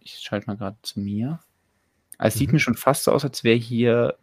ich 0.00 0.20
schalte 0.20 0.46
mal 0.46 0.56
gerade 0.56 0.78
zu 0.80 1.00
mir. 1.00 1.40
Also 2.16 2.28
es 2.28 2.34
mhm. 2.36 2.38
sieht 2.38 2.52
mir 2.54 2.60
schon 2.60 2.76
fast 2.76 3.04
so 3.04 3.12
aus, 3.12 3.26
als 3.26 3.44
wäre 3.44 3.58
hier. 3.58 4.16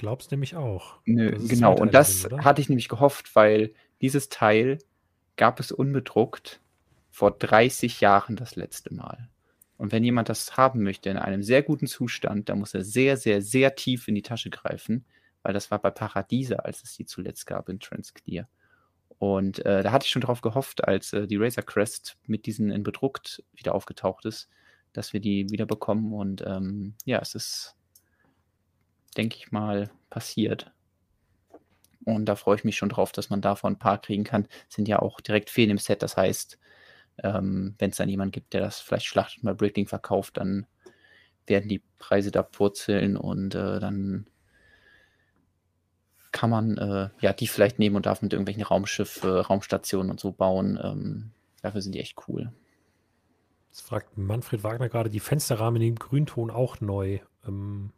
Es 0.00 0.30
nämlich 0.30 0.56
auch. 0.56 0.98
Nö, 1.04 1.36
genau. 1.48 1.74
Und 1.74 1.94
das 1.94 2.22
drin, 2.22 2.44
hatte 2.44 2.60
ich 2.60 2.68
nämlich 2.68 2.88
gehofft, 2.88 3.34
weil 3.34 3.72
dieses 4.00 4.28
Teil 4.28 4.78
gab 5.36 5.60
es 5.60 5.72
unbedruckt 5.72 6.60
vor 7.10 7.32
30 7.32 8.00
Jahren 8.00 8.36
das 8.36 8.56
letzte 8.56 8.94
Mal. 8.94 9.28
Und 9.76 9.92
wenn 9.92 10.04
jemand 10.04 10.28
das 10.28 10.56
haben 10.56 10.82
möchte 10.82 11.08
in 11.08 11.16
einem 11.16 11.42
sehr 11.42 11.62
guten 11.62 11.86
Zustand, 11.86 12.48
dann 12.48 12.58
muss 12.58 12.74
er 12.74 12.84
sehr, 12.84 13.16
sehr, 13.16 13.42
sehr 13.42 13.76
tief 13.76 14.08
in 14.08 14.14
die 14.14 14.22
Tasche 14.22 14.50
greifen, 14.50 15.04
weil 15.42 15.54
das 15.54 15.70
war 15.70 15.78
bei 15.78 15.90
Paradiese, 15.90 16.64
als 16.64 16.82
es 16.82 16.96
die 16.96 17.06
zuletzt 17.06 17.46
gab 17.46 17.68
in 17.68 17.78
Transclear. 17.78 18.48
Und 19.18 19.64
äh, 19.64 19.82
da 19.82 19.92
hatte 19.92 20.04
ich 20.04 20.10
schon 20.10 20.22
darauf 20.22 20.40
gehofft, 20.40 20.84
als 20.84 21.12
äh, 21.12 21.26
die 21.26 21.36
Razer 21.36 21.62
Crest 21.62 22.16
mit 22.26 22.46
diesen 22.46 22.70
in 22.70 22.82
bedruckt 22.82 23.42
wieder 23.52 23.74
aufgetaucht 23.74 24.24
ist, 24.24 24.48
dass 24.92 25.12
wir 25.12 25.20
die 25.20 25.48
wieder 25.50 25.66
bekommen. 25.66 26.12
Und 26.12 26.44
ähm, 26.46 26.94
ja, 27.04 27.18
es 27.18 27.34
ist, 27.34 27.76
denke 29.18 29.36
ich 29.36 29.52
mal, 29.52 29.90
passiert. 30.08 30.72
Und 32.04 32.24
da 32.24 32.36
freue 32.36 32.56
ich 32.56 32.64
mich 32.64 32.76
schon 32.76 32.88
drauf, 32.88 33.12
dass 33.12 33.28
man 33.28 33.42
davon 33.42 33.74
ein 33.74 33.78
paar 33.78 34.00
kriegen 34.00 34.24
kann. 34.24 34.48
Sind 34.68 34.88
ja 34.88 35.00
auch 35.00 35.20
direkt 35.20 35.50
Fehlen 35.50 35.70
im 35.70 35.78
Set. 35.78 36.02
Das 36.02 36.16
heißt, 36.16 36.58
ähm, 37.22 37.74
Wenn 37.78 37.90
es 37.90 37.96
dann 37.96 38.08
jemanden 38.08 38.32
gibt, 38.32 38.52
der 38.54 38.60
das 38.60 38.80
vielleicht 38.80 39.06
schlachtet 39.06 39.42
mal 39.42 39.54
Breaking 39.54 39.86
verkauft, 39.86 40.36
dann 40.36 40.66
werden 41.46 41.68
die 41.68 41.82
Preise 41.98 42.30
da 42.30 42.42
purzeln 42.42 43.16
und 43.16 43.54
äh, 43.54 43.80
dann 43.80 44.28
kann 46.30 46.50
man 46.50 46.76
äh, 46.76 47.08
ja 47.20 47.32
die 47.32 47.48
vielleicht 47.48 47.78
nehmen 47.78 47.96
und 47.96 48.06
darf 48.06 48.22
mit 48.22 48.32
irgendwelchen 48.32 48.62
Raumschiffen, 48.62 49.30
Raumstationen 49.30 50.10
und 50.10 50.20
so 50.20 50.30
bauen. 50.30 50.78
Ähm, 50.82 51.30
dafür 51.62 51.80
sind 51.80 51.94
die 51.94 52.00
echt 52.00 52.16
cool. 52.28 52.52
Jetzt 53.70 53.80
fragt 53.80 54.16
Manfred 54.16 54.62
Wagner 54.62 54.88
gerade, 54.88 55.10
die 55.10 55.20
Fensterrahmen 55.20 55.82
in 55.82 55.94
dem 55.94 55.98
Grünton 55.98 56.50
auch 56.50 56.80
neu. 56.80 57.18
Ähm, 57.46 57.92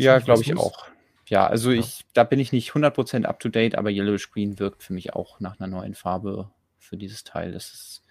ja, 0.00 0.18
glaube 0.18 0.42
ich 0.42 0.56
auch. 0.56 0.86
Ja, 1.26 1.46
also 1.46 1.70
ja. 1.70 1.80
ich, 1.80 2.04
da 2.14 2.24
bin 2.24 2.38
ich 2.38 2.52
nicht 2.52 2.72
100% 2.72 3.24
up 3.24 3.40
to 3.40 3.48
date, 3.48 3.76
aber 3.76 3.90
Yellow 3.90 4.18
Screen 4.18 4.58
wirkt 4.58 4.82
für 4.82 4.92
mich 4.92 5.14
auch 5.14 5.40
nach 5.40 5.58
einer 5.58 5.68
neuen 5.68 5.94
Farbe 5.94 6.50
für 6.78 6.96
dieses 6.96 7.24
Teil. 7.24 7.52
Das 7.52 7.72
ist 7.72 8.02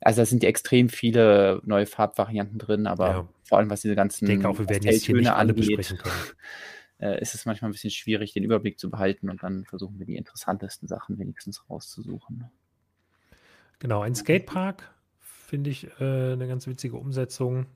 also 0.00 0.20
da 0.20 0.26
sind 0.26 0.42
ja 0.42 0.48
extrem 0.48 0.88
viele 0.88 1.60
neue 1.64 1.86
Farbvarianten 1.86 2.58
drin, 2.58 2.86
aber 2.86 3.08
ja. 3.08 3.28
vor 3.42 3.58
allem 3.58 3.70
was 3.70 3.80
diese 3.80 3.94
ganzen 3.94 4.24
ich 4.24 4.30
denke 4.30 4.48
auch, 4.48 4.58
wir 4.58 4.68
werden 4.68 4.84
jetzt 4.84 5.04
hier 5.04 5.16
nicht 5.16 5.30
alle 5.30 5.50
angeht, 5.50 5.76
besprechen 5.76 5.98
können. 5.98 6.14
Äh, 7.00 7.20
ist 7.20 7.34
es 7.34 7.44
manchmal 7.44 7.70
ein 7.70 7.72
bisschen 7.72 7.90
schwierig, 7.90 8.34
den 8.34 8.44
Überblick 8.44 8.78
zu 8.78 8.88
behalten 8.88 9.28
und 9.28 9.42
dann 9.42 9.64
versuchen 9.64 9.98
wir 9.98 10.06
die 10.06 10.14
interessantesten 10.14 10.86
Sachen 10.86 11.18
wenigstens 11.18 11.68
rauszusuchen. 11.68 12.48
Genau, 13.80 14.02
ein 14.02 14.14
Skatepark 14.14 14.94
finde 15.18 15.70
ich 15.70 15.88
äh, 15.98 16.32
eine 16.32 16.46
ganz 16.46 16.68
witzige 16.68 16.96
Umsetzung, 16.96 17.66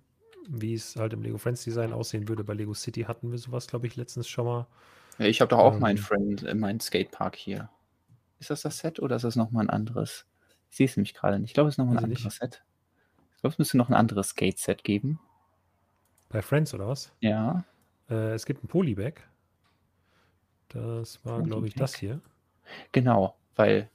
wie 0.48 0.74
es 0.74 0.96
halt 0.96 1.12
im 1.12 1.22
Lego 1.22 1.38
Friends 1.38 1.62
Design 1.64 1.92
aussehen 1.92 2.28
würde. 2.28 2.42
Bei 2.42 2.54
Lego 2.54 2.74
City 2.74 3.02
hatten 3.02 3.30
wir 3.30 3.38
sowas, 3.38 3.66
glaube 3.66 3.86
ich, 3.86 3.96
letztens 3.96 4.28
schon 4.28 4.46
mal. 4.46 4.66
Ich 5.18 5.40
habe 5.40 5.48
doch 5.50 5.58
auch 5.58 5.74
ähm, 5.74 5.80
meinen 5.80 5.98
Friend, 5.98 6.54
meinen 6.54 6.80
Skatepark 6.80 7.36
hier. 7.36 7.70
Ist 8.38 8.50
das 8.50 8.62
das 8.62 8.78
Set 8.78 9.00
oder 9.00 9.16
ist 9.16 9.24
das 9.24 9.36
nochmal 9.36 9.66
ein 9.66 9.70
anderes? 9.70 10.26
Ich 10.70 10.76
sehe 10.76 10.86
es 10.86 10.96
nämlich 10.96 11.14
gerade 11.14 11.38
nicht. 11.38 11.50
Ich 11.50 11.54
glaube, 11.54 11.68
es 11.68 11.74
ist 11.74 11.78
nochmal 11.78 11.98
ein 11.98 12.04
anderes 12.04 12.24
nicht. 12.24 12.38
Set. 12.38 12.62
Ich 13.34 13.40
glaube, 13.40 13.52
es 13.52 13.58
müsste 13.58 13.76
noch 13.76 13.88
ein 13.88 13.94
anderes 13.94 14.30
Skate-Set 14.30 14.84
geben. 14.84 15.20
Bei 16.28 16.42
Friends 16.42 16.74
oder 16.74 16.88
was? 16.88 17.12
Ja. 17.20 17.64
Äh, 18.08 18.34
es 18.34 18.46
gibt 18.46 18.64
ein 18.64 18.68
Polybag. 18.68 19.14
Das 20.68 21.24
war, 21.24 21.42
glaube 21.42 21.66
ich, 21.66 21.74
das 21.74 21.94
hier. 21.94 22.20
Genau, 22.92 23.36
weil 23.56 23.90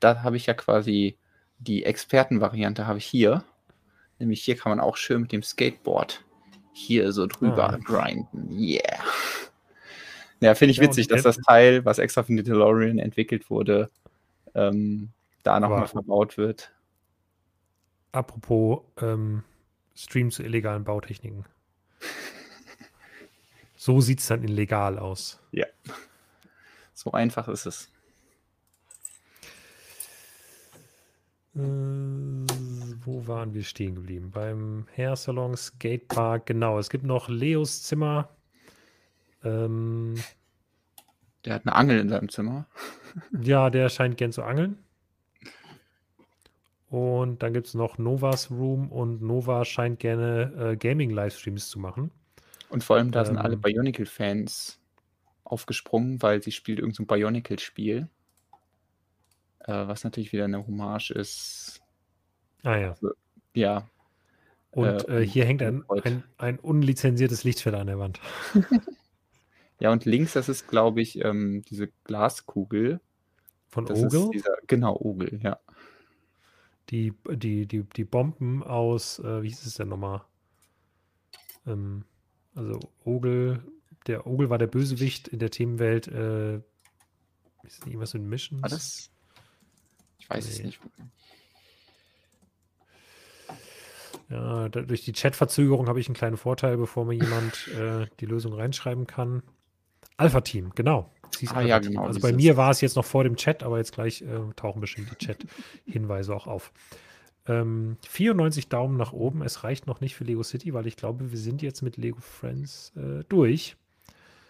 da 0.00 0.22
habe 0.22 0.36
ich 0.36 0.46
ja 0.46 0.54
quasi 0.54 1.16
die 1.58 1.84
Expertenvariante 1.84 2.86
habe 2.86 2.98
ich 2.98 3.06
hier. 3.06 3.44
Nämlich 4.18 4.42
hier 4.42 4.56
kann 4.56 4.70
man 4.70 4.80
auch 4.80 4.96
schön 4.96 5.22
mit 5.22 5.32
dem 5.32 5.42
Skateboard 5.42 6.24
hier 6.72 7.12
so 7.12 7.26
drüber 7.26 7.70
ah. 7.70 7.78
grinden. 7.78 8.56
Yeah. 8.58 8.98
Ja, 10.40 10.54
finde 10.54 10.72
ich 10.72 10.78
ja, 10.78 10.84
witzig, 10.84 11.08
dass 11.08 11.22
das 11.22 11.36
Teil, 11.38 11.84
was 11.84 11.98
extra 11.98 12.22
für 12.22 12.34
den 12.34 12.44
DeLorean 12.44 12.98
entwickelt 12.98 13.50
wurde, 13.50 13.90
ähm, 14.54 15.10
da 15.42 15.58
nochmal 15.58 15.88
verbaut 15.88 16.36
wird. 16.38 16.72
Apropos 18.12 18.80
ähm, 19.00 19.42
Stream 19.96 20.30
zu 20.30 20.44
illegalen 20.44 20.84
Bautechniken. 20.84 21.44
so 23.76 24.00
sieht 24.00 24.20
es 24.20 24.28
dann 24.28 24.42
in 24.42 24.48
legal 24.48 24.98
aus. 24.98 25.40
Ja. 25.50 25.66
So 26.94 27.12
einfach 27.12 27.48
ist 27.48 27.66
es. 27.66 27.90
Äh, 31.56 32.57
wo 33.04 33.26
waren 33.26 33.54
wir 33.54 33.64
stehen 33.64 33.94
geblieben? 33.94 34.30
Beim 34.30 34.86
Hair 34.96 35.16
Salon 35.16 35.56
Skatepark, 35.56 36.46
genau. 36.46 36.78
Es 36.78 36.90
gibt 36.90 37.04
noch 37.04 37.28
Leos 37.28 37.82
Zimmer. 37.82 38.28
Ähm, 39.44 40.14
der 41.44 41.54
hat 41.54 41.66
eine 41.66 41.76
Angel 41.76 42.00
in 42.00 42.08
seinem 42.08 42.28
Zimmer. 42.28 42.66
ja, 43.42 43.70
der 43.70 43.88
scheint 43.88 44.16
gern 44.16 44.32
zu 44.32 44.42
angeln. 44.42 44.78
Und 46.90 47.42
dann 47.42 47.52
gibt 47.52 47.66
es 47.66 47.74
noch 47.74 47.98
Novas 47.98 48.50
Room 48.50 48.90
und 48.90 49.20
Nova 49.22 49.64
scheint 49.64 49.98
gerne 49.98 50.52
äh, 50.72 50.76
Gaming-Livestreams 50.76 51.68
zu 51.68 51.78
machen. 51.78 52.10
Und 52.70 52.82
vor 52.82 52.96
allem, 52.96 53.10
da 53.10 53.20
ähm, 53.20 53.26
sind 53.26 53.38
alle. 53.38 53.56
Bionicle-Fans 53.56 54.80
aufgesprungen, 55.44 56.22
weil 56.22 56.42
sie 56.42 56.52
spielt 56.52 56.78
irgendein 56.78 57.06
so 57.06 57.14
Bionicle-Spiel. 57.14 58.08
Äh, 59.60 59.86
was 59.86 60.04
natürlich 60.04 60.32
wieder 60.32 60.44
eine 60.44 60.66
Hommage 60.66 61.10
ist. 61.10 61.82
Ah 62.62 62.76
ja. 62.76 62.90
Also, 62.90 63.10
ja. 63.54 63.88
Und 64.70 65.08
äh, 65.08 65.22
äh 65.22 65.26
hier 65.26 65.44
hängt 65.44 65.62
ein, 65.62 65.84
ein, 65.88 66.22
ein, 66.36 66.58
unlizenziertes 66.58 67.44
Lichtfeld 67.44 67.74
an 67.74 67.86
der 67.86 67.98
Wand. 67.98 68.20
ja, 69.80 69.90
und 69.90 70.04
links, 70.04 70.34
das 70.34 70.48
ist, 70.48 70.68
glaube 70.68 71.00
ich, 71.00 71.24
ähm, 71.24 71.62
diese 71.68 71.88
Glaskugel. 72.04 73.00
Von 73.68 73.86
das 73.86 73.98
Ogel? 73.98 74.30
Dieser, 74.30 74.56
genau, 74.66 74.96
Ogel, 74.96 75.40
ja 75.42 75.58
die, 76.90 77.12
die, 77.30 77.66
die, 77.66 77.82
die 77.84 78.04
Bomben 78.04 78.62
aus, 78.62 79.18
äh, 79.18 79.42
wie 79.42 79.48
hieß 79.48 79.66
es 79.66 79.74
denn 79.74 79.88
nochmal? 79.88 80.22
Ähm, 81.66 82.04
also 82.54 82.80
Ogel, 83.04 83.62
der 84.06 84.26
Ogel 84.26 84.50
war 84.50 84.58
der 84.58 84.68
Bösewicht 84.68 85.28
in 85.28 85.38
der 85.38 85.50
Themenwelt, 85.50 86.08
äh, 86.08 86.56
ist 87.64 87.86
irgendwas 87.86 88.14
mit 88.14 88.22
Missions? 88.22 88.62
War 88.62 88.70
das? 88.70 89.10
Ich 90.18 90.30
weiß 90.30 90.46
nee. 90.46 90.52
es 90.52 90.62
nicht. 90.62 90.80
Ja, 94.30 94.68
da, 94.68 94.82
durch 94.82 95.04
die 95.04 95.12
Chat-Verzögerung 95.12 95.88
habe 95.88 96.00
ich 96.00 96.08
einen 96.08 96.14
kleinen 96.14 96.36
Vorteil, 96.36 96.76
bevor 96.76 97.04
mir 97.04 97.14
jemand 97.14 97.68
äh, 97.78 98.06
die 98.20 98.26
Lösung 98.26 98.52
reinschreiben 98.52 99.06
kann. 99.06 99.42
Alpha-Team, 100.16 100.72
genau. 100.74 101.10
Ah, 101.48 101.60
ja, 101.60 101.78
genau. 101.78 102.04
Also 102.04 102.20
bei 102.20 102.32
mir 102.32 102.56
war 102.56 102.70
es 102.70 102.80
jetzt 102.80 102.96
noch 102.96 103.04
vor 103.04 103.24
dem 103.24 103.36
Chat, 103.36 103.62
aber 103.62 103.78
jetzt 103.78 103.92
gleich 103.92 104.22
äh, 104.22 104.40
tauchen 104.56 104.80
bestimmt 104.80 105.10
die 105.10 105.26
Chat-Hinweise 105.26 106.34
auch 106.34 106.46
auf. 106.46 106.72
Ähm, 107.46 107.96
94 108.06 108.68
Daumen 108.68 108.96
nach 108.96 109.12
oben. 109.12 109.42
Es 109.42 109.64
reicht 109.64 109.86
noch 109.86 110.00
nicht 110.00 110.14
für 110.14 110.24
Lego 110.24 110.42
City, 110.42 110.74
weil 110.74 110.86
ich 110.86 110.96
glaube, 110.96 111.30
wir 111.30 111.38
sind 111.38 111.62
jetzt 111.62 111.82
mit 111.82 111.96
Lego 111.96 112.20
Friends 112.20 112.92
äh, 112.96 113.24
durch. 113.28 113.76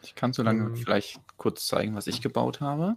Ich 0.03 0.15
kann 0.15 0.33
so 0.33 0.43
lange 0.43 0.65
ähm, 0.65 0.77
vielleicht 0.77 1.21
kurz 1.37 1.67
zeigen, 1.67 1.95
was 1.95 2.07
ich 2.07 2.21
gebaut 2.21 2.61
habe. 2.61 2.97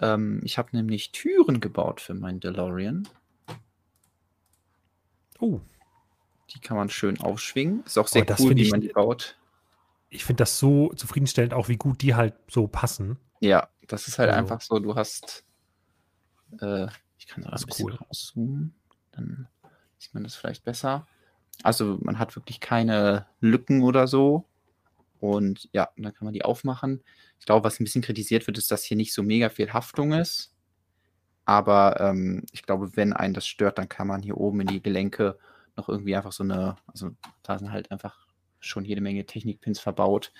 Ähm, 0.00 0.40
ich 0.44 0.58
habe 0.58 0.70
nämlich 0.72 1.12
Türen 1.12 1.60
gebaut 1.60 2.00
für 2.00 2.14
meinen 2.14 2.40
DeLorean. 2.40 3.08
Oh. 5.44 5.60
Die 6.50 6.60
kann 6.60 6.76
man 6.76 6.88
schön 6.88 7.20
aufschwingen. 7.20 7.84
Ist 7.84 7.98
auch 7.98 8.08
sehr 8.08 8.24
oh, 8.28 8.34
cool, 8.38 8.56
wie 8.56 8.70
man 8.70 8.80
die 8.80 8.88
baut 8.88 9.36
ich 10.14 10.24
finde 10.24 10.42
das 10.42 10.58
so 10.58 10.92
zufriedenstellend, 10.94 11.54
auch 11.54 11.68
wie 11.68 11.76
gut 11.76 12.00
die 12.02 12.14
halt 12.14 12.34
so 12.48 12.68
passen. 12.68 13.18
Ja, 13.40 13.68
das 13.88 14.06
ist 14.06 14.18
halt 14.18 14.30
also. 14.30 14.38
einfach 14.38 14.60
so, 14.60 14.78
du 14.78 14.94
hast, 14.94 15.44
äh, 16.60 16.86
ich 17.18 17.26
kann 17.26 17.42
das 17.42 17.64
ein 17.64 17.66
bisschen 17.66 17.86
cool. 17.86 17.96
rauszoomen, 17.96 18.74
dann 19.12 19.48
sieht 19.98 20.14
man 20.14 20.22
das 20.22 20.36
vielleicht 20.36 20.64
besser. 20.64 21.06
Also 21.62 21.98
man 22.00 22.18
hat 22.18 22.36
wirklich 22.36 22.60
keine 22.60 23.26
Lücken 23.40 23.82
oder 23.82 24.06
so. 24.06 24.44
Und 25.20 25.68
ja, 25.72 25.88
dann 25.96 26.14
kann 26.14 26.26
man 26.26 26.34
die 26.34 26.44
aufmachen. 26.44 27.02
Ich 27.40 27.46
glaube, 27.46 27.64
was 27.64 27.80
ein 27.80 27.84
bisschen 27.84 28.02
kritisiert 28.02 28.46
wird, 28.46 28.58
ist, 28.58 28.70
dass 28.70 28.84
hier 28.84 28.96
nicht 28.96 29.14
so 29.14 29.22
mega 29.22 29.48
viel 29.48 29.72
Haftung 29.72 30.12
ist. 30.12 30.53
Aber 31.44 32.00
ähm, 32.00 32.44
ich 32.52 32.62
glaube, 32.62 32.96
wenn 32.96 33.12
einen 33.12 33.34
das 33.34 33.46
stört, 33.46 33.78
dann 33.78 33.88
kann 33.88 34.06
man 34.06 34.22
hier 34.22 34.36
oben 34.38 34.60
in 34.60 34.66
die 34.66 34.82
Gelenke 34.82 35.38
noch 35.76 35.88
irgendwie 35.88 36.16
einfach 36.16 36.32
so 36.32 36.44
eine, 36.44 36.76
also 36.86 37.10
da 37.42 37.58
sind 37.58 37.72
halt 37.72 37.90
einfach 37.90 38.26
schon 38.60 38.84
jede 38.84 39.00
Menge 39.00 39.26
Technikpins 39.26 39.80
verbaut. 39.80 40.32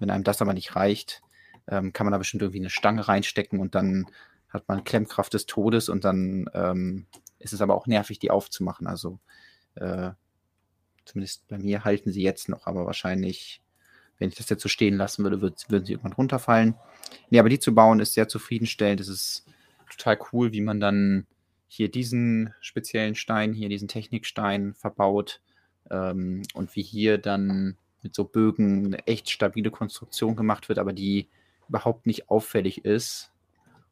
Wenn 0.00 0.10
einem 0.10 0.24
das 0.24 0.42
aber 0.42 0.54
nicht 0.54 0.74
reicht, 0.74 1.22
ähm, 1.68 1.92
kann 1.92 2.06
man 2.06 2.12
da 2.12 2.18
bestimmt 2.18 2.42
irgendwie 2.42 2.60
eine 2.60 2.70
Stange 2.70 3.06
reinstecken 3.06 3.60
und 3.60 3.74
dann 3.74 4.06
hat 4.48 4.66
man 4.68 4.84
Klemmkraft 4.84 5.34
des 5.34 5.46
Todes 5.46 5.88
und 5.88 6.04
dann 6.04 6.48
ähm, 6.54 7.06
es 7.38 7.52
ist 7.52 7.60
aber 7.60 7.74
auch 7.74 7.86
nervig, 7.86 8.18
die 8.18 8.30
aufzumachen. 8.30 8.86
Also 8.86 9.18
äh, 9.74 10.10
zumindest 11.04 11.46
bei 11.48 11.58
mir 11.58 11.84
halten 11.84 12.12
sie 12.12 12.22
jetzt 12.22 12.48
noch, 12.48 12.66
aber 12.66 12.86
wahrscheinlich, 12.86 13.62
wenn 14.18 14.28
ich 14.28 14.36
das 14.36 14.48
jetzt 14.48 14.62
so 14.62 14.68
stehen 14.68 14.96
lassen 14.96 15.22
würde, 15.22 15.40
würd, 15.40 15.66
würden 15.68 15.84
sie 15.84 15.92
irgendwann 15.92 16.14
runterfallen. 16.14 16.74
Nee, 17.30 17.38
aber 17.38 17.48
die 17.48 17.60
zu 17.60 17.74
bauen 17.74 18.00
ist 18.00 18.14
sehr 18.14 18.28
zufriedenstellend. 18.28 19.00
Es 19.00 19.08
ist 19.08 19.44
total 19.90 20.18
cool, 20.32 20.52
wie 20.52 20.60
man 20.60 20.80
dann 20.80 21.26
hier 21.68 21.90
diesen 21.90 22.54
speziellen 22.60 23.14
Stein, 23.14 23.52
hier 23.52 23.68
diesen 23.68 23.88
Technikstein 23.88 24.74
verbaut 24.74 25.40
ähm, 25.90 26.42
und 26.54 26.74
wie 26.74 26.82
hier 26.82 27.18
dann 27.18 27.76
mit 28.02 28.14
so 28.14 28.24
Bögen 28.24 28.86
eine 28.86 29.06
echt 29.06 29.30
stabile 29.30 29.70
Konstruktion 29.70 30.36
gemacht 30.36 30.68
wird, 30.68 30.78
aber 30.78 30.92
die 30.92 31.28
überhaupt 31.68 32.06
nicht 32.06 32.30
auffällig 32.30 32.84
ist 32.84 33.32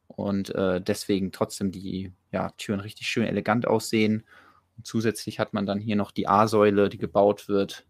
und 0.07 0.53
äh, 0.55 0.81
deswegen 0.81 1.31
trotzdem 1.31 1.71
die 1.71 2.11
ja, 2.31 2.49
Türen 2.57 2.79
richtig 2.79 3.07
schön 3.07 3.25
elegant 3.25 3.67
aussehen. 3.67 4.23
Und 4.77 4.85
zusätzlich 4.85 5.39
hat 5.39 5.53
man 5.53 5.65
dann 5.65 5.79
hier 5.79 5.95
noch 5.95 6.11
die 6.11 6.27
A-Säule, 6.27 6.89
die 6.89 6.97
gebaut 6.97 7.47
wird, 7.47 7.85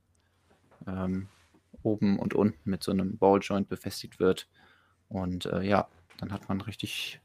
ähm, 0.88 1.27
oben 1.84 2.19
und 2.19 2.34
unten 2.34 2.69
mit 2.69 2.84
so 2.84 2.91
einem 2.91 3.17
Balljoint 3.17 3.69
befestigt 3.69 4.19
wird. 4.19 4.47
Und 5.09 5.45
äh, 5.45 5.61
ja, 5.61 5.88
dann 6.19 6.31
hat 6.31 6.49
man 6.49 6.61
richtig 6.61 7.21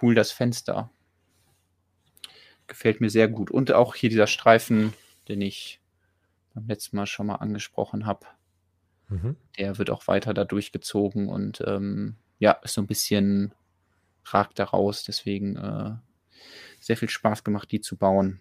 cool 0.00 0.14
das 0.14 0.32
Fenster. 0.32 0.90
Gefällt 2.66 3.00
mir 3.00 3.10
sehr 3.10 3.28
gut. 3.28 3.50
Und 3.50 3.72
auch 3.72 3.94
hier 3.94 4.10
dieser 4.10 4.26
Streifen, 4.26 4.92
den 5.28 5.40
ich 5.40 5.80
beim 6.54 6.66
letzten 6.66 6.96
Mal 6.96 7.06
schon 7.06 7.26
mal 7.26 7.36
angesprochen 7.36 8.06
habe. 8.06 8.26
Mhm. 9.08 9.36
Der 9.58 9.78
wird 9.78 9.90
auch 9.90 10.06
weiter 10.06 10.34
da 10.34 10.44
durchgezogen 10.44 11.28
und 11.28 11.62
ähm, 11.66 12.16
ja, 12.38 12.52
ist 12.52 12.74
so 12.74 12.80
ein 12.80 12.86
bisschen 12.86 13.52
ragt 14.24 14.58
da 14.58 14.64
raus. 14.64 15.04
Deswegen 15.04 15.56
äh, 15.56 15.92
sehr 16.78 16.96
viel 16.96 17.10
Spaß 17.10 17.44
gemacht, 17.44 17.70
die 17.70 17.80
zu 17.80 17.96
bauen. 17.96 18.40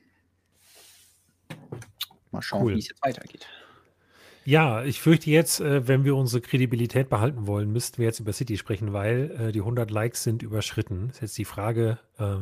Mal 2.32 2.42
schauen, 2.42 2.64
cool. 2.64 2.76
wie 2.76 2.80
es 2.80 2.90
jetzt 2.90 3.04
weitergeht. 3.04 3.48
Ja, 4.46 4.84
ich 4.84 5.00
fürchte 5.02 5.30
jetzt, 5.30 5.60
äh, 5.60 5.88
wenn 5.88 6.06
wir 6.06 6.16
unsere 6.16 6.42
Kredibilität 6.42 7.10
behalten 7.10 7.46
wollen, 7.46 7.72
müssten 7.72 7.98
wir 7.98 8.06
jetzt 8.06 8.20
über 8.20 8.34
City 8.34 8.58
sprechen, 8.58 8.94
weil 8.94 9.32
äh, 9.40 9.52
die 9.52 9.60
100 9.60 9.92
Likes 9.92 10.24
sind 10.24 10.42
überschritten. 10.42 11.10
Ist 11.10 11.22
jetzt 11.22 11.38
die 11.38 11.46
Frage, 11.46 12.00
äh, 12.18 12.38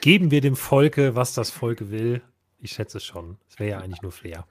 geben 0.00 0.30
wir 0.30 0.40
dem 0.40 0.56
Volke, 0.56 1.14
was 1.14 1.34
das 1.34 1.50
Volke 1.50 1.90
will? 1.90 2.22
Ich 2.58 2.72
schätze 2.72 3.00
schon. 3.00 3.36
Es 3.48 3.58
wäre 3.58 3.70
ja 3.70 3.78
eigentlich 3.78 4.02
nur 4.02 4.12
fair. 4.12 4.46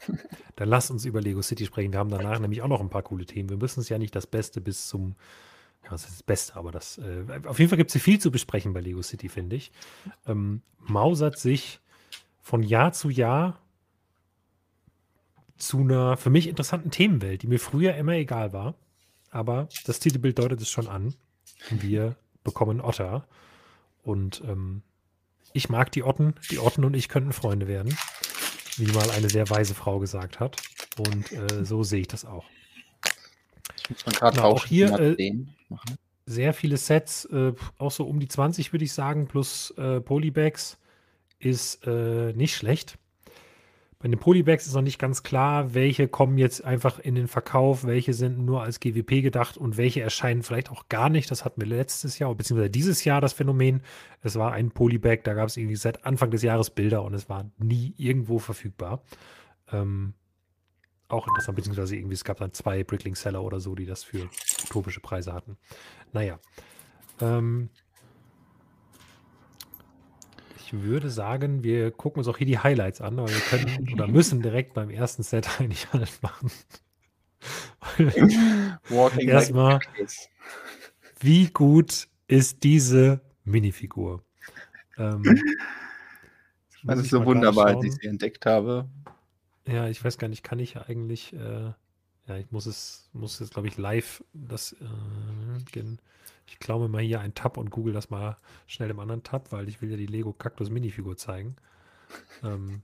Dann 0.56 0.70
lasst 0.70 0.92
uns 0.92 1.06
über 1.06 1.22
Lego 1.22 1.42
City 1.42 1.66
sprechen. 1.66 1.92
Wir 1.92 2.00
haben 2.00 2.12
danach 2.12 2.40
nämlich 2.40 2.62
auch 2.62 2.68
noch 2.68 2.80
ein 2.80 2.90
paar 2.90 3.04
coole 3.04 3.26
Themen. 3.26 3.50
Wir 3.50 3.58
müssen 3.58 3.80
es 3.80 3.90
ja 3.90 3.98
nicht 3.98 4.16
das 4.16 4.28
Beste 4.28 4.62
bis 4.62 4.88
zum, 4.88 5.16
ja, 5.84 5.90
das 5.90 6.04
ist 6.04 6.14
das 6.14 6.24
Beste, 6.24 6.56
aber 6.56 6.72
das, 6.72 7.00
äh, 7.00 7.24
auf 7.46 7.60
jeden 7.60 7.70
Fall 7.70 7.78
gibt 7.78 7.90
es 7.90 7.94
hier 7.94 8.02
viel 8.02 8.20
zu 8.20 8.32
besprechen 8.32 8.74
bei 8.74 8.80
Lego 8.80 9.02
City, 9.02 9.28
finde 9.28 9.56
ich. 9.56 9.72
Ähm, 10.28 10.62
mausert 10.80 11.40
sich 11.40 11.80
von 12.42 12.62
Jahr 12.62 12.94
zu 12.94 13.10
Jahr 13.10 13.60
zu 15.58 15.80
einer 15.80 16.18
für 16.18 16.30
mich 16.30 16.48
interessanten 16.48 16.92
Themenwelt, 16.92 17.42
die 17.42 17.48
mir 17.48 17.60
früher 17.60 17.96
immer 17.96 18.14
egal 18.14 18.54
war. 18.54 18.76
Aber 19.32 19.68
das 19.86 20.00
Titelbild 20.00 20.40
deutet 20.40 20.62
es 20.62 20.70
schon 20.70 20.88
an. 20.88 21.14
Wir 21.70 22.16
bekommen 22.44 22.82
Otter. 22.82 23.28
Und 24.04 24.42
ähm, 24.48 24.82
ich 25.54 25.70
mag 25.70 25.92
die 25.92 26.04
Otten. 26.04 26.36
Die 26.52 26.60
Otten 26.60 26.86
und 26.86 26.96
ich 26.96 27.10
könnten 27.10 27.34
Freunde 27.34 27.68
werden, 27.68 27.98
wie 28.78 28.92
mal 28.92 29.10
eine 29.12 29.30
sehr 29.30 29.50
weise 29.50 29.74
Frau 29.74 30.00
gesagt 30.00 30.40
hat. 30.40 30.62
Und 30.98 31.32
äh, 31.32 31.66
so 31.66 31.84
sehe 31.84 32.02
ich 32.02 32.08
das 32.08 32.26
auch. 32.26 32.46
Ich 33.90 34.06
muss 34.06 34.16
gerade 34.16 34.44
auch 34.44 34.66
hier 34.66 35.00
äh, 35.00 35.36
sehr 36.26 36.54
viele 36.54 36.78
Sets, 36.78 37.26
äh, 37.26 37.54
auch 37.78 37.92
so 37.92 38.06
um 38.06 38.20
die 38.20 38.28
20 38.28 38.74
würde 38.74 38.86
ich 38.86 38.94
sagen, 38.94 39.28
plus 39.28 39.72
äh, 39.78 40.02
Polybags 40.02 40.78
ist 41.40 41.86
äh, 41.86 42.34
nicht 42.34 42.56
schlecht. 42.56 42.98
Bei 44.06 44.10
den 44.10 44.20
Polybags 44.20 44.68
ist 44.68 44.76
noch 44.76 44.84
nicht 44.84 45.00
ganz 45.00 45.24
klar, 45.24 45.74
welche 45.74 46.08
kommen 46.08 46.38
jetzt 46.38 46.64
einfach 46.64 47.00
in 47.00 47.16
den 47.16 47.28
Verkauf, 47.28 47.86
welche 47.86 48.14
sind 48.14 48.38
nur 48.38 48.62
als 48.62 48.80
GWP 48.80 49.24
gedacht 49.24 49.58
und 49.58 49.78
welche 49.78 50.02
erscheinen 50.02 50.44
vielleicht 50.44 50.70
auch 50.70 50.90
gar 50.90 51.10
nicht. 51.10 51.32
Das 51.32 51.44
hatten 51.44 51.60
wir 51.60 51.68
letztes 51.68 52.20
Jahr, 52.20 52.36
beziehungsweise 52.36 52.70
dieses 52.70 53.04
Jahr 53.04 53.20
das 53.20 53.34
Phänomen. 53.34 53.82
Es 54.22 54.36
war 54.36 54.52
ein 54.52 54.70
Polybag, 54.70 55.22
da 55.24 55.34
gab 55.34 55.48
es 55.48 55.58
irgendwie 55.58 55.76
seit 55.76 56.06
Anfang 56.06 56.30
des 56.30 56.44
Jahres 56.44 56.70
Bilder 56.70 57.02
und 57.02 57.16
es 57.16 57.30
war 57.30 57.50
nie 57.58 57.96
irgendwo 57.98 58.38
verfügbar. 58.38 59.02
Ähm, 59.72 60.14
auch 61.08 61.28
interessant, 61.28 61.56
beziehungsweise 61.56 61.96
irgendwie, 61.96 62.14
es 62.14 62.24
gab 62.24 62.38
dann 62.38 62.54
zwei 62.54 62.84
Brickling 62.84 63.16
Seller 63.16 63.44
oder 63.44 63.60
so, 63.60 63.74
die 63.74 63.88
das 63.88 64.04
für 64.04 64.30
utopische 64.66 65.00
Preise 65.00 65.34
hatten. 65.34 65.58
Naja. 66.14 66.40
Ähm, 67.22 67.72
ich 70.66 70.74
würde 70.74 71.12
sagen, 71.12 71.64
wir 71.64 71.92
gucken 71.92 72.20
uns 72.20 72.28
auch 72.28 72.38
hier 72.38 72.48
die 72.48 72.58
Highlights 72.58 73.00
an, 73.00 73.20
aber 73.20 73.30
wir 73.30 73.40
können 73.40 73.88
oder 73.94 74.08
müssen 74.08 74.42
direkt 74.42 74.74
beim 74.74 74.90
ersten 74.90 75.22
Set 75.22 75.60
eigentlich 75.60 75.92
halt 75.94 76.12
machen. 76.22 76.52
Erstmal, 79.20 79.80
wie 81.20 81.48
gut 81.48 82.08
ist 82.28 82.64
diese 82.64 83.22
Minifigur? 83.44 84.24
Ähm, 84.98 85.40
das 86.84 87.00
ist 87.00 87.10
so 87.12 87.24
wunderbar, 87.24 87.68
als 87.68 87.86
ich 87.86 87.94
sie 87.94 88.08
entdeckt 88.08 88.48
habe. 88.48 88.90
Ja, 89.68 89.88
ich 89.88 90.04
weiß 90.04 90.18
gar 90.18 90.30
nicht, 90.30 90.44
kann 90.44 90.58
ich 90.58 90.78
eigentlich, 90.78 91.34
äh, 91.34 91.74
ja, 92.28 92.38
ich 92.38 92.50
muss 92.50 92.66
es, 92.66 93.10
muss 93.14 93.40
jetzt, 93.40 93.54
glaube 93.54 93.68
ich, 93.68 93.78
live 93.78 94.24
das 94.34 94.74
äh, 94.74 95.64
gehen. 95.72 96.00
Ich 96.48 96.60
klaue 96.60 96.82
mir 96.82 96.90
mal 96.90 97.02
hier 97.02 97.20
einen 97.20 97.34
Tab 97.34 97.58
und 97.58 97.70
google 97.70 97.94
das 97.94 98.10
mal 98.10 98.38
schnell 98.68 98.90
im 98.90 99.00
anderen 99.00 99.24
Tab, 99.24 99.52
weil 99.52 99.68
ich 99.68 99.82
will 99.82 99.92
ja 99.92 99.98
die 99.98 100.06
Lego 100.06 100.34
Cactus 100.34 100.70
Minifigur 100.70 101.18
zeigen. 101.18 101.56
ähm, 102.44 102.82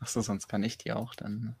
Achso, 0.00 0.20
sonst 0.20 0.48
kann 0.48 0.62
ich 0.62 0.78
die 0.78 0.92
auch 0.92 1.14
dann. 1.14 1.56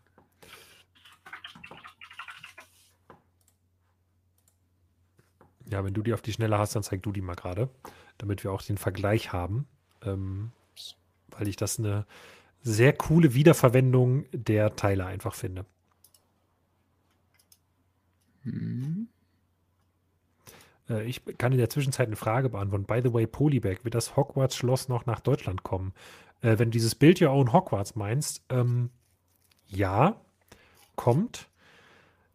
Ja, 5.70 5.84
wenn 5.84 5.94
du 5.94 6.02
die 6.02 6.12
auf 6.12 6.22
die 6.22 6.32
Schnelle 6.32 6.58
hast, 6.58 6.74
dann 6.74 6.82
zeig 6.82 7.02
du 7.02 7.12
die 7.12 7.22
mal 7.22 7.36
gerade, 7.36 7.70
damit 8.18 8.44
wir 8.44 8.52
auch 8.52 8.62
den 8.62 8.78
Vergleich 8.78 9.32
haben. 9.32 9.66
Ähm, 10.02 10.52
weil 11.28 11.48
ich 11.48 11.56
das 11.56 11.78
eine 11.78 12.04
sehr 12.62 12.92
coole 12.92 13.34
Wiederverwendung 13.34 14.26
der 14.32 14.76
Teile 14.76 15.06
einfach 15.06 15.34
finde. 15.34 15.64
Hm. 18.42 19.08
Äh, 20.92 21.04
ich 21.04 21.22
kann 21.38 21.52
in 21.52 21.58
der 21.58 21.70
Zwischenzeit 21.70 22.06
eine 22.06 22.16
Frage 22.16 22.50
beantworten. 22.50 22.84
By 22.84 23.00
the 23.02 23.12
way, 23.12 23.26
Polybag, 23.26 23.84
wird 23.84 23.94
das 23.94 24.16
Hogwarts-Schloss 24.16 24.88
noch 24.88 25.06
nach 25.06 25.20
Deutschland 25.20 25.62
kommen? 25.62 25.92
Äh, 26.40 26.58
wenn 26.58 26.68
du 26.68 26.72
dieses 26.72 26.94
Build 26.94 27.20
Your 27.20 27.30
Own 27.30 27.52
Hogwarts 27.52 27.96
meinst, 27.96 28.42
ähm, 28.50 28.90
ja, 29.68 30.16
kommt. 30.96 31.48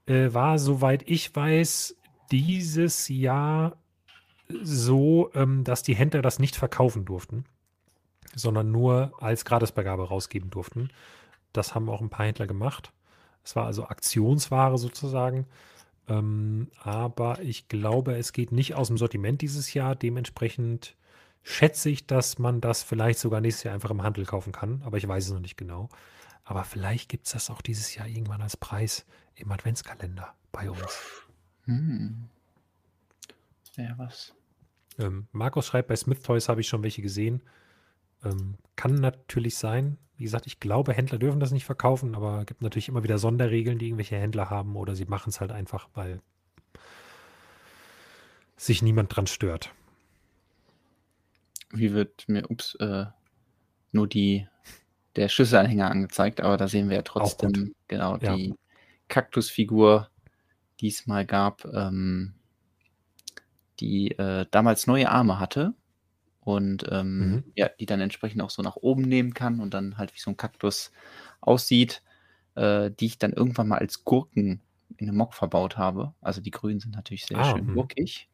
Äh, 0.05 0.33
war, 0.33 0.57
soweit 0.57 1.03
ich 1.09 1.35
weiß, 1.35 1.95
dieses 2.31 3.09
Jahr 3.09 3.77
so, 4.49 5.29
ähm, 5.33 5.63
dass 5.63 5.83
die 5.83 5.95
Händler 5.95 6.21
das 6.21 6.39
nicht 6.39 6.55
verkaufen 6.55 7.05
durften, 7.05 7.45
sondern 8.33 8.71
nur 8.71 9.11
als 9.19 9.45
Gratisbeigabe 9.45 10.07
rausgeben 10.07 10.49
durften. 10.49 10.89
Das 11.53 11.75
haben 11.75 11.89
auch 11.89 12.01
ein 12.01 12.09
paar 12.09 12.25
Händler 12.25 12.47
gemacht. 12.47 12.93
Es 13.43 13.55
war 13.55 13.65
also 13.65 13.87
Aktionsware 13.87 14.77
sozusagen. 14.77 15.45
Ähm, 16.07 16.69
aber 16.81 17.41
ich 17.41 17.67
glaube, 17.67 18.15
es 18.17 18.33
geht 18.33 18.51
nicht 18.51 18.75
aus 18.75 18.87
dem 18.87 18.97
Sortiment 18.97 19.41
dieses 19.41 19.73
Jahr. 19.73 19.95
Dementsprechend 19.95 20.95
schätze 21.43 21.89
ich, 21.89 22.07
dass 22.07 22.39
man 22.39 22.61
das 22.61 22.83
vielleicht 22.83 23.19
sogar 23.19 23.41
nächstes 23.41 23.63
Jahr 23.63 23.73
einfach 23.73 23.91
im 23.91 24.03
Handel 24.03 24.25
kaufen 24.25 24.51
kann. 24.51 24.81
Aber 24.83 24.97
ich 24.97 25.07
weiß 25.07 25.25
es 25.25 25.31
noch 25.31 25.39
nicht 25.39 25.57
genau. 25.57 25.89
Aber 26.43 26.63
vielleicht 26.63 27.09
gibt 27.09 27.25
es 27.25 27.33
das 27.33 27.49
auch 27.49 27.61
dieses 27.61 27.93
Jahr 27.95 28.07
irgendwann 28.07 28.41
als 28.41 28.55
Preis 28.55 29.05
im 29.35 29.51
Adventskalender 29.51 30.33
bei 30.51 30.69
uns. 30.71 31.23
Hm. 31.65 32.29
Ja, 33.75 33.93
was. 33.97 34.33
Ähm, 34.97 35.27
Markus 35.31 35.67
schreibt, 35.67 35.89
bei 35.89 35.95
Smith 35.95 36.21
Toys 36.21 36.49
habe 36.49 36.61
ich 36.61 36.67
schon 36.67 36.83
welche 36.83 37.01
gesehen. 37.01 37.43
Ähm, 38.23 38.55
kann 38.75 38.95
natürlich 38.95 39.57
sein. 39.57 39.97
Wie 40.17 40.23
gesagt, 40.23 40.47
ich 40.47 40.59
glaube, 40.59 40.93
Händler 40.93 41.19
dürfen 41.19 41.39
das 41.39 41.51
nicht 41.51 41.65
verkaufen, 41.65 42.15
aber 42.15 42.39
es 42.39 42.45
gibt 42.47 42.61
natürlich 42.61 42.89
immer 42.89 43.03
wieder 43.03 43.17
Sonderregeln, 43.17 43.77
die 43.77 43.87
irgendwelche 43.87 44.17
Händler 44.17 44.49
haben 44.49 44.75
oder 44.75 44.95
sie 44.95 45.05
machen 45.05 45.29
es 45.29 45.39
halt 45.39 45.51
einfach, 45.51 45.89
weil 45.93 46.21
sich 48.55 48.81
niemand 48.81 49.15
dran 49.15 49.27
stört. 49.27 49.71
Wie 51.71 51.93
wird 51.93 52.27
mir, 52.27 52.49
ups, 52.49 52.75
äh, 52.75 53.05
nur 53.91 54.07
die, 54.07 54.47
der 55.15 55.29
Schlüsselanhänger 55.29 55.91
angezeigt, 55.91 56.41
aber 56.41 56.57
da 56.57 56.67
sehen 56.67 56.89
wir 56.89 56.97
ja 56.97 57.03
trotzdem 57.03 57.75
genau 57.87 58.17
ja. 58.17 58.35
die 58.35 58.55
Kaktusfigur, 59.09 60.09
die 60.79 60.87
es 60.87 61.05
mal 61.05 61.25
gab, 61.25 61.65
ähm, 61.65 62.33
die 63.79 64.11
äh, 64.11 64.45
damals 64.49 64.87
neue 64.87 65.09
Arme 65.09 65.39
hatte 65.39 65.73
und 66.47 66.85
ähm, 66.89 67.19
mhm. 67.19 67.43
ja, 67.55 67.69
die 67.77 67.85
dann 67.85 67.99
entsprechend 67.99 68.41
auch 68.41 68.49
so 68.49 68.61
nach 68.61 68.77
oben 68.77 69.01
nehmen 69.01 69.33
kann 69.33 69.59
und 69.59 69.73
dann 69.73 69.97
halt 69.97 70.15
wie 70.15 70.19
so 70.19 70.31
ein 70.31 70.37
Kaktus 70.37 70.93
aussieht, 71.41 72.01
äh, 72.55 72.89
die 72.89 73.07
ich 73.07 73.17
dann 73.17 73.33
irgendwann 73.33 73.67
mal 73.67 73.79
als 73.79 74.05
Gurken 74.05 74.61
in 74.95 75.09
einem 75.09 75.17
Mock 75.17 75.33
verbaut 75.33 75.77
habe. 75.77 76.13
Also 76.21 76.39
die 76.39 76.51
Grünen 76.51 76.79
sind 76.79 76.95
natürlich 76.95 77.25
sehr 77.25 77.37
ah, 77.37 77.51
schön 77.51 77.65
mh. 77.65 77.73
gurkig. 77.73 78.29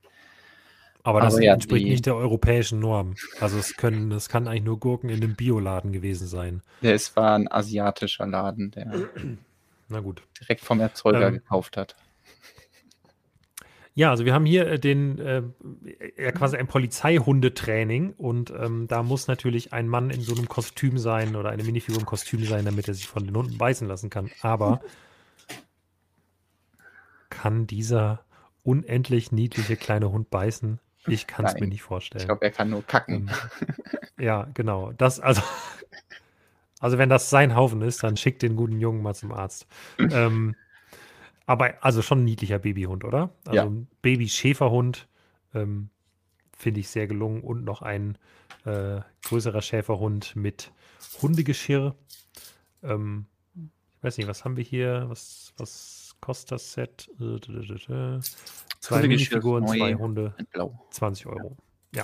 Aber 1.01 1.21
das 1.21 1.33
Aber 1.33 1.43
ja, 1.43 1.55
entspricht 1.55 1.87
die... 1.87 1.89
nicht 1.89 2.05
der 2.05 2.15
europäischen 2.15 2.79
Norm. 2.79 3.15
Also 3.39 3.57
es 3.57 3.75
können, 3.77 4.11
es 4.11 4.29
kann 4.29 4.47
eigentlich 4.47 4.63
nur 4.63 4.79
Gurken 4.79 5.09
in 5.09 5.23
einem 5.23 5.35
Bioladen 5.35 5.91
gewesen 5.91 6.27
sein. 6.27 6.61
Ja, 6.81 6.91
es 6.91 7.15
war 7.15 7.33
ein 7.33 7.51
asiatischer 7.51 8.27
Laden, 8.27 8.69
der 8.69 9.09
Na 9.89 10.01
gut. 10.01 10.21
direkt 10.39 10.61
vom 10.61 10.79
Erzeuger 10.79 11.29
ähm, 11.29 11.33
gekauft 11.33 11.77
hat. 11.77 11.95
Ja, 13.95 14.09
also 14.09 14.25
wir 14.25 14.33
haben 14.33 14.45
hier 14.45 14.67
äh, 14.67 14.79
den 14.79 15.19
äh, 15.19 15.43
ja, 16.17 16.31
quasi 16.31 16.57
ein 16.57 16.67
Polizeihundetraining 16.67 18.13
und 18.13 18.51
ähm, 18.51 18.87
da 18.87 19.03
muss 19.03 19.27
natürlich 19.27 19.71
ein 19.71 19.87
Mann 19.87 20.09
in 20.09 20.21
so 20.21 20.33
einem 20.33 20.49
Kostüm 20.49 20.97
sein 20.97 21.35
oder 21.35 21.49
eine 21.49 21.63
Minifigur 21.63 21.99
im 21.99 22.05
Kostüm 22.05 22.43
sein, 22.43 22.65
damit 22.65 22.87
er 22.87 22.95
sich 22.95 23.07
von 23.07 23.25
den 23.25 23.35
Hunden 23.35 23.57
beißen 23.57 23.87
lassen 23.87 24.09
kann. 24.09 24.31
Aber 24.41 24.81
kann 27.29 27.67
dieser 27.67 28.23
unendlich 28.63 29.31
niedliche 29.31 29.75
kleine 29.75 30.11
Hund 30.11 30.29
beißen? 30.31 30.79
Ich 31.07 31.27
kann 31.27 31.45
es 31.45 31.53
mir 31.55 31.67
nicht 31.67 31.81
vorstellen. 31.81 32.21
Ich 32.21 32.27
glaube, 32.27 32.45
er 32.45 32.51
kann 32.51 32.69
nur 32.69 32.81
kacken. 32.83 33.29
Ähm, 34.17 34.25
ja, 34.25 34.47
genau. 34.53 34.93
Das, 34.93 35.19
also, 35.19 35.41
also 36.79 36.97
wenn 36.97 37.09
das 37.09 37.29
sein 37.29 37.55
Haufen 37.55 37.81
ist, 37.81 38.03
dann 38.03 38.17
schickt 38.17 38.41
den 38.41 38.55
guten 38.55 38.79
Jungen 38.79 39.01
mal 39.03 39.13
zum 39.13 39.33
Arzt. 39.33 39.67
ähm, 39.99 40.55
aber 41.53 41.83
also 41.83 42.01
schon 42.01 42.21
ein 42.21 42.25
niedlicher 42.25 42.57
Babyhund, 42.57 43.03
oder? 43.03 43.29
Also 43.45 43.55
ja. 43.55 43.65
ein 43.65 43.87
Baby-Schäferhund 44.01 45.07
ähm, 45.53 45.91
finde 46.57 46.79
ich 46.79 46.89
sehr 46.89 47.05
gelungen 47.05 47.43
und 47.43 47.63
noch 47.63 47.83
ein 47.83 48.17
äh, 48.65 49.01
größerer 49.23 49.61
Schäferhund 49.61 50.35
mit 50.35 50.71
Hundegeschirr. 51.21 51.95
Ähm, 52.81 53.27
ich 53.55 54.03
weiß 54.03 54.17
nicht, 54.17 54.27
was 54.27 54.43
haben 54.43 54.57
wir 54.57 54.63
hier? 54.63 55.05
Was, 55.09 55.53
was 55.57 56.15
kostet 56.21 56.53
das 56.53 56.73
Set? 56.73 57.11
Äh, 57.21 58.19
zwei 58.79 59.01
Minifiguren, 59.03 59.67
zwei 59.67 59.93
Hunde, 59.93 60.33
20 60.89 61.27
Euro. 61.27 61.55
Ja. 61.93 62.03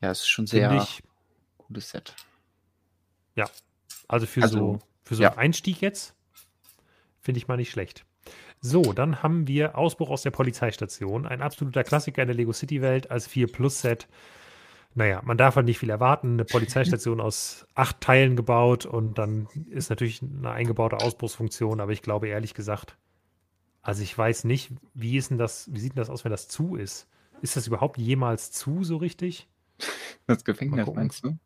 Ja, 0.00 0.12
es 0.12 0.20
ist 0.20 0.28
schon 0.28 0.46
sehr 0.46 0.72
ich, 0.76 1.02
gutes 1.56 1.90
Set. 1.90 2.14
Ja, 3.34 3.50
also 4.06 4.24
für 4.26 4.42
also, 4.42 4.56
so 4.56 4.78
für 5.02 5.16
so 5.16 5.24
ja. 5.24 5.30
einen 5.30 5.38
Einstieg 5.38 5.80
jetzt 5.80 6.14
Finde 7.28 7.40
ich 7.40 7.46
mal 7.46 7.58
nicht 7.58 7.70
schlecht. 7.70 8.06
So, 8.62 8.94
dann 8.94 9.22
haben 9.22 9.46
wir 9.46 9.76
Ausbruch 9.76 10.08
aus 10.08 10.22
der 10.22 10.30
Polizeistation. 10.30 11.26
Ein 11.26 11.42
absoluter 11.42 11.84
Klassiker 11.84 12.22
in 12.22 12.28
der 12.28 12.34
Lego 12.34 12.54
City 12.54 12.80
Welt 12.80 13.10
als 13.10 13.26
4 13.26 13.48
Plus 13.48 13.82
Set. 13.82 14.08
Naja, 14.94 15.20
man 15.26 15.36
darf 15.36 15.56
halt 15.56 15.66
nicht 15.66 15.78
viel 15.78 15.90
erwarten. 15.90 16.32
Eine 16.32 16.46
Polizeistation 16.46 17.20
aus 17.20 17.66
acht 17.74 18.00
Teilen 18.00 18.34
gebaut 18.34 18.86
und 18.86 19.18
dann 19.18 19.46
ist 19.68 19.90
natürlich 19.90 20.22
eine 20.22 20.52
eingebaute 20.52 20.96
Ausbruchsfunktion, 20.96 21.82
aber 21.82 21.92
ich 21.92 22.00
glaube 22.00 22.28
ehrlich 22.28 22.54
gesagt, 22.54 22.96
also 23.82 24.02
ich 24.02 24.16
weiß 24.16 24.44
nicht, 24.44 24.72
wie 24.94 25.18
ist 25.18 25.28
denn 25.28 25.36
das, 25.36 25.68
wie 25.70 25.80
sieht 25.80 25.92
denn 25.92 26.00
das 26.00 26.08
aus, 26.08 26.24
wenn 26.24 26.32
das 26.32 26.48
zu 26.48 26.76
ist? 26.76 27.08
Ist 27.42 27.56
das 27.56 27.66
überhaupt 27.66 27.98
jemals 27.98 28.52
zu 28.52 28.84
so 28.84 28.96
richtig? 28.96 29.50
Das 30.26 30.44
Gefängnis 30.44 30.88
meinst 30.94 31.26
du? 31.26 31.36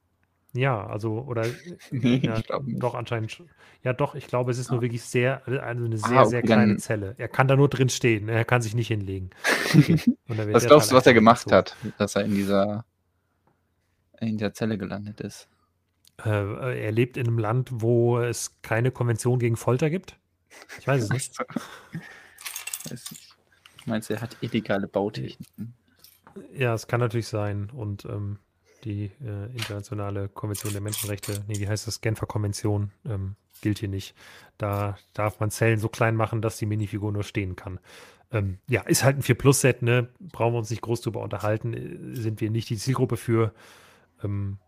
Ja, 0.55 0.87
also, 0.87 1.21
oder 1.21 1.47
nee, 1.91 2.19
ja, 2.19 2.41
doch 2.67 2.95
anscheinend. 2.95 3.43
Ja, 3.83 3.93
doch, 3.93 4.15
ich 4.15 4.27
glaube, 4.27 4.51
es 4.51 4.59
ist 4.59 4.67
ja. 4.67 4.73
nur 4.73 4.83
wirklich 4.83 5.03
sehr, 5.03 5.43
also 5.47 5.85
eine 5.85 5.97
sehr, 5.97 6.19
ah, 6.19 6.21
okay, 6.21 6.31
sehr 6.31 6.43
kleine 6.43 6.77
Zelle. 6.77 7.15
Er 7.19 7.29
kann 7.29 7.49
da 7.49 7.57
nur 7.57 7.69
drin 7.69 7.89
stehen, 7.89 8.29
er 8.29 8.45
kann 8.45 8.63
sich 8.63 8.75
nicht 8.75 8.89
hinlegen. 8.89 9.31
Was 10.27 10.67
glaubst 10.67 10.91
du, 10.91 10.97
was 10.97 11.07
er 11.07 11.15
gemacht 11.15 11.49
so. 11.49 11.57
hat, 11.57 11.77
dass 11.99 12.17
er 12.17 12.25
in 12.25 12.35
dieser, 12.35 12.85
in 14.21 14.37
dieser 14.37 14.53
Zelle 14.53 14.77
gelandet 14.77 15.21
ist? 15.21 15.49
Äh, 16.25 16.85
er 16.85 16.93
lebt 16.93 17.17
in 17.17 17.27
einem 17.27 17.39
Land, 17.39 17.71
wo 17.73 18.19
es 18.19 18.61
keine 18.63 18.91
Konvention 18.91 19.39
gegen 19.39 19.57
Folter 19.57 19.91
gibt? 19.91 20.19
Ich 20.79 20.87
weiß 20.87 21.05
es 21.05 21.11
nicht. 21.11 21.37
Meinst 23.87 24.11
du, 24.11 24.15
er 24.15 24.21
hat 24.21 24.37
illegale 24.41 24.87
Bautechniken? 24.87 25.75
Ja, 26.55 26.75
es 26.75 26.87
kann 26.87 27.01
natürlich 27.01 27.29
sein. 27.29 27.71
Und 27.71 28.05
ähm, 28.05 28.39
die 28.85 29.11
äh, 29.25 29.47
internationale 29.53 30.29
Konvention 30.29 30.73
der 30.73 30.81
Menschenrechte, 30.81 31.45
nee, 31.47 31.59
wie 31.59 31.69
heißt 31.69 31.87
das, 31.87 32.01
Genfer 32.01 32.27
Konvention, 32.27 32.91
ähm, 33.07 33.37
gilt 33.61 33.79
hier 33.79 33.89
nicht. 33.89 34.15
Da 34.59 34.99
darf 35.15 35.41
man 35.41 35.51
Zellen 35.51 35.79
so 35.79 35.89
klein 35.89 36.17
machen, 36.17 36.43
dass 36.43 36.57
die 36.57 36.67
Minifigur 36.67 37.13
nur 37.13 37.23
stehen 37.23 37.57
kann. 37.57 37.81
Ähm, 38.33 38.59
ja, 38.69 38.83
ist 38.83 39.05
halt 39.05 39.17
ein 39.17 39.23
4-Plus-Set, 39.23 39.83
ne? 39.83 40.09
Brauchen 40.21 40.55
wir 40.55 40.59
uns 40.59 40.71
nicht 40.71 40.83
groß 40.83 41.03
drüber 41.03 41.21
unterhalten. 41.21 41.75
Äh, 41.75 42.17
sind 42.17 42.41
wir 42.41 42.51
nicht 42.51 42.71
die 42.71 42.77
Zielgruppe 42.77 43.17
für. 43.17 43.53
Ähm, 44.25 44.59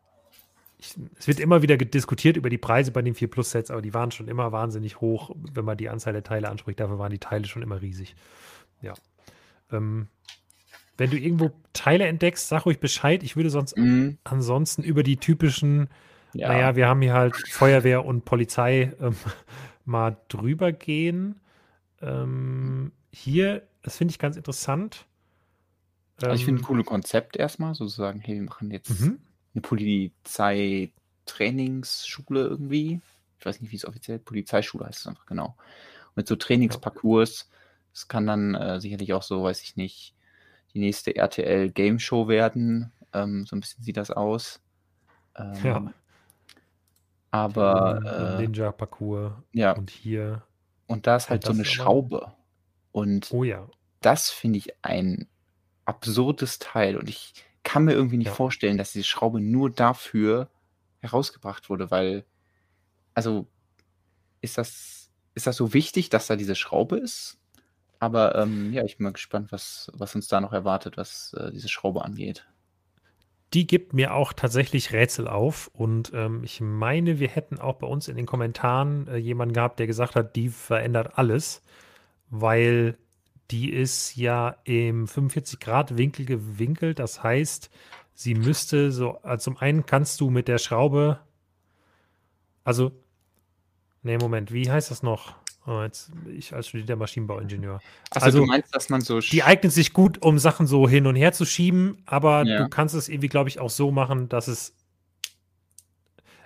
ich, 0.78 0.94
es 1.18 1.26
wird 1.26 1.40
immer 1.40 1.62
wieder 1.62 1.76
diskutiert 1.76 2.36
über 2.36 2.50
die 2.50 2.58
Preise 2.58 2.92
bei 2.92 3.00
den 3.00 3.14
4-Plus-Sets, 3.14 3.70
aber 3.70 3.80
die 3.80 3.94
waren 3.94 4.10
schon 4.10 4.28
immer 4.28 4.52
wahnsinnig 4.52 5.00
hoch, 5.00 5.30
wenn 5.52 5.64
man 5.64 5.78
die 5.78 5.88
Anzahl 5.88 6.12
der 6.12 6.22
Teile 6.22 6.50
anspricht. 6.50 6.78
Dafür 6.78 6.98
waren 6.98 7.10
die 7.10 7.18
Teile 7.18 7.46
schon 7.46 7.62
immer 7.62 7.80
riesig. 7.80 8.14
Ja. 8.82 8.94
Ähm, 9.72 10.08
wenn 10.96 11.10
du 11.10 11.18
irgendwo 11.18 11.50
Teile 11.72 12.06
entdeckst, 12.06 12.48
sag 12.48 12.66
ruhig 12.66 12.78
Bescheid. 12.78 13.22
Ich 13.22 13.36
würde 13.36 13.50
sonst 13.50 13.76
mhm. 13.76 14.18
ansonsten 14.24 14.82
über 14.82 15.02
die 15.02 15.16
typischen, 15.16 15.88
ja. 16.32 16.48
naja, 16.48 16.76
wir 16.76 16.88
haben 16.88 17.02
hier 17.02 17.14
halt 17.14 17.36
Feuerwehr 17.48 18.04
und 18.04 18.24
Polizei 18.24 18.92
ähm, 19.00 19.16
mal 19.84 20.16
drüber 20.28 20.72
gehen. 20.72 21.40
Ähm, 22.00 22.92
hier, 23.12 23.62
das 23.82 23.96
finde 23.96 24.12
ich 24.12 24.18
ganz 24.18 24.36
interessant. 24.36 25.06
Also 26.22 26.34
ich 26.34 26.44
finde 26.44 26.60
ein 26.60 26.62
ähm, 26.62 26.66
cooles 26.66 26.86
Konzept 26.86 27.36
erstmal, 27.36 27.74
sozusagen, 27.74 28.20
hey, 28.20 28.36
wir 28.36 28.42
machen 28.42 28.70
jetzt 28.70 29.00
mhm. 29.00 29.18
eine 29.54 29.62
Polizeitrainingsschule 29.62 32.40
irgendwie. 32.40 33.00
Ich 33.38 33.46
weiß 33.46 33.60
nicht, 33.60 33.72
wie 33.72 33.76
es 33.76 33.84
offiziell 33.84 34.20
Polizeischule 34.20 34.86
heißt 34.86 35.00
es 35.00 35.06
einfach 35.06 35.26
genau. 35.26 35.54
mit 36.14 36.26
so 36.28 36.36
Trainingsparcours. 36.36 37.50
Das 37.92 38.08
kann 38.08 38.26
dann 38.26 38.54
äh, 38.54 38.80
sicherlich 38.80 39.12
auch 39.12 39.22
so, 39.22 39.42
weiß 39.42 39.62
ich 39.62 39.76
nicht, 39.76 40.13
die 40.74 40.80
nächste 40.80 41.16
RTL 41.16 41.70
Game 41.70 41.98
Show 41.98 42.28
werden. 42.28 42.92
Ähm, 43.12 43.46
so 43.46 43.56
ein 43.56 43.60
bisschen 43.60 43.82
sieht 43.82 43.96
das 43.96 44.10
aus. 44.10 44.60
Ähm, 45.36 45.54
ja. 45.62 45.92
Aber. 47.30 48.36
Äh, 48.38 48.42
Ninja-Parcours. 48.42 49.32
Ja. 49.52 49.72
Und 49.72 49.90
hier. 49.90 50.42
Und 50.86 51.06
da 51.06 51.16
ist 51.16 51.30
halt 51.30 51.44
so 51.44 51.52
eine 51.52 51.64
Schraube. 51.64 52.32
Und 52.92 53.28
oh 53.32 53.44
ja. 53.44 53.66
das 54.00 54.30
finde 54.30 54.58
ich 54.58 54.74
ein 54.82 55.28
absurdes 55.84 56.58
Teil. 56.58 56.96
Und 56.96 57.08
ich 57.08 57.32
kann 57.62 57.84
mir 57.84 57.92
irgendwie 57.92 58.18
nicht 58.18 58.28
ja. 58.28 58.34
vorstellen, 58.34 58.78
dass 58.78 58.92
diese 58.92 59.04
Schraube 59.04 59.40
nur 59.40 59.70
dafür 59.70 60.50
herausgebracht 61.00 61.70
wurde, 61.70 61.90
weil, 61.90 62.24
also, 63.14 63.46
ist 64.40 64.58
das, 64.58 65.10
ist 65.34 65.46
das 65.46 65.56
so 65.56 65.74
wichtig, 65.74 66.10
dass 66.10 66.26
da 66.26 66.36
diese 66.36 66.54
Schraube 66.54 66.98
ist? 66.98 67.38
Aber 68.04 68.34
ähm, 68.34 68.70
ja, 68.74 68.84
ich 68.84 68.98
bin 68.98 69.04
mal 69.04 69.14
gespannt, 69.14 69.50
was, 69.50 69.90
was 69.94 70.14
uns 70.14 70.28
da 70.28 70.38
noch 70.42 70.52
erwartet, 70.52 70.98
was 70.98 71.32
äh, 71.38 71.50
diese 71.50 71.70
Schraube 71.70 72.04
angeht. 72.04 72.46
Die 73.54 73.66
gibt 73.66 73.94
mir 73.94 74.12
auch 74.12 74.34
tatsächlich 74.34 74.92
Rätsel 74.92 75.26
auf. 75.26 75.70
Und 75.72 76.12
ähm, 76.12 76.44
ich 76.44 76.60
meine, 76.60 77.18
wir 77.18 77.28
hätten 77.28 77.58
auch 77.58 77.76
bei 77.76 77.86
uns 77.86 78.08
in 78.08 78.16
den 78.16 78.26
Kommentaren 78.26 79.08
äh, 79.08 79.16
jemanden 79.16 79.54
gehabt, 79.54 79.78
der 79.78 79.86
gesagt 79.86 80.16
hat, 80.16 80.36
die 80.36 80.50
verändert 80.50 81.12
alles, 81.16 81.62
weil 82.28 82.98
die 83.50 83.72
ist 83.72 84.16
ja 84.16 84.56
im 84.64 85.06
45-Grad-Winkel 85.06 86.26
gewinkelt. 86.26 86.98
Das 86.98 87.22
heißt, 87.22 87.70
sie 88.12 88.34
müsste 88.34 88.92
so, 88.92 89.22
also 89.22 89.44
zum 89.44 89.56
einen 89.56 89.86
kannst 89.86 90.20
du 90.20 90.28
mit 90.28 90.46
der 90.46 90.58
Schraube, 90.58 91.20
also, 92.64 92.92
nee, 94.02 94.18
Moment, 94.18 94.52
wie 94.52 94.70
heißt 94.70 94.90
das 94.90 95.02
noch? 95.02 95.36
Oh, 95.66 95.82
jetzt, 95.82 96.12
ich 96.30 96.52
als 96.52 96.68
studierter 96.68 96.96
Maschinenbauingenieur. 96.96 97.80
Achso, 98.10 98.24
also, 98.24 98.38
du 98.40 98.46
meinst, 98.46 98.74
dass 98.74 98.90
man 98.90 99.00
so. 99.00 99.20
Die 99.20 99.42
eignet 99.42 99.72
sich 99.72 99.94
gut, 99.94 100.20
um 100.22 100.38
Sachen 100.38 100.66
so 100.66 100.86
hin 100.88 101.06
und 101.06 101.16
her 101.16 101.32
zu 101.32 101.46
schieben, 101.46 102.02
aber 102.04 102.44
ja. 102.44 102.58
du 102.58 102.68
kannst 102.68 102.94
es 102.94 103.08
irgendwie, 103.08 103.28
glaube 103.28 103.48
ich, 103.48 103.58
auch 103.60 103.70
so 103.70 103.90
machen, 103.90 104.28
dass 104.28 104.48
es. 104.48 104.74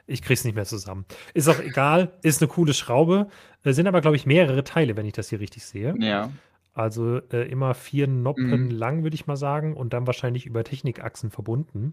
Ich 0.07 0.23
krieg's 0.23 0.45
nicht 0.45 0.55
mehr 0.55 0.65
zusammen. 0.65 1.05
Ist 1.35 1.49
auch 1.49 1.59
egal, 1.59 2.13
ist 2.23 2.41
eine 2.41 2.49
coole 2.49 2.73
Schraube. 2.73 3.29
Es 3.63 3.77
sind 3.77 3.87
aber, 3.87 4.01
glaube 4.01 4.17
ich, 4.17 4.25
mehrere 4.25 4.65
Teile, 4.65 4.97
wenn 4.97 5.05
ich 5.05 5.13
das 5.13 5.29
hier 5.29 5.41
richtig 5.41 5.67
sehe. 5.67 5.95
Ja. 5.99 6.31
Also 6.73 7.19
äh, 7.33 7.51
immer 7.51 7.75
vier 7.75 8.07
Noppen 8.07 8.67
mhm. 8.67 8.71
lang, 8.71 9.03
würde 9.03 9.17
ich 9.17 9.27
mal 9.27 9.37
sagen, 9.37 9.77
und 9.77 9.93
dann 9.93 10.07
wahrscheinlich 10.07 10.47
über 10.47 10.63
Technikachsen 10.63 11.31
verbunden. 11.31 11.93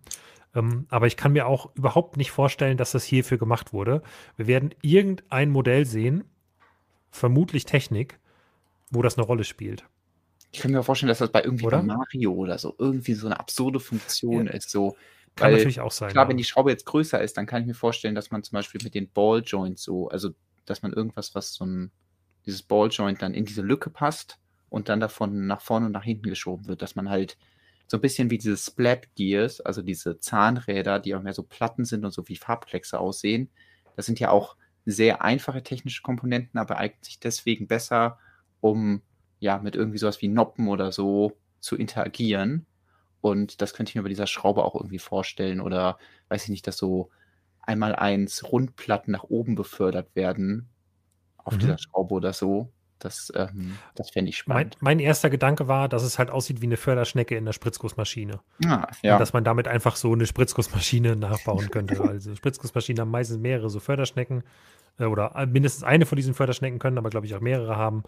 Ähm, 0.53 0.85
aber 0.89 1.07
ich 1.07 1.17
kann 1.17 1.33
mir 1.33 1.47
auch 1.47 1.75
überhaupt 1.75 2.17
nicht 2.17 2.29
vorstellen, 2.29 2.77
dass 2.77 2.91
das 2.91 3.03
hierfür 3.03 3.39
gemacht 3.39 3.73
wurde. 3.73 4.03
Wir 4.37 4.45
werden 4.45 4.75
irgendein 4.81 5.49
Modell 5.49 5.85
sehen, 5.85 6.23
vermutlich 7.15 7.65
Technik, 7.65 8.19
wo 8.91 9.01
das 9.01 9.17
eine 9.17 9.25
Rolle 9.25 9.43
spielt. 9.43 9.85
Ich 10.51 10.59
kann 10.59 10.71
mir 10.71 10.83
vorstellen, 10.83 11.09
dass 11.09 11.19
das 11.19 11.31
bei 11.31 11.43
irgendwie 11.43 11.65
oder? 11.65 11.81
Mario 11.81 12.33
oder 12.33 12.57
so 12.57 12.75
irgendwie 12.77 13.13
so 13.13 13.27
eine 13.27 13.39
absurde 13.39 13.79
Funktion 13.79 14.47
ja. 14.47 14.53
ist. 14.53 14.69
So, 14.69 14.95
kann 15.35 15.47
weil, 15.47 15.57
natürlich 15.57 15.81
auch 15.81 15.91
sein. 15.91 16.11
Klar, 16.11 16.25
ja. 16.25 16.29
wenn 16.29 16.37
die 16.37 16.43
Schraube 16.43 16.71
jetzt 16.71 16.85
größer 16.85 17.21
ist, 17.21 17.37
dann 17.37 17.45
kann 17.45 17.61
ich 17.61 17.67
mir 17.67 17.73
vorstellen, 17.73 18.15
dass 18.15 18.31
man 18.31 18.43
zum 18.43 18.57
Beispiel 18.57 18.81
mit 18.83 18.93
den 18.93 19.09
Balljoints 19.09 19.83
so, 19.83 20.07
also 20.09 20.29
dass 20.65 20.81
man 20.81 20.93
irgendwas, 20.93 21.35
was 21.35 21.53
so 21.53 21.65
ein, 21.65 21.91
dieses 22.45 22.63
Balljoint 22.63 23.21
dann 23.21 23.33
in 23.33 23.45
diese 23.45 23.61
Lücke 23.61 23.89
passt 23.89 24.39
und 24.69 24.89
dann 24.89 24.99
davon 24.99 25.47
nach 25.47 25.61
vorne 25.61 25.87
und 25.87 25.91
nach 25.91 26.03
hinten 26.03 26.29
geschoben 26.29 26.67
wird, 26.67 26.81
dass 26.81 26.95
man 26.95 27.09
halt 27.09 27.37
so 27.87 27.97
ein 27.97 28.01
bisschen 28.01 28.29
wie 28.29 28.37
diese 28.37 28.57
Splat 28.57 29.13
Gears, 29.15 29.61
also 29.61 29.81
diese 29.81 30.19
Zahnräder, 30.19 30.99
die 30.99 31.15
auch 31.15 31.21
mehr 31.21 31.33
so 31.33 31.43
Platten 31.43 31.85
sind 31.85 32.03
und 32.03 32.11
so 32.11 32.27
wie 32.27 32.35
Farbkleckse 32.35 32.99
aussehen. 32.99 33.49
Das 33.95 34.05
sind 34.05 34.19
ja 34.19 34.31
auch 34.31 34.55
sehr 34.85 35.23
einfache 35.23 35.63
technische 35.63 36.01
Komponenten, 36.01 36.59
aber 36.59 36.77
eignet 36.77 37.05
sich 37.05 37.19
deswegen 37.19 37.67
besser, 37.67 38.19
um 38.61 39.01
ja 39.39 39.57
mit 39.59 39.75
irgendwie 39.75 39.97
sowas 39.97 40.21
wie 40.21 40.27
Noppen 40.27 40.67
oder 40.67 40.91
so 40.91 41.33
zu 41.59 41.75
interagieren. 41.75 42.65
Und 43.21 43.61
das 43.61 43.73
könnte 43.73 43.89
ich 43.89 43.95
mir 43.95 44.03
bei 44.03 44.09
dieser 44.09 44.27
Schraube 44.27 44.63
auch 44.63 44.75
irgendwie 44.75 44.99
vorstellen. 44.99 45.59
Oder 45.59 45.97
weiß 46.29 46.43
ich 46.43 46.49
nicht, 46.49 46.67
dass 46.67 46.77
so 46.77 47.09
einmal 47.61 47.95
eins 47.95 48.43
Rundplatten 48.43 49.11
nach 49.11 49.23
oben 49.23 49.55
befördert 49.55 50.15
werden 50.15 50.69
auf 51.37 51.55
mhm. 51.55 51.59
dieser 51.59 51.77
Schraube 51.79 52.13
oder 52.13 52.33
so. 52.33 52.71
Das, 52.99 53.31
ähm, 53.35 53.77
das 53.95 54.09
fände 54.09 54.29
ich 54.29 54.37
spannend. 54.37 54.77
Mein, 54.79 54.97
mein, 54.97 54.99
erster 54.99 55.29
Gedanke 55.29 55.67
war, 55.67 55.89
dass 55.89 56.03
es 56.03 56.17
halt 56.17 56.29
aussieht 56.29 56.61
wie 56.61 56.65
eine 56.65 56.77
Förderschnecke 56.77 57.35
in 57.35 57.45
der 57.45 57.53
Spritzgussmaschine. 57.53 58.39
Ah, 58.65 58.87
ja. 59.01 59.13
Und 59.13 59.19
dass 59.19 59.33
man 59.33 59.43
damit 59.43 59.67
einfach 59.67 59.95
so 59.95 60.13
eine 60.13 60.25
Spritzgussmaschine 60.25 61.15
nachbauen 61.15 61.69
könnte. 61.71 62.01
also 62.01 62.33
Spritzgussmaschinen 62.35 63.01
haben 63.01 63.11
meistens 63.11 63.37
mehrere 63.37 63.69
so 63.69 63.79
Förderschnecken 63.79 64.43
äh, 64.97 65.05
oder 65.05 65.45
mindestens 65.45 65.83
eine 65.83 66.05
von 66.05 66.15
diesen 66.15 66.33
Förderschnecken 66.33 66.79
können, 66.79 66.97
aber 66.97 67.09
glaube 67.09 67.25
ich 67.25 67.35
auch 67.35 67.41
mehrere 67.41 67.75
haben 67.75 68.03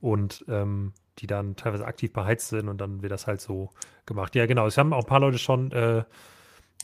und 0.00 0.44
ähm, 0.48 0.92
die 1.18 1.26
dann 1.26 1.56
teilweise 1.56 1.86
aktiv 1.86 2.12
beheizt 2.12 2.48
sind 2.48 2.68
und 2.68 2.80
dann 2.80 3.02
wird 3.02 3.12
das 3.12 3.26
halt 3.26 3.40
so 3.40 3.70
gemacht. 4.06 4.34
Ja, 4.34 4.46
genau. 4.46 4.66
Es 4.66 4.76
haben 4.78 4.92
auch 4.92 5.04
ein 5.04 5.06
paar 5.06 5.20
Leute 5.20 5.38
schon 5.38 5.70
äh, 5.72 6.04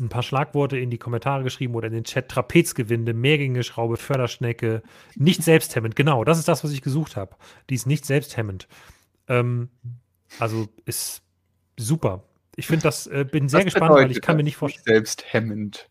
ein 0.01 0.09
paar 0.09 0.23
Schlagworte 0.23 0.79
in 0.79 0.91
die 0.91 0.99
Kommentare 0.99 1.43
geschrieben 1.43 1.75
oder 1.75 1.89
in 1.89 1.95
den 1.95 2.05
Chat. 2.05 2.29
Trapezgewinde, 2.29 3.15
Mehrgänge-Schraube, 3.15 3.97
Förderschnecke, 3.97 4.83
nicht 5.16 5.43
selbsthemmend. 5.43 5.97
Genau, 5.97 6.25
das 6.25 6.39
ist 6.39 6.49
das, 6.49 6.65
was 6.65 6.73
ich 6.73 6.83
gesucht 6.83 7.16
habe. 7.16 7.37
Die 7.70 7.75
ist 7.75 7.87
nicht 7.87 8.05
selbsthemmend. 8.05 8.69
Ähm, 9.29 9.69
also 10.39 10.69
ist 10.85 11.23
super. 11.77 12.25
Ich 12.57 12.66
finde 12.66 12.83
das, 12.83 13.07
äh, 13.07 13.25
bin 13.31 13.49
sehr 13.49 13.65
gespannt, 13.65 13.95
weil 13.95 14.11
ich 14.11 14.20
kann 14.20 14.37
mir 14.37 14.43
nicht 14.43 14.57
vorstellen. 14.57 14.85
Selbsthemmend. 14.85 15.89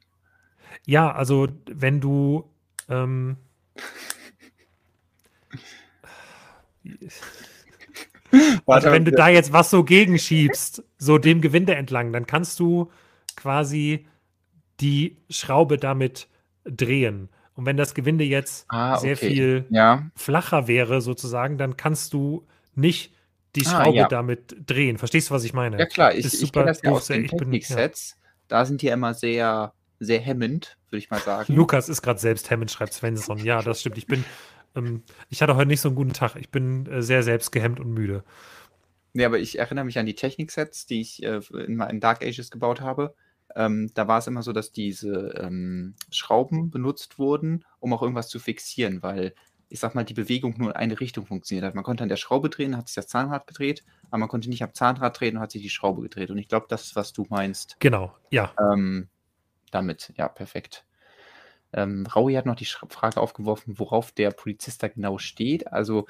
Ja, 0.85 1.11
also 1.11 1.47
wenn 1.65 2.01
du 2.01 2.49
ähm, 2.89 3.37
also 8.65 8.91
wenn 8.91 9.05
du 9.05 9.11
da 9.11 9.29
jetzt 9.29 9.53
was 9.53 9.69
so 9.69 9.83
gegenschiebst, 9.83 10.83
so 10.97 11.17
dem 11.17 11.41
Gewinde 11.41 11.75
entlang, 11.75 12.11
dann 12.13 12.27
kannst 12.27 12.59
du 12.59 12.91
quasi 13.37 14.05
die 14.81 15.17
Schraube 15.29 15.77
damit 15.77 16.27
drehen. 16.65 17.29
Und 17.55 17.65
wenn 17.65 17.77
das 17.77 17.93
Gewinde 17.95 18.23
jetzt 18.23 18.65
ah, 18.67 18.97
sehr 18.97 19.17
viel 19.17 19.65
ja. 19.69 20.11
flacher 20.15 20.67
wäre, 20.67 21.01
sozusagen, 21.01 21.57
dann 21.57 21.77
kannst 21.77 22.13
du 22.13 22.45
nicht 22.75 23.13
die 23.55 23.65
ah, 23.65 23.69
Schraube 23.69 23.99
ah, 23.99 24.01
ja. 24.01 24.07
damit 24.07 24.55
drehen. 24.67 24.97
Verstehst 24.97 25.29
du, 25.29 25.33
was 25.33 25.43
ich 25.43 25.53
meine? 25.53 25.79
Ja, 25.79 25.85
klar. 25.85 26.13
Ich, 26.13 26.25
ich 26.25 26.51
kenne 26.51 26.67
das 26.67 26.81
ja 26.81 26.91
aus 26.91 27.07
den 27.07 27.27
Technik-Sets. 27.27 28.15
Ja. 28.15 28.27
Da 28.47 28.65
sind 28.65 28.81
die 28.81 28.87
immer 28.87 29.13
sehr, 29.13 29.73
sehr 29.99 30.19
hemmend, 30.19 30.77
würde 30.89 30.99
ich 30.99 31.09
mal 31.09 31.19
sagen. 31.19 31.53
Lukas 31.55 31.89
ist 31.89 32.01
gerade 32.01 32.19
selbst 32.19 32.49
hemmend, 32.49 32.69
schreibt 32.69 32.93
Svensson. 32.93 33.39
Ja, 33.39 33.61
das 33.63 33.79
stimmt. 33.79 33.97
Ich 33.97 34.05
bin, 34.05 34.23
ähm, 34.75 35.01
ich 35.29 35.41
hatte 35.41 35.55
heute 35.55 35.67
nicht 35.67 35.81
so 35.81 35.89
einen 35.89 35.95
guten 35.95 36.13
Tag. 36.13 36.35
Ich 36.35 36.51
bin 36.51 36.85
äh, 36.85 37.01
sehr 37.01 37.23
selbstgehemmt 37.23 37.79
und 37.79 37.91
müde. 37.91 38.23
Nee, 39.13 39.25
aber 39.25 39.39
ich 39.39 39.57
erinnere 39.57 39.85
mich 39.85 39.97
an 39.97 40.05
die 40.05 40.13
Technik-Sets, 40.13 40.85
die 40.85 41.01
ich 41.01 41.23
äh, 41.23 41.41
in, 41.65 41.81
in 41.81 41.99
Dark 41.99 42.23
Ages 42.23 42.51
gebaut 42.51 42.81
habe. 42.81 43.15
Ähm, 43.57 43.89
da 43.95 44.07
war 44.07 44.19
es 44.19 44.27
immer 44.27 44.43
so, 44.43 44.53
dass 44.53 44.71
diese 44.71 45.33
ähm, 45.41 45.95
Schrauben 46.11 46.69
benutzt 46.69 47.17
wurden, 47.17 47.65
um 47.79 47.91
auch 47.91 48.03
irgendwas 48.03 48.29
zu 48.29 48.37
fixieren, 48.37 49.01
weil 49.01 49.33
ich 49.67 49.79
sag 49.79 49.95
mal, 49.95 50.05
die 50.05 50.13
Bewegung 50.13 50.53
nur 50.57 50.69
in 50.69 50.75
eine 50.75 50.99
Richtung 50.99 51.25
funktioniert 51.25 51.65
hat. 51.65 51.73
Man 51.75 51.83
konnte 51.83 52.03
an 52.03 52.09
der 52.09 52.17
Schraube 52.17 52.49
drehen, 52.49 52.77
hat 52.77 52.87
sich 52.87 52.95
das 52.95 53.07
Zahnrad 53.07 53.47
gedreht, 53.47 53.83
aber 54.09 54.19
man 54.19 54.29
konnte 54.29 54.47
nicht 54.47 54.63
am 54.63 54.73
Zahnrad 54.75 55.19
drehen 55.19 55.35
und 55.35 55.41
hat 55.41 55.51
sich 55.51 55.63
die 55.63 55.71
Schraube 55.71 56.03
gedreht. 56.03 56.29
Und 56.29 56.37
ich 56.37 56.47
glaube, 56.47 56.67
das 56.69 56.85
ist, 56.85 56.95
was 56.95 57.13
du 57.13 57.25
meinst. 57.29 57.75
Genau, 57.79 58.15
ja. 58.29 58.53
Ähm, 58.71 59.09
damit, 59.71 60.13
ja, 60.15 60.29
perfekt. 60.29 60.85
Ähm, 61.73 62.05
Raui 62.05 62.35
hat 62.35 62.45
noch 62.45 62.55
die 62.55 62.65
Frage 62.65 63.19
aufgeworfen, 63.19 63.79
worauf 63.79 64.11
der 64.11 64.29
Polizist 64.31 64.83
da 64.83 64.87
genau 64.87 65.17
steht. 65.17 65.73
Also 65.73 66.05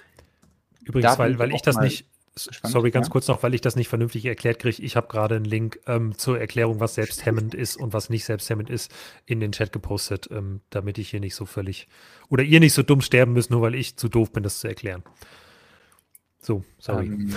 Übrigens, 0.84 1.18
weil, 1.18 1.40
weil 1.40 1.53
ich 1.53 1.61
das 1.61 1.78
nicht, 1.78 2.07
Spannend, 2.43 2.73
Sorry, 2.73 2.91
ganz 2.91 3.07
ja. 3.07 3.11
kurz 3.11 3.27
noch, 3.27 3.43
weil 3.43 3.53
ich 3.53 3.61
das 3.61 3.76
nicht 3.76 3.88
vernünftig 3.88 4.26
erklärt 4.26 4.59
kriege. 4.59 4.81
Ich 4.81 4.95
habe 4.95 5.07
gerade 5.07 5.35
einen 5.35 5.45
Link 5.45 5.80
ähm, 5.88 6.18
zur 6.18 6.39
Erklärung, 6.39 6.80
was 6.80 6.95
selbsthemmend 6.95 7.53
ist 7.53 7.77
und 7.77 7.93
was 7.93 8.09
nicht 8.09 8.26
selbsthemmend 8.26 8.69
ist, 8.69 8.91
in 9.26 9.39
den 9.39 9.51
Chat 9.51 9.72
gepostet, 9.72 10.30
ähm, 10.31 10.61
damit 10.69 10.97
ich 10.97 11.09
hier 11.09 11.19
nicht 11.19 11.35
so 11.35 11.45
völlig 11.45 11.88
oder 12.30 12.43
ihr 12.43 12.59
nicht 12.59 12.73
so 12.73 12.84
dumm 12.84 13.01
sterben 13.01 13.34
müsst, 13.34 13.51
nur 13.51 13.61
weil 13.61 13.76
ich 13.76 13.97
zu 13.97 14.09
doof 14.09 14.31
bin, 14.31 14.43
das 14.43 14.59
zu 14.59 14.68
erklären. 14.68 15.03
So, 16.39 16.64
sorry. 16.77 17.05
Ähm, 17.07 17.35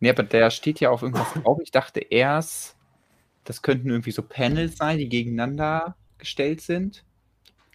nee, 0.00 0.10
aber 0.10 0.22
der 0.22 0.50
steht 0.50 0.80
ja 0.80 0.90
auf 0.90 1.02
irgendwas 1.02 1.32
drauf. 1.34 1.58
Ich 1.62 1.70
dachte 1.70 2.00
erst, 2.00 2.76
das 3.44 3.62
könnten 3.62 3.90
irgendwie 3.90 4.12
so 4.12 4.22
Panels 4.22 4.76
sein, 4.76 4.98
die 4.98 5.08
gegeneinander 5.08 5.96
gestellt 6.18 6.60
sind. 6.60 7.04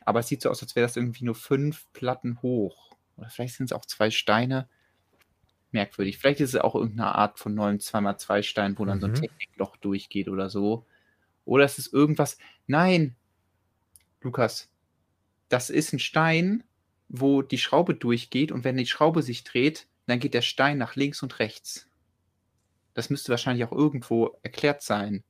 Aber 0.06 0.20
es 0.20 0.28
sieht 0.28 0.42
so 0.42 0.50
aus, 0.50 0.62
als 0.62 0.76
wäre 0.76 0.86
das 0.86 0.96
irgendwie 0.96 1.26
nur 1.26 1.36
fünf 1.36 1.88
Platten 1.94 2.42
hoch. 2.42 2.96
Oder 3.18 3.30
vielleicht 3.30 3.56
sind 3.56 3.66
es 3.66 3.72
auch 3.72 3.86
zwei 3.86 4.12
Steine 4.12 4.70
merkwürdig. 5.76 6.18
Vielleicht 6.18 6.40
ist 6.40 6.56
es 6.56 6.62
auch 6.62 6.74
irgendeine 6.74 7.14
Art 7.14 7.38
von 7.38 7.54
neuen 7.54 7.80
2x2-Stein, 7.80 8.80
wo 8.80 8.86
dann 8.86 8.98
mhm. 8.98 9.02
so 9.02 9.08
ein 9.08 9.12
mhm. 9.12 9.16
Technikloch 9.16 9.78
durchgeht 9.78 10.30
oder 10.30 10.50
so. 10.50 10.86
Oder 11.44 11.66
es 11.66 11.78
ist 11.78 11.94
irgendwas. 11.94 12.40
Nein, 12.66 13.16
Lukas, 14.22 14.72
das 15.50 15.70
ist 15.70 15.94
ein 15.94 16.00
Stein, 16.00 16.64
wo 17.10 17.42
die 17.44 17.60
Schraube 17.60 17.94
durchgeht 17.94 18.52
und 18.52 18.64
wenn 18.64 18.78
die 18.78 18.88
Schraube 18.88 19.22
sich 19.22 19.44
dreht, 19.44 19.88
dann 20.08 20.20
geht 20.20 20.34
der 20.34 20.42
Stein 20.42 20.78
nach 20.78 20.96
links 20.96 21.22
und 21.22 21.40
rechts. 21.40 21.88
Das 22.94 23.10
müsste 23.10 23.30
wahrscheinlich 23.30 23.66
auch 23.66 23.72
irgendwo 23.72 24.38
erklärt 24.42 24.82
sein, 24.82 25.24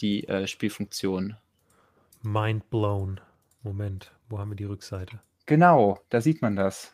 die 0.00 0.26
äh, 0.28 0.46
Spielfunktion. 0.46 1.36
Mind 2.22 2.68
blown. 2.70 3.20
Moment, 3.62 4.12
wo 4.28 4.38
haben 4.38 4.50
wir 4.50 4.56
die 4.56 4.64
Rückseite? 4.64 5.20
Genau, 5.46 6.00
da 6.10 6.20
sieht 6.20 6.42
man 6.42 6.56
das. 6.56 6.92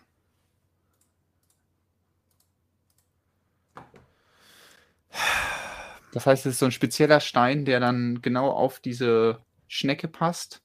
Das 6.14 6.26
heißt, 6.26 6.46
es 6.46 6.52
ist 6.52 6.58
so 6.60 6.66
ein 6.66 6.70
spezieller 6.70 7.18
Stein, 7.18 7.64
der 7.64 7.80
dann 7.80 8.22
genau 8.22 8.48
auf 8.48 8.78
diese 8.78 9.40
Schnecke 9.66 10.06
passt 10.06 10.62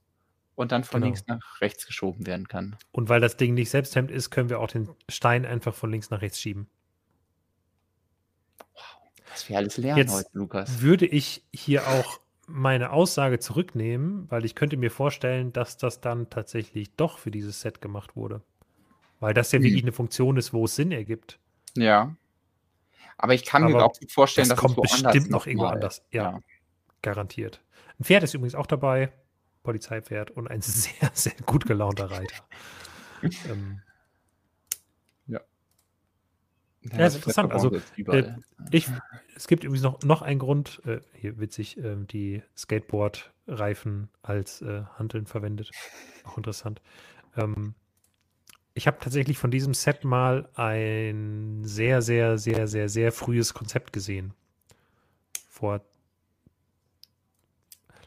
und 0.53 0.71
dann 0.71 0.83
von 0.83 1.01
genau. 1.01 1.07
links 1.07 1.25
nach 1.25 1.59
rechts 1.59 1.87
geschoben 1.87 2.27
werden 2.27 2.47
kann. 2.47 2.75
Und 2.91 3.09
weil 3.09 3.19
das 3.19 3.35
Ding 3.35 3.55
nicht 3.55 3.71
selbsthemd 3.71 4.11
ist, 4.11 4.29
können 4.29 4.51
wir 4.51 4.59
auch 4.59 4.67
den 4.67 4.89
Stein 5.09 5.47
einfach 5.47 5.73
von 5.73 5.89
links 5.89 6.11
nach 6.11 6.21
rechts 6.21 6.39
schieben. 6.39 6.69
Wow, 8.75 8.83
was 9.31 9.49
wir 9.49 9.57
alles 9.57 9.77
lernen 9.77 9.97
Jetzt 9.97 10.13
heute, 10.13 10.29
Lukas. 10.33 10.81
Würde 10.83 11.07
ich 11.07 11.43
hier 11.51 11.87
auch 11.87 12.19
meine 12.45 12.91
Aussage 12.91 13.39
zurücknehmen, 13.39 14.29
weil 14.29 14.45
ich 14.45 14.53
könnte 14.53 14.77
mir 14.77 14.91
vorstellen, 14.91 15.51
dass 15.51 15.77
das 15.77 15.99
dann 15.99 16.29
tatsächlich 16.29 16.95
doch 16.95 17.17
für 17.17 17.31
dieses 17.31 17.61
Set 17.61 17.81
gemacht 17.81 18.15
wurde. 18.15 18.43
Weil 19.19 19.33
das 19.33 19.51
ja 19.51 19.57
hm. 19.57 19.63
wirklich 19.63 19.83
eine 19.83 19.93
Funktion 19.93 20.37
ist, 20.37 20.53
wo 20.53 20.65
es 20.65 20.75
Sinn 20.75 20.91
ergibt. 20.91 21.39
Ja. 21.75 22.15
Aber 23.17 23.33
ich 23.33 23.45
kann 23.45 23.63
Aber 23.63 23.73
mir 23.73 23.83
auch 23.85 23.93
gut 23.99 24.11
vorstellen, 24.11 24.47
das 24.47 24.57
dass 24.57 24.73
kommt 24.73 24.85
es 24.85 25.01
bestimmt 25.01 25.29
noch 25.29 25.45
irgendwo 25.45 25.65
anders. 25.65 26.03
Ja, 26.11 26.31
ja, 26.31 26.39
garantiert. 27.01 27.61
Ein 27.99 28.05
Pferd 28.05 28.23
ist 28.23 28.33
übrigens 28.33 28.55
auch 28.55 28.67
dabei, 28.67 29.11
Polizeipferd 29.63 30.31
und 30.31 30.47
ein 30.49 30.61
sehr, 30.61 31.11
sehr 31.13 31.35
gut 31.45 31.65
gelaunter 31.65 32.11
Reiter. 32.11 32.43
ähm, 33.49 33.81
ja. 35.27 35.41
Ja, 36.81 37.07
ist 37.07 37.15
interessant. 37.15 37.51
Also, 37.51 37.71
äh, 37.97 38.33
ich, 38.71 38.87
es 39.35 39.47
gibt 39.47 39.63
übrigens 39.63 39.83
noch, 39.83 40.01
noch 40.03 40.21
einen 40.21 40.39
Grund, 40.39 40.81
äh, 40.85 41.01
hier 41.13 41.39
witzig, 41.39 41.77
äh, 41.77 41.97
die 41.97 42.41
Skateboard-Reifen 42.57 44.09
als 44.21 44.61
äh, 44.61 44.83
Hanteln 44.97 45.25
verwendet. 45.25 45.71
Auch 46.23 46.37
interessant. 46.37 46.81
Ähm, 47.35 47.75
ich 48.73 48.87
habe 48.87 48.97
tatsächlich 48.99 49.37
von 49.37 49.51
diesem 49.51 49.73
Set 49.73 50.03
mal 50.03 50.49
ein 50.55 51.61
sehr, 51.63 52.01
sehr, 52.01 52.37
sehr, 52.37 52.67
sehr, 52.67 52.89
sehr 52.89 53.11
frühes 53.11 53.53
Konzept 53.53 53.93
gesehen. 53.93 54.33
Vor 55.49 55.81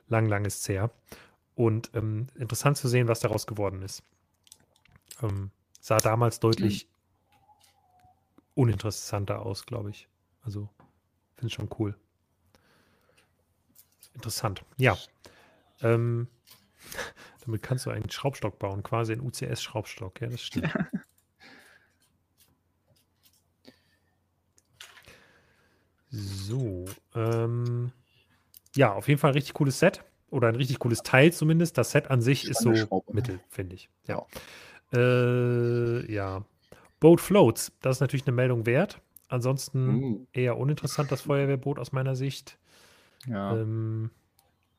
lang, 0.09 0.27
lang 0.27 0.45
ist 0.45 0.69
her. 0.69 0.91
Und 1.55 1.91
ähm, 1.95 2.29
interessant 2.39 2.77
zu 2.77 2.89
sehen, 2.89 3.09
was 3.09 3.21
daraus 3.21 3.47
geworden 3.47 3.83
ist. 3.83 4.03
Ähm, 5.23 5.51
sah 5.81 5.99
damals 5.99 6.41
deutlich 6.41 6.89
uninteressanter 8.55 9.45
aus, 9.45 9.67
glaube 9.67 9.91
ich. 9.91 10.09
Also, 10.43 10.69
finde 11.35 11.49
ich 11.49 11.55
schon 11.55 11.69
cool. 11.79 11.97
Interessant. 14.15 14.65
Ja. 14.77 14.97
Ähm, 15.81 16.29
damit 17.45 17.63
kannst 17.63 17.87
du 17.87 17.91
einen 17.91 18.11
Schraubstock 18.11 18.59
bauen, 18.59 18.83
quasi 18.83 19.13
ein 19.13 19.21
UCS-Schraubstock. 19.21 20.21
Ja, 20.21 20.29
das 20.29 20.43
stimmt. 20.43 20.73
so. 26.11 26.85
Ähm, 27.15 27.93
ja, 28.77 28.93
auf 28.93 29.09
jeden 29.09 29.19
Fall 29.19 29.31
ein 29.31 29.35
richtig 29.35 29.55
cooles 29.55 29.79
Set. 29.79 30.05
Oder 30.31 30.49
ein 30.49 30.57
richtig 30.57 30.79
cooles 30.79 31.03
Teil 31.03 31.33
zumindest. 31.33 31.77
Das 31.77 31.91
Set 31.91 32.11
an 32.11 32.23
sich 32.23 32.49
ist 32.49 32.63
so 32.63 32.71
ne? 32.71 32.89
mittel, 33.13 33.41
finde 33.51 33.75
ich. 33.75 33.91
Ja. 34.07 34.25
Äh, 34.95 36.11
ja. 36.11 36.45
Boat 37.01 37.21
Floats, 37.21 37.73
das 37.81 37.97
ist 37.97 38.01
natürlich 38.01 38.27
eine 38.27 38.37
Meldung 38.37 38.65
wert. 38.65 39.01
Ansonsten 39.29 40.03
uh. 40.03 40.27
eher 40.33 40.57
uninteressant, 40.57 41.11
das 41.11 41.23
Feuerwehrboot 41.23 41.79
aus 41.79 41.93
meiner 41.93 42.15
Sicht. 42.15 42.59
Ja. 43.27 43.57
Ähm, 43.57 44.11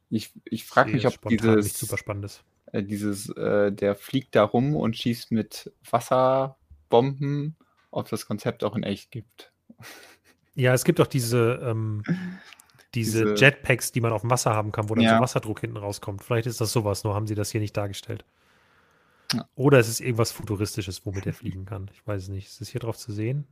ich 0.10 0.31
ich 0.45 0.65
frage 0.65 0.91
mich, 0.91 1.06
ob 1.06 1.27
dieses, 1.27 1.77
super 1.77 1.98
Spannendes. 1.98 2.44
Äh, 2.72 2.84
dieses, 2.84 3.30
äh, 3.30 3.72
der 3.72 3.95
fliegt 3.95 4.35
da 4.35 4.44
rum 4.44 4.76
und 4.76 4.98
schießt 4.98 5.31
mit 5.31 5.72
Wasserbomben, 5.90 7.56
ob 7.91 8.10
das 8.10 8.26
Konzept 8.26 8.64
auch 8.64 8.76
in 8.76 8.84
echt 8.84 9.11
gibt. 9.11 9.52
Ja, 10.56 10.73
es 10.73 10.84
gibt 10.84 11.02
auch 11.02 11.07
diese, 11.07 11.60
ähm, 11.64 12.03
diese, 12.94 13.34
diese, 13.34 13.45
Jetpacks, 13.45 13.91
die 13.91 14.02
man 14.02 14.11
auf 14.11 14.22
dem 14.22 14.30
Wasser 14.30 14.53
haben 14.53 14.72
kann, 14.72 14.90
wo 14.90 14.95
dann 14.95 15.03
ja. 15.03 15.15
so 15.18 15.22
Wasserdruck 15.22 15.61
hinten 15.61 15.77
rauskommt. 15.77 16.23
Vielleicht 16.23 16.48
ist 16.48 16.61
das 16.61 16.72
sowas, 16.72 17.03
nur 17.03 17.15
haben 17.15 17.27
sie 17.27 17.35
das 17.35 17.52
hier 17.52 17.61
nicht 17.61 17.76
dargestellt. 17.76 18.23
Ja. 19.34 19.48
Oder 19.56 19.80
es 19.80 19.90
ist 19.90 19.99
irgendwas 19.99 20.31
Futuristisches, 20.31 21.06
womit 21.06 21.26
er 21.26 21.34
fliegen 21.34 21.65
kann. 21.65 21.90
Ich 21.94 22.06
weiß 22.06 22.23
es 22.23 22.30
nicht. 22.30 22.48
Ist 22.48 22.61
es 22.61 22.69
hier 22.69 22.81
drauf 22.81 22.98
zu 22.98 23.11
sehen? 23.11 23.48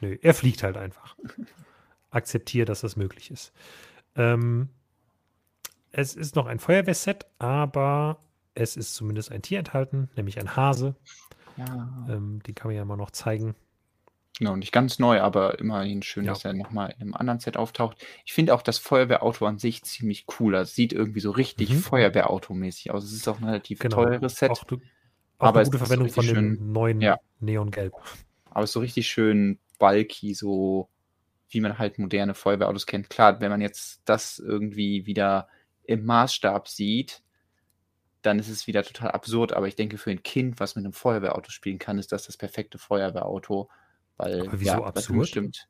Nö, 0.00 0.16
er 0.22 0.34
fliegt 0.34 0.62
halt 0.62 0.76
einfach. 0.76 1.16
Akzeptiere, 2.10 2.66
dass 2.66 2.82
das 2.82 2.94
möglich 2.94 3.30
ist. 3.32 3.52
Ähm, 4.14 4.68
es 5.90 6.14
ist 6.14 6.36
noch 6.36 6.46
ein 6.46 6.60
Feuerwehrset, 6.60 7.26
aber 7.38 8.18
es 8.54 8.76
ist 8.76 8.94
zumindest 8.94 9.32
ein 9.32 9.42
Tier 9.42 9.58
enthalten, 9.58 10.08
nämlich 10.16 10.38
ein 10.38 10.56
Hase. 10.56 10.94
Ja. 11.56 12.06
Ähm, 12.08 12.42
den 12.46 12.54
kann 12.54 12.68
man 12.68 12.76
ja 12.76 12.84
mal 12.84 12.96
noch 12.96 13.10
zeigen. 13.10 13.54
Genau, 14.38 14.56
nicht 14.56 14.72
ganz 14.72 14.98
neu, 14.98 15.20
aber 15.20 15.60
immerhin 15.60 16.02
schön, 16.02 16.24
ja. 16.24 16.32
dass 16.32 16.44
er 16.44 16.54
nochmal 16.54 16.90
in 16.96 17.02
einem 17.02 17.14
anderen 17.14 17.38
Set 17.38 17.56
auftaucht. 17.56 18.04
Ich 18.24 18.32
finde 18.32 18.54
auch 18.54 18.62
das 18.62 18.78
Feuerwehrauto 18.78 19.46
an 19.46 19.58
sich 19.58 19.84
ziemlich 19.84 20.26
cool. 20.38 20.56
Es 20.56 20.74
sieht 20.74 20.92
irgendwie 20.92 21.20
so 21.20 21.30
richtig 21.30 21.70
mhm. 21.70 21.78
Feuerwehrautomäßig 21.78 22.90
aus. 22.90 23.04
Es 23.04 23.12
ist 23.12 23.28
auch 23.28 23.38
ein 23.38 23.44
relativ 23.44 23.78
genau. 23.78 24.04
teures 24.04 24.36
Set. 24.36 24.50
Auch, 24.50 24.64
du, 24.64 24.80
auch 25.38 25.48
aber 25.48 25.60
eine 25.60 25.66
gute 25.66 25.78
Verwendung 25.78 26.08
so 26.08 26.14
von 26.14 26.26
dem 26.26 26.34
schön, 26.34 26.72
neuen 26.72 27.00
ja. 27.00 27.20
Neongelb. 27.38 27.92
Aber 28.50 28.64
es 28.64 28.70
ist 28.70 28.74
so 28.74 28.80
richtig 28.80 29.06
schön 29.06 29.60
bulky, 29.78 30.34
so 30.34 30.88
wie 31.48 31.60
man 31.60 31.78
halt 31.78 32.00
moderne 32.00 32.34
Feuerwehrautos 32.34 32.86
kennt. 32.86 33.10
Klar, 33.10 33.40
wenn 33.40 33.50
man 33.50 33.60
jetzt 33.60 34.02
das 34.04 34.40
irgendwie 34.40 35.06
wieder 35.06 35.46
im 35.84 36.04
Maßstab 36.04 36.66
sieht, 36.66 37.22
dann 38.24 38.38
ist 38.38 38.48
es 38.48 38.66
wieder 38.66 38.82
total 38.82 39.10
absurd. 39.10 39.52
Aber 39.52 39.68
ich 39.68 39.76
denke, 39.76 39.98
für 39.98 40.10
ein 40.10 40.22
Kind, 40.22 40.60
was 40.60 40.76
mit 40.76 40.84
einem 40.84 40.92
Feuerwehrauto 40.92 41.50
spielen 41.50 41.78
kann, 41.78 41.98
ist 41.98 42.12
das 42.12 42.26
das 42.26 42.36
perfekte 42.36 42.78
Feuerwehrauto. 42.78 43.68
Weil, 44.16 44.42
Aber 44.42 44.60
wieso 44.60 44.72
ja, 44.72 44.84
absurd? 44.84 45.28
Stimmt. 45.28 45.68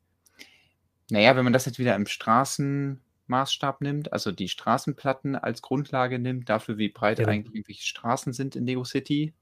Naja, 1.09 1.35
wenn 1.35 1.43
man 1.43 1.53
das 1.53 1.65
jetzt 1.65 1.79
wieder 1.79 1.95
im 1.95 2.07
Straßenmaßstab 2.07 3.81
nimmt, 3.81 4.13
also 4.13 4.31
die 4.31 4.49
Straßenplatten 4.49 5.35
als 5.35 5.61
Grundlage 5.61 6.19
nimmt, 6.19 6.49
dafür 6.49 6.77
wie 6.77 6.89
breit 6.89 7.19
ja, 7.19 7.27
eigentlich 7.27 7.53
irgendwelche 7.53 7.83
Straßen 7.83 8.33
sind 8.33 8.55
in 8.55 8.65
Lego 8.65 8.83
City. 8.83 9.33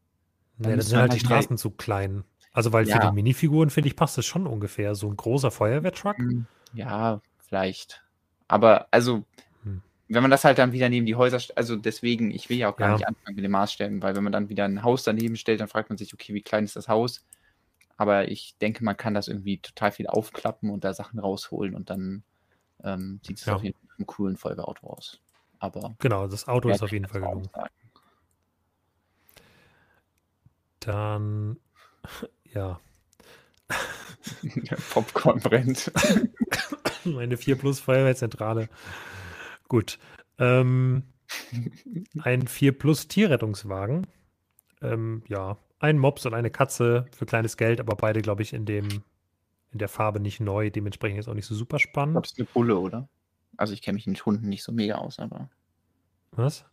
Ja, 0.60 0.76
das 0.76 0.88
sind 0.90 0.99
halt 0.99 1.14
die 1.14 1.19
Straßen 1.19 1.57
zu 1.57 1.72
klein. 1.72 2.23
Also, 2.52 2.72
weil 2.72 2.88
ja. 2.88 2.99
für 2.99 3.07
die 3.07 3.14
Minifiguren, 3.14 3.69
finde 3.69 3.88
ich, 3.88 3.95
passt 3.95 4.18
das 4.18 4.26
schon 4.26 4.45
ungefähr. 4.45 4.94
So 4.94 5.10
ein 5.10 5.18
großer 5.18 5.49
Feuerwehrtruck. 5.52 6.18
Hm, 6.18 6.45
ja, 6.73 7.22
vielleicht. 7.40 8.03
Aber 8.48 8.88
also. 8.91 9.23
Wenn 10.07 10.21
man 10.21 10.31
das 10.31 10.43
halt 10.43 10.57
dann 10.57 10.73
wieder 10.73 10.89
neben 10.89 11.05
die 11.05 11.15
Häuser, 11.15 11.39
also 11.55 11.75
deswegen, 11.75 12.31
ich 12.31 12.49
will 12.49 12.57
ja 12.57 12.69
auch 12.71 12.75
gar 12.75 12.89
ja. 12.89 12.95
nicht 12.95 13.07
anfangen 13.07 13.35
mit 13.35 13.43
den 13.43 13.51
Maßstäben, 13.51 14.01
weil 14.01 14.15
wenn 14.15 14.23
man 14.23 14.34
dann 14.34 14.49
wieder 14.49 14.65
ein 14.65 14.84
Haus 14.84 15.03
daneben 15.03 15.35
stellt, 15.35 15.61
dann 15.61 15.67
fragt 15.67 15.89
man 15.89 15.97
sich, 15.97 16.13
okay, 16.13 16.34
wie 16.34 16.41
klein 16.41 16.65
ist 16.65 16.75
das 16.75 16.88
Haus? 16.88 17.25
Aber 17.97 18.27
ich 18.27 18.57
denke, 18.59 18.84
man 18.84 18.97
kann 18.97 19.13
das 19.13 19.27
irgendwie 19.27 19.59
total 19.59 19.91
viel 19.91 20.07
aufklappen 20.07 20.69
und 20.69 20.84
da 20.84 20.93
Sachen 20.93 21.19
rausholen 21.19 21.75
und 21.75 21.89
dann 21.89 22.23
ähm, 22.84 23.19
sieht 23.25 23.39
es 23.39 23.45
ja. 23.45 23.55
auf 23.55 23.63
jeden 23.63 23.77
Fall 23.77 23.95
einem 23.97 24.07
coolen 24.07 24.38
Feuerwehrauto 24.38 24.88
aus. 24.88 25.21
Aber 25.59 25.95
genau, 25.99 26.27
das 26.27 26.47
Auto 26.47 26.69
ist 26.69 26.84
auf 26.84 26.91
jeden 26.91 27.07
Fall 27.07 27.21
gelungen. 27.21 27.47
Dann, 30.81 31.57
ja. 32.53 32.80
Popcorn 34.93 35.39
brennt. 35.39 35.91
Meine 37.05 37.38
4 37.38 37.57
Plus 37.57 37.80
Feuerwehrzentrale. 37.80 38.69
Gut. 39.68 39.99
Ähm, 40.38 41.03
ein 42.22 42.48
4 42.48 42.77
Plus 42.77 43.07
Tierrettungswagen. 43.07 44.07
Ähm, 44.81 45.23
ja, 45.27 45.57
ein 45.80 45.98
Mops 45.98 46.26
und 46.26 46.34
eine 46.34 46.49
Katze 46.49 47.06
für 47.11 47.26
kleines 47.26 47.57
Geld, 47.57 47.80
aber 47.80 47.95
beide, 47.95 48.22
glaube 48.22 48.41
ich, 48.41 48.53
in 48.53 48.65
dem 48.65 49.03
in 49.72 49.80
der 49.80 49.90
Farbe 49.90 50.19
nicht 50.19 50.40
neu. 50.40 50.69
Dementsprechend 50.69 51.19
ist 51.19 51.27
auch 51.27 51.34
nicht 51.34 51.48
so 51.48 51.56
super 51.56 51.80
spannend. 51.80 52.11
Ich 52.11 52.14
glaube, 52.14 52.26
es 52.26 52.31
ist 52.31 52.40
eine 52.40 52.48
Bulle, 52.53 52.77
oder? 52.77 53.10
Also 53.57 53.73
ich 53.73 53.81
kenne 53.81 53.95
mich 53.95 54.07
mit 54.07 54.23
Hunden 54.26 54.48
nicht 54.49 54.64
so 54.64 54.72
mega 54.72 54.95
aus, 54.95 55.19
aber. 55.19 55.49
Was? 56.31 56.65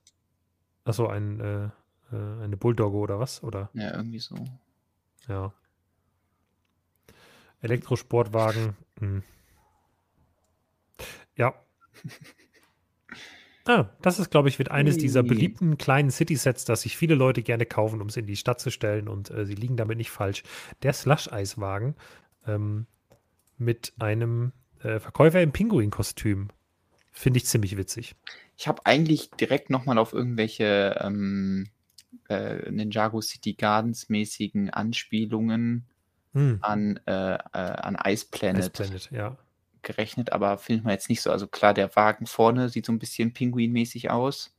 Achso, 0.84 1.08
ein, 1.08 1.40
äh, 1.40 1.64
äh, 2.12 2.42
eine 2.42 2.56
Bulldogge 2.56 2.96
oder 2.96 3.18
was? 3.18 3.42
Oder? 3.42 3.70
Ja, 3.74 3.94
irgendwie 3.94 4.18
so. 4.18 4.36
Ja. 5.28 5.52
Elektrosportwagen. 7.62 8.76
Hm. 8.98 9.22
Ja. 11.36 11.54
Ah, 13.66 13.90
das 14.00 14.18
ist, 14.18 14.30
glaube 14.30 14.48
ich, 14.48 14.58
wird 14.58 14.70
eines 14.70 14.96
dieser 14.96 15.22
beliebten 15.22 15.76
kleinen 15.76 16.10
City-Sets, 16.10 16.64
das 16.64 16.82
sich 16.82 16.96
viele 16.96 17.14
Leute 17.14 17.42
gerne 17.42 17.66
kaufen, 17.66 18.00
um 18.00 18.08
es 18.08 18.16
in 18.16 18.26
die 18.26 18.36
Stadt 18.36 18.60
zu 18.60 18.70
stellen 18.70 19.06
und 19.06 19.30
äh, 19.30 19.44
sie 19.44 19.54
liegen 19.54 19.76
damit 19.76 19.98
nicht 19.98 20.10
falsch. 20.10 20.42
Der 20.82 20.92
Slush-Eiswagen 20.92 21.94
ähm, 22.46 22.86
mit 23.58 23.92
einem 23.98 24.52
äh, 24.82 24.98
Verkäufer 24.98 25.42
im 25.42 25.52
Pinguin-Kostüm. 25.52 26.48
Finde 27.12 27.38
ich 27.38 27.46
ziemlich 27.46 27.76
witzig. 27.76 28.14
Ich 28.56 28.66
habe 28.66 28.86
eigentlich 28.86 29.30
direkt 29.32 29.68
nochmal 29.68 29.98
auf 29.98 30.14
irgendwelche 30.14 30.98
ähm, 31.00 31.68
äh, 32.28 32.70
Ninjago 32.70 33.20
City 33.20 33.54
Gardens 33.54 34.08
mäßigen 34.08 34.70
Anspielungen 34.70 35.86
hm. 36.32 36.58
an, 36.62 36.98
äh, 37.06 37.34
äh, 37.34 37.38
an 37.52 37.98
Ice 38.06 38.26
Planet. 38.30 38.62
Ice 38.62 38.70
Planet, 38.70 39.10
ja 39.10 39.36
gerechnet, 39.82 40.32
aber 40.32 40.58
findet 40.58 40.84
man 40.84 40.92
jetzt 40.92 41.08
nicht 41.08 41.22
so. 41.22 41.30
Also 41.30 41.46
klar, 41.46 41.74
der 41.74 41.94
Wagen 41.96 42.26
vorne 42.26 42.68
sieht 42.68 42.86
so 42.86 42.92
ein 42.92 42.98
bisschen 42.98 43.32
Pinguin-mäßig 43.32 44.10
aus. 44.10 44.54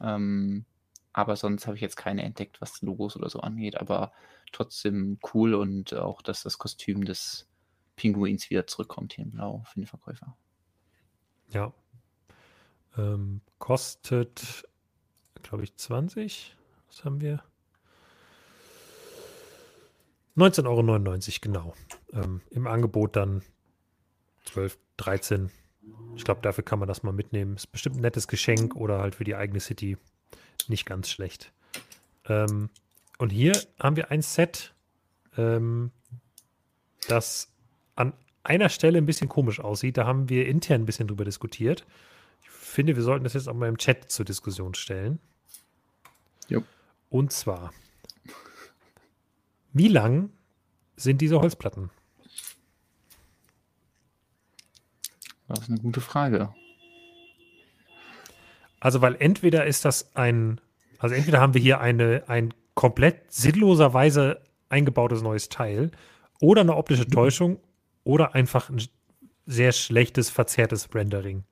Ähm, 0.00 0.64
aber 1.12 1.36
sonst 1.36 1.66
habe 1.66 1.76
ich 1.76 1.82
jetzt 1.82 1.96
keine 1.96 2.22
entdeckt, 2.22 2.60
was 2.60 2.82
Logos 2.82 3.16
oder 3.16 3.30
so 3.30 3.40
angeht. 3.40 3.80
Aber 3.80 4.12
trotzdem 4.52 5.18
cool 5.32 5.54
und 5.54 5.94
auch, 5.94 6.22
dass 6.22 6.42
das 6.42 6.58
Kostüm 6.58 7.04
des 7.04 7.48
Pinguins 7.96 8.50
wieder 8.50 8.66
zurückkommt 8.66 9.12
hier 9.12 9.24
in 9.24 9.30
Blau 9.30 9.62
für 9.66 9.80
den 9.80 9.86
Verkäufer. 9.86 10.36
Ja. 11.48 11.72
Ähm, 12.96 13.40
kostet, 13.58 14.68
glaube 15.42 15.64
ich, 15.64 15.76
20. 15.76 16.56
Was 16.88 17.04
haben 17.04 17.20
wir? 17.20 17.42
19,99 20.36 20.66
Euro, 20.66 21.38
genau. 21.40 21.74
Ähm, 22.12 22.40
Im 22.50 22.66
Angebot 22.66 23.14
dann 23.14 23.42
12, 24.44 24.78
13. 24.96 25.50
Ich 26.16 26.24
glaube, 26.24 26.40
dafür 26.42 26.64
kann 26.64 26.78
man 26.78 26.88
das 26.88 27.02
mal 27.02 27.12
mitnehmen. 27.12 27.56
Ist 27.56 27.72
bestimmt 27.72 27.96
ein 27.96 28.02
nettes 28.02 28.28
Geschenk 28.28 28.76
oder 28.76 29.00
halt 29.00 29.16
für 29.16 29.24
die 29.24 29.34
eigene 29.34 29.60
City 29.60 29.96
nicht 30.68 30.86
ganz 30.86 31.10
schlecht. 31.10 31.52
Ähm, 32.26 32.70
und 33.18 33.30
hier 33.30 33.52
haben 33.78 33.96
wir 33.96 34.10
ein 34.10 34.22
Set, 34.22 34.74
ähm, 35.36 35.90
das 37.08 37.50
an 37.96 38.12
einer 38.42 38.68
Stelle 38.68 38.98
ein 38.98 39.06
bisschen 39.06 39.28
komisch 39.28 39.60
aussieht. 39.60 39.96
Da 39.96 40.06
haben 40.06 40.28
wir 40.28 40.46
intern 40.46 40.82
ein 40.82 40.86
bisschen 40.86 41.08
drüber 41.08 41.24
diskutiert. 41.24 41.86
Ich 42.42 42.50
finde, 42.50 42.96
wir 42.96 43.02
sollten 43.02 43.24
das 43.24 43.34
jetzt 43.34 43.48
auch 43.48 43.54
mal 43.54 43.68
im 43.68 43.78
Chat 43.78 44.10
zur 44.10 44.24
Diskussion 44.24 44.74
stellen. 44.74 45.18
Jo. 46.48 46.62
Und 47.10 47.32
zwar, 47.32 47.72
wie 49.72 49.88
lang 49.88 50.30
sind 50.96 51.20
diese 51.20 51.40
Holzplatten? 51.40 51.90
Das 55.48 55.60
ist 55.60 55.68
eine 55.68 55.80
gute 55.80 56.00
Frage. 56.00 56.54
Also, 58.80 59.00
weil 59.00 59.16
entweder 59.18 59.66
ist 59.66 59.84
das 59.84 60.14
ein, 60.14 60.60
also 60.98 61.14
entweder 61.14 61.40
haben 61.40 61.54
wir 61.54 61.60
hier 61.60 61.80
eine, 61.80 62.24
ein 62.26 62.52
komplett 62.74 63.32
sinnloserweise 63.32 64.42
eingebautes 64.68 65.22
neues 65.22 65.48
Teil 65.48 65.90
oder 66.40 66.62
eine 66.62 66.76
optische 66.76 67.08
Täuschung 67.08 67.60
oder 68.02 68.34
einfach 68.34 68.68
ein 68.68 68.82
sehr 69.46 69.72
schlechtes, 69.72 70.30
verzerrtes 70.30 70.94
Rendering. 70.94 71.44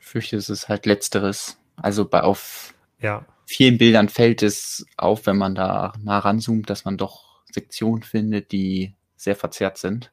Ich 0.00 0.06
fürchte, 0.06 0.36
es 0.36 0.48
ist 0.48 0.68
halt 0.68 0.86
letzteres. 0.86 1.58
Also 1.76 2.06
bei 2.06 2.22
auf 2.22 2.74
ja. 3.00 3.24
vielen 3.46 3.78
Bildern 3.78 4.08
fällt 4.08 4.42
es 4.42 4.86
auf, 4.96 5.26
wenn 5.26 5.36
man 5.36 5.54
da 5.54 5.92
nah 6.02 6.18
ranzoomt, 6.18 6.70
dass 6.70 6.84
man 6.84 6.96
doch 6.96 7.42
Sektionen 7.52 8.02
findet, 8.02 8.52
die 8.52 8.94
sehr 9.16 9.36
verzerrt 9.36 9.78
sind. 9.78 10.12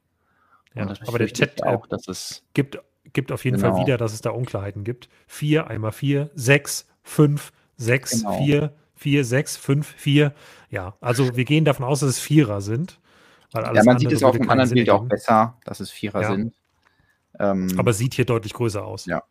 Ja, 0.76 0.92
aber 1.06 1.18
der 1.18 1.28
Chat 1.28 1.62
auch, 1.64 1.86
dass 1.86 2.06
es 2.06 2.44
gibt, 2.52 2.78
gibt 3.12 3.32
auf 3.32 3.44
jeden 3.44 3.56
genau. 3.56 3.72
Fall 3.72 3.82
wieder, 3.82 3.96
dass 3.96 4.12
es 4.12 4.20
da 4.20 4.30
Unklarheiten 4.30 4.84
gibt. 4.84 5.08
4, 5.26 5.68
einmal 5.68 5.92
4, 5.92 6.30
6, 6.34 6.86
5, 7.02 7.52
6, 7.78 8.24
4, 8.38 8.72
4, 8.94 9.24
6, 9.24 9.56
5, 9.56 9.94
4. 9.96 10.34
Ja, 10.70 10.94
also 11.00 11.34
wir 11.34 11.44
gehen 11.46 11.64
davon 11.64 11.86
aus, 11.86 12.00
dass 12.00 12.10
es 12.10 12.20
Vierer 12.20 12.60
sind. 12.60 13.00
ja, 13.54 13.82
man 13.84 13.98
sieht 13.98 14.12
es 14.12 14.22
auf 14.22 14.36
dem 14.36 14.50
anderen 14.50 14.70
Bild 14.70 14.90
auch 14.90 15.04
besser, 15.04 15.56
dass 15.64 15.80
es 15.80 15.90
Vierer 15.90 16.22
ja. 16.22 16.30
sind. 16.32 16.54
Ähm, 17.38 17.68
aber 17.78 17.94
sieht 17.94 18.14
hier 18.14 18.26
deutlich 18.26 18.52
größer 18.52 18.84
aus. 18.84 19.06
Ja. 19.06 19.22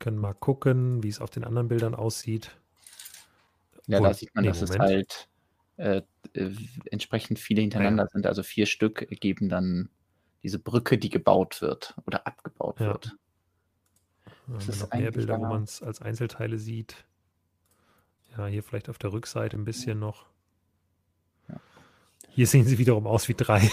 Können 0.00 0.18
mal 0.18 0.34
gucken, 0.34 1.04
wie 1.04 1.08
es 1.08 1.20
auf 1.20 1.30
den 1.30 1.44
anderen 1.44 1.68
Bildern 1.68 1.94
aussieht. 1.94 2.56
Ja, 3.86 4.00
da 4.00 4.12
sieht 4.12 4.34
man, 4.34 4.42
nee, 4.42 4.48
dass 4.48 4.60
Moment. 4.60 4.74
es 4.74 4.80
halt 4.80 5.28
äh, 5.76 6.02
äh, 6.34 6.50
entsprechend 6.90 7.38
viele 7.38 7.60
hintereinander 7.60 8.04
ja. 8.04 8.10
sind. 8.10 8.26
Also 8.26 8.42
vier 8.42 8.66
Stück 8.66 9.02
ergeben 9.10 9.48
dann 9.48 9.88
diese 10.42 10.58
Brücke, 10.58 10.98
die 10.98 11.10
gebaut 11.10 11.60
wird 11.60 11.94
oder 12.06 12.26
abgebaut 12.26 12.80
ja. 12.80 12.86
wird. 12.86 13.16
Das 14.48 14.68
ist 14.68 14.80
noch 14.80 14.92
mehr 14.92 15.10
Bilder, 15.10 15.38
wo 15.38 15.46
man 15.46 15.64
es 15.64 15.82
als 15.82 16.00
Einzelteile 16.00 16.58
sieht. 16.58 17.04
Ja, 18.36 18.46
hier 18.46 18.62
vielleicht 18.62 18.88
auf 18.88 18.98
der 18.98 19.12
Rückseite 19.12 19.56
ein 19.56 19.64
bisschen 19.64 19.98
noch. 19.98 20.26
Ja. 21.48 21.56
Hier 22.28 22.46
sehen 22.46 22.64
sie 22.64 22.78
wiederum 22.78 23.06
aus 23.06 23.28
wie 23.28 23.34
drei. 23.34 23.68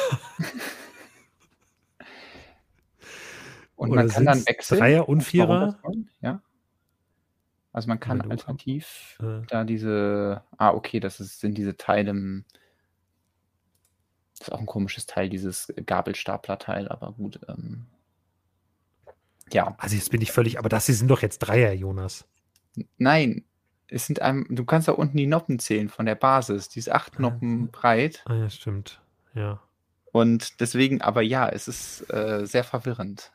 man 3.77 4.07
kann 4.07 4.25
dann 4.25 4.45
wechseln. 4.45 4.79
Dreier 4.79 5.07
und 5.07 5.21
Vierer? 5.21 5.79
Ja. 6.21 6.41
Also 7.73 7.87
man 7.87 7.99
kann 7.99 8.21
alternativ 8.21 9.17
äh. 9.21 9.41
da 9.47 9.63
diese, 9.63 10.43
ah, 10.57 10.69
okay, 10.69 10.99
das 10.99 11.19
ist, 11.19 11.39
sind 11.39 11.57
diese 11.57 11.75
Teile, 11.75 12.13
das 14.37 14.47
ist 14.47 14.53
auch 14.53 14.59
ein 14.59 14.67
komisches 14.67 15.07
Teil, 15.07 15.27
dieses 15.27 15.73
Gabelstapler-Teil, 15.83 16.87
aber 16.87 17.13
gut. 17.13 17.39
Ähm, 17.49 17.87
ja. 19.51 19.75
Also 19.79 19.95
jetzt 19.95 20.11
bin 20.11 20.21
ich 20.21 20.31
völlig, 20.31 20.59
aber 20.59 20.69
das 20.69 20.85
hier 20.85 20.95
sind 20.95 21.09
doch 21.09 21.23
jetzt 21.23 21.39
Dreier, 21.39 21.73
Jonas. 21.73 22.25
Nein, 22.97 23.43
es 23.87 24.05
sind 24.05 24.21
einem, 24.21 24.45
du 24.49 24.65
kannst 24.65 24.87
da 24.87 24.91
unten 24.91 25.17
die 25.17 25.27
Noppen 25.27 25.57
zählen 25.57 25.89
von 25.89 26.05
der 26.05 26.15
Basis. 26.15 26.69
Die 26.69 26.79
ist 26.79 26.91
acht 26.91 27.13
ah, 27.17 27.21
Noppen 27.21 27.71
breit. 27.71 28.23
Ah 28.25 28.35
ja, 28.35 28.49
stimmt. 28.49 29.01
Ja. 29.33 29.61
Und 30.11 30.59
deswegen, 30.59 31.01
aber 31.01 31.23
ja, 31.23 31.49
es 31.49 31.67
ist 31.67 32.01
äh, 32.13 32.45
sehr 32.45 32.63
verwirrend. 32.63 33.31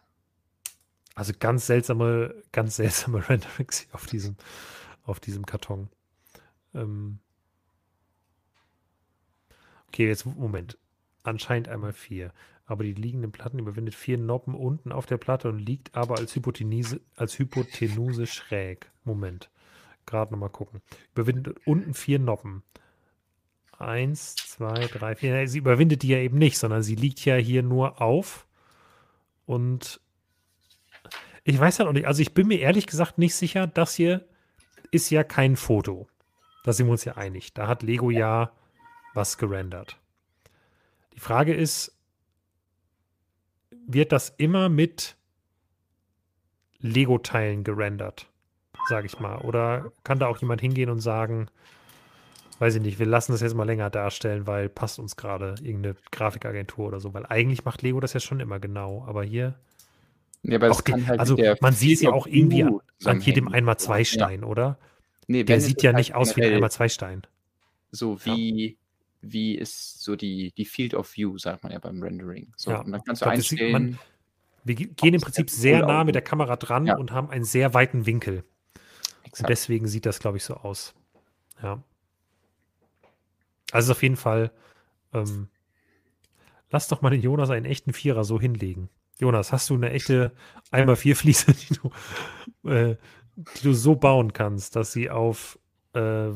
Also 1.19 1.32
ganz 1.36 1.66
seltsame, 1.66 2.32
ganz 2.53 2.77
seltsame 2.77 3.19
Renderings 3.28 3.89
auf 3.90 4.07
diesem, 4.07 4.36
auf 5.03 5.19
diesem 5.19 5.45
Karton. 5.45 5.89
Ähm 6.74 7.19
okay, 9.89 10.07
jetzt 10.07 10.27
Moment. 10.27 10.78
Anscheinend 11.24 11.66
einmal 11.66 11.93
vier. 11.93 12.32
Aber 12.66 12.85
die 12.85 12.95
liegenden 12.95 13.32
Platten 13.32 13.59
überwindet 13.59 13.97
vier 13.97 14.16
Noppen 14.16 14.55
unten 14.55 14.93
auf 14.93 15.07
der 15.07 15.16
Platte 15.16 15.49
und 15.49 15.59
liegt 15.59 15.97
aber 15.97 16.19
als 16.19 16.39
als 17.16 17.39
Hypotenuse 17.40 18.28
schräg. 18.28 18.89
Moment. 19.03 19.51
Gerade 20.07 20.31
nochmal 20.31 20.51
gucken. 20.51 20.82
Überwindet 21.16 21.59
unten 21.66 21.95
vier 21.95 22.20
Noppen. 22.20 22.62
Eins, 23.77 24.36
zwei, 24.36 24.86
drei, 24.86 25.16
vier. 25.16 25.49
Sie 25.49 25.59
überwindet 25.59 26.03
die 26.03 26.11
ja 26.11 26.19
eben 26.19 26.39
nicht, 26.39 26.59
sondern 26.59 26.85
sie 26.85 26.95
liegt 26.95 27.24
ja 27.24 27.35
hier 27.35 27.65
nur 27.65 28.01
auf 28.01 28.47
und 29.47 30.01
ich 31.48 31.58
weiß 31.58 31.78
halt 31.78 31.88
auch 31.88 31.94
nicht, 31.94 32.06
also 32.06 32.20
ich 32.20 32.34
bin 32.34 32.46
mir 32.46 32.58
ehrlich 32.58 32.86
gesagt 32.86 33.16
nicht 33.16 33.34
sicher, 33.34 33.66
das 33.66 33.94
hier 33.94 34.22
ist 34.90 35.08
ja 35.08 35.24
kein 35.24 35.56
Foto. 35.56 36.06
Da 36.62 36.74
sind 36.74 36.86
wir 36.86 36.92
uns 36.92 37.06
ja 37.06 37.16
einig. 37.16 37.54
Da 37.54 37.66
hat 37.68 37.82
Lego 37.82 38.10
ja 38.10 38.52
was 39.14 39.38
gerendert. 39.38 39.98
Die 41.14 41.20
Frage 41.20 41.54
ist, 41.54 41.96
wird 43.70 44.12
das 44.12 44.28
immer 44.36 44.68
mit 44.68 45.16
Lego-Teilen 46.80 47.64
gerendert, 47.64 48.28
sage 48.90 49.06
ich 49.06 49.18
mal? 49.18 49.38
Oder 49.38 49.90
kann 50.04 50.18
da 50.18 50.26
auch 50.26 50.38
jemand 50.38 50.60
hingehen 50.60 50.90
und 50.90 51.00
sagen, 51.00 51.48
weiß 52.58 52.74
ich 52.74 52.82
nicht, 52.82 52.98
wir 52.98 53.06
lassen 53.06 53.32
das 53.32 53.40
jetzt 53.40 53.54
mal 53.54 53.64
länger 53.64 53.88
darstellen, 53.88 54.46
weil 54.46 54.68
passt 54.68 54.98
uns 54.98 55.16
gerade 55.16 55.54
irgendeine 55.62 55.96
Grafikagentur 56.12 56.88
oder 56.88 57.00
so, 57.00 57.14
weil 57.14 57.24
eigentlich 57.24 57.64
macht 57.64 57.80
Lego 57.80 58.00
das 58.00 58.12
ja 58.12 58.20
schon 58.20 58.40
immer 58.40 58.60
genau, 58.60 59.02
aber 59.06 59.24
hier 59.24 59.54
ja, 60.48 60.56
aber 60.56 60.68
das 60.68 60.84
kann 60.84 61.06
halt 61.06 61.20
also 61.20 61.36
man 61.60 61.74
sieht 61.74 61.96
es 61.96 62.02
ja 62.02 62.10
auch 62.10 62.26
irgendwie 62.26 62.64
an, 62.64 62.80
an 63.04 63.20
hier 63.20 63.34
dem 63.34 63.48
1x2-Stein, 63.48 64.40
ja. 64.42 64.46
oder? 64.46 64.78
Nee, 65.26 65.44
der 65.44 65.60
sieht 65.60 65.82
ja 65.82 65.92
nicht 65.92 66.14
aus 66.14 66.36
wie 66.36 66.44
ein 66.44 66.64
1x2-Stein. 66.64 67.22
So 67.90 68.24
wie, 68.24 68.66
ja. 68.66 68.74
wie 69.20 69.54
ist 69.54 70.02
so 70.02 70.16
die, 70.16 70.52
die 70.56 70.64
Field 70.64 70.94
of 70.94 71.14
View, 71.14 71.36
sagt 71.38 71.62
man 71.62 71.72
ja 71.72 71.78
beim 71.78 72.02
Rendering. 72.02 72.52
So, 72.56 72.70
ja. 72.70 72.80
Und 72.80 72.92
dann 72.92 73.04
kannst 73.04 73.22
du 73.22 73.26
glaub, 73.26 73.34
einstellen. 73.34 73.72
Man, 73.72 73.98
wir 74.64 74.74
gehen 74.74 75.14
im 75.14 75.20
Prinzip 75.20 75.50
sehr 75.50 75.86
nah 75.86 76.04
mit 76.04 76.14
der 76.14 76.22
Kamera 76.22 76.56
dran 76.56 76.90
und 76.90 77.12
haben 77.12 77.30
einen 77.30 77.44
sehr 77.44 77.74
weiten 77.74 78.06
Winkel. 78.06 78.44
Exakt. 79.24 79.40
Und 79.40 79.50
deswegen 79.50 79.86
sieht 79.86 80.06
das, 80.06 80.18
glaube 80.18 80.38
ich, 80.38 80.44
so 80.44 80.54
aus. 80.54 80.94
Ja. 81.62 81.82
Also 83.70 83.92
auf 83.92 84.02
jeden 84.02 84.16
Fall, 84.16 84.50
ähm, 85.12 85.48
lass 86.70 86.88
doch 86.88 87.02
mal 87.02 87.10
den 87.10 87.20
Jonas 87.20 87.50
einen 87.50 87.66
echten 87.66 87.92
Vierer 87.92 88.24
so 88.24 88.40
hinlegen. 88.40 88.88
Jonas, 89.20 89.53
hast 89.53 89.70
du 89.70 89.74
eine 89.74 89.90
echte 89.90 90.32
einmal 90.70 90.97
vier 90.97 91.16
Fliese, 91.16 91.53
die 91.53 91.74
du, 91.74 92.70
äh, 92.70 92.97
die 93.36 93.62
du 93.62 93.73
so 93.73 93.97
bauen 93.97 94.32
kannst, 94.32 94.77
dass 94.77 94.93
sie 94.93 95.11
auf 95.11 95.59
äh, 95.95 96.31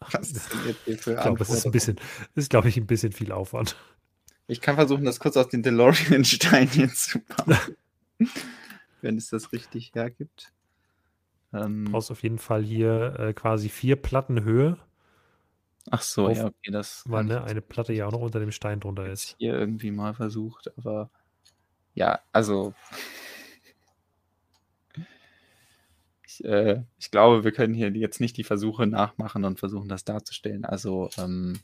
was 0.00 0.30
ist 0.30 0.52
denn 0.52 0.60
jetzt 0.66 0.84
hier 0.84 0.98
für 0.98 1.14
ich 1.14 1.20
glaube, 1.20 1.38
das 1.38 1.50
ist 1.50 1.66
ein 1.66 1.72
bisschen, 1.72 1.96
ist, 2.34 2.50
glaube 2.50 2.68
ich, 2.68 2.76
ein 2.76 2.86
bisschen 2.86 3.12
viel 3.12 3.32
Aufwand. 3.32 3.76
Ich 4.46 4.60
kann 4.60 4.74
versuchen, 4.74 5.04
das 5.04 5.20
kurz 5.20 5.36
aus 5.36 5.48
den 5.48 5.62
DeLorean-Steinen 5.62 6.90
zu 6.90 7.20
bauen. 7.20 7.58
wenn 9.02 9.16
es 9.16 9.28
das 9.28 9.52
richtig 9.52 9.94
hergibt. 9.94 10.52
Ähm, 11.52 11.86
du 11.86 11.92
brauchst 11.92 12.10
auf 12.10 12.22
jeden 12.22 12.38
Fall 12.38 12.62
hier 12.62 13.16
äh, 13.18 13.32
quasi 13.32 13.68
vier 13.68 13.96
Platten 13.96 14.44
Höhe. 14.44 14.78
Ach 15.90 16.02
so, 16.02 16.28
auf, 16.28 16.36
ja, 16.36 16.46
okay, 16.46 16.70
das. 16.70 17.04
Weil 17.06 17.24
ne, 17.24 17.42
eine 17.44 17.60
Platte 17.60 17.92
ja 17.92 18.06
auch 18.06 18.12
noch 18.12 18.20
unter 18.20 18.40
dem 18.40 18.52
Stein 18.52 18.80
drunter 18.80 19.06
ist. 19.06 19.34
Hier 19.38 19.54
irgendwie 19.54 19.90
mal 19.90 20.14
versucht, 20.14 20.76
aber 20.76 21.10
ja, 21.94 22.20
also 22.32 22.74
ich, 26.24 26.44
äh, 26.44 26.82
ich 26.98 27.10
glaube, 27.10 27.44
wir 27.44 27.52
können 27.52 27.74
hier 27.74 27.90
jetzt 27.90 28.20
nicht 28.20 28.36
die 28.36 28.44
Versuche 28.44 28.86
nachmachen 28.86 29.44
und 29.44 29.58
versuchen, 29.58 29.88
das 29.88 30.04
darzustellen. 30.04 30.64
Also 30.64 31.10
ähm, 31.18 31.60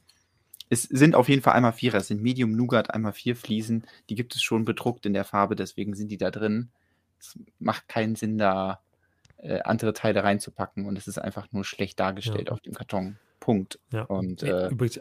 es 0.68 0.82
sind 0.82 1.14
auf 1.14 1.28
jeden 1.28 1.42
Fall 1.42 1.54
einmal 1.54 1.72
Vierer, 1.72 1.98
es 1.98 2.08
sind 2.08 2.22
Medium 2.22 2.52
Nougat 2.52 2.92
einmal 2.92 3.12
vier 3.12 3.36
Fliesen. 3.36 3.86
Die 4.08 4.14
gibt 4.14 4.34
es 4.34 4.42
schon 4.42 4.64
bedruckt 4.64 5.06
in 5.06 5.12
der 5.12 5.24
Farbe, 5.24 5.56
deswegen 5.56 5.94
sind 5.94 6.08
die 6.10 6.18
da 6.18 6.30
drin. 6.30 6.70
Es 7.18 7.38
macht 7.58 7.88
keinen 7.88 8.16
Sinn, 8.16 8.38
da 8.38 8.80
äh, 9.38 9.60
andere 9.60 9.92
Teile 9.92 10.24
reinzupacken 10.24 10.86
und 10.86 10.98
es 10.98 11.06
ist 11.06 11.18
einfach 11.18 11.46
nur 11.52 11.64
schlecht 11.64 12.00
dargestellt 12.00 12.48
ja. 12.48 12.52
auf 12.52 12.60
dem 12.60 12.74
Karton. 12.74 13.18
Punkt. 13.38 13.78
Ja. 13.92 14.02
Und, 14.02 14.42
äh, 14.42 14.68
Übrigens, 14.68 14.96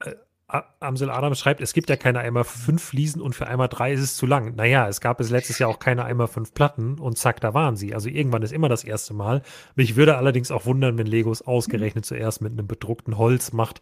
äh, 0.00 0.14
Amsel 0.46 1.10
Adam 1.10 1.34
schreibt, 1.34 1.60
es 1.60 1.72
gibt 1.72 1.88
ja 1.88 1.96
keine 1.96 2.20
einmal 2.20 2.44
fünf 2.44 2.82
Fliesen 2.82 3.22
und 3.22 3.34
für 3.34 3.46
einmal 3.46 3.68
drei 3.68 3.92
ist 3.92 4.00
es 4.00 4.16
zu 4.16 4.26
lang. 4.26 4.54
Naja, 4.54 4.88
es 4.88 5.00
gab 5.00 5.18
es 5.20 5.30
letztes 5.30 5.58
Jahr 5.58 5.70
auch 5.70 5.78
keine 5.78 6.04
einmal 6.04 6.28
fünf 6.28 6.52
Platten 6.52 6.98
und 6.98 7.16
zack, 7.16 7.40
da 7.40 7.54
waren 7.54 7.76
sie. 7.76 7.94
Also 7.94 8.10
irgendwann 8.10 8.42
ist 8.42 8.52
immer 8.52 8.68
das 8.68 8.84
erste 8.84 9.14
Mal. 9.14 9.42
Mich 9.74 9.96
würde 9.96 10.16
allerdings 10.16 10.50
auch 10.50 10.66
wundern, 10.66 10.98
wenn 10.98 11.06
Legos 11.06 11.42
ausgerechnet 11.42 12.04
zuerst 12.04 12.42
mit 12.42 12.52
einem 12.52 12.66
bedruckten 12.66 13.16
Holz 13.16 13.52
macht, 13.52 13.80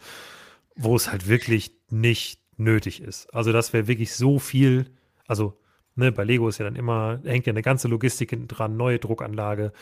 wo 0.76 0.94
es 0.94 1.10
halt 1.10 1.28
wirklich 1.28 1.72
nicht 1.90 2.40
nötig 2.56 3.02
ist. 3.02 3.34
Also 3.34 3.52
das 3.52 3.72
wäre 3.72 3.88
wirklich 3.88 4.14
so 4.14 4.38
viel, 4.38 4.86
also 5.26 5.58
ne, 5.96 6.12
bei 6.12 6.24
Lego 6.24 6.48
ist 6.48 6.58
ja 6.58 6.64
dann 6.64 6.76
immer, 6.76 7.20
hängt 7.24 7.46
ja 7.46 7.52
eine 7.52 7.62
ganze 7.62 7.88
Logistik 7.88 8.30
hinten 8.30 8.48
dran, 8.48 8.76
neue 8.76 8.98
Druckanlage, 8.98 9.72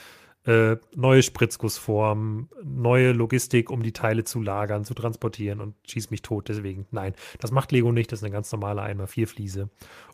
äh, 0.47 0.77
neue 0.95 1.23
Spritzgussformen, 1.23 2.49
neue 2.65 3.13
Logistik, 3.13 3.71
um 3.71 3.83
die 3.83 3.93
Teile 3.93 4.25
zu 4.25 4.41
lagern, 4.41 4.85
zu 4.85 4.95
transportieren 4.95 5.61
und 5.61 5.75
schieß 5.87 6.11
mich 6.11 6.23
tot. 6.23 6.49
Deswegen, 6.49 6.87
nein, 6.91 7.15
das 7.41 7.51
macht 7.51 7.73
Lego 7.73 7.93
nicht. 7.93 8.11
Das 8.11 8.21
ist 8.21 8.25
eine 8.25 8.33
ganz 8.33 8.51
normale 8.51 8.83
1x4 8.83 9.27
Fliese 9.27 9.69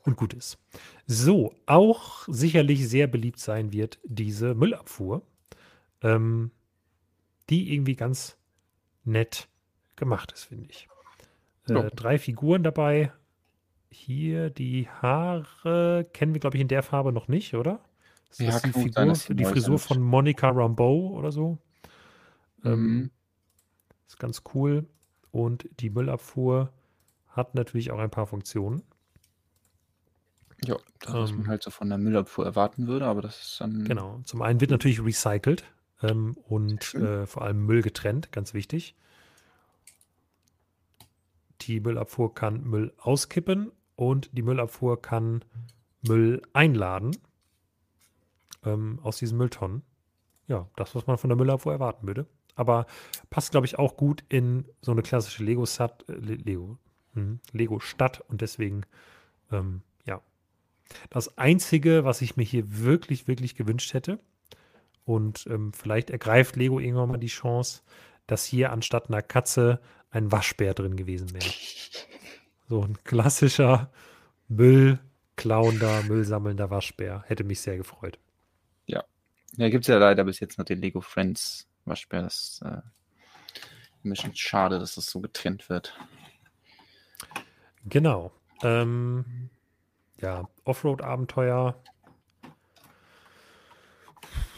und 0.05 0.17
gut 0.17 0.35
ist. 0.35 0.59
So, 1.07 1.55
auch 1.67 2.27
sicherlich 2.29 2.89
sehr 2.89 3.07
beliebt 3.07 3.39
sein 3.39 3.73
wird 3.73 4.01
diese 4.05 4.55
Müllabfuhr, 4.55 5.23
ähm, 6.03 6.51
die 7.49 7.73
irgendwie 7.73 7.95
ganz 7.95 8.37
nett 9.05 9.49
gemacht 9.95 10.33
ist, 10.33 10.45
finde 10.45 10.69
ich. 10.71 10.89
Äh, 11.69 11.91
drei 11.95 12.19
Figuren 12.19 12.65
dabei. 12.65 13.13
Hier 13.91 14.51
die 14.51 14.89
Haare 14.89 16.07
kennen 16.13 16.35
wir, 16.35 16.41
glaube 16.41 16.57
ich, 16.57 16.61
in 16.61 16.69
der 16.69 16.83
Farbe 16.83 17.13
noch 17.13 17.29
nicht, 17.29 17.55
oder? 17.55 17.81
Ja, 18.39 18.61
die, 18.61 18.73
Figur, 18.73 19.15
sein, 19.15 19.37
die 19.37 19.45
Frisur 19.45 19.79
von 19.79 20.01
Monica 20.01 20.51
Rambeau 20.51 21.11
oder 21.17 21.33
so? 21.33 21.59
Ähm, 22.65 22.73
mhm. 22.73 22.87
Ähm, 22.89 23.11
ist 24.07 24.19
ganz 24.19 24.43
cool. 24.55 24.87
Und 25.31 25.69
die 25.81 25.91
Müllabfuhr 25.91 26.73
hat 27.29 27.55
natürlich 27.55 27.91
auch 27.91 27.99
ein 27.99 28.11
paar 28.11 28.27
Funktionen. 28.27 28.83
Ja, 30.65 30.77
das, 31.01 31.13
was 31.13 31.33
man 31.33 31.43
ähm. 31.43 31.49
halt 31.49 31.63
so 31.63 31.71
von 31.71 31.89
der 31.89 31.99
Müllabfuhr 31.99 32.47
erwarten 32.47 32.87
würde, 32.87 33.07
aber 33.07 33.23
das 33.23 33.41
ist 33.41 33.61
dann. 33.61 33.85
Genau. 33.85 34.21
Zum 34.25 34.43
einen 34.43 34.61
wird 34.61 34.71
natürlich 34.71 35.05
recycelt 35.05 35.65
ähm, 36.03 36.37
und 36.49 36.95
äh, 36.95 37.27
vor 37.27 37.43
allem 37.43 37.67
Müll 37.67 37.83
getrennt, 37.83 38.33
ganz 38.33 38.55
wichtig. 38.55 38.95
Die 41.63 41.81
Müllabfuhr 41.81 42.35
kann 42.35 42.65
Müll 42.65 42.93
auskippen 42.99 43.73
und 43.97 44.31
die 44.33 44.43
Müllabfuhr 44.43 45.01
kann 45.01 45.45
Müll 46.03 46.43
einladen 46.53 47.17
ähm, 48.67 48.99
aus 49.03 49.17
diesen 49.17 49.39
Mülltonnen. 49.39 49.83
Ja, 50.49 50.69
das, 50.77 50.95
was 50.95 51.07
man 51.07 51.17
von 51.17 51.31
der 51.31 51.37
Müllabfuhr 51.37 51.73
erwarten 51.73 52.07
würde. 52.07 52.27
Aber 52.55 52.87
passt, 53.31 53.51
glaube 53.51 53.67
ich, 53.67 53.79
auch 53.79 53.97
gut 53.97 54.25
in 54.29 54.67
so 54.81 54.93
eine 54.93 55.03
klassische 55.03 55.43
Lego-Stadt, 55.43 56.05
äh, 56.09 56.13
Lego, 56.13 56.79
hm, 57.15 57.41
Lego-Stadt 57.53 58.21
und 58.29 58.43
deswegen, 58.43 58.83
ähm, 59.51 59.83
ja. 60.05 60.21
Das 61.11 61.39
Einzige, 61.39 62.05
was 62.05 62.23
ich 62.23 62.37
mir 62.37 62.45
hier 62.45 62.79
wirklich, 62.83 63.27
wirklich 63.27 63.57
gewünscht 63.57 63.95
hätte, 63.95 64.21
und 65.07 65.47
ähm, 65.49 65.73
vielleicht 65.73 66.11
ergreift 66.11 66.57
Lego 66.57 66.81
irgendwann 66.81 67.09
mal 67.09 67.17
die 67.17 67.29
Chance, 67.29 67.83
dass 68.27 68.45
hier 68.45 68.73
anstatt 68.73 69.09
einer 69.09 69.23
Katze 69.23 69.81
ein 70.11 70.33
Waschbär 70.33 70.75
drin 70.75 70.97
gewesen 70.97 71.33
wäre. 71.33 71.49
So 72.69 72.83
ein 72.83 72.99
klassischer 73.05 73.93
Müllklauender, 74.49 76.03
Müllsammelnder 76.03 76.71
Waschbär. 76.71 77.23
Hätte 77.29 77.45
mich 77.45 77.61
sehr 77.61 77.77
gefreut. 77.77 78.19
Ja, 79.57 79.69
gibt 79.69 79.85
es 79.85 79.89
ja 79.89 79.99
leider 79.99 80.25
bis 80.25 80.41
jetzt 80.41 80.59
noch 80.59 80.65
den 80.65 80.81
Lego 80.81 81.01
Friends 81.01 81.69
Waschbär. 81.85 82.23
Das 82.23 82.61
äh, 82.65 82.69
ein 84.05 84.11
bisschen 84.11 84.35
schade, 84.35 84.79
dass 84.79 84.95
das 84.95 85.07
so 85.07 85.21
getrennt 85.21 85.69
wird. 85.69 85.99
Genau. 87.85 88.33
Ähm, 88.63 89.51
ja, 90.21 90.49
Offroad-Abenteuer. 90.65 91.81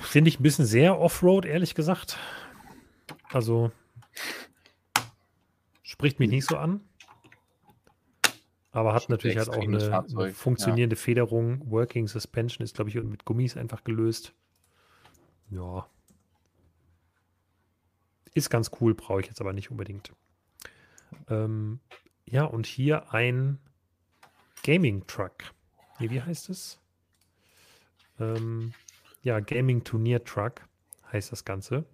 Finde 0.01 0.29
ich 0.29 0.41
ein 0.41 0.43
bisschen 0.43 0.65
sehr 0.65 0.99
Offroad, 0.99 1.45
ehrlich 1.45 1.75
gesagt. 1.75 2.19
Also 3.31 3.71
spricht 5.83 6.19
mich 6.19 6.31
nicht 6.31 6.47
so 6.47 6.57
an. 6.57 6.81
Aber 8.71 8.95
hat 8.95 9.09
natürlich 9.09 9.37
halt 9.37 9.49
auch 9.49 9.63
eine, 9.63 10.05
eine 10.17 10.33
funktionierende 10.33 10.97
ja. 10.97 11.03
Federung. 11.03 11.71
Working 11.71 12.07
Suspension 12.07 12.63
ist, 12.63 12.77
glaube 12.77 12.91
ich, 12.91 12.97
mit 12.97 13.25
Gummis 13.25 13.57
einfach 13.57 13.83
gelöst. 13.83 14.35
Ja. 15.51 15.89
Ist 18.35 18.51
ganz 18.51 18.71
cool, 18.81 18.95
brauche 18.95 19.21
ich 19.21 19.27
jetzt 19.27 19.41
aber 19.41 19.53
nicht 19.53 19.71
unbedingt. 19.71 20.13
Ähm, 21.29 21.81
ja, 22.27 22.45
und 22.45 22.67
hier 22.67 23.13
ein 23.13 23.59
Gaming 24.63 25.07
Truck. 25.07 25.55
Nee, 25.99 26.11
wie 26.11 26.23
heißt 26.23 26.51
es? 26.51 26.79
Ähm, 28.21 28.75
ja, 29.23 29.41
Gaming 29.41 29.85
Turnier 29.85 30.23
Truck 30.25 30.63
heißt 31.13 31.33
das 31.33 31.45
Ganze. 31.45 31.85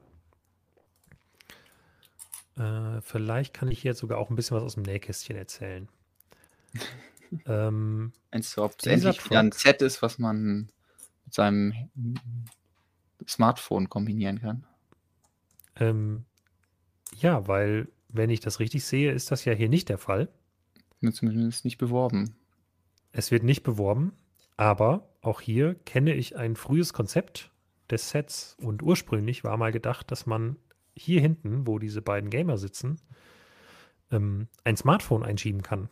Äh, 2.57 3.01
vielleicht 3.01 3.55
kann 3.55 3.71
ich 3.71 3.81
hier 3.81 3.95
sogar 3.95 4.19
auch 4.19 4.31
ein 4.31 4.37
bisschen 4.37 4.57
was 4.57 4.65
aus 4.65 4.75
dem 4.75 4.85
Nähkästchen 4.85 5.37
erzählen. 5.37 5.89
ähm, 7.47 8.13
ob 8.57 8.75
es 8.79 8.87
endlich 8.87 9.25
wieder 9.25 9.41
ein 9.41 9.53
Set 9.53 9.83
ist, 9.83 10.03
was 10.03 10.19
man 10.19 10.69
mit 11.25 11.35
seinem 11.35 11.73
Smartphone 13.27 13.89
kombinieren 13.89 14.41
kann? 14.41 14.67
Ähm, 15.77 16.25
ja, 17.17 17.47
weil, 17.49 17.89
wenn 18.09 18.31
ich 18.31 18.41
das 18.41 18.61
richtig 18.61 18.85
sehe, 18.85 19.13
ist 19.13 19.31
das 19.31 19.45
ja 19.45 19.53
hier 19.53 19.69
nicht 19.69 19.89
der 19.89 19.99
Fall. 19.99 20.29
Zumindest 21.13 21.65
nicht 21.65 21.79
beworben. 21.79 22.37
Es 23.13 23.31
wird 23.31 23.43
nicht 23.43 23.63
beworben, 23.63 24.13
aber 24.57 25.09
auch 25.21 25.41
hier 25.41 25.75
kenne 25.75 26.15
ich 26.15 26.37
ein 26.37 26.57
frühes 26.57 26.93
Konzept 26.93 27.51
des 27.91 28.11
Sets 28.11 28.57
und 28.61 28.83
ursprünglich 28.83 29.45
war 29.45 29.57
mal 29.57 29.73
gedacht, 29.73 30.11
dass 30.11 30.27
man 30.27 30.57
hier 30.97 31.21
hinten, 31.21 31.67
wo 31.67 31.79
diese 31.79 32.03
beiden 32.03 32.31
Gamer 32.31 32.57
sitzen, 32.57 33.01
ähm, 34.11 34.49
ein 34.65 34.77
Smartphone 34.77 35.23
einschieben 35.23 35.63
kann. 35.63 35.89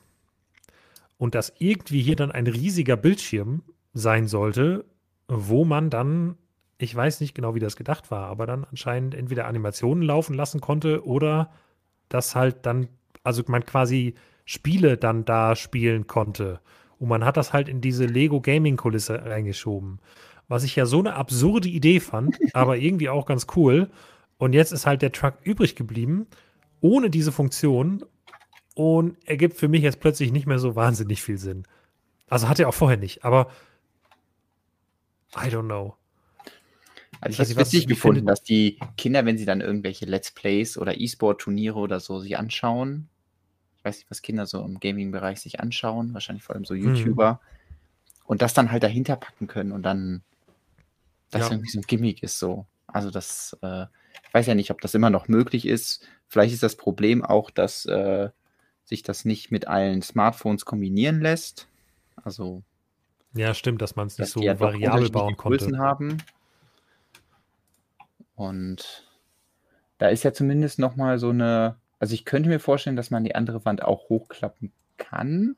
Und 1.18 1.34
dass 1.34 1.52
irgendwie 1.58 2.02
hier 2.02 2.16
dann 2.16 2.32
ein 2.32 2.46
riesiger 2.46 2.96
Bildschirm 2.96 3.62
sein 3.92 4.26
sollte, 4.26 4.84
wo 5.28 5.64
man 5.64 5.90
dann, 5.90 6.36
ich 6.82 6.94
weiß 6.94 7.20
nicht 7.20 7.34
genau, 7.34 7.54
wie 7.54 7.60
das 7.60 7.76
gedacht 7.76 8.10
war, 8.10 8.26
aber 8.26 8.44
dann 8.44 8.64
anscheinend 8.64 9.14
entweder 9.14 9.46
Animationen 9.46 10.02
laufen 10.02 10.34
lassen 10.34 10.60
konnte 10.60 11.06
oder 11.06 11.52
dass 12.08 12.34
halt 12.34 12.66
dann, 12.66 12.88
also 13.22 13.44
man 13.46 13.64
quasi 13.64 14.14
Spiele 14.44 14.96
dann 14.96 15.24
da 15.24 15.54
spielen 15.54 16.08
konnte. 16.08 16.60
Und 16.98 17.08
man 17.08 17.24
hat 17.24 17.36
das 17.36 17.52
halt 17.52 17.68
in 17.68 17.80
diese 17.80 18.06
Lego 18.06 18.40
Gaming 18.40 18.76
Kulisse 18.76 19.24
reingeschoben. 19.24 20.00
Was 20.48 20.64
ich 20.64 20.74
ja 20.74 20.84
so 20.84 20.98
eine 20.98 21.14
absurde 21.14 21.68
Idee 21.68 22.00
fand, 22.00 22.36
aber 22.52 22.76
irgendwie 22.76 23.08
auch 23.08 23.26
ganz 23.26 23.46
cool. 23.54 23.88
Und 24.36 24.52
jetzt 24.52 24.72
ist 24.72 24.84
halt 24.84 25.02
der 25.02 25.12
Truck 25.12 25.34
übrig 25.44 25.76
geblieben, 25.76 26.26
ohne 26.80 27.10
diese 27.10 27.30
Funktion 27.30 28.04
und 28.74 29.16
ergibt 29.24 29.56
für 29.56 29.68
mich 29.68 29.82
jetzt 29.82 30.00
plötzlich 30.00 30.32
nicht 30.32 30.48
mehr 30.48 30.58
so 30.58 30.74
wahnsinnig 30.74 31.22
viel 31.22 31.38
Sinn. 31.38 31.62
Also 32.28 32.48
hat 32.48 32.58
er 32.58 32.68
auch 32.68 32.74
vorher 32.74 32.98
nicht, 32.98 33.24
aber 33.24 33.48
I 35.36 35.46
don't 35.46 35.66
know. 35.66 35.94
Also 37.22 37.34
ich 37.34 37.38
habe 37.38 37.62
es 37.62 37.72
witzig 37.72 37.86
gefunden, 37.86 38.26
dass 38.26 38.42
die 38.42 38.80
Kinder, 38.96 39.24
wenn 39.24 39.38
sie 39.38 39.44
dann 39.44 39.60
irgendwelche 39.60 40.06
Let's 40.06 40.32
Plays 40.32 40.76
oder 40.76 41.00
E-Sport-Turniere 41.00 41.78
oder 41.78 42.00
so 42.00 42.18
sich 42.18 42.36
anschauen, 42.36 43.08
ich 43.78 43.84
weiß 43.84 43.98
nicht, 43.98 44.10
was 44.10 44.22
Kinder 44.22 44.44
so 44.44 44.64
im 44.64 44.80
Gaming-Bereich 44.80 45.40
sich 45.40 45.60
anschauen, 45.60 46.14
wahrscheinlich 46.14 46.42
vor 46.42 46.56
allem 46.56 46.64
so 46.64 46.74
mhm. 46.74 46.96
YouTuber, 46.96 47.34
mhm. 47.34 48.16
und 48.24 48.42
das 48.42 48.54
dann 48.54 48.72
halt 48.72 48.82
dahinter 48.82 49.14
packen 49.14 49.46
können 49.46 49.70
und 49.70 49.84
dann 49.84 50.22
das 51.30 51.42
ja. 51.42 51.52
irgendwie 51.52 51.70
so 51.70 51.78
ein 51.78 51.84
Gimmick 51.86 52.24
ist 52.24 52.40
so. 52.40 52.66
Also 52.88 53.10
das, 53.10 53.56
äh, 53.62 53.84
ich 54.26 54.34
weiß 54.34 54.48
ja 54.48 54.56
nicht, 54.56 54.72
ob 54.72 54.80
das 54.80 54.94
immer 54.96 55.08
noch 55.08 55.28
möglich 55.28 55.64
ist. 55.64 56.04
Vielleicht 56.26 56.52
ist 56.52 56.64
das 56.64 56.76
Problem 56.76 57.24
auch, 57.24 57.50
dass 57.50 57.86
äh, 57.86 58.30
sich 58.82 59.04
das 59.04 59.24
nicht 59.24 59.52
mit 59.52 59.68
allen 59.68 60.02
Smartphones 60.02 60.64
kombinieren 60.64 61.20
lässt. 61.20 61.68
Also 62.16 62.64
ja, 63.34 63.54
stimmt, 63.54 63.80
dass 63.80 63.94
man 63.94 64.08
es 64.08 64.18
nicht 64.18 64.28
so 64.28 64.40
variabel 64.40 65.08
bauen 65.10 65.36
konnte. 65.36 65.58
Größen 65.58 65.78
haben. 65.78 66.18
Und 68.34 69.08
da 69.98 70.08
ist 70.08 70.22
ja 70.22 70.32
zumindest 70.32 70.78
noch 70.78 70.96
mal 70.96 71.18
so 71.18 71.30
eine, 71.30 71.76
also 71.98 72.14
ich 72.14 72.24
könnte 72.24 72.48
mir 72.48 72.60
vorstellen, 72.60 72.96
dass 72.96 73.10
man 73.10 73.24
die 73.24 73.34
andere 73.34 73.64
Wand 73.64 73.82
auch 73.82 74.08
hochklappen 74.08 74.72
kann 74.96 75.56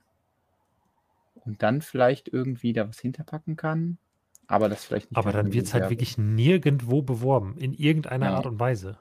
und 1.35 1.63
dann 1.63 1.83
vielleicht 1.83 2.29
irgendwie 2.29 2.73
da 2.73 2.89
was 2.89 3.01
hinterpacken 3.01 3.57
kann. 3.57 3.99
Aber 4.47 4.69
das 4.69 4.85
vielleicht 4.85 5.11
nicht. 5.11 5.19
Aber 5.19 5.33
dann 5.33 5.53
wird 5.53 5.67
es 5.67 5.75
halt 5.75 5.89
wirklich 5.91 6.19
nirgendwo 6.19 7.03
beworben, 7.03 7.57
in 7.57 7.73
irgendeiner 7.73 8.27
ja. 8.27 8.37
Art 8.37 8.47
und 8.47 8.61
Weise. 8.61 8.99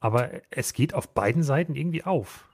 Aber 0.00 0.30
es 0.50 0.72
geht 0.72 0.94
auf 0.94 1.08
beiden 1.14 1.42
Seiten 1.42 1.74
irgendwie 1.74 2.04
auf. 2.04 2.48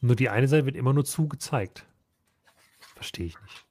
Nur 0.00 0.16
die 0.16 0.28
eine 0.28 0.46
Seite 0.46 0.66
wird 0.66 0.76
immer 0.76 0.92
nur 0.92 1.04
zu 1.04 1.28
gezeigt. 1.28 1.86
Verstehe 2.94 3.26
ich 3.26 3.40
nicht. 3.42 3.67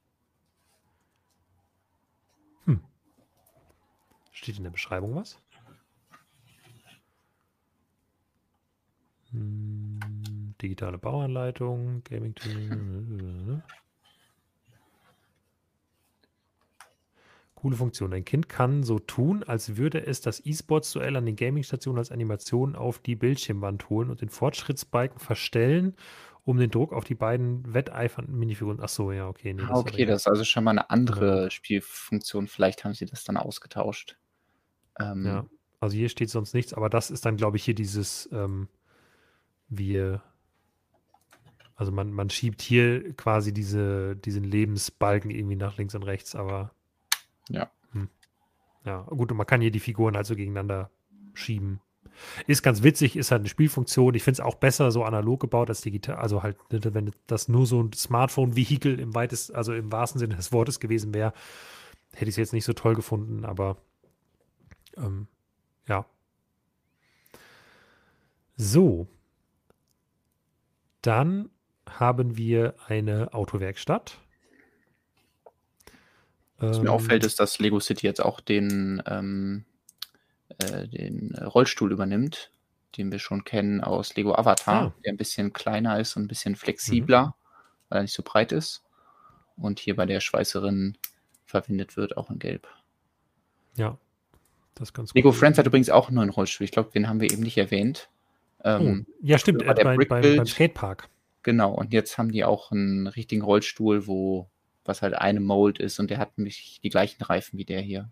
Steht 4.38 4.56
in 4.56 4.62
der 4.62 4.70
Beschreibung 4.70 5.16
was? 5.16 5.36
Hm, 9.32 9.98
digitale 10.62 10.96
Bauanleitung, 10.96 12.04
Gaming. 12.04 12.36
Coole 17.56 17.74
Funktion. 17.74 18.12
Ein 18.12 18.24
Kind 18.24 18.48
kann 18.48 18.84
so 18.84 19.00
tun, 19.00 19.42
als 19.42 19.76
würde 19.76 20.06
es 20.06 20.20
das 20.20 20.46
E-Sports-Duell 20.46 21.16
an 21.16 21.26
den 21.26 21.34
Gaming-Stationen 21.34 21.98
als 21.98 22.12
Animation 22.12 22.76
auf 22.76 23.00
die 23.00 23.16
Bildschirmwand 23.16 23.90
holen 23.90 24.08
und 24.08 24.20
den 24.20 24.28
Fortschrittsbalken 24.28 25.18
verstellen, 25.18 25.96
um 26.44 26.58
den 26.58 26.70
Druck 26.70 26.92
auf 26.92 27.02
die 27.02 27.16
beiden 27.16 27.74
wetteifernden 27.74 28.38
Minifiguren. 28.38 28.78
Ach 28.80 28.88
so, 28.88 29.10
ja, 29.10 29.26
okay. 29.26 29.52
Nee, 29.52 29.64
ah, 29.64 29.70
das 29.70 29.78
okay, 29.80 30.04
das 30.06 30.20
ist 30.22 30.28
also 30.28 30.44
schon 30.44 30.62
mal 30.62 30.70
eine 30.70 30.90
andere 30.90 31.42
ja. 31.42 31.50
Spielfunktion. 31.50 32.46
Vielleicht 32.46 32.84
haben 32.84 32.94
sie 32.94 33.06
das 33.06 33.24
dann 33.24 33.36
ausgetauscht. 33.36 34.16
Ähm, 35.00 35.26
ja, 35.26 35.46
also 35.80 35.96
hier 35.96 36.08
steht 36.08 36.30
sonst 36.30 36.54
nichts, 36.54 36.74
aber 36.74 36.88
das 36.88 37.10
ist 37.10 37.24
dann, 37.24 37.36
glaube 37.36 37.56
ich, 37.56 37.64
hier 37.64 37.74
dieses, 37.74 38.28
ähm, 38.32 38.68
wir, 39.68 40.22
also 41.76 41.92
man, 41.92 42.12
man 42.12 42.30
schiebt 42.30 42.62
hier 42.62 43.14
quasi 43.14 43.52
diese, 43.52 44.16
diesen 44.16 44.44
Lebensbalken 44.44 45.30
irgendwie 45.30 45.56
nach 45.56 45.76
links 45.76 45.94
und 45.94 46.02
rechts, 46.02 46.34
aber 46.34 46.72
ja. 47.48 47.70
Hm. 47.92 48.08
Ja, 48.84 49.02
gut, 49.02 49.30
und 49.30 49.36
man 49.36 49.46
kann 49.46 49.60
hier 49.60 49.70
die 49.70 49.80
Figuren 49.80 50.16
also 50.16 50.34
gegeneinander 50.34 50.90
schieben. 51.34 51.80
Ist 52.48 52.62
ganz 52.62 52.82
witzig, 52.82 53.16
ist 53.16 53.30
halt 53.30 53.42
eine 53.42 53.48
Spielfunktion. 53.48 54.14
Ich 54.14 54.24
finde 54.24 54.40
es 54.40 54.46
auch 54.46 54.56
besser 54.56 54.90
so 54.90 55.04
analog 55.04 55.40
gebaut 55.40 55.68
als 55.68 55.82
digital. 55.82 56.16
Also 56.16 56.42
halt, 56.42 56.56
ne, 56.72 56.80
wenn 56.92 57.12
das 57.28 57.48
nur 57.48 57.66
so 57.66 57.82
ein 57.82 57.92
Smartphone-Vehikel 57.92 58.98
im 58.98 59.14
weitesten, 59.14 59.54
also 59.54 59.72
im 59.72 59.92
wahrsten 59.92 60.18
Sinne 60.18 60.34
des 60.34 60.52
Wortes 60.52 60.80
gewesen 60.80 61.14
wäre, 61.14 61.32
hätte 62.12 62.24
ich 62.24 62.30
es 62.30 62.36
jetzt 62.36 62.52
nicht 62.52 62.64
so 62.64 62.72
toll 62.72 62.94
gefunden, 62.94 63.44
aber 63.44 63.76
ähm, 64.98 65.28
ja. 65.86 66.06
So. 68.56 69.08
Dann 71.02 71.50
haben 71.88 72.36
wir 72.36 72.74
eine 72.86 73.32
Autowerkstatt. 73.32 74.18
Was 76.58 76.80
mir 76.80 76.92
auffällt, 76.92 77.22
ähm. 77.22 77.26
ist, 77.28 77.38
dass 77.38 77.60
Lego 77.60 77.78
City 77.78 78.04
jetzt 78.06 78.20
auch 78.20 78.40
den, 78.40 79.00
ähm, 79.06 79.64
äh, 80.58 80.88
den 80.88 81.36
Rollstuhl 81.36 81.92
übernimmt, 81.92 82.50
den 82.96 83.12
wir 83.12 83.20
schon 83.20 83.44
kennen 83.44 83.80
aus 83.80 84.16
Lego 84.16 84.34
Avatar, 84.34 84.86
ah. 84.86 84.94
der 85.04 85.12
ein 85.12 85.16
bisschen 85.16 85.52
kleiner 85.52 86.00
ist 86.00 86.16
und 86.16 86.24
ein 86.24 86.28
bisschen 86.28 86.56
flexibler, 86.56 87.26
mhm. 87.26 87.32
weil 87.88 87.98
er 88.00 88.02
nicht 88.02 88.14
so 88.14 88.24
breit 88.24 88.50
ist. 88.50 88.82
Und 89.56 89.78
hier 89.78 89.94
bei 89.94 90.04
der 90.04 90.20
Schweißerin 90.20 90.98
verwendet 91.44 91.96
wird, 91.96 92.16
auch 92.16 92.28
in 92.28 92.40
Gelb. 92.40 92.66
Ja, 93.76 93.98
das 94.80 94.92
ganz 94.92 95.14
Lego 95.14 95.30
gut. 95.30 95.38
Friends 95.38 95.58
hat 95.58 95.66
übrigens 95.66 95.90
auch 95.90 96.08
einen 96.08 96.16
neuen 96.16 96.30
Rollstuhl. 96.30 96.64
Ich 96.64 96.70
glaube, 96.70 96.90
den 96.90 97.08
haben 97.08 97.20
wir 97.20 97.30
eben 97.30 97.42
nicht 97.42 97.58
erwähnt. 97.58 98.08
Ähm, 98.64 99.06
oh. 99.08 99.12
Ja, 99.22 99.38
stimmt, 99.38 99.62
äh, 99.62 99.74
bei, 99.74 99.96
bei, 99.96 100.36
beim 100.36 100.46
Skatepark. 100.46 101.08
Genau, 101.42 101.72
und 101.72 101.92
jetzt 101.92 102.18
haben 102.18 102.32
die 102.32 102.44
auch 102.44 102.72
einen 102.72 103.06
richtigen 103.06 103.42
Rollstuhl, 103.42 104.06
wo 104.06 104.48
was 104.84 105.02
halt 105.02 105.14
eine 105.14 105.40
Mold 105.40 105.78
ist 105.78 106.00
und 106.00 106.10
der 106.10 106.18
hat 106.18 106.38
nämlich 106.38 106.80
die 106.82 106.88
gleichen 106.88 107.22
Reifen 107.22 107.58
wie 107.58 107.64
der 107.64 107.80
hier. 107.80 108.10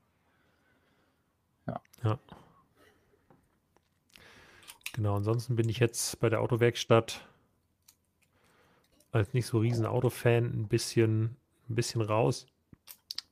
Ja. 1.67 1.81
ja. 2.05 2.19
Genau, 4.93 5.17
ansonsten 5.17 5.57
bin 5.57 5.69
ich 5.69 5.79
jetzt 5.79 6.21
bei 6.21 6.29
der 6.29 6.41
Autowerkstatt 6.41 7.27
als 9.11 9.33
nicht 9.33 9.47
so 9.47 9.59
riesen 9.59 9.87
Autofan 9.87 10.45
ein 10.45 10.69
bisschen, 10.69 11.37
ein 11.69 11.75
bisschen 11.75 12.03
raus. 12.03 12.47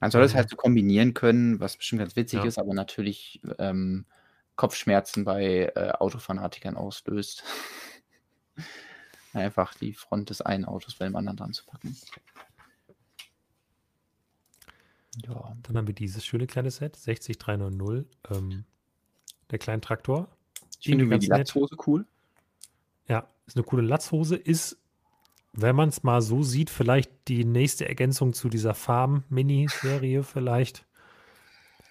Man 0.05 0.11
soll 0.11 0.23
es 0.23 0.33
ähm, 0.33 0.37
halt 0.37 0.51
so 0.51 0.57
kombinieren 0.57 1.15
können, 1.15 1.61
was 1.61 1.79
bestimmt 1.79 2.01
ganz 2.01 2.15
witzig 2.15 2.41
ja. 2.41 2.45
ist, 2.45 2.59
aber 2.59 2.75
natürlich 2.75 3.41
ähm, 3.59 4.05
Kopfschmerzen 4.55 5.25
bei 5.25 5.73
äh, 5.75 5.93
Autofanatikern 5.93 6.77
auslöst. 6.77 7.43
Einfach 9.33 9.73
die 9.73 9.95
Front 9.95 10.29
des 10.29 10.43
einen 10.43 10.67
Autos 10.67 10.97
bei 10.97 11.07
dem 11.07 11.17
anderen 11.17 11.39
dran 11.39 11.55
zu 11.55 11.65
packen. 11.65 11.97
Ja. 15.25 15.57
Dann 15.63 15.75
haben 15.75 15.87
wir 15.87 15.95
dieses 15.95 16.23
schöne 16.23 16.47
kleine 16.47 16.71
Set, 16.71 16.97
60390. 16.97 18.07
Ähm, 18.31 18.67
der 19.51 19.59
kleine 19.59 19.81
Traktor. 19.81 20.29
Ich 20.81 20.89
finde 20.89 21.19
die 21.19 21.29
Latzhose 21.29 21.77
cool. 21.87 22.05
Ja, 23.09 23.31
ist 23.47 23.57
eine 23.57 23.65
coole 23.65 23.81
Latzhose. 23.81 24.37
Ist, 24.37 24.84
wenn 25.57 25.77
man 25.77 25.89
es 25.89 26.03
mal 26.03 26.21
so 26.21 26.43
sieht, 26.43 26.69
vielleicht 26.69 27.11
die 27.29 27.45
nächste 27.45 27.89
Ergänzung 27.89 28.33
zu 28.33 28.49
dieser 28.49 28.75
Farm-Mini-Serie 28.75 30.23
vielleicht. 30.23 30.85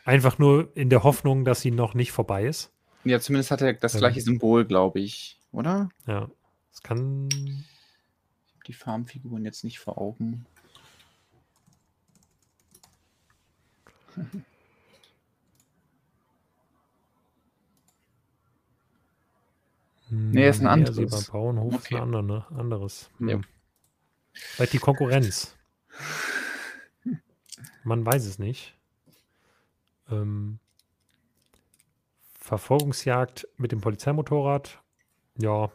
Einfach 0.06 0.38
nur 0.38 0.76
in 0.76 0.90
der 0.90 1.04
Hoffnung, 1.04 1.46
dass 1.46 1.62
sie 1.62 1.72
noch 1.72 1.94
nicht 1.94 2.12
vorbei 2.12 2.46
ist. 2.46 2.72
Ja, 3.06 3.20
zumindest 3.20 3.52
hat 3.52 3.62
er 3.62 3.74
das 3.74 3.94
ähm, 3.96 4.00
gleiche 4.00 4.22
Symbol, 4.22 4.66
glaube 4.66 5.00
ich, 5.00 5.40
oder? 5.52 5.90
Ja, 6.06 6.30
es 6.74 6.84
kann. 6.84 7.30
Ich 7.32 8.54
habe 8.54 8.64
die 8.68 8.74
Farmfiguren 8.74 9.46
jetzt 9.46 9.64
nicht 9.64 9.80
vor 9.80 9.98
Augen. 9.98 10.46
Nee, 20.16 20.48
ist 20.48 20.62
ein 20.62 20.68
anderes. 20.68 20.98
Nee, 20.98 21.06
beim 21.06 21.24
Bauernhof 21.32 21.74
okay. 21.74 21.96
ist 21.96 22.02
ein 22.02 22.12
ne? 22.12 22.46
anderes. 22.56 23.10
Hm. 23.18 23.30
Ja. 23.30 23.42
Vielleicht 24.34 24.74
die 24.74 24.80
Konkurrenz. 24.80 25.56
Man 27.84 28.06
weiß 28.06 28.26
es 28.26 28.40
nicht. 28.40 28.78
Ähm, 30.10 30.60
Verfolgungsjagd 32.40 33.48
mit 33.58 33.72
dem 33.72 33.82
Polizeimotorrad. 33.82 34.82
Ja. 35.38 35.72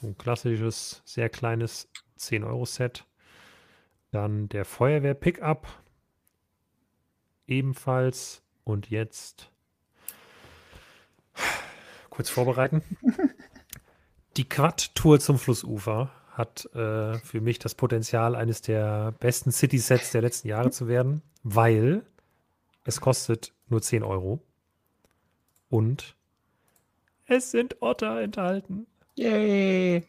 So 0.00 0.08
ein 0.08 0.18
klassisches, 0.18 1.02
sehr 1.04 1.28
kleines 1.28 1.88
10-Euro-Set. 2.18 3.06
Dann 4.10 4.48
der 4.48 4.64
Feuerwehr-Pickup. 4.64 5.68
Ebenfalls. 7.46 8.42
Und 8.64 8.90
jetzt 8.90 9.50
kurz 12.10 12.30
vorbereiten. 12.30 12.82
Die 14.36 14.48
Quad-Tour 14.48 15.20
zum 15.20 15.38
Flussufer 15.38 16.10
hat 16.36 16.66
äh, 16.74 17.18
für 17.18 17.40
mich 17.40 17.58
das 17.58 17.74
Potenzial, 17.74 18.36
eines 18.36 18.60
der 18.60 19.12
besten 19.20 19.52
City-Sets 19.52 20.12
der 20.12 20.20
letzten 20.20 20.48
Jahre 20.48 20.70
zu 20.70 20.86
werden, 20.86 21.22
weil 21.42 22.02
es 22.84 23.00
kostet 23.00 23.54
nur 23.68 23.80
10 23.80 24.02
Euro. 24.02 24.42
Und 25.70 26.14
es 27.26 27.50
sind 27.50 27.80
Otter 27.80 28.20
enthalten. 28.20 28.86
Yay! 29.14 30.04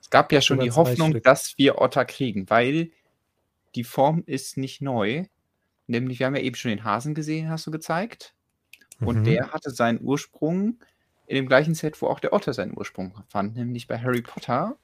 Es 0.00 0.08
gab 0.08 0.32
ja 0.32 0.40
schon 0.40 0.60
die 0.60 0.70
Hoffnung, 0.70 1.10
Stück. 1.10 1.24
dass 1.24 1.58
wir 1.58 1.78
Otter 1.78 2.06
kriegen, 2.06 2.48
weil 2.48 2.90
die 3.74 3.84
Form 3.84 4.22
ist 4.26 4.56
nicht 4.56 4.80
neu. 4.80 5.26
Nämlich, 5.86 6.18
wir 6.20 6.26
haben 6.26 6.36
ja 6.36 6.42
eben 6.42 6.56
schon 6.56 6.70
den 6.70 6.84
Hasen 6.84 7.14
gesehen, 7.14 7.50
hast 7.50 7.66
du 7.66 7.70
gezeigt. 7.70 8.34
Und 9.00 9.20
mhm. 9.20 9.24
der 9.24 9.52
hatte 9.52 9.70
seinen 9.70 10.00
Ursprung 10.00 10.78
in 11.26 11.36
dem 11.36 11.46
gleichen 11.46 11.74
Set, 11.74 12.00
wo 12.00 12.06
auch 12.06 12.20
der 12.20 12.32
Otter 12.32 12.54
seinen 12.54 12.76
Ursprung 12.76 13.14
fand, 13.28 13.56
nämlich 13.56 13.86
bei 13.86 13.98
Harry 13.98 14.22
Potter. 14.22 14.78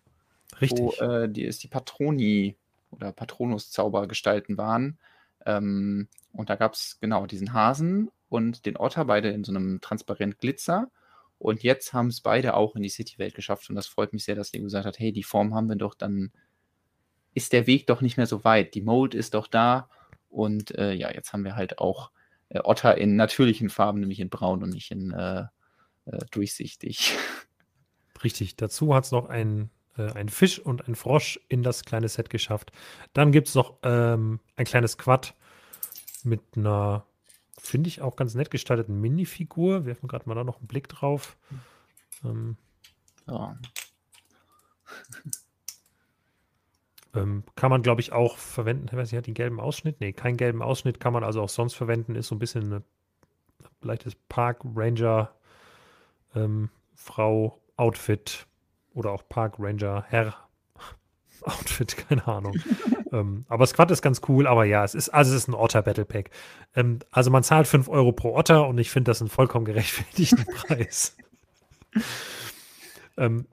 Richtig. 0.60 0.80
Wo 0.80 0.92
äh, 1.02 1.28
die, 1.28 1.46
es 1.46 1.58
die 1.58 1.68
Patroni 1.68 2.56
oder 2.90 3.12
Patronus-Zaubergestalten 3.12 4.56
waren. 4.56 4.98
Ähm, 5.46 6.08
und 6.32 6.50
da 6.50 6.56
gab 6.56 6.74
es 6.74 6.98
genau 7.00 7.26
diesen 7.26 7.52
Hasen 7.52 8.10
und 8.28 8.66
den 8.66 8.76
Otter, 8.76 9.04
beide 9.04 9.30
in 9.30 9.44
so 9.44 9.52
einem 9.52 9.80
transparent 9.80 10.38
Glitzer. 10.38 10.90
Und 11.38 11.62
jetzt 11.62 11.92
haben 11.92 12.08
es 12.08 12.20
beide 12.20 12.54
auch 12.54 12.76
in 12.76 12.82
die 12.82 12.88
City-Welt 12.88 13.34
geschafft. 13.34 13.70
Und 13.70 13.76
das 13.76 13.86
freut 13.86 14.12
mich 14.12 14.24
sehr, 14.24 14.34
dass 14.34 14.52
Lego 14.52 14.64
gesagt 14.64 14.86
hat: 14.86 14.98
hey, 14.98 15.12
die 15.12 15.22
Form 15.22 15.54
haben 15.54 15.68
wir 15.68 15.76
doch, 15.76 15.94
dann 15.94 16.32
ist 17.34 17.52
der 17.52 17.66
Weg 17.66 17.86
doch 17.86 18.00
nicht 18.00 18.16
mehr 18.16 18.26
so 18.26 18.44
weit. 18.44 18.74
Die 18.74 18.82
Mold 18.82 19.14
ist 19.14 19.34
doch 19.34 19.46
da. 19.46 19.88
Und 20.28 20.76
äh, 20.76 20.92
ja, 20.92 21.12
jetzt 21.12 21.32
haben 21.32 21.44
wir 21.44 21.56
halt 21.56 21.78
auch 21.78 22.10
äh, 22.50 22.60
Otter 22.62 22.98
in 22.98 23.16
natürlichen 23.16 23.70
Farben, 23.70 24.00
nämlich 24.00 24.20
in 24.20 24.28
braun 24.30 24.62
und 24.62 24.70
nicht 24.70 24.90
in 24.90 25.12
äh, 25.12 25.46
äh, 26.06 26.18
durchsichtig. 26.30 27.16
Richtig, 28.22 28.56
dazu 28.56 28.94
hat 28.94 29.04
es 29.04 29.12
noch 29.12 29.28
ein, 29.28 29.70
äh, 30.00 30.12
ein 30.14 30.28
Fisch 30.28 30.58
und 30.58 30.88
ein 30.88 30.94
Frosch 30.94 31.40
in 31.48 31.62
das 31.62 31.84
kleine 31.84 32.08
Set 32.08 32.30
geschafft. 32.30 32.72
Dann 33.12 33.32
gibt 33.32 33.48
es 33.48 33.54
noch 33.54 33.78
ähm, 33.82 34.40
ein 34.56 34.64
kleines 34.64 34.98
Quad 34.98 35.34
mit 36.24 36.40
einer, 36.56 37.04
finde 37.58 37.88
ich, 37.88 38.00
auch 38.00 38.16
ganz 38.16 38.34
nett 38.34 38.50
gestalteten 38.50 39.00
Minifigur. 39.00 39.84
Werfen 39.84 40.08
gerade 40.08 40.28
mal 40.28 40.34
da 40.34 40.44
noch 40.44 40.58
einen 40.58 40.68
Blick 40.68 40.88
drauf. 40.88 41.36
Ähm, 42.24 42.56
ja. 43.26 43.56
Ähm, 47.12 47.42
kann 47.56 47.70
man, 47.70 47.82
glaube 47.82 48.00
ich, 48.00 48.12
auch 48.12 48.36
verwenden. 48.36 48.86
Ich 48.86 48.92
weiß 48.92 49.10
nicht, 49.10 49.18
hat 49.18 49.26
den 49.26 49.34
gelben 49.34 49.58
Ausschnitt? 49.58 50.00
Nee, 50.00 50.12
keinen 50.12 50.36
gelben 50.36 50.62
Ausschnitt 50.62 51.00
kann 51.00 51.12
man 51.12 51.24
also 51.24 51.42
auch 51.42 51.48
sonst 51.48 51.74
verwenden. 51.74 52.14
Ist 52.14 52.28
so 52.28 52.36
ein 52.36 52.38
bisschen 52.38 52.66
eine 52.66 52.84
leichtes 53.82 54.14
Park 54.28 54.60
Ranger 54.76 55.34
ähm, 56.36 56.70
Frau 56.94 57.60
Outfit 57.76 58.46
oder 59.00 59.10
auch 59.12 59.22
Park 59.28 59.54
Ranger 59.58 60.04
Herr 60.08 60.34
Outfit, 61.42 61.96
keine 62.08 62.26
Ahnung. 62.26 62.54
ähm, 63.12 63.44
aber 63.48 63.66
Squad 63.66 63.90
ist 63.90 64.02
ganz 64.02 64.20
cool, 64.28 64.46
aber 64.46 64.64
ja, 64.64 64.84
es 64.84 64.94
ist, 64.94 65.08
also 65.08 65.34
es 65.34 65.42
ist 65.42 65.48
ein 65.48 65.54
Otter 65.54 65.82
Battle 65.82 66.04
Pack. 66.04 66.30
Ähm, 66.76 67.00
also 67.10 67.30
man 67.30 67.42
zahlt 67.42 67.66
5 67.66 67.88
Euro 67.88 68.12
pro 68.12 68.36
Otter 68.36 68.68
und 68.68 68.78
ich 68.78 68.90
finde 68.90 69.10
das 69.10 69.20
einen 69.20 69.30
vollkommen 69.30 69.64
gerechtfertigten 69.64 70.44
Preis. 70.54 71.16
ähm, 73.16 73.46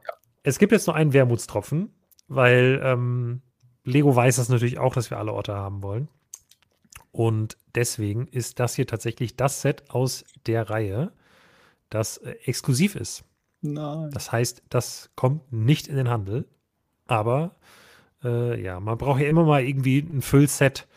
es 0.44 0.60
gibt 0.60 0.72
jetzt 0.72 0.88
noch 0.88 0.95
einen 0.95 1.14
Wermutstropfen, 1.14 1.91
weil 2.28 2.80
ähm, 2.84 3.41
Lego 3.84 4.15
weiß 4.15 4.36
das 4.36 4.49
natürlich 4.49 4.78
auch, 4.78 4.94
dass 4.94 5.10
wir 5.10 5.18
alle 5.18 5.34
Otter 5.34 5.56
haben 5.56 5.82
wollen. 5.82 6.10
Und 7.11 7.57
deswegen 7.74 8.28
ist 8.28 8.60
das 8.60 8.76
hier 8.76 8.86
tatsächlich 8.86 9.36
das 9.36 9.61
Set 9.61 9.90
aus 9.90 10.24
der 10.45 10.69
Reihe, 10.69 11.11
das 11.90 12.18
äh, 12.18 12.32
exklusiv 12.45 12.95
ist. 12.95 13.24
Nein. 13.61 14.11
Das 14.11 14.31
heißt, 14.31 14.63
das 14.69 15.09
kommt 15.15 15.51
nicht 15.51 15.88
in 15.88 15.95
den 15.95 16.09
Handel. 16.09 16.45
Aber 17.07 17.55
äh, 18.23 18.61
ja, 18.61 18.79
man 18.79 18.97
braucht 18.97 19.21
ja 19.21 19.27
immer 19.27 19.45
mal 19.45 19.63
irgendwie 19.63 19.99
ein 19.99 20.21
Füllset, 20.21 20.88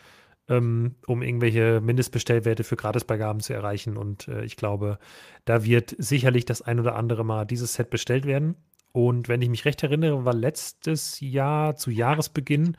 ähm, 0.49 0.95
um 1.07 1.21
irgendwelche 1.21 1.81
Mindestbestellwerte 1.81 2.63
für 2.63 2.75
Gratisbeigaben 2.75 3.41
zu 3.41 3.53
erreichen. 3.53 3.97
Und 3.97 4.27
äh, 4.27 4.43
ich 4.43 4.57
glaube, 4.57 4.99
da 5.45 5.63
wird 5.63 5.95
sicherlich 5.97 6.45
das 6.45 6.61
ein 6.61 6.79
oder 6.79 6.95
andere 6.95 7.23
Mal 7.23 7.45
dieses 7.45 7.73
Set 7.73 7.89
bestellt 7.89 8.25
werden. 8.25 8.55
Und 8.91 9.29
wenn 9.29 9.41
ich 9.41 9.49
mich 9.49 9.65
recht 9.65 9.81
erinnere, 9.83 10.25
war 10.25 10.33
letztes 10.33 11.19
Jahr 11.21 11.77
zu 11.77 11.91
Jahresbeginn 11.91 12.75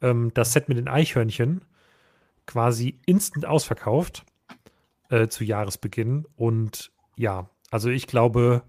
ähm, 0.00 0.30
das 0.34 0.52
Set 0.52 0.68
mit 0.68 0.78
den 0.78 0.88
Eichhörnchen 0.88 1.62
quasi 2.46 2.98
instant 3.06 3.46
ausverkauft 3.46 4.24
äh, 5.10 5.28
zu 5.28 5.44
Jahresbeginn. 5.44 6.26
Und 6.36 6.90
ja, 7.16 7.50
also 7.70 7.90
ich 7.90 8.06
glaube, 8.06 8.62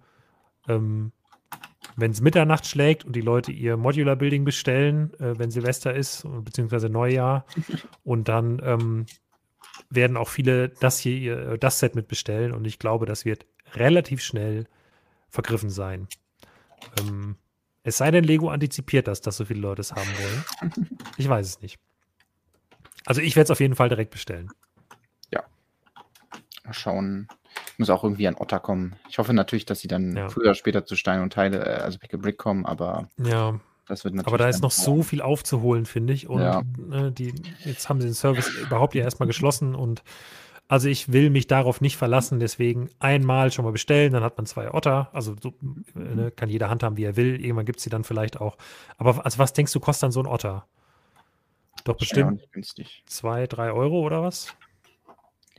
ähm, 0.68 1.12
wenn 1.96 2.12
es 2.12 2.22
Mitternacht 2.22 2.66
schlägt 2.66 3.06
und 3.06 3.16
die 3.16 3.22
Leute 3.22 3.52
ihr 3.52 3.78
Modular 3.78 4.16
Building 4.16 4.46
bestellen, 4.46 5.14
äh, 5.20 5.38
wenn 5.38 5.52
Silvester 5.52 5.94
ist, 5.94 6.26
beziehungsweise 6.44 6.90
Neujahr, 6.90 7.46
und 8.04 8.28
dann 8.28 8.62
ähm, 8.64 9.06
werden 9.90 10.18
auch 10.18 10.30
viele 10.30 10.70
das 10.70 11.00
hier, 11.00 11.58
das 11.58 11.80
Set 11.80 11.96
mit 11.96 12.08
bestellen 12.08 12.54
und 12.54 12.66
ich 12.66 12.80
glaube, 12.80 13.06
das 13.06 13.26
wird 13.26 13.46
relativ 13.74 14.22
schnell 14.22 14.68
vergriffen 15.30 15.70
sein. 15.70 16.08
Ähm, 17.00 17.36
es 17.84 17.98
sei 17.98 18.12
denn, 18.12 18.24
Lego 18.24 18.50
antizipiert 18.50 19.08
das, 19.08 19.22
dass 19.22 19.38
so 19.38 19.46
viele 19.46 19.62
Leute 19.62 19.82
es 19.82 19.94
haben 19.94 20.10
wollen. 20.10 20.88
Ich 21.18 21.28
weiß 21.28 21.48
es 21.48 21.62
nicht. 21.62 21.80
Also 23.06 23.22
ich 23.22 23.36
werde 23.36 23.46
es 23.46 23.52
auf 23.52 23.60
jeden 23.60 23.76
Fall 23.76 23.90
direkt 23.90 24.12
bestellen. 24.12 24.50
Ja. 25.32 25.44
Mal 26.64 26.74
schauen, 26.74 27.28
muss 27.78 27.90
auch 27.90 28.03
irgendwie 28.03 28.28
an 28.28 28.36
Otter 28.36 28.60
kommen. 28.60 28.95
Ich 29.10 29.18
hoffe 29.18 29.34
natürlich, 29.34 29.65
dass 29.65 29.80
sie 29.80 29.88
dann 29.88 30.15
ja. 30.15 30.30
früher 30.30 30.45
oder 30.45 30.56
später 30.56 30.86
zu 30.86 30.95
Stein 30.95 31.22
und 31.22 31.34
Teile, 31.34 31.65
äh, 31.65 31.82
also 31.82 31.99
Pick 31.99 32.14
a 32.14 32.18
Brick 32.18 32.38
kommen, 32.38 32.65
aber 32.65 33.10
ja. 33.18 33.60
das 33.88 34.03
wird 34.03 34.15
natürlich. 34.15 34.28
Aber 34.28 34.38
da 34.38 34.49
ist 34.49 34.61
noch 34.61 34.72
so 34.72 35.03
viel 35.03 35.22
aufzuholen, 35.22 35.86
finde 35.86 36.14
ich. 36.14 36.30
Und 36.30 36.41
ja. 36.41 36.61
äh, 36.91 37.11
die, 37.11 37.34
jetzt 37.65 37.90
haben 37.90 38.02
sie 38.02 38.07
den 38.07 38.14
Service 38.14 38.49
überhaupt 38.56 38.95
ja 38.95 39.03
erstmal 39.03 39.28
geschlossen 39.28 39.76
und 39.76 40.03
also 40.72 40.88
ich 40.88 41.11
will 41.11 41.32
mich 41.32 41.48
darauf 41.48 41.82
nicht 41.82 41.98
verlassen, 41.98 42.40
deswegen 42.40 42.90
einmal 42.98 43.52
schon 43.52 43.65
mal 43.65 43.73
bestellen, 43.73 44.14
dann 44.14 44.23
hat 44.23 44.38
man 44.38 44.45
zwei 44.45 44.73
Otter. 44.73 45.10
Also 45.11 45.36
so, 45.38 45.53
ne, 45.94 46.32
kann 46.32 46.48
jeder 46.48 46.69
handhaben, 46.69 46.95
wie 46.95 47.03
er 47.03 47.18
will. 47.18 47.44
Irgendwann 47.44 47.65
gibt 47.65 47.80
es 47.80 47.84
sie 47.84 47.90
dann 47.90 48.06
vielleicht 48.06 48.40
auch. 48.40 48.56
Aber 48.98 49.26
also 49.26 49.38
was 49.38 49.52
denkst 49.52 49.73
du, 49.73 49.82
kostet 49.82 50.03
dann 50.03 50.11
so 50.14 50.22
ein 50.22 50.28
Otter? 50.28 50.65
Doch 51.84 51.98
bestimmt 51.98 52.48
zwei, 53.06 53.48
drei 53.48 53.73
Euro 53.73 53.99
oder 53.99 54.23
was? 54.23 54.56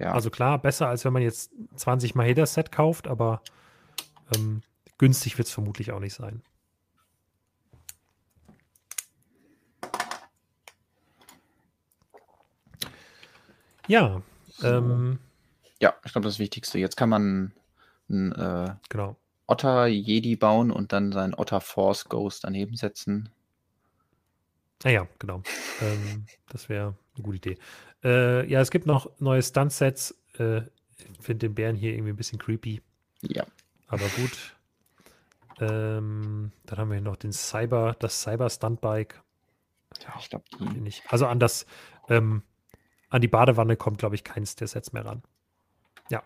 Ja. 0.03 0.15
Also 0.15 0.31
klar, 0.31 0.59
besser 0.59 0.89
als 0.89 1.05
wenn 1.05 1.13
man 1.13 1.23
jetzt 1.23 1.53
20 1.77 2.17
Maheda-Set 2.17 2.73
kauft, 2.73 3.07
aber 3.07 3.41
ähm, 4.35 4.63
günstig 4.99 5.39
wird 5.39 5.47
es 5.47 5.55
vermutlich 5.55 5.93
auch 5.93 6.01
nicht 6.01 6.15
sein. 6.15 6.43
Ja. 13.87 14.23
Ähm, 14.65 15.21
ja, 15.81 15.95
ich 16.05 16.11
glaube, 16.11 16.27
das 16.27 16.41
Wichtigste. 16.41 16.81
Jetzt 16.81 16.97
kann 16.97 17.09
man 17.09 17.53
ein, 18.11 18.33
äh, 18.33 18.75
genau. 18.89 19.15
Otter 19.47 19.87
Jedi 19.87 20.35
bauen 20.35 20.73
und 20.73 20.93
dann 20.93 21.13
seinen 21.13 21.35
Otter 21.35 21.61
Force 21.61 22.07
Ghost 22.07 22.43
daneben 22.43 22.75
setzen. 22.75 23.29
Naja, 24.83 25.03
ah 25.03 25.09
genau. 25.21 25.43
ähm, 25.81 26.27
das 26.49 26.69
wäre 26.69 26.97
eine 27.15 27.23
gute 27.23 27.37
Idee. 27.37 27.59
Äh, 28.05 28.47
ja, 28.51 28.61
es 28.61 28.71
gibt 28.71 28.87
noch 28.87 29.11
neue 29.21 29.43
Stunt-Sets. 29.43 30.15
Äh, 30.39 30.63
ich 30.97 31.21
finde 31.21 31.49
den 31.49 31.55
Bären 31.55 31.77
hier 31.77 31.93
irgendwie 31.93 32.13
ein 32.13 32.17
bisschen 32.17 32.39
creepy. 32.39 32.83
Ja. 33.23 33.47
Aber 33.87 34.09
gut. 34.17 34.57
Ähm, 35.61 36.53
dann 36.65 36.79
haben 36.79 36.89
wir 36.89 36.97
hier 36.97 37.03
noch 37.03 37.17
den 37.17 37.33
Cyber, 37.33 37.95
das 37.99 38.23
Cyber 38.23 38.51
Stuntbike. 38.51 39.23
Ja, 40.03 40.15
ich 40.19 40.31
glaube. 40.31 40.45
Nicht. 40.75 41.03
Also 41.09 41.27
an 41.27 41.39
das, 41.39 41.67
ähm, 42.09 42.43
an 43.11 43.21
die 43.21 43.29
Badewanne 43.29 43.77
kommt, 43.77 43.99
glaube 43.99 44.15
ich, 44.15 44.25
keins 44.25 44.57
der 44.57 44.67
Sets 44.67 44.93
mehr 44.93 45.05
ran. 45.05 45.23
Ja. 46.09 46.23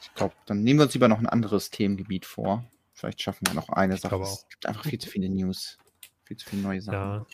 Ich 0.00 0.12
glaube, 0.14 0.34
dann 0.46 0.62
nehmen 0.62 0.80
wir 0.80 0.84
uns 0.84 0.94
lieber 0.94 1.08
noch 1.08 1.18
ein 1.18 1.28
anderes 1.28 1.70
Themengebiet 1.70 2.26
vor. 2.26 2.64
Vielleicht 2.92 3.22
schaffen 3.22 3.46
wir 3.46 3.54
noch 3.54 3.68
eine 3.68 3.94
ich 3.94 4.00
Sache. 4.00 4.16
Es 4.16 4.46
gibt 4.48 4.66
einfach 4.66 4.84
viel 4.84 4.98
zu 4.98 5.08
viele 5.08 5.28
News. 5.28 5.78
Viel 6.24 6.36
zu 6.36 6.48
viele 6.48 6.62
neue 6.62 6.80
Sachen. 6.80 6.98
Ja. 6.98 7.26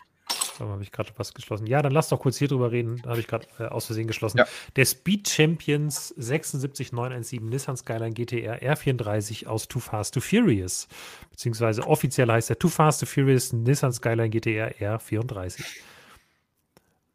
Da 0.59 0.65
habe 0.65 0.83
ich 0.83 0.91
gerade 0.91 1.11
was 1.17 1.33
geschlossen. 1.33 1.65
Ja, 1.67 1.81
dann 1.81 1.91
lass 1.91 2.09
doch 2.09 2.19
kurz 2.19 2.37
hier 2.37 2.47
drüber 2.47 2.71
reden. 2.71 3.01
Da 3.03 3.11
habe 3.11 3.19
ich 3.19 3.27
gerade 3.27 3.47
äh, 3.59 3.65
aus 3.65 3.85
Versehen 3.85 4.07
geschlossen. 4.07 4.39
Ja. 4.39 4.47
Der 4.75 4.85
Speed 4.85 5.27
Champions 5.27 6.09
76917 6.17 7.45
Nissan 7.45 7.77
Skyline 7.77 8.13
GTR 8.13 8.61
R34 8.61 9.47
aus 9.47 9.67
Too 9.67 9.79
Fast 9.79 10.13
to 10.13 10.21
Furious. 10.21 10.87
Beziehungsweise 11.31 11.87
offiziell 11.87 12.29
heißt 12.29 12.49
er 12.49 12.59
Too 12.59 12.69
Fast 12.69 12.99
to 12.99 13.05
Furious 13.05 13.53
Nissan 13.53 13.93
Skyline 13.93 14.29
GTR 14.29 14.75
R34. 14.75 15.63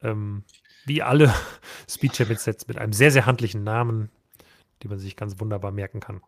Ähm, 0.03 0.45
wie 0.87 1.03
alle 1.03 1.33
Speed 1.89 2.17
Champions 2.17 2.45
Sets 2.45 2.69
mit 2.69 2.79
einem 2.79 2.93
sehr, 2.93 3.11
sehr 3.11 3.27
handlichen 3.27 3.63
Namen, 3.63 4.11
die 4.83 4.89
man 4.89 4.99
sich 4.99 5.17
ganz 5.17 5.39
wunderbar 5.41 5.71
merken 5.71 6.01
kann. 6.01 6.21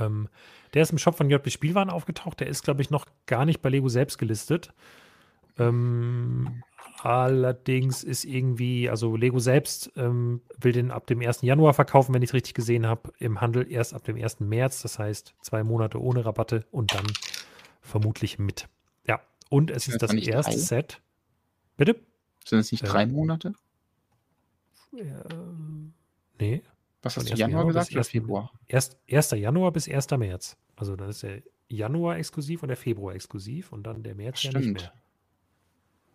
Ähm, 0.00 0.28
der 0.72 0.82
ist 0.82 0.90
im 0.90 0.98
Shop 0.98 1.16
von 1.16 1.30
JB 1.30 1.50
Spielwaren 1.50 1.90
aufgetaucht. 1.90 2.40
Der 2.40 2.48
ist, 2.48 2.64
glaube 2.64 2.82
ich, 2.82 2.90
noch 2.90 3.06
gar 3.26 3.44
nicht 3.44 3.62
bei 3.62 3.68
Lego 3.68 3.88
selbst 3.88 4.18
gelistet. 4.18 4.72
Ähm, 5.58 6.62
allerdings 7.00 8.02
ist 8.02 8.24
irgendwie, 8.24 8.88
also 8.88 9.16
Lego 9.16 9.38
selbst 9.38 9.92
ähm, 9.96 10.40
will 10.58 10.72
den 10.72 10.90
ab 10.90 11.06
dem 11.06 11.20
1. 11.20 11.42
Januar 11.42 11.74
verkaufen, 11.74 12.14
wenn 12.14 12.22
ich 12.22 12.30
es 12.30 12.34
richtig 12.34 12.54
gesehen 12.54 12.86
habe, 12.86 13.12
im 13.18 13.40
Handel 13.40 13.70
erst 13.70 13.94
ab 13.94 14.04
dem 14.04 14.16
1. 14.16 14.40
März, 14.40 14.82
das 14.82 14.98
heißt 14.98 15.34
zwei 15.42 15.62
Monate 15.62 16.00
ohne 16.00 16.24
Rabatte 16.24 16.64
und 16.70 16.94
dann 16.94 17.06
vermutlich 17.80 18.38
mit. 18.38 18.68
Ja, 19.06 19.20
und 19.50 19.70
es 19.70 19.86
ist 19.88 20.02
das 20.02 20.12
erste 20.12 20.52
drei? 20.52 20.58
Set. 20.58 21.00
Bitte? 21.76 21.96
Sind 22.44 22.58
es 22.58 22.72
nicht 22.72 22.84
äh, 22.84 22.86
drei 22.86 23.06
Monate? 23.06 23.54
Äh, 24.96 25.04
nee. 26.40 26.62
Was 27.02 27.16
hast 27.16 27.30
du 27.30 27.34
Januar, 27.34 27.48
Januar 27.50 27.66
gesagt 27.66 27.92
oder 27.92 28.04
Februar? 28.04 28.52
Erst, 28.66 28.98
1. 29.10 29.32
Januar 29.32 29.72
bis 29.72 29.88
1. 29.88 30.10
März. 30.12 30.56
Also 30.74 30.96
dann 30.96 31.10
ist 31.10 31.22
der 31.22 31.42
Januar 31.68 32.16
exklusiv 32.16 32.62
und 32.62 32.68
der 32.68 32.76
Februar 32.76 33.14
exklusiv 33.14 33.72
und 33.72 33.84
dann 33.84 34.02
der 34.02 34.14
März 34.14 34.40
Stimmt. 34.40 34.54
ja 34.54 34.60
nicht 34.60 34.72
mehr. 34.80 34.92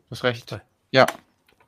Du 0.09 0.15
hast 0.15 0.23
recht. 0.23 0.49
Zwei. 0.49 0.61
Ja. 0.89 1.05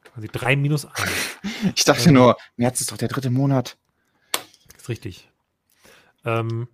Quasi 0.03 0.27
drei 0.27 0.55
minus 0.55 0.85
eins. 0.85 1.37
ich 1.75 1.83
dachte 1.85 2.09
ähm, 2.09 2.15
nur, 2.15 2.37
März 2.57 2.81
ist 2.81 2.91
doch 2.91 2.97
der 2.97 3.07
dritte 3.07 3.29
Monat. 3.29 3.77
Ist 4.75 4.89
richtig. 4.89 5.29
Ähm, 6.25 6.67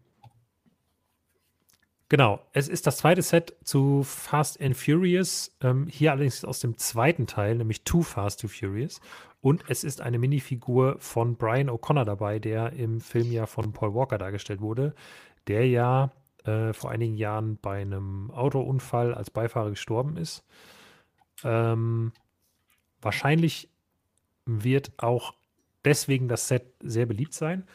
genau, 2.07 2.39
es 2.53 2.69
ist 2.69 2.87
das 2.87 2.97
zweite 2.97 3.21
Set 3.21 3.53
zu 3.65 4.03
Fast 4.03 4.61
and 4.61 4.77
Furious. 4.77 5.57
Ähm, 5.61 5.87
hier 5.87 6.11
allerdings 6.11 6.45
aus 6.45 6.61
dem 6.61 6.77
zweiten 6.77 7.27
Teil, 7.27 7.55
nämlich 7.55 7.83
Too 7.83 8.01
Fast 8.01 8.39
to 8.39 8.47
Furious. 8.47 9.01
Und 9.41 9.65
es 9.67 9.83
ist 9.83 9.99
eine 9.99 10.19
Minifigur 10.19 10.95
von 10.99 11.35
Brian 11.35 11.69
O'Connor 11.69 12.05
dabei, 12.05 12.39
der 12.39 12.71
im 12.73 13.01
Film 13.01 13.29
ja 13.29 13.45
von 13.45 13.73
Paul 13.73 13.93
Walker 13.93 14.17
dargestellt 14.17 14.61
wurde, 14.61 14.95
der 15.47 15.67
ja 15.67 16.11
äh, 16.45 16.71
vor 16.71 16.91
einigen 16.91 17.15
Jahren 17.15 17.57
bei 17.57 17.81
einem 17.81 18.31
Autounfall 18.31 19.13
als 19.13 19.29
Beifahrer 19.29 19.69
gestorben 19.69 20.15
ist. 20.15 20.45
Ähm, 21.43 22.11
wahrscheinlich 23.01 23.69
wird 24.45 24.91
auch 24.97 25.33
deswegen 25.85 26.27
das 26.27 26.47
Set 26.47 26.73
sehr 26.81 27.05
beliebt 27.05 27.33
sein. 27.33 27.67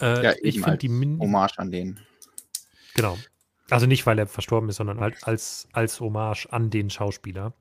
äh, 0.00 0.24
ja, 0.24 0.32
ich 0.42 0.60
finde 0.60 0.78
die 0.78 0.88
Min 0.88 1.18
Hommage 1.18 1.58
an 1.58 1.70
den. 1.70 2.00
Genau. 2.94 3.18
Also 3.70 3.86
nicht, 3.86 4.04
weil 4.06 4.18
er 4.18 4.26
verstorben 4.26 4.68
ist, 4.68 4.76
sondern 4.76 5.00
halt 5.00 5.16
als, 5.26 5.68
als 5.72 6.00
Hommage 6.00 6.46
an 6.50 6.70
den 6.70 6.90
Schauspieler. 6.90 7.54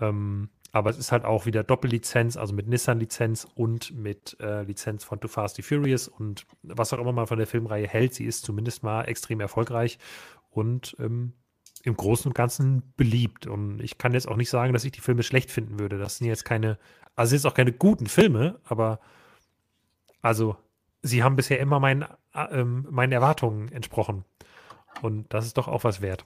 Ähm, 0.00 0.48
aber 0.72 0.90
es 0.90 0.98
ist 0.98 1.12
halt 1.12 1.24
auch 1.24 1.46
wieder 1.46 1.62
Doppellizenz, 1.62 2.36
also 2.36 2.52
mit 2.52 2.66
Nissan-Lizenz 2.66 3.46
und 3.54 3.96
mit 3.96 4.36
äh, 4.40 4.62
Lizenz 4.62 5.04
von 5.04 5.20
Too 5.20 5.28
Fast, 5.28 5.56
The 5.56 5.62
Furious 5.62 6.08
und 6.08 6.46
was 6.62 6.92
auch 6.92 6.98
immer 6.98 7.12
man 7.12 7.28
von 7.28 7.38
der 7.38 7.46
Filmreihe 7.46 7.86
hält. 7.86 8.14
Sie 8.14 8.24
ist 8.24 8.44
zumindest 8.44 8.82
mal 8.82 9.02
extrem 9.02 9.40
erfolgreich 9.40 9.98
und 10.50 10.96
ähm, 10.98 11.34
im 11.84 11.96
Großen 11.96 12.30
und 12.30 12.34
Ganzen 12.34 12.82
beliebt. 12.96 13.46
Und 13.46 13.80
ich 13.80 13.98
kann 13.98 14.14
jetzt 14.14 14.26
auch 14.26 14.36
nicht 14.36 14.48
sagen, 14.48 14.72
dass 14.72 14.84
ich 14.84 14.92
die 14.92 15.02
Filme 15.02 15.22
schlecht 15.22 15.50
finden 15.50 15.78
würde. 15.78 15.98
Das 15.98 16.18
sind 16.18 16.26
jetzt 16.26 16.44
keine, 16.44 16.78
also 17.14 17.34
jetzt 17.34 17.46
auch 17.46 17.54
keine 17.54 17.72
guten 17.72 18.06
Filme, 18.06 18.58
aber 18.64 19.00
also 20.22 20.56
sie 21.02 21.22
haben 21.22 21.36
bisher 21.36 21.60
immer 21.60 21.80
mein, 21.80 22.06
äh, 22.32 22.64
meinen 22.64 23.12
Erwartungen 23.12 23.70
entsprochen. 23.70 24.24
Und 25.02 25.32
das 25.34 25.44
ist 25.44 25.58
doch 25.58 25.68
auch 25.68 25.84
was 25.84 26.00
wert. 26.00 26.24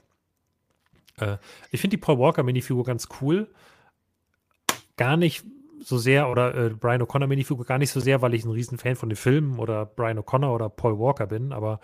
Äh, 1.17 1.37
ich 1.71 1.81
finde 1.81 1.97
die 1.97 2.01
Paul 2.01 2.17
Walker 2.17 2.43
Minifigur 2.43 2.85
ganz 2.85 3.09
cool. 3.19 3.53
Gar 4.95 5.17
nicht 5.17 5.43
so 5.81 5.97
sehr, 5.97 6.29
oder 6.29 6.55
äh, 6.55 6.69
Brian 6.69 7.01
O'Connor 7.01 7.27
Minifigur 7.27 7.65
gar 7.65 7.79
nicht 7.79 7.91
so 7.91 7.99
sehr, 7.99 8.21
weil 8.21 8.33
ich 8.33 8.45
ein 8.45 8.51
Riesenfan 8.51 8.95
von 8.95 9.09
den 9.09 9.17
Filmen 9.17 9.59
oder 9.59 9.85
Brian 9.85 10.19
O'Connor 10.19 10.53
oder 10.53 10.69
Paul 10.69 10.97
Walker 10.99 11.27
bin, 11.27 11.51
aber 11.51 11.81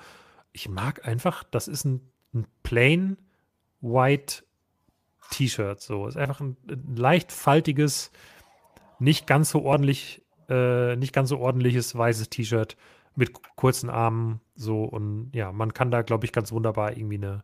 ich 0.54 0.70
mag 0.70 1.06
einfach, 1.06 1.44
das 1.44 1.68
ist 1.68 1.84
ein, 1.86 2.02
ein 2.34 2.46
plain 2.64 3.18
White 3.86 4.44
T-Shirt. 5.32 5.80
So 5.82 6.08
ist 6.08 6.18
einfach 6.18 6.42
ein, 6.42 6.58
leicht 6.96 7.32
faltiges, 7.32 8.12
nicht 9.00 9.28
ganz 9.28 9.52
so 9.52 9.64
ordentlich, 9.64 10.24
äh, 10.50 10.96
nicht 10.96 11.14
ganz 11.14 11.30
so 11.30 11.40
ordentliches 11.40 11.96
weißes 11.96 12.30
T-Shirt 12.30 12.76
mit 13.16 13.32
kurzen 13.56 13.90
Armen. 13.90 14.42
So 14.56 14.84
und 14.84 15.32
ja, 15.34 15.52
man 15.52 15.74
kann 15.74 15.92
da, 15.92 16.02
glaube 16.02 16.26
ich, 16.26 16.32
ganz 16.32 16.52
wunderbar 16.52 16.98
irgendwie 16.98 17.18
eine, 17.18 17.44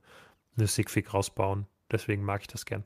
eine 0.58 0.68
Sigfig 0.68 1.14
rausbauen. 1.14 1.68
Deswegen 1.92 2.24
mag 2.24 2.42
ich 2.42 2.48
das 2.48 2.66
gern. 2.66 2.84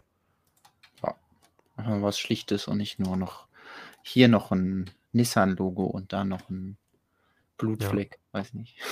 Ja, 1.78 2.02
was 2.02 2.18
Schlichtes 2.18 2.68
und 2.68 2.78
nicht 2.78 3.00
nur 3.00 3.18
noch 3.18 3.48
hier 4.02 4.28
noch 4.28 4.52
ein 4.52 4.90
Nissan-Logo 5.12 5.84
und 5.84 6.14
da 6.14 6.24
noch 6.24 6.50
ein 6.50 6.78
Blutfleck, 7.58 8.20
ja. 8.20 8.40
weiß 8.40 8.54
nicht. 8.54 8.78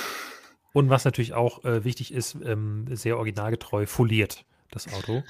Und 0.74 0.90
was 0.90 1.06
natürlich 1.06 1.36
auch 1.36 1.64
äh, 1.66 1.84
wichtig 1.84 2.12
ist, 2.12 2.36
ähm, 2.44 2.88
sehr 2.90 3.18
originalgetreu 3.18 3.86
foliert 3.86 4.44
das 4.76 4.92
Auto, 4.94 5.24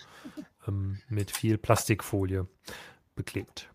ähm, 0.67 1.01
mit 1.09 1.31
viel 1.31 1.57
Plastikfolie 1.57 2.47
beklebt. 3.15 3.69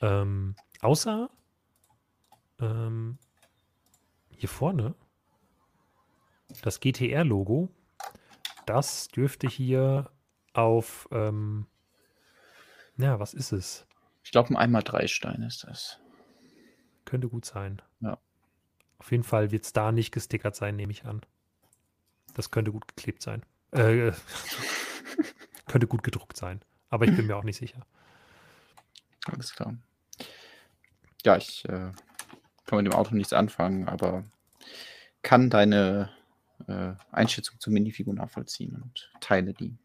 Ähm, 0.00 0.54
außer 0.80 1.30
ähm, 2.60 3.18
hier 4.30 4.48
vorne 4.48 4.94
das 6.62 6.80
GTR-Logo, 6.80 7.70
das 8.66 9.08
dürfte 9.08 9.48
hier 9.48 10.10
auf, 10.52 11.08
ähm, 11.10 11.66
ja, 12.96 13.18
was 13.18 13.34
ist 13.34 13.52
es? 13.52 13.86
Ich 14.22 14.30
glaube, 14.30 14.56
ein 14.56 14.74
1x3-Stein 14.74 15.42
ist 15.42 15.64
das. 15.64 15.98
Könnte 17.04 17.28
gut 17.28 17.44
sein. 17.44 17.82
Ja. 18.00 18.18
Auf 18.98 19.10
jeden 19.10 19.24
Fall 19.24 19.50
wird 19.50 19.64
es 19.64 19.72
da 19.72 19.92
nicht 19.92 20.12
gestickert 20.12 20.56
sein, 20.56 20.76
nehme 20.76 20.92
ich 20.92 21.04
an. 21.04 21.20
Das 22.34 22.50
könnte 22.50 22.72
gut 22.72 22.88
geklebt 22.88 23.22
sein. 23.22 23.44
Äh, 23.74 24.12
könnte 25.66 25.86
gut 25.86 26.02
gedruckt 26.02 26.36
sein. 26.36 26.60
Aber 26.90 27.04
ich 27.06 27.16
bin 27.16 27.26
mir 27.26 27.36
auch 27.36 27.44
nicht 27.44 27.58
sicher. 27.58 27.80
Alles 29.26 29.54
klar. 29.54 29.74
Ja, 31.24 31.36
ich 31.36 31.64
äh, 31.64 31.90
kann 32.66 32.76
mit 32.76 32.86
dem 32.86 32.92
Auto 32.92 33.14
nichts 33.14 33.32
anfangen, 33.32 33.88
aber 33.88 34.24
kann 35.22 35.50
deine 35.50 36.10
äh, 36.68 36.92
Einschätzung 37.10 37.58
zur 37.58 37.72
Minifigur 37.72 38.14
nachvollziehen 38.14 38.80
und 38.80 39.10
teile 39.20 39.54
die. 39.54 39.76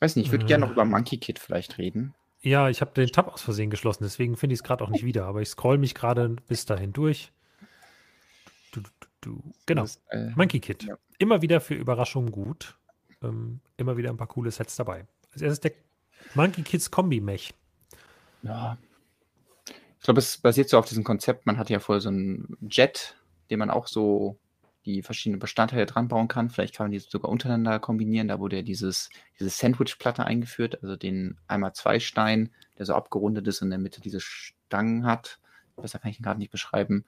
Weiß 0.00 0.16
nicht, 0.16 0.26
ich 0.26 0.32
würde 0.32 0.44
äh, 0.44 0.48
gerne 0.48 0.66
noch 0.66 0.72
über 0.72 0.84
Monkey 0.84 1.18
Kid 1.18 1.38
vielleicht 1.38 1.78
reden. 1.78 2.14
Ja, 2.40 2.68
ich 2.68 2.80
habe 2.80 2.92
den 2.92 3.08
Tab 3.08 3.28
aus 3.28 3.42
Versehen 3.42 3.70
geschlossen, 3.70 4.04
deswegen 4.04 4.36
finde 4.36 4.54
ich 4.54 4.60
es 4.60 4.64
gerade 4.64 4.84
auch 4.84 4.90
nicht 4.90 5.04
wieder, 5.04 5.24
aber 5.26 5.42
ich 5.42 5.48
scroll 5.48 5.78
mich 5.78 5.94
gerade 5.94 6.36
bis 6.46 6.66
dahin 6.66 6.92
durch. 6.92 7.32
Du, 8.72 8.80
du, 8.80 8.90
du, 9.24 9.42
genau. 9.66 9.86
Äh, 10.10 10.30
Monkey 10.36 10.60
Kid. 10.60 10.84
Ja. 10.84 10.96
Immer 11.18 11.42
wieder 11.42 11.60
für 11.60 11.74
Überraschungen 11.74 12.30
gut. 12.30 12.76
Ähm, 13.22 13.60
immer 13.76 13.96
wieder 13.96 14.10
ein 14.10 14.16
paar 14.16 14.26
coole 14.26 14.50
Sets 14.50 14.76
dabei. 14.76 15.06
Als 15.32 15.42
erstes 15.42 15.60
der 15.60 15.72
Monkey 16.34 16.62
Kids 16.62 16.90
Kombi-Mech. 16.90 17.54
Ja. 18.42 18.78
Ich 19.66 20.04
glaube, 20.04 20.18
es 20.18 20.38
basiert 20.38 20.68
so 20.68 20.78
auf 20.78 20.86
diesem 20.86 21.04
Konzept. 21.04 21.46
Man 21.46 21.56
hat 21.56 21.70
ja 21.70 21.78
vorher 21.78 22.00
so 22.00 22.10
einen 22.10 22.56
Jet, 22.70 23.16
den 23.50 23.58
man 23.58 23.70
auch 23.70 23.86
so 23.86 24.38
die 24.84 25.02
verschiedenen 25.02 25.40
Bestandteile 25.40 25.86
dran 25.86 26.08
bauen 26.08 26.28
kann. 26.28 26.50
Vielleicht 26.50 26.76
kann 26.76 26.84
man 26.84 26.90
die 26.92 26.98
sogar 26.98 27.30
untereinander 27.30 27.78
kombinieren. 27.78 28.28
Da 28.28 28.38
wurde 28.38 28.56
ja 28.56 28.62
dieses, 28.62 29.08
diese 29.38 29.48
Sandwich-Platte 29.48 30.24
eingeführt, 30.24 30.82
also 30.82 30.96
den 30.96 31.38
einmal 31.48 31.72
zwei 31.72 32.00
Stein, 32.00 32.50
der 32.76 32.84
so 32.84 32.94
abgerundet 32.94 33.46
ist 33.48 33.62
und 33.62 33.68
in 33.68 33.70
der 33.70 33.78
Mitte 33.78 34.02
diese 34.02 34.20
Stangen 34.20 35.06
hat 35.06 35.38
besser 35.82 35.98
kann 35.98 36.10
ich 36.10 36.20
ihn 36.20 36.22
gerade 36.22 36.38
nicht 36.38 36.52
beschreiben. 36.52 37.04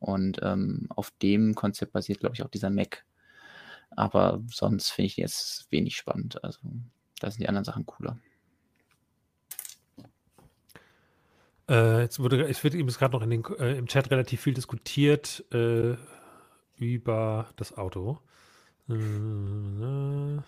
Und 0.00 0.40
ähm, 0.42 0.86
auf 0.88 1.12
dem 1.22 1.54
Konzept 1.54 1.92
basiert, 1.92 2.20
glaube 2.20 2.34
ich, 2.34 2.42
auch 2.42 2.48
dieser 2.48 2.70
Mac. 2.70 3.04
Aber 3.90 4.42
sonst 4.48 4.90
finde 4.90 5.06
ich 5.06 5.16
jetzt 5.16 5.70
wenig 5.70 5.96
spannend. 5.96 6.42
Also 6.42 6.60
da 7.20 7.30
sind 7.30 7.42
die 7.42 7.48
anderen 7.48 7.64
Sachen 7.64 7.86
cooler. 7.86 8.18
Äh, 11.68 12.00
jetzt 12.02 12.18
wurde, 12.18 12.48
es 12.48 12.64
wird 12.64 12.74
eben 12.74 12.88
gerade 12.88 13.16
noch 13.16 13.24
den, 13.24 13.44
äh, 13.58 13.78
im 13.78 13.86
Chat 13.86 14.10
relativ 14.10 14.40
viel 14.40 14.54
diskutiert 14.54 15.44
äh, 15.52 15.96
über 16.76 17.48
das 17.56 17.76
Auto. 17.76 18.18
Äh, 18.88 20.38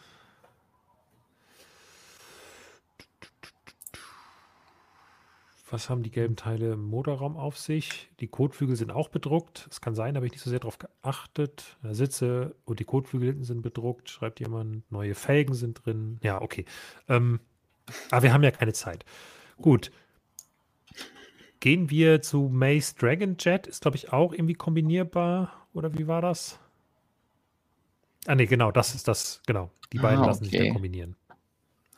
Was 5.72 5.88
haben 5.88 6.02
die 6.02 6.10
gelben 6.10 6.36
Teile 6.36 6.74
im 6.74 6.84
Motorraum 6.84 7.38
auf 7.38 7.56
sich? 7.56 8.10
Die 8.20 8.28
Kotflügel 8.28 8.76
sind 8.76 8.92
auch 8.92 9.08
bedruckt. 9.08 9.66
Es 9.70 9.80
kann 9.80 9.94
sein, 9.94 10.16
habe 10.16 10.26
ich 10.26 10.32
nicht 10.32 10.42
so 10.42 10.50
sehr 10.50 10.60
darauf 10.60 10.76
geachtet. 10.78 11.78
Sitze 11.92 12.54
und 12.66 12.78
die 12.78 12.84
Kotflügel 12.84 13.28
hinten 13.28 13.44
sind 13.44 13.62
bedruckt, 13.62 14.10
schreibt 14.10 14.38
jemand. 14.40 14.90
Neue 14.92 15.14
Felgen 15.14 15.54
sind 15.54 15.86
drin. 15.86 16.18
Ja, 16.22 16.42
okay. 16.42 16.66
Ähm, 17.08 17.40
aber 18.10 18.24
wir 18.24 18.34
haben 18.34 18.42
ja 18.42 18.50
keine 18.50 18.74
Zeit. 18.74 19.06
Gut. 19.62 19.90
Gehen 21.60 21.88
wir 21.88 22.20
zu 22.20 22.50
Mace 22.52 22.94
Dragon 22.94 23.36
Jet. 23.40 23.66
Ist, 23.66 23.80
glaube 23.80 23.96
ich, 23.96 24.12
auch 24.12 24.34
irgendwie 24.34 24.52
kombinierbar. 24.52 25.66
Oder 25.72 25.96
wie 25.96 26.06
war 26.06 26.20
das? 26.20 26.60
Ah, 28.26 28.34
nee, 28.34 28.44
genau, 28.44 28.72
das 28.72 28.94
ist 28.94 29.08
das. 29.08 29.40
Genau. 29.46 29.70
Die 29.90 29.98
beiden 29.98 30.20
ah, 30.20 30.26
lassen 30.26 30.44
sich 30.44 30.52
dann 30.52 30.74
kombinieren. 30.74 31.16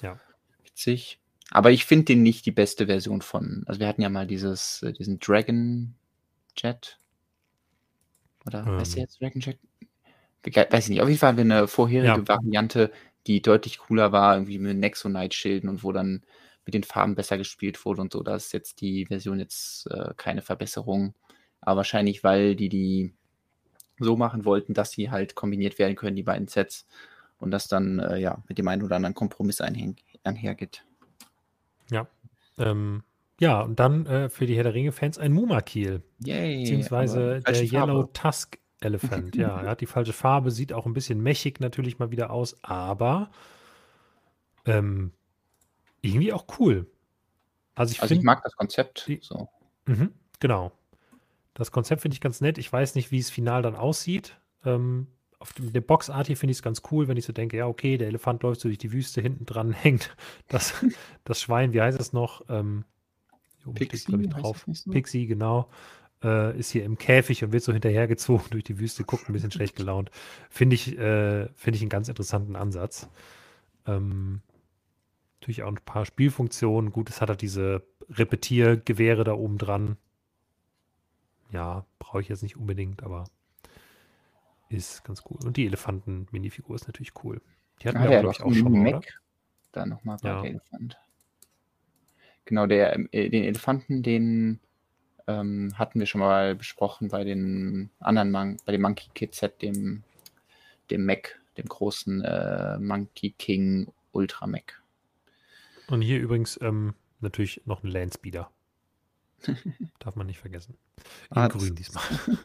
Ja. 0.01 0.20
Witzig. 0.62 1.18
Aber 1.51 1.71
ich 1.71 1.85
finde 1.85 2.07
den 2.07 2.23
nicht 2.23 2.47
die 2.47 2.53
beste 2.53 2.87
Version 2.87 3.23
von. 3.23 3.65
Also 3.66 3.81
wir 3.81 3.87
hatten 3.87 4.03
ja 4.03 4.09
mal 4.09 4.27
dieses, 4.27 4.83
äh, 4.83 4.93
diesen 4.93 5.19
Dragon 5.19 5.95
Jet. 6.57 6.99
Oder 8.47 8.66
ähm. 8.66 8.79
heißt 8.79 8.95
der 8.95 9.03
jetzt 9.03 9.21
Dragon 9.21 9.41
Jet? 9.41 9.59
Weiß 10.45 10.85
ich 10.85 10.91
nicht. 10.91 11.01
Auf 11.01 11.09
jeden 11.09 11.19
Fall 11.19 11.31
haben 11.31 11.37
wir 11.37 11.45
eine 11.45 11.69
vorherige 11.69 12.21
ja. 12.21 12.29
Variante, 12.29 12.91
die 13.27 13.41
deutlich 13.41 13.79
cooler 13.79 14.12
war, 14.12 14.35
irgendwie 14.35 14.59
mit 14.59 14.77
Nexonite-Schilden 14.77 15.69
und 15.69 15.83
wo 15.83 15.93
dann 15.93 16.23
mit 16.66 16.75
den 16.75 16.85
Farben 16.85 17.15
besser 17.15 17.39
gespielt 17.39 17.85
wurde 17.85 18.03
und 18.03 18.12
so. 18.12 18.23
Da 18.23 18.37
ist 18.37 18.53
jetzt 18.53 18.81
die 18.81 19.07
Version 19.07 19.39
jetzt 19.39 19.87
äh, 19.91 20.12
keine 20.16 20.43
Verbesserung. 20.43 21.15
Aber 21.61 21.79
wahrscheinlich, 21.79 22.25
weil 22.25 22.57
die 22.57 22.69
die 22.69 23.15
so 23.99 24.16
machen 24.16 24.45
wollten, 24.45 24.75
dass 24.75 24.91
sie 24.91 25.11
halt 25.11 25.35
kombiniert 25.35 25.79
werden 25.79 25.97
können, 25.97 26.16
die 26.16 26.23
beiden 26.23 26.49
Sets. 26.49 26.87
Und 27.39 27.51
das 27.51 27.69
dann 27.69 27.99
äh, 27.99 28.19
ja 28.19 28.43
mit 28.49 28.59
dem 28.59 28.69
einen 28.69 28.83
oder 28.83 28.97
anderen 28.97 29.15
Kompromiss 29.15 29.61
einhergeht. 29.61 30.85
Ja. 32.56 32.66
Ähm, 32.66 33.02
ja, 33.40 33.60
und 33.62 33.81
dann 33.81 34.06
äh, 34.06 34.28
für 34.28 34.47
die 34.47 34.56
Herr 34.56 34.62
der 34.62 34.74
Ringe-Fans 34.74 35.18
ein 35.18 35.32
Muma-Kiel. 35.32 36.02
Yay. 36.24 36.62
Beziehungsweise 36.62 37.40
der 37.40 37.64
Yellow 37.64 38.05
Tusk 38.05 38.59
Elephant. 38.81 39.35
ja, 39.35 39.60
er 39.62 39.70
hat 39.70 39.81
die 39.81 39.86
falsche 39.86 40.12
Farbe, 40.12 40.51
sieht 40.51 40.72
auch 40.72 40.86
ein 40.86 40.94
bisschen 40.94 41.20
mächtig 41.20 41.60
natürlich 41.60 41.98
mal 41.98 42.10
wieder 42.10 42.31
aus, 42.31 42.56
aber 42.62 43.31
ähm, 44.66 45.12
irgendwie 46.01 46.32
auch 46.32 46.47
cool. 46.59 46.86
Also 47.74 47.93
ich, 47.93 48.02
also 48.02 48.14
ich 48.14 48.22
mag 48.22 48.43
das 48.44 48.55
Konzept. 48.55 49.06
Die, 49.09 49.18
so. 49.20 49.48
Mhm, 49.86 50.12
genau. 50.39 50.72
Das 51.55 51.70
Konzept 51.70 52.02
finde 52.02 52.14
ich 52.14 52.20
ganz 52.20 52.40
nett. 52.40 52.59
Ich 52.59 52.72
weiß 52.72 52.94
nicht, 52.94 53.10
wie 53.10 53.18
es 53.18 53.31
final 53.31 53.62
dann 53.62 53.74
aussieht. 53.74 54.39
Ähm, 54.64 55.09
auf 55.45 55.53
dem, 55.53 55.75
der 55.75 55.83
Boxart 55.83 56.27
hier 56.27 56.39
finde 56.39 56.53
ich 56.53 56.59
es 56.59 56.62
ganz 56.62 56.81
cool, 56.91 57.07
wenn 57.07 57.19
ich 57.19 57.27
so 57.27 57.33
denke, 57.35 57.59
ja, 57.59 57.66
okay, 57.66 57.99
der 57.99 58.09
Elefant 58.09 58.43
läuft 58.43 58.62
so 58.62 58.69
durch 58.69 58.79
die 58.79 58.93
Wüste, 58.93 59.21
hinten 59.21 59.45
dran 59.45 59.73
hängt 59.75 60.16
das, 60.49 60.73
das 61.25 61.43
Schwein, 61.43 61.75
wie 61.75 61.83
heißt 61.83 62.01
es 62.01 62.15
noch? 62.15 62.47
Ähm, 62.49 62.85
Pixie, 63.75 64.16
ich, 64.23 64.31
drauf. 64.31 64.65
So? 64.73 64.91
Pixie, 64.91 65.27
genau. 65.27 65.69
Äh, 66.23 66.59
ist 66.59 66.71
hier 66.71 66.87
im 66.87 66.97
Käfig 66.97 67.45
und 67.45 67.53
wird 67.53 67.62
so 67.62 67.75
hinterhergezogen 67.75 68.47
durch 68.53 68.65
die 68.65 68.79
Wüste, 68.79 69.05
guckt 69.05 69.29
ein 69.29 69.35
bisschen 69.35 69.51
schlecht 69.53 69.77
gelaunt. 69.77 70.11
Finde 70.49 70.77
ich, 70.77 70.97
äh, 70.97 71.49
find 71.53 71.77
ich 71.77 71.83
einen 71.83 71.91
ganz 71.91 72.09
interessanten 72.09 72.57
Ansatz. 72.57 73.07
Ähm, 73.87 74.41
natürlich 75.41 75.62
auch 75.62 75.69
ein 75.69 75.77
paar 75.85 76.07
Spielfunktionen. 76.07 76.91
Gut, 76.91 77.11
es 77.11 77.21
hat 77.21 77.29
halt 77.29 77.43
diese 77.43 77.83
Repetiergewehre 78.09 79.25
da 79.25 79.35
oben 79.35 79.59
dran. 79.59 79.99
Ja, 81.53 81.85
brauche 81.99 82.23
ich 82.23 82.31
jetzt 82.31 82.43
nicht 82.43 82.57
unbedingt, 82.57 83.03
aber 83.03 83.25
ist 84.76 85.05
ganz 85.05 85.22
cool. 85.30 85.38
Und 85.44 85.56
die 85.56 85.66
Elefanten-Minifigur 85.66 86.74
ist 86.74 86.86
natürlich 86.86 87.12
cool. 87.24 87.40
Die 87.82 87.88
hatten 87.88 87.98
ah, 87.98 88.05
wir, 88.05 88.12
ja, 88.12 88.20
glaube 88.20 88.34
ich, 88.34 88.42
auch 88.42 88.52
schon 88.52 88.82
Mac. 88.82 88.96
Oder? 88.96 89.06
Da 89.72 89.86
nochmal 89.86 90.18
bei 90.22 90.28
ja. 90.28 90.42
der 90.42 90.51
Elefant. 90.51 90.96
Genau, 92.44 92.66
der, 92.66 92.98
äh, 93.12 93.30
den 93.30 93.44
Elefanten, 93.44 94.02
den 94.02 94.60
ähm, 95.26 95.72
hatten 95.76 95.98
wir 95.98 96.06
schon 96.06 96.20
mal 96.20 96.55
besprochen 96.55 97.09
bei 97.09 97.24
den 97.24 97.90
anderen, 97.98 98.30
Mon 98.30 98.56
bei 98.64 98.72
dem 98.72 98.82
Monkey 98.82 99.09
Kid 99.14 99.34
Set, 99.34 99.62
dem, 99.62 100.02
dem 100.90 101.06
Mac, 101.06 101.40
dem 101.56 101.66
großen 101.66 102.22
äh, 102.22 102.78
Monkey 102.78 103.30
King 103.30 103.88
Ultra 104.12 104.46
Mac. 104.46 104.82
Und 105.88 106.02
hier 106.02 106.20
übrigens 106.20 106.59
ähm, 106.62 106.94
natürlich 107.20 107.62
noch 107.64 107.82
ein 107.82 107.90
Landspeeder. 107.90 108.51
Darf 109.98 110.16
man 110.16 110.26
nicht 110.26 110.38
vergessen. 110.38 110.76
In 111.30 111.36
ah, 111.36 111.48
grün 111.48 111.74
diesmal. 111.74 112.05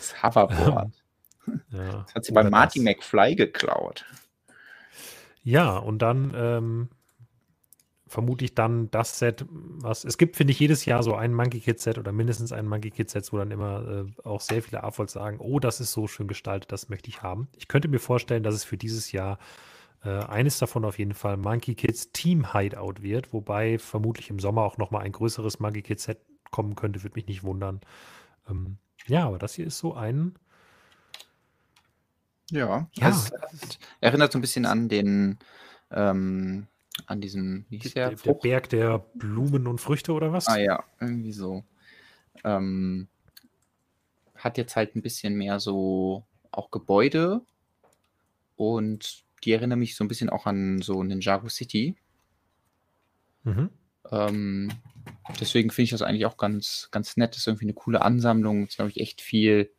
Das 0.00 0.22
Hoverboard. 0.22 0.92
Ja, 1.72 2.02
das 2.02 2.14
hat 2.14 2.24
sie 2.24 2.32
bei 2.32 2.44
Marty 2.44 2.78
das. 2.78 2.84
McFly 2.84 3.34
geklaut. 3.34 4.04
Ja, 5.42 5.78
und 5.78 6.00
dann 6.00 6.32
ähm, 6.36 6.88
vermute 8.06 8.44
ich 8.44 8.54
dann 8.54 8.90
das 8.90 9.18
Set, 9.18 9.46
was 9.48 10.04
es 10.04 10.18
gibt, 10.18 10.36
finde 10.36 10.52
ich, 10.52 10.60
jedes 10.60 10.84
Jahr 10.84 11.02
so 11.02 11.14
ein 11.14 11.34
Monkey 11.34 11.58
Kid 11.58 11.80
Set 11.80 11.98
oder 11.98 12.12
mindestens 12.12 12.52
ein 12.52 12.68
Monkey 12.68 12.90
Kid 12.90 13.10
Set, 13.10 13.32
wo 13.32 13.38
dann 13.38 13.50
immer 13.50 14.04
äh, 14.06 14.22
auch 14.22 14.40
sehr 14.40 14.62
viele 14.62 14.84
AFOLs 14.84 15.12
sagen, 15.12 15.38
oh, 15.40 15.58
das 15.58 15.80
ist 15.80 15.92
so 15.92 16.06
schön 16.06 16.28
gestaltet, 16.28 16.70
das 16.70 16.88
möchte 16.88 17.08
ich 17.08 17.22
haben. 17.22 17.48
Ich 17.56 17.68
könnte 17.68 17.88
mir 17.88 18.00
vorstellen, 18.00 18.42
dass 18.42 18.54
es 18.54 18.62
für 18.62 18.76
dieses 18.76 19.10
Jahr 19.12 19.38
äh, 20.04 20.10
eines 20.10 20.58
davon 20.58 20.84
auf 20.84 20.98
jeden 20.98 21.14
Fall 21.14 21.36
Monkey 21.36 21.74
Kids 21.74 22.12
Team 22.12 22.52
Hideout 22.52 23.02
wird, 23.02 23.32
wobei 23.32 23.78
vermutlich 23.78 24.30
im 24.30 24.38
Sommer 24.38 24.62
auch 24.62 24.76
nochmal 24.76 25.02
ein 25.02 25.12
größeres 25.12 25.58
Monkey 25.58 25.82
Kid 25.82 26.00
Set 26.00 26.20
kommen 26.50 26.74
könnte, 26.74 27.02
würde 27.02 27.14
mich 27.14 27.26
nicht 27.26 27.44
wundern. 27.44 27.80
Ähm, 28.48 28.78
ja, 29.06 29.26
aber 29.26 29.38
das 29.38 29.54
hier 29.54 29.66
ist 29.66 29.78
so 29.78 29.94
ein. 29.94 30.34
Ja, 32.50 32.88
ja. 32.94 33.08
Es, 33.08 33.30
erinnert 34.00 34.32
so 34.32 34.38
ein 34.38 34.40
bisschen 34.40 34.66
an 34.66 34.88
den, 34.88 35.38
ähm, 35.90 36.66
an 37.06 37.20
diesen, 37.20 37.64
wie 37.68 37.78
hieß 37.78 37.94
der? 37.94 38.10
Der 38.14 38.34
Berg 38.34 38.68
der 38.70 38.98
Blumen 39.14 39.66
und 39.66 39.80
Früchte 39.80 40.12
oder 40.12 40.32
was? 40.32 40.48
Ah 40.48 40.58
ja, 40.58 40.84
irgendwie 41.00 41.32
so. 41.32 41.64
Ähm, 42.44 43.08
hat 44.34 44.58
jetzt 44.58 44.76
halt 44.76 44.96
ein 44.96 45.02
bisschen 45.02 45.34
mehr 45.34 45.60
so 45.60 46.24
auch 46.50 46.70
Gebäude 46.70 47.42
und 48.56 49.24
die 49.44 49.52
erinnern 49.52 49.78
mich 49.78 49.96
so 49.96 50.04
ein 50.04 50.08
bisschen 50.08 50.30
auch 50.30 50.46
an 50.46 50.82
so 50.82 51.02
Ninjago 51.02 51.48
City. 51.48 51.96
Mhm. 53.44 53.70
Ähm, 54.10 54.72
deswegen 55.40 55.70
finde 55.70 55.84
ich 55.84 55.90
das 55.90 56.02
eigentlich 56.02 56.26
auch 56.26 56.36
ganz, 56.36 56.88
ganz 56.90 57.16
nett. 57.16 57.32
Das 57.32 57.38
ist 57.38 57.46
irgendwie 57.46 57.66
eine 57.66 57.74
coole 57.74 58.02
Ansammlung. 58.02 58.64
Es 58.64 58.70
ist, 58.70 58.76
glaube 58.76 58.90
ich, 58.90 59.00
echt 59.00 59.20
viel 59.20 59.70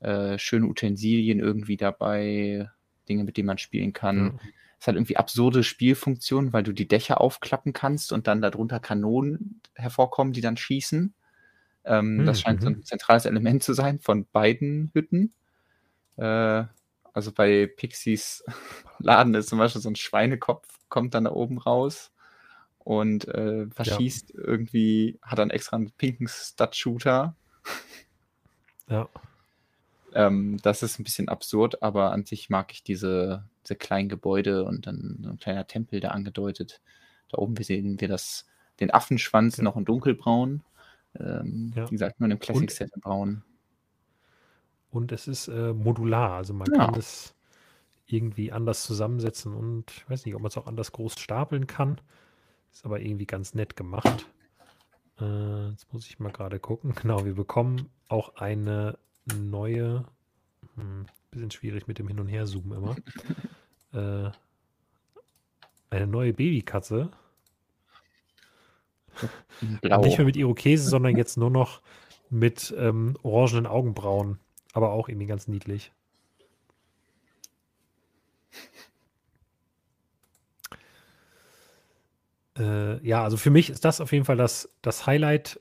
äh, 0.00 0.38
schöne 0.38 0.66
Utensilien 0.66 1.40
irgendwie 1.40 1.76
dabei, 1.76 2.70
Dinge, 3.08 3.24
mit 3.24 3.36
denen 3.36 3.46
man 3.46 3.58
spielen 3.58 3.92
kann. 3.92 4.18
Mhm. 4.18 4.40
Es 4.80 4.86
hat 4.86 4.94
irgendwie 4.94 5.16
absurde 5.16 5.64
Spielfunktionen, 5.64 6.52
weil 6.52 6.62
du 6.62 6.72
die 6.72 6.86
Dächer 6.86 7.20
aufklappen 7.20 7.72
kannst 7.72 8.12
und 8.12 8.28
dann 8.28 8.40
darunter 8.40 8.78
Kanonen 8.78 9.60
hervorkommen, 9.74 10.32
die 10.32 10.40
dann 10.40 10.56
schießen. 10.56 11.14
Ähm, 11.84 12.16
mhm. 12.18 12.26
Das 12.26 12.40
scheint 12.40 12.60
so 12.60 12.68
ein 12.68 12.74
mhm. 12.74 12.84
zentrales 12.84 13.24
Element 13.24 13.62
zu 13.62 13.72
sein 13.72 13.98
von 13.98 14.26
beiden 14.30 14.90
Hütten. 14.94 15.32
Äh, 16.16 16.64
also 17.12 17.32
bei 17.32 17.66
Pixies 17.66 18.44
Laden 19.00 19.34
ist 19.34 19.48
zum 19.48 19.58
Beispiel 19.58 19.82
so 19.82 19.90
ein 19.90 19.96
Schweinekopf, 19.96 20.68
kommt 20.88 21.14
dann 21.14 21.24
da 21.24 21.32
oben 21.32 21.58
raus 21.58 22.12
und 22.88 23.28
äh, 23.28 23.66
verschießt 23.66 24.32
ja. 24.32 24.40
irgendwie, 24.44 25.18
hat 25.20 25.38
dann 25.38 25.50
extra 25.50 25.76
einen 25.76 25.90
pinken 25.90 26.26
Stud-Shooter. 26.26 27.36
Ja. 28.90 29.06
ähm, 30.14 30.56
das 30.62 30.82
ist 30.82 30.98
ein 30.98 31.04
bisschen 31.04 31.28
absurd, 31.28 31.82
aber 31.82 32.12
an 32.12 32.24
sich 32.24 32.48
mag 32.48 32.72
ich 32.72 32.82
diese, 32.82 33.44
diese 33.62 33.76
kleinen 33.76 34.08
Gebäude 34.08 34.64
und 34.64 34.86
dann 34.86 35.18
so 35.22 35.28
ein 35.28 35.38
kleiner 35.38 35.66
Tempel 35.66 36.00
da 36.00 36.08
angedeutet. 36.12 36.80
Da 37.28 37.36
oben 37.36 37.54
sehen 37.62 38.00
wir 38.00 38.08
das, 38.08 38.46
den 38.80 38.90
Affenschwanz 38.90 39.58
ja. 39.58 39.64
noch 39.64 39.76
in 39.76 39.84
dunkelbraun. 39.84 40.62
Ähm, 41.20 41.74
ja. 41.76 41.84
Wie 41.84 41.90
gesagt, 41.90 42.18
nur 42.18 42.28
in 42.28 42.30
dem 42.30 42.38
Classic-Set 42.38 42.92
in 42.94 43.02
braun. 43.02 43.42
Und 44.90 45.12
es 45.12 45.28
ist 45.28 45.48
äh, 45.48 45.74
modular, 45.74 46.38
also 46.38 46.54
man 46.54 46.68
kann 46.68 46.94
es 46.94 47.34
irgendwie 48.06 48.52
anders 48.52 48.84
zusammensetzen 48.84 49.54
und 49.54 49.90
ich 49.90 50.08
weiß 50.08 50.24
nicht, 50.24 50.34
ob 50.34 50.40
man 50.40 50.48
es 50.48 50.56
auch 50.56 50.66
anders 50.66 50.92
groß 50.92 51.20
stapeln 51.20 51.66
kann. 51.66 52.00
Ist 52.72 52.84
aber 52.84 53.00
irgendwie 53.00 53.26
ganz 53.26 53.54
nett 53.54 53.76
gemacht. 53.76 54.26
Äh, 55.20 55.70
jetzt 55.70 55.92
muss 55.92 56.06
ich 56.06 56.18
mal 56.18 56.32
gerade 56.32 56.58
gucken. 56.58 56.94
Genau, 57.02 57.24
wir 57.24 57.34
bekommen 57.34 57.88
auch 58.08 58.36
eine 58.36 58.98
neue. 59.36 60.04
Hm, 60.76 61.06
bisschen 61.30 61.50
schwierig 61.50 61.86
mit 61.86 61.98
dem 61.98 62.08
Hin- 62.08 62.20
und 62.20 62.28
Her-Zoomen 62.28 62.72
immer. 62.72 62.96
äh, 64.26 64.30
eine 65.90 66.06
neue 66.06 66.32
Babykatze. 66.32 67.10
Blau. 69.80 70.02
Nicht 70.02 70.18
mehr 70.18 70.26
mit 70.26 70.36
Irokese, 70.36 70.88
sondern 70.88 71.16
jetzt 71.16 71.36
nur 71.36 71.50
noch 71.50 71.82
mit 72.30 72.74
ähm, 72.78 73.16
orangenen 73.22 73.66
Augenbrauen. 73.66 74.38
Aber 74.72 74.92
auch 74.92 75.08
irgendwie 75.08 75.26
ganz 75.26 75.48
niedlich. 75.48 75.92
Äh, 82.58 83.06
ja, 83.06 83.22
also 83.22 83.36
für 83.36 83.50
mich 83.50 83.70
ist 83.70 83.84
das 83.84 84.00
auf 84.00 84.12
jeden 84.12 84.24
Fall 84.24 84.36
das, 84.36 84.68
das 84.82 85.06
Highlight 85.06 85.60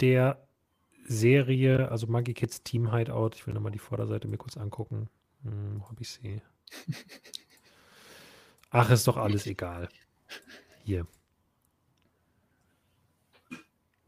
der 0.00 0.46
Serie, 1.04 1.90
also 1.90 2.06
Monkey 2.06 2.34
Kids 2.34 2.62
Team 2.62 2.92
Hideout. 2.92 3.30
Ich 3.34 3.46
will 3.46 3.54
nochmal 3.54 3.72
die 3.72 3.78
Vorderseite 3.78 4.28
mir 4.28 4.36
kurz 4.36 4.56
angucken. 4.56 5.08
Hm, 5.42 5.82
hab 5.88 6.00
ich 6.00 6.10
sie? 6.10 6.42
Ach, 8.70 8.90
ist 8.90 9.06
doch 9.08 9.16
alles 9.16 9.46
egal. 9.46 9.88
Hier. 10.84 11.06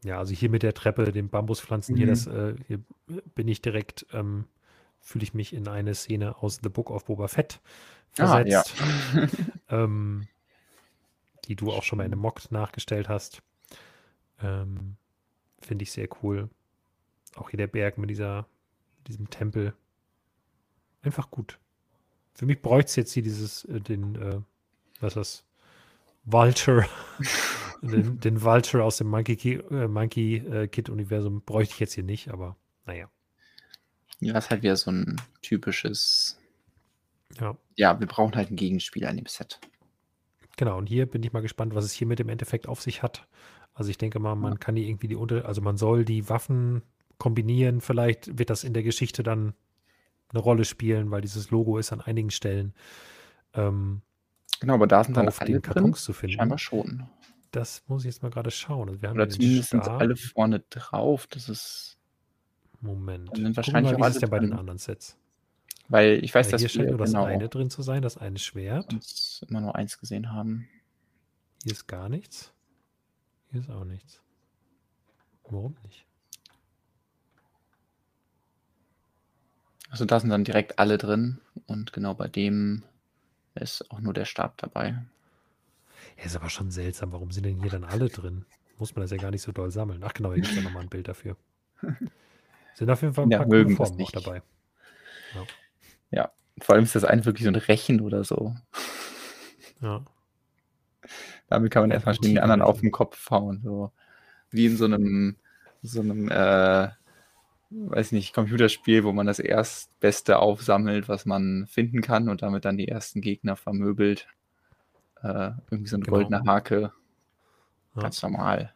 Ja, 0.03 0.17
also 0.17 0.33
hier 0.33 0.49
mit 0.49 0.63
der 0.63 0.73
Treppe, 0.73 1.11
den 1.11 1.29
Bambuspflanzen, 1.29 1.93
mhm. 1.93 1.97
hier, 1.97 2.07
das, 2.07 2.27
äh, 2.27 2.55
hier 2.67 2.79
bin 3.35 3.47
ich 3.47 3.61
direkt, 3.61 4.05
ähm, 4.13 4.45
fühle 4.99 5.23
ich 5.23 5.33
mich 5.33 5.53
in 5.53 5.67
eine 5.67 5.93
Szene 5.93 6.37
aus 6.37 6.59
The 6.61 6.69
Book 6.69 6.89
of 6.89 7.05
Boba 7.05 7.27
Fett 7.27 7.59
versetzt. 8.11 8.73
Ah, 8.81 9.19
ja. 9.19 9.27
ähm, 9.83 10.27
die 11.45 11.55
du 11.55 11.71
auch 11.71 11.83
schon 11.83 11.97
mal 11.97 12.05
in 12.05 12.13
einem 12.13 12.21
Mock 12.21 12.51
nachgestellt 12.51 13.09
hast. 13.09 13.41
Ähm, 14.41 14.95
Finde 15.61 15.83
ich 15.83 15.91
sehr 15.91 16.07
cool. 16.23 16.49
Auch 17.35 17.49
hier 17.49 17.57
der 17.57 17.67
Berg 17.67 17.97
mit 17.97 18.09
dieser, 18.09 18.47
diesem 19.07 19.29
Tempel. 19.29 19.73
Einfach 21.01 21.31
gut. 21.31 21.59
Für 22.33 22.45
mich 22.45 22.61
bräuchte 22.61 22.89
es 22.89 22.95
jetzt 22.95 23.13
hier 23.13 23.23
dieses, 23.23 23.65
äh, 23.65 23.79
den, 23.79 24.15
äh, 24.15 24.41
was 24.99 25.15
ist 25.15 25.15
das? 25.15 25.43
Vulture. 26.23 26.87
den, 27.81 28.19
den 28.19 28.41
Vulture 28.41 28.83
aus 28.83 28.97
dem 28.97 29.07
Monkey, 29.07 29.55
äh, 29.55 29.87
Monkey 29.87 30.37
äh, 30.37 30.67
Kid-Universum 30.67 31.41
bräuchte 31.41 31.73
ich 31.73 31.79
jetzt 31.79 31.93
hier 31.93 32.03
nicht, 32.03 32.29
aber 32.29 32.55
naja. 32.85 33.09
Ja, 34.19 34.37
ist 34.37 34.51
halt 34.51 34.61
wieder 34.61 34.75
so 34.75 34.91
ein 34.91 35.19
typisches. 35.41 36.39
Ja. 37.39 37.57
Ja, 37.75 37.99
wir 37.99 38.07
brauchen 38.07 38.35
halt 38.35 38.49
einen 38.49 38.57
Gegenspieler 38.57 39.09
in 39.09 39.17
dem 39.17 39.25
Set. 39.25 39.59
Genau, 40.57 40.77
und 40.77 40.87
hier 40.87 41.05
bin 41.05 41.23
ich 41.23 41.33
mal 41.33 41.41
gespannt, 41.41 41.75
was 41.75 41.85
es 41.85 41.93
hier 41.93 42.07
mit 42.07 42.19
dem 42.19 42.29
Endeffekt 42.29 42.67
auf 42.67 42.81
sich 42.81 43.01
hat. 43.03 43.27
Also 43.73 43.89
ich 43.89 43.97
denke 43.97 44.19
mal, 44.19 44.35
man 44.35 44.59
kann 44.59 44.75
die 44.75 44.87
irgendwie 44.87 45.07
die 45.07 45.15
unter, 45.15 45.45
also 45.45 45.61
man 45.61 45.77
soll 45.77 46.03
die 46.05 46.29
Waffen 46.29 46.81
kombinieren. 47.17 47.81
Vielleicht 47.81 48.37
wird 48.37 48.49
das 48.49 48.63
in 48.63 48.73
der 48.73 48.83
Geschichte 48.83 49.23
dann 49.23 49.53
eine 50.29 50.39
Rolle 50.39 50.65
spielen, 50.65 51.11
weil 51.11 51.21
dieses 51.21 51.51
Logo 51.51 51.77
ist 51.77 51.91
an 51.91 52.01
einigen 52.01 52.31
Stellen. 52.31 52.73
Ähm, 53.53 54.01
genau, 54.59 54.75
aber 54.75 54.87
da 54.87 55.03
sind 55.03 55.15
dann 55.15 55.27
alle 55.27 55.51
den 55.51 55.61
Kartons 55.61 56.03
zu 56.03 56.13
finden. 56.13 56.37
Scheinbar 56.37 56.57
schon. 56.57 57.07
Das 57.51 57.83
muss 57.87 58.03
ich 58.03 58.07
jetzt 58.07 58.23
mal 58.23 58.29
gerade 58.29 58.51
schauen. 58.51 58.89
Also 58.89 59.01
wir 59.01 59.09
haben 59.09 59.15
Oder 59.17 59.29
zumindest 59.29 59.69
sind 59.69 59.87
alle 59.87 60.15
vorne 60.15 60.63
drauf. 60.69 61.27
Das 61.27 61.49
ist. 61.49 61.97
Moment. 62.79 63.29
Dann 63.29 63.43
sind 63.43 63.57
wahrscheinlich 63.57 63.97
mal, 63.97 64.07
wie 64.07 64.09
ist 64.09 64.15
es 64.15 64.21
ja 64.21 64.27
bei 64.27 64.39
den 64.39 64.53
anderen 64.53 64.79
Sets? 64.79 65.17
Weil 65.91 66.23
ich 66.23 66.33
weiß, 66.33 66.47
dass 66.47 66.61
hier 66.61 66.69
scheint 66.69 66.87
nur 66.87 66.97
das 66.97 67.11
genau, 67.11 67.25
eine 67.25 67.49
drin 67.49 67.69
zu 67.69 67.81
sein, 67.81 68.01
das 68.01 68.15
eine 68.17 68.39
Schwert. 68.39 68.93
Uns 68.93 69.45
immer 69.49 69.59
nur 69.59 69.75
eins 69.75 69.99
gesehen 69.99 70.31
haben. 70.31 70.69
Hier 71.63 71.73
ist 71.73 71.85
gar 71.85 72.07
nichts. 72.07 72.53
Hier 73.51 73.59
ist 73.59 73.69
auch 73.69 73.83
nichts. 73.83 74.21
Warum 75.43 75.75
nicht? 75.83 76.05
Also 79.89 80.05
da 80.05 80.17
sind 80.21 80.29
dann 80.29 80.45
direkt 80.45 80.79
alle 80.79 80.97
drin 80.97 81.41
und 81.65 81.91
genau 81.91 82.13
bei 82.13 82.29
dem 82.29 82.83
ist 83.53 83.91
auch 83.91 83.99
nur 83.99 84.13
der 84.13 84.23
Stab 84.23 84.57
dabei. 84.59 84.95
Ja, 86.17 86.23
ist 86.23 86.37
aber 86.37 86.49
schon 86.49 86.71
seltsam. 86.71 87.11
Warum 87.11 87.31
sind 87.31 87.45
denn 87.45 87.59
hier 87.59 87.69
dann 87.69 87.83
alle 87.83 88.07
drin? 88.07 88.45
Muss 88.79 88.95
man 88.95 89.01
das 89.01 89.11
ja 89.11 89.17
gar 89.17 89.31
nicht 89.31 89.41
so 89.41 89.51
doll 89.51 89.71
sammeln. 89.71 90.01
Ach 90.05 90.13
genau, 90.13 90.29
hier 90.29 90.41
gibt 90.41 90.53
es 90.53 90.55
ja 90.55 90.63
nochmal 90.63 90.83
ein 90.83 90.89
Bild 90.89 91.09
dafür. 91.09 91.35
Sind 92.75 92.89
auf 92.89 93.01
jeden 93.01 93.13
Fall 93.13 93.25
ein 93.25 93.31
ja, 93.31 93.39
paar 93.39 93.47
Formen 93.47 93.97
noch 93.97 94.11
dabei. 94.11 94.41
Ja. 95.35 95.45
Ja, 96.11 96.31
vor 96.59 96.75
allem 96.75 96.83
ist 96.83 96.95
das 96.95 97.05
eine 97.05 97.25
wirklich 97.25 97.43
so 97.43 97.49
ein 97.49 97.55
Rechen 97.55 98.01
oder 98.01 98.23
so. 98.23 98.55
Ja. 99.81 100.05
Damit 101.47 101.71
kann 101.71 101.83
man 101.83 101.91
erstmal 101.91 102.15
den 102.15 102.39
anderen 102.39 102.61
auf 102.61 102.81
den 102.81 102.91
Kopf 102.91 103.29
hauen. 103.29 103.61
So. 103.63 103.91
Wie 104.51 104.67
in 104.67 104.77
so 104.77 104.85
einem, 104.85 105.37
so 105.81 106.01
einem, 106.01 106.29
äh, 106.29 106.89
weiß 107.69 108.11
nicht, 108.11 108.33
Computerspiel, 108.33 109.03
wo 109.03 109.11
man 109.11 109.27
das 109.27 109.39
Erstbeste 109.39 110.39
aufsammelt, 110.39 111.09
was 111.09 111.25
man 111.25 111.67
finden 111.67 112.01
kann 112.01 112.29
und 112.29 112.41
damit 112.41 112.65
dann 112.65 112.77
die 112.77 112.87
ersten 112.87 113.21
Gegner 113.21 113.55
vermöbelt. 113.55 114.27
Äh, 115.23 115.51
irgendwie 115.69 115.89
so 115.89 115.95
eine 115.95 116.05
genau. 116.05 116.17
goldene 116.17 116.43
Hake. 116.45 116.91
Ja. 117.95 118.01
Ganz 118.01 118.21
normal. 118.21 118.73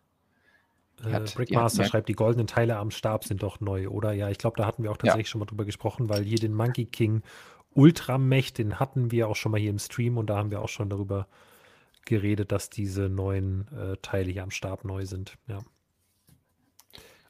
Äh, 1.03 1.19
Brickmaster 1.19 1.83
schreibt, 1.83 2.07
die 2.07 2.13
goldenen 2.13 2.47
Teile 2.47 2.77
am 2.77 2.91
Stab 2.91 3.25
sind 3.25 3.43
doch 3.43 3.59
neu, 3.59 3.89
oder? 3.89 4.13
Ja, 4.13 4.29
ich 4.29 4.37
glaube, 4.37 4.57
da 4.57 4.65
hatten 4.65 4.83
wir 4.83 4.91
auch 4.91 4.97
tatsächlich 4.97 5.27
ja. 5.27 5.31
schon 5.31 5.39
mal 5.39 5.45
drüber 5.45 5.65
gesprochen, 5.65 6.09
weil 6.09 6.23
hier 6.23 6.37
den 6.37 6.53
Monkey 6.53 6.85
King 6.85 7.21
Ultramech, 7.73 8.53
den 8.53 8.79
hatten 8.79 9.11
wir 9.11 9.27
auch 9.27 9.35
schon 9.35 9.51
mal 9.51 9.59
hier 9.59 9.69
im 9.69 9.79
Stream 9.79 10.17
und 10.17 10.27
da 10.27 10.37
haben 10.37 10.51
wir 10.51 10.61
auch 10.61 10.69
schon 10.69 10.89
darüber 10.89 11.27
geredet, 12.05 12.51
dass 12.51 12.69
diese 12.69 13.09
neuen 13.09 13.67
äh, 13.77 13.97
Teile 14.01 14.31
hier 14.31 14.43
am 14.43 14.51
Stab 14.51 14.85
neu 14.85 15.05
sind. 15.05 15.37
Ja. 15.47 15.59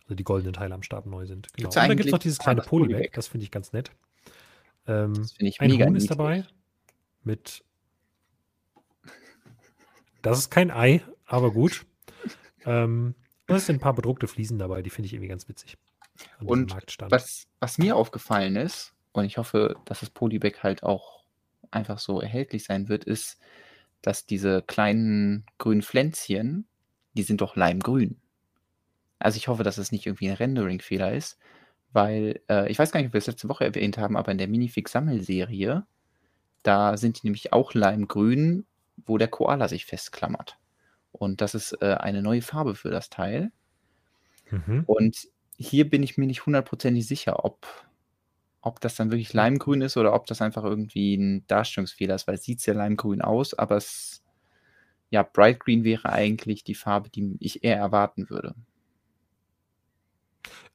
Also 0.04 0.16
die 0.16 0.24
goldenen 0.24 0.54
Teile 0.54 0.76
am 0.76 0.84
Stab 0.84 1.08
neu 1.08 1.26
sind. 1.26 1.48
Genau. 1.54 1.70
Und 1.70 1.76
da 1.76 1.88
gibt 1.88 2.06
es 2.06 2.12
noch 2.12 2.20
dieses 2.20 2.38
kleine 2.38 2.62
Polybag, 2.62 3.14
das 3.14 3.28
finde 3.28 3.46
ich 3.46 3.52
ganz 3.52 3.74
nett. 3.74 3.90
Ähm, 4.88 5.28
ich 5.40 5.60
ein 5.60 5.72
Huhn 5.72 5.96
ist 5.96 6.12
dabei 6.12 6.46
mit. 7.24 7.64
Das 10.22 10.38
ist 10.38 10.52
kein 10.52 10.70
Ei, 10.70 11.02
aber 11.26 11.52
gut. 11.52 11.86
ähm, 12.66 13.16
es 13.48 13.66
sind 13.66 13.78
ein 13.78 13.82
paar 13.82 13.94
bedruckte 13.94 14.28
Fliesen 14.28 14.58
dabei, 14.58 14.82
die 14.82 14.90
finde 14.90 15.08
ich 15.08 15.14
irgendwie 15.14 15.30
ganz 15.30 15.48
witzig. 15.48 15.78
Und 16.44 16.76
was, 17.10 17.48
was 17.60 17.78
mir 17.78 17.96
aufgefallen 17.96 18.56
ist, 18.56 18.94
und 19.12 19.26
ich 19.26 19.38
hoffe, 19.38 19.76
dass 19.86 20.02
das 20.02 20.10
Polybag 20.10 20.64
halt 20.64 20.84
auch 20.84 21.24
einfach 21.72 22.00
so 22.00 22.22
erhältlich 22.22 22.64
sein 22.64 22.90
wird, 22.90 23.04
ist, 23.04 23.40
dass 24.02 24.26
diese 24.26 24.62
kleinen 24.62 25.46
grünen 25.58 25.82
Pflänzchen, 25.82 26.68
die 27.14 27.24
sind 27.24 27.42
doch 27.42 27.56
leimgrün. 27.56 28.20
Also 29.20 29.38
ich 29.38 29.48
hoffe, 29.48 29.64
dass 29.64 29.78
es 29.78 29.92
nicht 29.92 30.06
irgendwie 30.06 30.30
ein 30.30 30.36
Rendering-Fehler 30.36 31.14
ist, 31.14 31.38
weil 31.94 32.42
äh, 32.50 32.70
ich 32.70 32.78
weiß 32.78 32.92
gar 32.92 33.00
nicht, 33.00 33.08
ob 33.08 33.14
wir 33.14 33.20
es 33.20 33.28
letzte 33.28 33.50
Woche 33.50 33.64
erwähnt 33.64 33.98
haben, 33.98 34.18
aber 34.18 34.32
in 34.32 34.38
der 34.38 34.48
Minifix-Sammelserie, 34.48 35.86
da 36.64 36.98
sind 36.98 37.22
die 37.22 37.28
nämlich 37.28 37.54
auch 37.54 37.74
leimgrün, 37.74 38.66
wo 39.06 39.18
der 39.18 39.28
Koala 39.28 39.68
sich 39.68 39.86
festklammert. 39.86 40.58
Und 41.16 41.42
das 41.42 41.56
ist 41.56 41.74
äh, 41.82 41.96
eine 42.00 42.22
neue 42.22 42.42
Farbe 42.42 42.76
für 42.76 42.92
das 42.92 43.10
Teil. 43.10 43.52
Mhm. 44.52 44.84
Und 44.86 45.28
hier 45.58 45.90
bin 45.90 46.04
ich 46.04 46.18
mir 46.18 46.28
nicht 46.28 46.46
hundertprozentig 46.46 47.08
sicher, 47.08 47.46
ob 47.46 47.66
ob 48.66 48.82
das 48.82 48.96
dann 48.96 49.12
wirklich 49.12 49.32
Leimgrün 49.32 49.82
ist 49.82 49.96
oder 49.96 50.16
ob 50.16 50.26
das 50.26 50.42
einfach 50.42 50.64
irgendwie 50.64 51.16
ein 51.16 51.46
Darstellungsfehler 51.46 52.16
ist, 52.16 52.26
weil 52.26 52.34
es 52.34 52.44
sieht 52.44 52.60
sehr 52.60 52.74
Leimgrün 52.74 53.22
aus, 53.22 53.54
aber 53.54 53.78
es, 53.78 54.24
ja, 55.12 55.22
Bright 55.22 55.60
Green 55.60 55.84
wäre 55.84 56.10
eigentlich 56.10 56.64
die 56.64 56.74
Farbe, 56.74 57.12
die 57.12 57.38
ich 57.40 57.64
eher 57.64 57.78
erwarten 57.78 58.28
würde. 58.28 58.56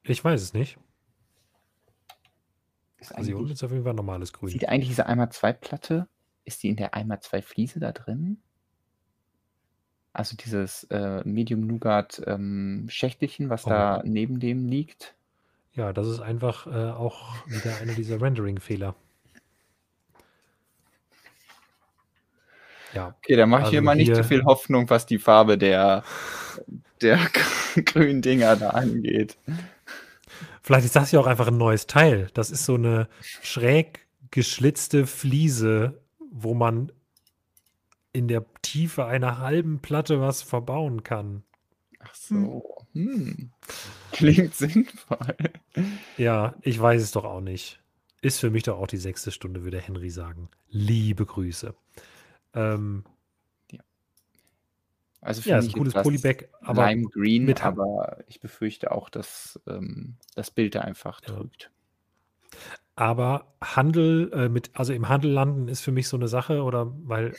Ich 0.04 0.22
weiß 0.22 0.40
es 0.40 0.54
nicht. 0.54 0.78
Ist 2.98 3.12
also 3.12 3.26
hier 3.26 3.38
unten 3.38 3.52
ist 3.52 3.64
auf 3.64 3.72
jeden 3.72 3.82
Fall 3.82 3.94
normales 3.94 4.32
Grün. 4.32 4.50
Sieht 4.50 4.68
eigentlich 4.68 4.90
diese 4.90 5.06
einmal 5.06 5.32
2 5.32 5.52
Platte, 5.52 6.06
ist 6.44 6.62
die 6.62 6.68
in 6.68 6.76
der 6.76 6.94
einmal 6.94 7.20
2 7.20 7.42
Fliese 7.42 7.80
da 7.80 7.90
drin? 7.90 8.40
Also 10.12 10.37
dieses 10.37 10.85
äh, 10.85 11.23
Medium 11.24 11.66
Nougat 11.66 12.23
ähm, 12.27 12.87
Schächtelchen, 12.89 13.49
was 13.49 13.66
oh. 13.66 13.70
da 13.70 14.03
neben 14.05 14.41
dem 14.41 14.66
liegt. 14.66 15.15
Ja, 15.74 15.93
das 15.93 16.09
ist 16.09 16.20
einfach 16.20 16.66
äh, 16.66 16.91
auch 16.91 17.35
wieder 17.47 17.77
einer 17.81 17.95
dieser 17.95 18.20
Rendering-Fehler. 18.20 18.95
Ja. 22.93 23.15
Okay, 23.23 23.37
dann 23.37 23.49
mache 23.49 23.61
ich 23.61 23.65
also 23.66 23.70
hier 23.73 23.82
mal 23.82 23.95
nicht 23.95 24.15
zu 24.15 24.24
viel 24.24 24.45
Hoffnung, 24.45 24.91
was 24.91 25.07
die 25.07 25.19
Farbe 25.19 25.57
der, 25.57 26.03
der 27.01 27.19
grünen 27.85 28.20
Dinger 28.20 28.57
da 28.57 28.70
angeht. 28.70 29.37
Vielleicht 30.62 30.87
ist 30.87 30.97
das 30.97 31.12
ja 31.12 31.20
auch 31.20 31.27
einfach 31.27 31.49
ein 31.49 31.57
neues 31.57 31.87
Teil. 31.87 32.28
Das 32.35 32.51
ist 32.51 32.65
so 32.65 32.74
eine 32.74 33.09
schräg 33.43 34.07
geschlitzte 34.31 35.07
Fliese, 35.07 36.01
wo 36.32 36.55
man 36.55 36.93
in 38.12 38.28
der 38.28 38.45
Tiefe 38.62 39.07
einer 39.07 39.39
halben 39.39 39.81
Platte 39.81 40.20
was 40.20 40.43
verbauen 40.43 41.03
kann. 41.03 41.45
Ach 42.01 42.15
so. 42.15 42.87
Hm. 42.93 43.53
Klingt 44.12 44.55
sinnvoll. 44.55 45.37
Ja, 46.16 46.55
ich 46.62 46.81
weiß 46.81 47.03
es 47.03 47.12
doch 47.12 47.24
auch 47.24 47.41
nicht. 47.41 47.81
Ist 48.23 48.41
für 48.41 48.51
mich 48.51 48.65
doch 48.65 48.78
auch 48.78 48.87
die 48.87 48.97
sechste 48.97 49.31
Stunde, 49.31 49.62
würde 49.62 49.81
Henry 49.81 50.11
sagen. 50.11 50.49
Liebe 50.69 51.24
Grüße. 51.24 51.74
Ähm, 52.55 53.05
ja. 53.70 53.81
Also 55.20 55.49
ja, 55.49 55.59
ist 55.59 55.69
ein 55.69 55.73
cooles 55.73 55.95
Polybag, 55.95 56.49
aber 56.61 56.89
Lime 56.89 57.09
Green, 57.09 57.45
mit 57.45 57.65
aber 57.65 58.24
ich 58.28 58.41
befürchte 58.41 58.93
auch, 58.93 59.09
dass 59.09 59.61
ähm, 59.66 60.16
das 60.35 60.51
Bild 60.51 60.74
da 60.74 60.81
einfach 60.81 61.20
drückt. 61.20 61.70
Aber 62.97 63.55
Handel 63.62 64.31
äh, 64.35 64.49
mit, 64.49 64.70
also 64.74 64.93
im 64.93 65.09
Handel 65.09 65.31
landen 65.31 65.69
ist 65.69 65.81
für 65.81 65.93
mich 65.93 66.09
so 66.09 66.16
eine 66.16 66.28
Sache, 66.28 66.62
oder 66.62 66.93
weil 67.05 67.35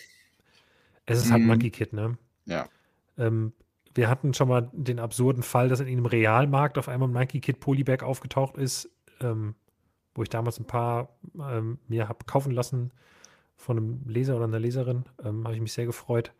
es 1.12 1.26
ist 1.26 1.32
halt 1.32 1.42
mhm. 1.42 1.48
Monkey 1.48 1.70
Kid, 1.70 1.94
ne? 1.94 2.18
Ja. 2.46 2.68
Ähm, 3.18 3.54
wir 3.94 4.10
hatten 4.10 4.34
schon 4.34 4.48
mal 4.48 4.70
den 4.74 5.00
absurden 5.00 5.44
Fall, 5.44 5.70
dass 5.70 5.80
in 5.80 5.88
einem 5.88 6.06
Realmarkt 6.06 6.78
auf 6.78 6.88
einmal 6.88 7.10
ein 7.10 7.14
Nike 7.14 7.42
Kid 7.42 7.60
Polybag 7.60 8.04
aufgetaucht 8.04 8.58
ist, 8.58 8.90
ähm, 9.20 9.56
wo 10.16 10.24
ich 10.24 10.30
damals 10.30 10.60
ein 10.60 10.66
paar 10.66 11.10
ähm, 11.38 11.80
mir 11.88 12.08
habe 12.08 12.26
kaufen 12.26 12.52
lassen 12.52 12.92
von 13.56 13.78
einem 13.78 14.02
Leser 14.08 14.36
oder 14.36 14.46
einer 14.46 14.60
Leserin. 14.60 15.06
Ähm, 15.24 15.44
habe 15.44 15.56
ich 15.56 15.62
mich 15.62 15.74
sehr 15.74 15.86
gefreut. 15.86 16.34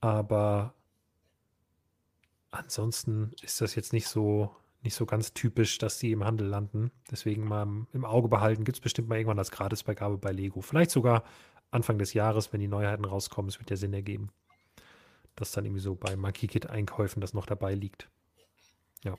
Aber 0.00 0.74
ansonsten 2.50 3.32
ist 3.42 3.60
das 3.60 3.74
jetzt 3.74 3.92
nicht 3.92 4.06
so, 4.06 4.54
nicht 4.82 4.94
so 4.94 5.06
ganz 5.06 5.34
typisch, 5.34 5.78
dass 5.78 5.98
die 5.98 6.12
im 6.12 6.24
Handel 6.24 6.46
landen. 6.46 6.90
Deswegen 7.10 7.46
mal 7.46 7.66
im 7.92 8.04
Auge 8.04 8.28
behalten. 8.28 8.64
Gibt 8.64 8.78
es 8.78 8.82
bestimmt 8.82 9.08
mal 9.08 9.16
irgendwann 9.16 9.38
als 9.38 9.50
Gratisbeigabe 9.50 10.18
bei 10.18 10.32
Lego. 10.32 10.60
Vielleicht 10.60 10.90
sogar 10.90 11.24
Anfang 11.70 11.98
des 11.98 12.14
Jahres, 12.14 12.52
wenn 12.52 12.60
die 12.60 12.68
Neuheiten 12.68 13.04
rauskommen. 13.04 13.48
Es 13.48 13.58
wird 13.58 13.70
ja 13.70 13.76
Sinn 13.76 13.94
ergeben, 13.94 14.30
dass 15.36 15.52
dann 15.52 15.64
irgendwie 15.64 15.82
so 15.82 15.94
bei 15.94 16.16
Monkey 16.16 16.46
Kit 16.46 16.68
Einkäufen 16.68 17.20
das 17.20 17.34
noch 17.34 17.46
dabei 17.46 17.74
liegt. 17.74 18.08
Ja. 19.04 19.16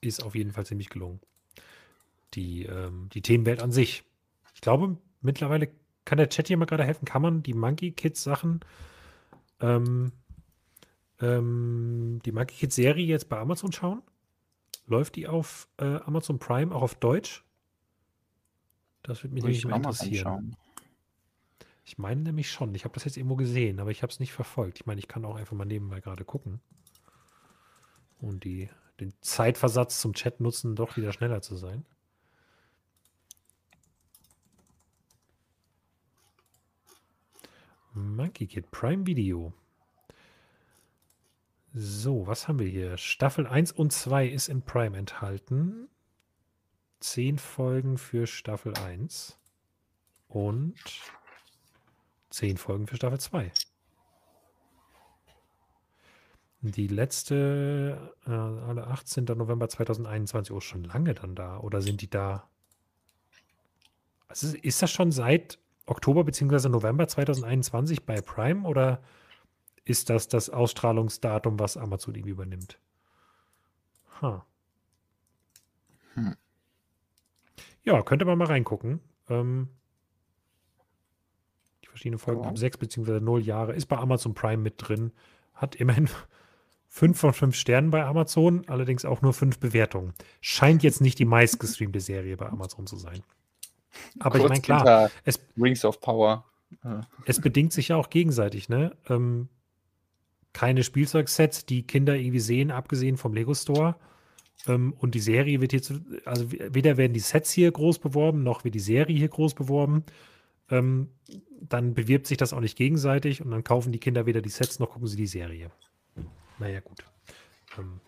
Ist 0.00 0.22
auf 0.22 0.34
jeden 0.34 0.52
Fall 0.52 0.66
ziemlich 0.66 0.90
gelungen. 0.90 1.20
Die, 2.34 2.64
ähm, 2.64 3.08
die 3.12 3.22
Themenwelt 3.22 3.62
an 3.62 3.72
sich. 3.72 4.04
Ich 4.54 4.60
glaube, 4.60 4.98
mittlerweile 5.20 5.70
kann 6.04 6.18
der 6.18 6.28
Chat 6.28 6.48
hier 6.48 6.56
mal 6.56 6.66
gerade 6.66 6.84
helfen. 6.84 7.04
Kann 7.06 7.22
man 7.22 7.42
die 7.42 7.54
Monkey 7.54 7.92
Kids 7.92 8.22
Sachen, 8.22 8.60
ähm, 9.60 10.12
ähm, 11.20 12.20
die 12.24 12.32
Monkey 12.32 12.54
Kids 12.56 12.74
Serie 12.74 13.06
jetzt 13.06 13.28
bei 13.28 13.38
Amazon 13.38 13.72
schauen? 13.72 14.02
Läuft 14.86 15.16
die 15.16 15.26
auf 15.26 15.68
äh, 15.78 15.96
Amazon 16.04 16.38
Prime 16.38 16.74
auch 16.74 16.82
auf 16.82 16.94
Deutsch? 16.96 17.42
Das 19.04 19.22
würde 19.22 19.34
mich 19.34 19.44
nämlich 19.44 19.64
mal 19.66 19.76
interessieren. 19.76 20.56
Ich 21.84 21.98
meine 21.98 22.22
nämlich 22.22 22.50
schon. 22.50 22.74
Ich 22.74 22.84
habe 22.84 22.94
das 22.94 23.04
jetzt 23.04 23.18
irgendwo 23.18 23.36
gesehen, 23.36 23.78
aber 23.78 23.90
ich 23.90 24.02
habe 24.02 24.10
es 24.10 24.18
nicht 24.18 24.32
verfolgt. 24.32 24.78
Ich 24.80 24.86
meine, 24.86 24.98
ich 24.98 25.08
kann 25.08 25.24
auch 25.26 25.36
einfach 25.36 25.54
mal 25.54 25.66
nebenbei 25.66 26.00
gerade 26.00 26.24
gucken. 26.24 26.60
Und 28.18 28.44
die, 28.44 28.70
den 29.00 29.12
Zeitversatz 29.20 30.00
zum 30.00 30.14
Chat 30.14 30.40
nutzen, 30.40 30.74
doch 30.74 30.96
wieder 30.96 31.12
schneller 31.12 31.42
zu 31.42 31.56
sein. 31.56 31.84
Monkey 37.92 38.46
Kid 38.46 38.70
Prime 38.70 39.06
Video. 39.06 39.52
So, 41.74 42.26
was 42.26 42.48
haben 42.48 42.58
wir 42.58 42.68
hier? 42.68 42.96
Staffel 42.96 43.46
1 43.46 43.72
und 43.72 43.92
2 43.92 44.28
ist 44.28 44.48
in 44.48 44.62
Prime 44.62 44.96
enthalten. 44.96 45.90
Zehn 47.04 47.36
Folgen 47.36 47.98
für 47.98 48.26
Staffel 48.26 48.72
1 48.78 49.38
und 50.26 50.74
zehn 52.30 52.56
Folgen 52.56 52.86
für 52.86 52.96
Staffel 52.96 53.20
2. 53.20 53.52
Die 56.62 56.86
letzte, 56.86 58.16
äh, 58.26 58.30
alle 58.30 58.86
18. 58.86 59.26
November 59.36 59.68
2021, 59.68 60.56
oh, 60.56 60.60
schon 60.60 60.82
lange 60.84 61.12
dann 61.12 61.34
da. 61.34 61.58
Oder 61.58 61.82
sind 61.82 62.00
die 62.00 62.08
da? 62.08 62.48
Also 64.26 64.56
ist 64.56 64.80
das 64.80 64.90
schon 64.90 65.12
seit 65.12 65.58
Oktober 65.84 66.24
bzw. 66.24 66.70
November 66.70 67.06
2021 67.06 68.06
bei 68.06 68.22
Prime 68.22 68.66
oder 68.66 69.02
ist 69.84 70.08
das 70.08 70.26
das 70.28 70.48
Ausstrahlungsdatum, 70.48 71.58
was 71.58 71.76
Amazon 71.76 72.14
ihm 72.14 72.26
übernimmt? 72.26 72.78
Huh. 74.22 74.40
Hm. 76.14 76.34
Ja, 77.84 78.02
könnte 78.02 78.24
man 78.24 78.38
mal 78.38 78.46
reingucken. 78.46 79.00
Ähm, 79.28 79.68
die 81.82 81.88
verschiedenen 81.88 82.18
Folgen 82.18 82.44
ab 82.44 82.58
sechs 82.58 82.76
bzw. 82.76 83.20
null 83.20 83.42
Jahre 83.42 83.74
ist 83.74 83.86
bei 83.86 83.96
Amazon 83.96 84.34
Prime 84.34 84.62
mit 84.62 84.74
drin. 84.78 85.12
Hat 85.54 85.76
immerhin 85.76 86.08
fünf 86.88 87.18
von 87.18 87.32
fünf 87.32 87.56
Sternen 87.56 87.90
bei 87.90 88.04
Amazon, 88.04 88.64
allerdings 88.68 89.04
auch 89.04 89.22
nur 89.22 89.32
fünf 89.32 89.58
Bewertungen. 89.58 90.14
Scheint 90.40 90.82
jetzt 90.82 91.00
nicht 91.00 91.18
die 91.18 91.24
meistgestreamte 91.24 92.00
Serie 92.00 92.36
bei 92.36 92.48
Amazon 92.48 92.86
zu 92.86 92.96
sein. 92.96 93.22
Aber 94.18 94.38
Kurz 94.38 94.44
ich 94.44 94.48
meine, 94.48 94.62
klar, 94.62 95.10
es, 95.24 95.40
Rings 95.56 95.84
of 95.84 96.00
Power. 96.00 96.44
Es 97.26 97.40
bedingt 97.40 97.72
sich 97.72 97.88
ja 97.88 97.96
auch 97.96 98.10
gegenseitig, 98.10 98.68
ne? 98.68 98.96
Ähm, 99.08 99.48
keine 100.52 100.84
Spielzeugsets, 100.84 101.66
die 101.66 101.86
Kinder 101.86 102.14
irgendwie 102.16 102.40
sehen, 102.40 102.70
abgesehen 102.70 103.16
vom 103.16 103.34
Lego 103.34 103.54
Store. 103.54 103.96
Ähm, 104.66 104.94
und 104.98 105.14
die 105.14 105.20
Serie 105.20 105.60
wird 105.60 105.72
hier, 105.72 105.82
zu, 105.82 106.00
also 106.24 106.50
weder 106.50 106.96
werden 106.96 107.12
die 107.12 107.20
Sets 107.20 107.50
hier 107.52 107.70
groß 107.70 107.98
beworben, 107.98 108.42
noch 108.42 108.64
wird 108.64 108.74
die 108.74 108.80
Serie 108.80 109.16
hier 109.16 109.28
groß 109.28 109.54
beworben. 109.54 110.04
Ähm, 110.70 111.10
dann 111.60 111.94
bewirbt 111.94 112.26
sich 112.26 112.38
das 112.38 112.52
auch 112.52 112.60
nicht 112.60 112.76
gegenseitig 112.76 113.42
und 113.42 113.50
dann 113.50 113.64
kaufen 113.64 113.92
die 113.92 113.98
Kinder 113.98 114.26
weder 114.26 114.40
die 114.42 114.48
Sets 114.48 114.78
noch 114.78 114.90
gucken 114.90 115.08
sie 115.08 115.16
die 115.16 115.26
Serie. 115.26 115.70
Naja, 116.58 116.80
gut. 116.80 117.04
Ähm. 117.78 118.00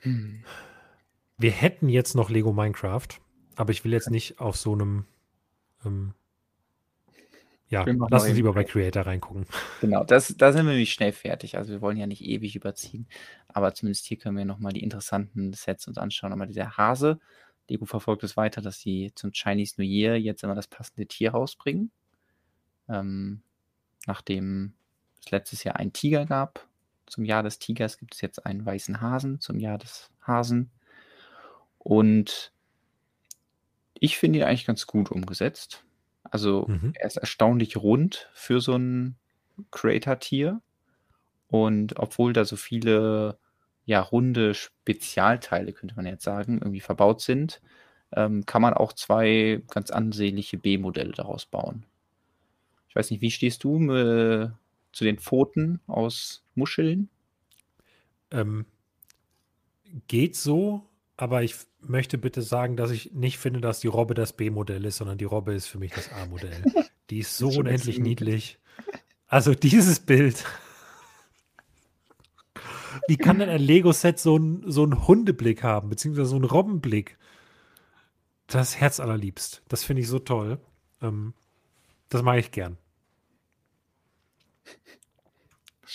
Hm. 0.00 0.44
Wir 1.36 1.50
hätten 1.50 1.88
jetzt 1.88 2.14
noch 2.14 2.30
Lego 2.30 2.52
Minecraft, 2.52 3.08
aber 3.56 3.72
ich 3.72 3.84
will 3.84 3.92
jetzt 3.92 4.10
nicht 4.10 4.40
auf 4.40 4.56
so 4.56 4.72
einem. 4.72 5.04
Ähm, 5.84 6.14
ja, 7.70 7.84
lass 7.86 8.24
uns 8.24 8.34
lieber 8.34 8.52
bei 8.52 8.64
Creator 8.64 9.06
reingucken. 9.06 9.46
Genau, 9.80 10.02
das, 10.02 10.34
da 10.36 10.52
sind 10.52 10.66
wir 10.66 10.72
nämlich 10.72 10.92
schnell 10.92 11.12
fertig. 11.12 11.56
Also 11.56 11.72
wir 11.72 11.80
wollen 11.80 11.96
ja 11.96 12.08
nicht 12.08 12.24
ewig 12.24 12.56
überziehen, 12.56 13.06
aber 13.46 13.74
zumindest 13.74 14.06
hier 14.06 14.18
können 14.18 14.36
wir 14.36 14.44
nochmal 14.44 14.72
die 14.72 14.82
interessanten 14.82 15.52
Sets 15.52 15.86
uns 15.86 15.96
anschauen. 15.96 16.30
Nochmal 16.30 16.48
dieser 16.48 16.76
Hase. 16.76 17.20
Lego 17.68 17.86
verfolgt 17.86 18.24
es 18.24 18.36
weiter, 18.36 18.60
dass 18.60 18.80
sie 18.80 19.12
zum 19.14 19.30
Chinese 19.30 19.74
New 19.78 19.86
Year 19.86 20.18
jetzt 20.18 20.42
immer 20.42 20.56
das 20.56 20.66
passende 20.66 21.06
Tier 21.06 21.30
rausbringen. 21.30 21.92
Ähm, 22.88 23.42
nachdem 24.06 24.74
es 25.20 25.30
letztes 25.30 25.62
Jahr 25.62 25.76
einen 25.76 25.92
Tiger 25.92 26.26
gab, 26.26 26.66
zum 27.06 27.24
Jahr 27.24 27.44
des 27.44 27.60
Tigers 27.60 27.98
gibt 27.98 28.14
es 28.14 28.20
jetzt 28.20 28.44
einen 28.44 28.66
weißen 28.66 29.00
Hasen 29.00 29.38
zum 29.38 29.60
Jahr 29.60 29.78
des 29.78 30.10
Hasen. 30.26 30.70
Und 31.78 32.52
ich 33.94 34.18
finde 34.18 34.40
ihn 34.40 34.44
eigentlich 34.44 34.66
ganz 34.66 34.86
gut 34.88 35.12
umgesetzt. 35.12 35.84
Also 36.30 36.66
mhm. 36.68 36.92
er 36.94 37.06
ist 37.06 37.16
erstaunlich 37.16 37.76
rund 37.76 38.28
für 38.32 38.60
so 38.60 38.74
ein 38.74 39.16
Creator-Tier. 39.70 40.60
Und 41.48 41.98
obwohl 41.98 42.32
da 42.32 42.44
so 42.44 42.56
viele 42.56 43.36
ja, 43.84 44.00
runde 44.00 44.54
Spezialteile, 44.54 45.72
könnte 45.72 45.96
man 45.96 46.06
jetzt 46.06 46.22
sagen, 46.22 46.58
irgendwie 46.58 46.80
verbaut 46.80 47.20
sind, 47.20 47.60
ähm, 48.12 48.46
kann 48.46 48.62
man 48.62 48.74
auch 48.74 48.92
zwei 48.92 49.62
ganz 49.68 49.90
ansehnliche 49.90 50.58
B-Modelle 50.58 51.12
daraus 51.12 51.46
bauen. 51.46 51.84
Ich 52.88 52.96
weiß 52.96 53.10
nicht, 53.10 53.20
wie 53.20 53.30
stehst 53.30 53.64
du 53.64 53.78
äh, 53.92 54.50
zu 54.92 55.04
den 55.04 55.18
Pfoten 55.18 55.80
aus 55.86 56.44
Muscheln? 56.54 57.08
Ähm, 58.30 58.66
geht 60.08 60.36
so, 60.36 60.86
aber 61.20 61.42
ich 61.42 61.54
möchte 61.80 62.16
bitte 62.16 62.40
sagen, 62.40 62.76
dass 62.76 62.90
ich 62.90 63.12
nicht 63.12 63.38
finde, 63.38 63.60
dass 63.60 63.80
die 63.80 63.88
Robbe 63.88 64.14
das 64.14 64.32
B-Modell 64.32 64.84
ist, 64.84 64.96
sondern 64.96 65.18
die 65.18 65.24
Robbe 65.24 65.52
ist 65.52 65.66
für 65.66 65.78
mich 65.78 65.92
das 65.92 66.10
A-Modell. 66.12 66.62
Die 67.10 67.18
ist 67.18 67.36
so 67.38 67.48
unendlich 67.48 67.98
niedlich. 67.98 68.58
Also 69.26 69.54
dieses 69.54 70.00
Bild. 70.00 70.44
Wie 73.06 73.16
kann 73.16 73.38
denn 73.38 73.48
ein 73.48 73.60
Lego-Set 73.60 74.18
so, 74.18 74.36
ein, 74.36 74.64
so 74.66 74.82
einen 74.82 75.06
Hundeblick 75.06 75.62
haben, 75.62 75.90
beziehungsweise 75.90 76.30
so 76.30 76.36
einen 76.36 76.44
Robbenblick? 76.44 77.18
Das 78.46 78.76
Herz 78.80 78.98
allerliebst. 78.98 79.62
Das 79.68 79.84
finde 79.84 80.02
ich 80.02 80.08
so 80.08 80.18
toll. 80.18 80.58
Ähm, 81.02 81.34
das 82.08 82.22
mache 82.22 82.40
ich 82.40 82.50
gern. 82.50 82.78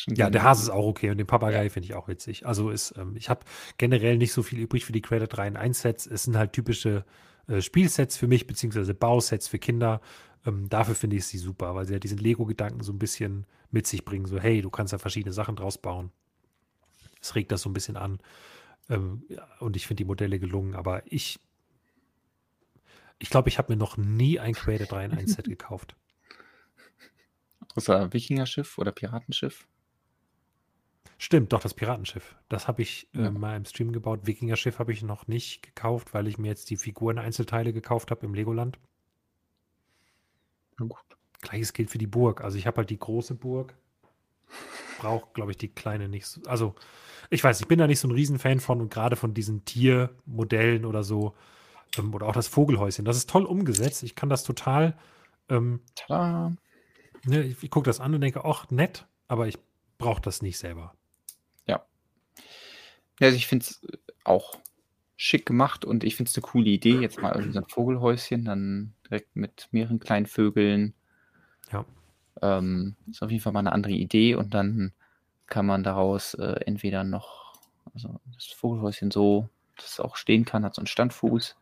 Ja, 0.07 0.29
der 0.29 0.43
Hase 0.43 0.63
ist 0.63 0.69
auch 0.69 0.85
okay 0.85 1.09
und 1.09 1.17
den 1.17 1.27
Papagei 1.27 1.63
ja. 1.63 1.69
finde 1.69 1.87
ich 1.87 1.95
auch 1.95 2.07
witzig. 2.07 2.45
Also 2.45 2.69
ist, 2.69 2.93
ähm, 2.97 3.15
ich 3.15 3.29
habe 3.29 3.41
generell 3.77 4.17
nicht 4.17 4.33
so 4.33 4.43
viel 4.43 4.59
übrig 4.59 4.85
für 4.85 4.91
die 4.91 5.01
Creator 5.01 5.27
3 5.27 5.47
in 5.47 5.57
1 5.57 5.81
Sets. 5.81 6.07
Es 6.07 6.23
sind 6.23 6.37
halt 6.37 6.53
typische 6.53 7.05
äh, 7.47 7.61
Spielsets 7.61 8.17
für 8.17 8.27
mich, 8.27 8.47
beziehungsweise 8.47 8.93
Bausets 8.93 9.47
für 9.47 9.59
Kinder. 9.59 10.01
Ähm, 10.45 10.69
dafür 10.69 10.95
finde 10.95 11.15
ich 11.15 11.25
sie 11.25 11.37
super, 11.37 11.75
weil 11.75 11.85
sie 11.85 11.93
ja 11.93 11.99
diesen 11.99 12.17
Lego-Gedanken 12.17 12.83
so 12.83 12.91
ein 12.91 12.99
bisschen 12.99 13.45
mit 13.71 13.87
sich 13.87 14.05
bringen. 14.05 14.25
So, 14.25 14.39
hey, 14.39 14.61
du 14.61 14.69
kannst 14.69 14.93
da 14.93 14.97
verschiedene 14.97 15.33
Sachen 15.33 15.55
draus 15.55 15.77
bauen. 15.77 16.11
Es 17.21 17.35
regt 17.35 17.51
das 17.51 17.61
so 17.61 17.69
ein 17.69 17.73
bisschen 17.73 17.97
an. 17.97 18.19
Ähm, 18.89 19.23
ja, 19.29 19.47
und 19.59 19.75
ich 19.75 19.87
finde 19.87 20.01
die 20.01 20.07
Modelle 20.07 20.39
gelungen, 20.39 20.75
aber 20.75 21.01
ich, 21.11 21.39
ich 23.17 23.29
glaube, 23.29 23.49
ich 23.49 23.57
habe 23.57 23.73
mir 23.73 23.77
noch 23.77 23.97
nie 23.97 24.39
ein 24.39 24.53
Creator 24.53 24.87
3 24.87 25.05
in 25.05 25.11
1 25.13 25.33
Set 25.33 25.45
gekauft. 25.49 25.95
Außer 27.75 28.13
Wikinger-Schiff 28.13 28.77
oder 28.77 28.91
Piratenschiff? 28.91 29.67
Stimmt, 31.17 31.53
doch, 31.53 31.61
das 31.61 31.73
Piratenschiff. 31.73 32.35
Das 32.49 32.67
habe 32.67 32.81
ich 32.81 33.07
äh, 33.13 33.29
mal 33.29 33.55
im 33.55 33.65
Stream 33.65 33.91
gebaut. 33.93 34.21
Wikinger-Schiff 34.27 34.79
habe 34.79 34.91
ich 34.91 35.01
noch 35.01 35.27
nicht 35.27 35.63
gekauft, 35.63 36.13
weil 36.13 36.27
ich 36.27 36.37
mir 36.37 36.47
jetzt 36.49 36.69
die 36.69 36.77
Figuren-Einzelteile 36.77 37.71
gekauft 37.73 38.11
habe 38.11 38.25
im 38.25 38.33
Legoland. 38.33 38.79
Na 40.77 40.85
gut. 40.85 40.99
Gleiches 41.41 41.73
gilt 41.73 41.89
für 41.89 41.97
die 41.97 42.07
Burg. 42.07 42.41
Also 42.41 42.57
ich 42.57 42.67
habe 42.67 42.77
halt 42.77 42.89
die 42.89 42.99
große 42.99 43.35
Burg. 43.35 43.75
Brauche, 44.99 45.29
glaube 45.33 45.51
ich, 45.51 45.57
die 45.57 45.69
kleine 45.69 46.07
nicht 46.09 46.25
so. 46.27 46.41
Also, 46.47 46.75
ich 47.29 47.43
weiß, 47.43 47.59
ich 47.61 47.67
bin 47.67 47.79
da 47.79 47.87
nicht 47.87 47.99
so 47.99 48.07
ein 48.07 48.11
Riesenfan 48.11 48.59
von 48.59 48.81
und 48.81 48.93
gerade 48.93 49.15
von 49.15 49.33
diesen 49.33 49.65
Tiermodellen 49.65 50.85
oder 50.85 51.03
so. 51.03 51.35
Ähm, 51.97 52.13
oder 52.13 52.27
auch 52.27 52.33
das 52.33 52.47
Vogelhäuschen. 52.47 53.05
Das 53.05 53.17
ist 53.17 53.29
toll 53.29 53.45
umgesetzt. 53.45 54.03
Ich 54.03 54.15
kann 54.15 54.29
das 54.29 54.43
total 54.43 54.97
Ähm, 55.49 55.81
Tada. 55.95 56.55
Ne, 57.25 57.43
ich, 57.43 57.63
ich 57.63 57.69
gucke 57.71 57.85
das 57.89 57.99
an 57.99 58.13
und 58.15 58.21
denke, 58.21 58.45
ach, 58.45 58.69
nett, 58.71 59.07
aber 59.27 59.47
ich 59.47 59.57
brauche 59.97 60.21
das 60.21 60.41
nicht 60.41 60.57
selber. 60.57 60.93
Also 63.21 63.35
ich 63.35 63.47
finde 63.47 63.65
es 63.65 63.81
auch 64.23 64.57
schick 65.17 65.45
gemacht 65.45 65.85
und 65.85 66.03
ich 66.03 66.15
finde 66.15 66.29
es 66.29 66.35
eine 66.35 66.41
coole 66.43 66.69
Idee. 66.69 66.99
Jetzt 66.99 67.21
mal 67.21 67.31
irgendwie 67.31 67.53
so 67.53 67.59
ein 67.59 67.69
Vogelhäuschen, 67.69 68.45
dann 68.45 68.93
direkt 69.05 69.35
mit 69.35 69.69
mehreren 69.71 69.99
kleinen 69.99 70.25
Vögeln. 70.25 70.93
Ja. 71.71 71.85
Ähm, 72.41 72.95
ist 73.09 73.23
auf 73.23 73.31
jeden 73.31 73.41
Fall 73.41 73.53
mal 73.53 73.59
eine 73.59 73.71
andere 73.71 73.93
Idee 73.93 74.35
und 74.35 74.53
dann 74.53 74.91
kann 75.47 75.65
man 75.65 75.83
daraus 75.83 76.33
äh, 76.33 76.59
entweder 76.65 77.03
noch, 77.03 77.53
also 77.93 78.19
das 78.33 78.47
Vogelhäuschen 78.47 79.11
so, 79.11 79.47
dass 79.77 79.93
es 79.93 79.99
auch 79.99 80.15
stehen 80.15 80.43
kann, 80.43 80.65
hat 80.65 80.75
so 80.75 80.81
einen 80.81 80.87
Standfuß. 80.87 81.55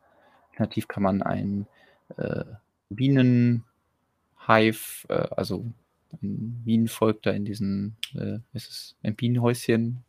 Alternativ 0.51 0.88
kann 0.88 1.03
man 1.03 1.21
ein 1.21 1.67
äh, 2.17 2.45
Bienenhive, 2.89 3.63
äh, 5.09 5.27
also 5.35 5.65
ein 6.21 6.63
Bienenvolk 6.63 7.21
da 7.23 7.31
in 7.31 7.45
diesen, 7.45 7.97
äh, 8.15 8.39
ist 8.53 8.69
es 8.69 8.95
ein 9.03 9.15
Bienenhäuschen? 9.15 10.03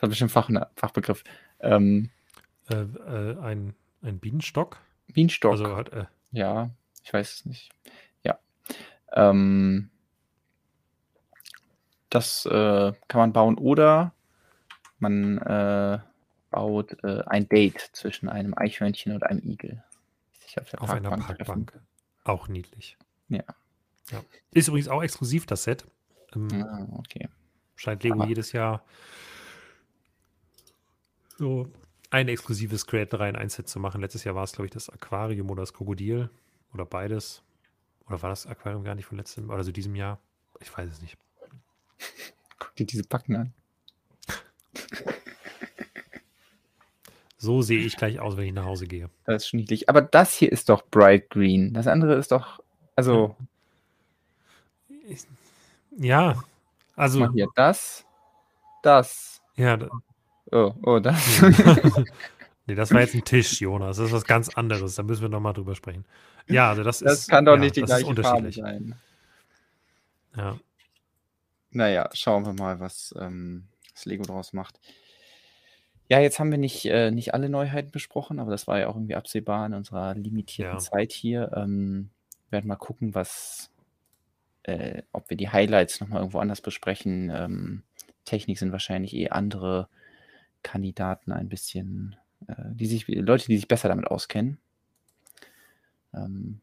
Das 0.00 0.06
hat 0.06 0.10
bestimmt 0.10 0.32
Fach, 0.32 0.48
Fachbegriff. 0.76 1.24
Ähm, 1.60 2.08
äh, 2.70 2.74
äh, 2.74 3.38
ein, 3.40 3.74
ein 4.00 4.18
Bienenstock? 4.18 4.78
Bienenstock. 5.08 5.52
Also 5.52 5.76
hat, 5.76 5.92
äh, 5.92 6.06
ja, 6.32 6.70
ich 7.04 7.12
weiß 7.12 7.34
es 7.34 7.44
nicht. 7.44 7.70
Ja. 8.22 8.38
Ähm, 9.12 9.90
das 12.08 12.46
äh, 12.46 12.92
kann 13.08 13.20
man 13.20 13.34
bauen 13.34 13.58
oder 13.58 14.14
man 15.00 15.36
äh, 15.36 15.98
baut 16.50 16.96
äh, 17.04 17.22
ein 17.26 17.46
Date 17.50 17.90
zwischen 17.92 18.30
einem 18.30 18.56
Eichhörnchen 18.56 19.12
und 19.12 19.24
einem 19.24 19.42
Igel. 19.42 19.84
auf, 20.56 20.74
auf 20.78 20.90
einer 20.90 21.10
Parkbank. 21.10 21.72
Treffen. 21.72 21.86
Auch 22.24 22.48
niedlich. 22.48 22.96
Ja. 23.28 23.44
ja. 24.10 24.24
Ist 24.52 24.68
übrigens 24.68 24.88
auch 24.88 25.02
exklusiv, 25.02 25.44
das 25.44 25.64
Set. 25.64 25.84
Ähm, 26.34 26.48
ah, 26.64 26.86
okay. 26.96 27.28
Scheint 27.76 28.02
Lego 28.02 28.20
Aber 28.20 28.28
jedes 28.28 28.52
Jahr 28.52 28.82
so 31.40 31.66
ein 32.10 32.28
exklusives 32.28 32.86
Create 32.86 33.18
rein 33.18 33.34
ein 33.34 33.48
Set 33.48 33.68
zu 33.68 33.80
machen. 33.80 34.00
Letztes 34.00 34.24
Jahr 34.24 34.34
war 34.34 34.44
es, 34.44 34.52
glaube 34.52 34.66
ich, 34.66 34.72
das 34.72 34.88
Aquarium 34.90 35.50
oder 35.50 35.62
das 35.62 35.72
Krokodil 35.72 36.30
oder 36.72 36.84
beides. 36.84 37.42
Oder 38.06 38.22
war 38.22 38.30
das 38.30 38.46
Aquarium 38.46 38.84
gar 38.84 38.94
nicht 38.94 39.06
von 39.06 39.18
letztem 39.18 39.50
oder 39.50 39.64
so 39.64 39.72
diesem 39.72 39.96
Jahr? 39.96 40.18
Ich 40.60 40.76
weiß 40.76 40.88
es 40.90 41.00
nicht. 41.00 41.16
Guck 42.58 42.74
dir 42.76 42.86
diese 42.86 43.04
Backen 43.04 43.36
an. 43.36 43.52
So 47.42 47.62
sehe 47.62 47.78
ich 47.78 47.96
gleich 47.96 48.20
aus, 48.20 48.36
wenn 48.36 48.44
ich 48.44 48.52
nach 48.52 48.66
Hause 48.66 48.86
gehe. 48.86 49.08
Das 49.24 49.44
ist 49.44 49.48
schon 49.48 49.60
niedlich. 49.60 49.88
Aber 49.88 50.02
das 50.02 50.34
hier 50.34 50.52
ist 50.52 50.68
doch 50.68 50.82
Bright 50.90 51.30
Green. 51.30 51.72
Das 51.72 51.86
andere 51.86 52.16
ist 52.16 52.32
doch, 52.32 52.62
also. 52.96 53.34
Ja, 55.96 56.44
also. 56.96 57.32
Hier, 57.32 57.48
das, 57.54 58.04
das. 58.82 59.40
Ja. 59.56 59.78
Oh, 60.52 60.74
oh, 60.82 60.98
das. 60.98 61.42
nee, 62.66 62.74
das 62.74 62.92
war 62.92 63.00
jetzt 63.00 63.14
ein 63.14 63.24
Tisch, 63.24 63.60
Jonas. 63.60 63.96
Das 63.96 64.06
ist 64.06 64.12
was 64.12 64.24
ganz 64.24 64.48
anderes. 64.48 64.96
Da 64.96 65.02
müssen 65.02 65.22
wir 65.22 65.28
nochmal 65.28 65.52
drüber 65.52 65.74
sprechen. 65.74 66.04
Ja, 66.48 66.70
also 66.70 66.82
das, 66.82 66.98
das 66.98 67.12
ist. 67.12 67.18
Das 67.20 67.28
kann 67.28 67.44
doch 67.44 67.54
ja, 67.54 67.60
nicht 67.60 67.76
die 67.76 67.82
gleiche 67.82 68.14
Farbe 68.22 68.52
sein. 68.52 68.94
Ja. 70.36 70.58
Naja, 71.70 72.08
schauen 72.12 72.44
wir 72.44 72.52
mal, 72.52 72.80
was 72.80 73.14
ähm, 73.18 73.68
das 73.94 74.04
Lego 74.04 74.24
draus 74.24 74.52
macht. 74.52 74.80
Ja, 76.08 76.18
jetzt 76.18 76.40
haben 76.40 76.50
wir 76.50 76.58
nicht, 76.58 76.86
äh, 76.86 77.12
nicht 77.12 77.34
alle 77.34 77.48
Neuheiten 77.48 77.92
besprochen, 77.92 78.40
aber 78.40 78.50
das 78.50 78.66
war 78.66 78.80
ja 78.80 78.88
auch 78.88 78.96
irgendwie 78.96 79.14
absehbar 79.14 79.66
in 79.66 79.74
unserer 79.74 80.14
limitierten 80.14 80.78
Ja. 80.78 80.80
Zeit 80.80 81.12
hier. 81.12 81.52
Ähm, 81.54 82.10
werden 82.50 82.66
mal 82.66 82.74
gucken, 82.74 83.14
was, 83.14 83.70
äh, 84.64 85.02
ob 85.12 85.30
wir 85.30 85.36
die 85.36 85.50
Highlights 85.50 86.00
nochmal 86.00 86.18
irgendwo 86.18 86.40
anders 86.40 86.60
besprechen. 86.60 87.30
Ähm, 87.32 87.82
Technik 88.24 88.58
sind 88.58 88.72
wahrscheinlich 88.72 89.14
eh 89.14 89.28
andere 89.28 89.88
Kandidaten 90.62 91.32
ein 91.32 91.48
bisschen, 91.48 92.16
äh, 92.46 92.54
die 92.72 92.86
sich, 92.86 93.06
Leute, 93.08 93.46
die 93.46 93.56
sich 93.56 93.68
besser 93.68 93.88
damit 93.88 94.06
auskennen. 94.06 94.58
Ähm, 96.14 96.60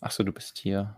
ach 0.00 0.10
so, 0.10 0.24
du 0.24 0.32
bist 0.32 0.58
hier. 0.58 0.96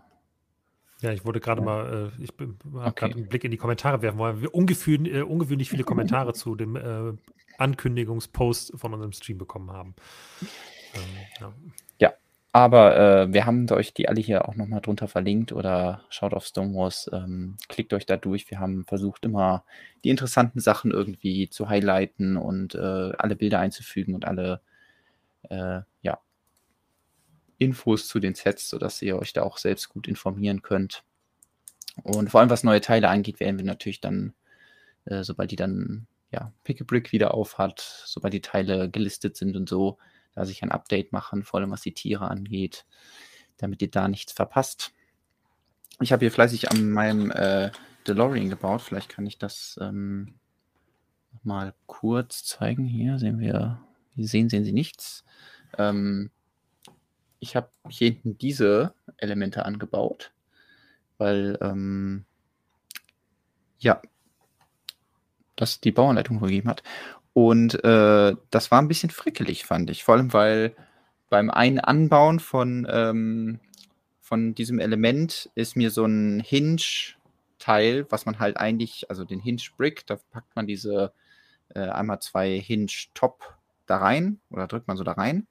Ja, 1.01 1.11
ich 1.11 1.25
wollte 1.25 1.39
gerade 1.39 1.61
ja. 1.61 1.65
mal, 1.65 2.11
äh, 2.19 2.23
ich 2.23 2.29
habe 2.39 2.55
okay. 2.73 2.91
gerade 2.95 3.15
einen 3.15 3.29
Blick 3.29 3.43
in 3.43 3.51
die 3.51 3.57
Kommentare 3.57 4.01
werfen, 4.01 4.19
weil 4.19 4.41
wir 4.41 4.53
ungewöhnlich, 4.53 5.13
äh, 5.13 5.21
ungewöhnlich 5.21 5.69
viele 5.69 5.83
Kommentare 5.85 6.33
zu 6.33 6.55
dem 6.55 6.75
äh, 6.75 7.13
Ankündigungspost 7.57 8.73
von 8.75 8.93
unserem 8.93 9.11
Stream 9.13 9.37
bekommen 9.37 9.71
haben. 9.71 9.95
Ähm, 10.93 11.01
ja. 11.39 11.53
ja. 11.99 12.13
Aber 12.51 12.97
äh, 12.97 13.33
wir 13.33 13.45
haben 13.45 13.69
euch 13.71 13.93
die 13.93 14.09
alle 14.09 14.21
hier 14.21 14.47
auch 14.47 14.55
nochmal 14.55 14.81
drunter 14.81 15.07
verlinkt 15.07 15.51
oder 15.51 16.03
schaut 16.09 16.33
auf 16.33 16.45
Stonewalls, 16.45 17.09
ähm, 17.13 17.57
klickt 17.67 17.93
euch 17.93 18.05
da 18.07 18.17
durch. 18.17 18.49
Wir 18.49 18.59
haben 18.59 18.85
versucht 18.85 19.25
immer 19.25 19.63
die 20.03 20.09
interessanten 20.09 20.59
Sachen 20.59 20.91
irgendwie 20.91 21.49
zu 21.49 21.69
highlighten 21.69 22.37
und 22.37 22.73
äh, 22.75 23.11
alle 23.17 23.35
Bilder 23.35 23.59
einzufügen 23.59 24.15
und 24.15 24.25
alle 24.25 24.61
äh, 25.49 25.81
ja, 26.01 26.19
Infos 27.59 28.07
zu 28.07 28.19
den 28.19 28.33
Sets, 28.35 28.69
sodass 28.69 29.01
ihr 29.01 29.19
euch 29.19 29.33
da 29.33 29.43
auch 29.43 29.57
selbst 29.57 29.89
gut 29.89 30.07
informieren 30.07 30.61
könnt. 30.63 31.03
Und 32.03 32.31
vor 32.31 32.39
allem 32.39 32.49
was 32.49 32.63
neue 32.63 32.81
Teile 32.81 33.09
angeht, 33.09 33.39
werden 33.39 33.57
wir 33.57 33.65
natürlich 33.65 34.01
dann, 34.01 34.33
äh, 35.05 35.23
sobald 35.23 35.51
die 35.51 35.55
dann 35.55 36.07
ja, 36.31 36.51
Pick 36.63 36.81
a 36.81 36.83
Brick 36.83 37.11
wieder 37.11 37.33
auf 37.33 37.57
hat, 37.57 38.03
sobald 38.05 38.33
die 38.33 38.41
Teile 38.41 38.89
gelistet 38.89 39.35
sind 39.35 39.55
und 39.55 39.69
so, 39.69 39.97
da 40.33 40.45
sich 40.45 40.63
ein 40.63 40.71
Update 40.71 41.11
machen, 41.11 41.43
vor 41.43 41.59
allem 41.59 41.71
was 41.71 41.81
die 41.81 41.93
Tiere 41.93 42.29
angeht, 42.29 42.85
damit 43.57 43.81
ihr 43.81 43.91
da 43.91 44.07
nichts 44.07 44.31
verpasst. 44.31 44.93
Ich 46.01 46.11
habe 46.11 46.21
hier 46.21 46.31
fleißig 46.31 46.71
an 46.71 46.91
meinem 46.91 47.31
äh, 47.31 47.71
DeLorean 48.07 48.49
gebaut. 48.49 48.81
Vielleicht 48.81 49.09
kann 49.09 49.25
ich 49.25 49.37
das 49.37 49.77
ähm, 49.81 50.35
mal 51.43 51.73
kurz 51.87 52.45
zeigen. 52.45 52.85
Hier 52.85 53.19
sehen 53.19 53.39
wir, 53.39 53.81
wie 54.15 54.25
sehen, 54.25 54.49
sehen 54.49 54.63
Sie 54.63 54.73
nichts. 54.73 55.25
Ähm, 55.77 56.31
ich 57.39 57.55
habe 57.55 57.69
hier 57.89 58.09
hinten 58.11 58.37
diese 58.37 58.93
Elemente 59.17 59.65
angebaut, 59.65 60.33
weil 61.17 61.57
ähm, 61.61 62.25
ja, 63.79 64.01
das 65.55 65.79
die 65.81 65.91
Bauanleitung 65.91 66.39
gegeben 66.39 66.69
hat. 66.69 66.83
Und 67.39 67.81
äh, 67.85 68.35
das 68.51 68.69
war 68.69 68.81
ein 68.81 68.89
bisschen 68.89 69.11
frickelig, 69.11 69.63
fand 69.63 69.89
ich. 69.89 70.03
Vor 70.03 70.15
allem, 70.15 70.33
weil 70.33 70.75
beim 71.29 71.49
einen 71.49 71.79
Anbauen 71.79 72.41
von, 72.41 72.85
ähm, 72.91 73.61
von 74.19 74.55
diesem 74.55 74.77
Element 74.77 75.49
ist 75.55 75.77
mir 75.77 75.89
so 75.89 76.03
ein 76.03 76.41
Hinge-Teil, 76.41 78.05
was 78.09 78.25
man 78.25 78.39
halt 78.39 78.57
eigentlich, 78.57 79.09
also 79.09 79.23
den 79.23 79.39
Hinge-Brick, 79.39 80.05
da 80.05 80.17
packt 80.31 80.53
man 80.57 80.67
diese 80.67 81.13
äh, 81.73 81.79
einmal 81.79 82.19
zwei 82.19 82.59
Hinge-Top 82.59 83.55
da 83.85 83.99
rein 83.99 84.41
oder 84.49 84.67
drückt 84.67 84.89
man 84.89 84.97
so 84.97 85.05
da 85.05 85.13
rein. 85.13 85.47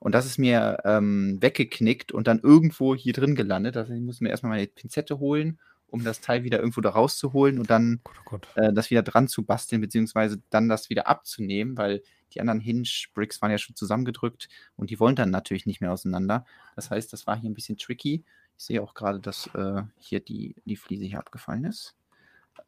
Und 0.00 0.14
das 0.14 0.24
ist 0.24 0.38
mir 0.38 0.78
ähm, 0.86 1.36
weggeknickt 1.42 2.10
und 2.10 2.26
dann 2.26 2.38
irgendwo 2.38 2.94
hier 2.94 3.12
drin 3.12 3.34
gelandet. 3.34 3.76
Also 3.76 3.92
ich 3.92 4.00
muss 4.00 4.22
mir 4.22 4.30
erstmal 4.30 4.56
meine 4.56 4.66
Pinzette 4.66 5.18
holen 5.18 5.58
um 5.90 6.04
das 6.04 6.20
Teil 6.20 6.44
wieder 6.44 6.58
irgendwo 6.58 6.80
da 6.80 6.90
rauszuholen 6.90 7.58
und 7.58 7.70
dann 7.70 8.00
Gott, 8.04 8.16
oh 8.18 8.22
Gott. 8.24 8.48
Äh, 8.56 8.72
das 8.72 8.90
wieder 8.90 9.02
dran 9.02 9.28
zu 9.28 9.44
basteln, 9.44 9.80
beziehungsweise 9.80 10.40
dann 10.50 10.68
das 10.68 10.90
wieder 10.90 11.06
abzunehmen, 11.08 11.76
weil 11.76 12.02
die 12.34 12.40
anderen 12.40 12.60
Hinge-Bricks 12.60 13.40
waren 13.40 13.50
ja 13.50 13.58
schon 13.58 13.76
zusammengedrückt 13.76 14.48
und 14.76 14.90
die 14.90 15.00
wollen 15.00 15.16
dann 15.16 15.30
natürlich 15.30 15.66
nicht 15.66 15.80
mehr 15.80 15.92
auseinander. 15.92 16.44
Das 16.76 16.90
heißt, 16.90 17.12
das 17.12 17.26
war 17.26 17.38
hier 17.38 17.50
ein 17.50 17.54
bisschen 17.54 17.78
tricky. 17.78 18.24
Ich 18.58 18.64
sehe 18.64 18.82
auch 18.82 18.94
gerade, 18.94 19.20
dass 19.20 19.48
äh, 19.54 19.82
hier 19.96 20.20
die, 20.20 20.56
die 20.64 20.76
Fliese 20.76 21.04
hier 21.04 21.18
abgefallen 21.18 21.64
ist. 21.64 21.94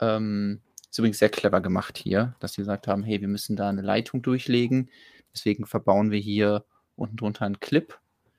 Ähm, 0.01 0.61
ist 0.91 0.99
übrigens 0.99 1.19
sehr 1.19 1.29
clever 1.29 1.61
gemacht 1.61 1.99
hier, 1.99 2.35
dass 2.41 2.55
sie 2.55 2.63
gesagt 2.63 2.89
haben, 2.89 3.05
hey, 3.05 3.21
wir 3.21 3.29
müssen 3.29 3.55
da 3.55 3.69
eine 3.69 3.83
Leitung 3.83 4.23
durchlegen. 4.23 4.91
Deswegen 5.33 5.67
verbauen 5.67 6.11
wir 6.11 6.19
hier 6.19 6.65
unten 6.97 7.17
drunter 7.17 7.45
einen 7.45 7.61
Clip. 7.61 7.99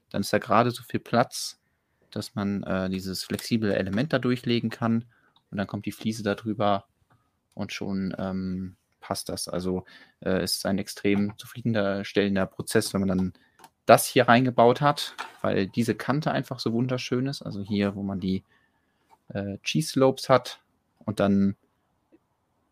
Dann 0.10 0.22
ist 0.22 0.34
da 0.34 0.40
gerade 0.40 0.72
so 0.72 0.84
viel 0.84 1.00
Platz, 1.00 1.61
dass 2.12 2.36
man 2.36 2.64
äh, 2.64 2.90
dieses 2.90 3.24
flexible 3.24 3.74
Element 3.74 4.14
da 4.14 4.20
durchlegen 4.20 4.70
kann 4.70 5.06
und 5.50 5.58
dann 5.58 5.68
kommt 5.68 5.86
die 5.86 5.92
Fliese 5.92 6.24
darüber 6.24 6.86
und 7.54 7.74
schon 7.74 8.16
ähm, 8.18 8.76
passt 9.00 9.30
das. 9.30 9.48
Also 9.48 9.86
äh, 10.24 10.44
ist 10.44 10.66
ein 10.66 10.78
extrem 10.78 11.38
zufriedenstellender 11.38 12.46
Prozess, 12.46 12.94
wenn 12.94 13.02
man 13.02 13.10
dann 13.10 13.34
das 13.86 14.06
hier 14.06 14.28
reingebaut 14.28 14.80
hat, 14.80 15.16
weil 15.42 15.68
diese 15.68 15.96
Kante 15.96 16.32
einfach 16.32 16.60
so 16.60 16.72
wunderschön 16.72 17.28
ist. 17.28 17.42
Also 17.42 17.62
hier, 17.62 17.96
wo 17.96 18.04
man 18.04 18.20
die 18.20 18.44
äh, 19.30 19.58
Cheese 19.64 19.90
Slopes 19.90 20.30
hat 20.30 20.62
und 21.00 21.20
dann 21.20 21.56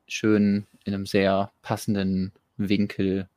schön 0.07 0.67
in 0.85 0.93
einem 0.93 1.05
sehr 1.05 1.51
passenden 1.61 2.31
Winkel 2.57 3.27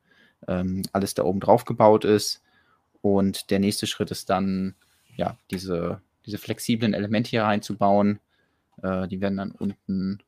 ähm, 0.47 0.83
alles 0.91 1.13
da 1.13 1.23
oben 1.23 1.39
drauf 1.39 1.65
gebaut 1.65 2.05
ist. 2.05 2.41
Und 3.01 3.49
der 3.49 3.59
nächste 3.59 3.87
Schritt 3.87 4.11
ist 4.11 4.29
dann 4.29 4.75
ja, 5.15 5.37
diese, 5.51 6.01
diese 6.25 6.37
flexiblen 6.37 6.93
Elemente 6.93 7.29
hier 7.29 7.43
reinzubauen. 7.43 8.19
Äh, 8.81 9.07
die 9.07 9.21
werden 9.21 9.37
dann 9.37 9.51
unten 9.51 10.19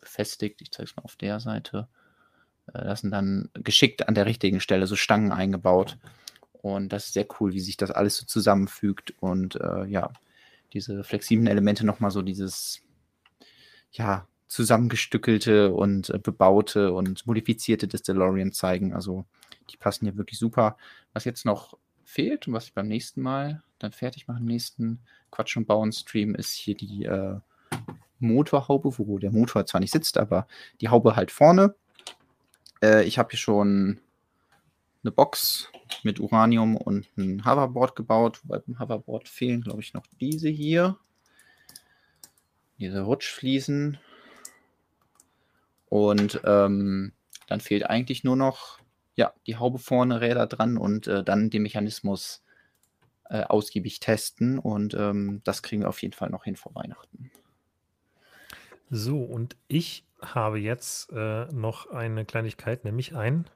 befestigt. 0.00 0.60
Ich 0.60 0.70
zeige 0.70 0.88
es 0.90 0.96
mal 0.96 1.02
auf 1.02 1.16
der 1.16 1.40
Seite. 1.40 1.88
Äh, 2.68 2.84
das 2.84 3.00
sind 3.00 3.10
dann 3.10 3.50
geschickt 3.54 4.08
an 4.08 4.14
der 4.14 4.26
richtigen 4.26 4.60
Stelle 4.60 4.86
so 4.86 4.96
Stangen 4.96 5.32
eingebaut. 5.32 5.98
Und 6.52 6.92
das 6.92 7.06
ist 7.06 7.14
sehr 7.14 7.26
cool, 7.38 7.52
wie 7.52 7.60
sich 7.60 7.76
das 7.76 7.90
alles 7.90 8.16
so 8.16 8.26
zusammenfügt 8.26 9.14
und 9.20 9.56
äh, 9.56 9.84
ja, 9.86 10.10
diese 10.72 11.04
flexiblen 11.04 11.46
Elemente 11.46 11.86
nochmal 11.86 12.10
so 12.10 12.20
dieses, 12.20 12.82
ja, 13.92 14.26
zusammengestückelte 14.48 15.72
und 15.72 16.10
äh, 16.10 16.18
bebaute 16.18 16.92
und 16.92 17.26
modifizierte 17.26 17.86
des 17.86 18.02
DeLorean 18.02 18.52
zeigen. 18.52 18.94
Also 18.94 19.24
die 19.70 19.76
passen 19.76 20.06
hier 20.06 20.16
wirklich 20.16 20.38
super. 20.38 20.76
Was 21.12 21.24
jetzt 21.24 21.44
noch 21.44 21.76
fehlt 22.08 22.48
und 22.48 22.54
was 22.54 22.64
ich 22.64 22.72
beim 22.72 22.88
nächsten 22.88 23.20
Mal 23.20 23.62
dann 23.78 23.92
fertig 23.92 24.26
mache, 24.26 24.38
im 24.38 24.46
nächsten 24.46 25.00
Quatsch 25.30 25.56
und 25.58 25.66
Bauen 25.66 25.92
Stream, 25.92 26.34
ist 26.34 26.52
hier 26.52 26.74
die 26.74 27.04
äh, 27.04 27.36
Motorhaube, 28.18 28.98
wo 28.98 29.18
der 29.18 29.30
Motor 29.30 29.66
zwar 29.66 29.80
nicht 29.80 29.92
sitzt, 29.92 30.16
aber 30.16 30.48
die 30.80 30.88
Haube 30.88 31.16
halt 31.16 31.30
vorne. 31.30 31.74
Äh, 32.82 33.04
ich 33.04 33.18
habe 33.18 33.28
hier 33.30 33.38
schon 33.38 34.00
eine 35.02 35.12
Box 35.12 35.70
mit 36.02 36.18
Uranium 36.18 36.76
und 36.76 37.06
ein 37.18 37.44
Hoverboard 37.44 37.94
gebaut. 37.94 38.40
Wobei 38.42 38.60
beim 38.60 38.78
Hoverboard 38.78 39.28
fehlen, 39.28 39.60
glaube 39.60 39.82
ich, 39.82 39.92
noch 39.92 40.06
diese 40.18 40.48
hier. 40.48 40.96
Diese 42.78 43.02
Rutschfliesen. 43.02 43.98
Und 45.90 46.40
ähm, 46.44 47.12
dann 47.48 47.60
fehlt 47.60 47.84
eigentlich 47.84 48.24
nur 48.24 48.36
noch 48.36 48.78
ja, 49.18 49.34
die 49.48 49.56
Haube 49.56 49.80
vorne, 49.80 50.20
Räder 50.20 50.46
dran 50.46 50.78
und 50.78 51.08
äh, 51.08 51.24
dann 51.24 51.50
den 51.50 51.62
Mechanismus 51.62 52.44
äh, 53.28 53.42
ausgiebig 53.42 53.98
testen. 53.98 54.60
Und 54.60 54.94
ähm, 54.94 55.40
das 55.42 55.64
kriegen 55.64 55.82
wir 55.82 55.88
auf 55.88 56.00
jeden 56.02 56.14
Fall 56.14 56.30
noch 56.30 56.44
hin 56.44 56.54
vor 56.54 56.72
Weihnachten. 56.76 57.32
So, 58.90 59.20
und 59.20 59.56
ich 59.66 60.06
habe 60.22 60.60
jetzt 60.60 61.10
äh, 61.10 61.46
noch 61.46 61.90
eine 61.90 62.24
Kleinigkeit, 62.24 62.84
nämlich 62.84 63.16
ein 63.16 63.46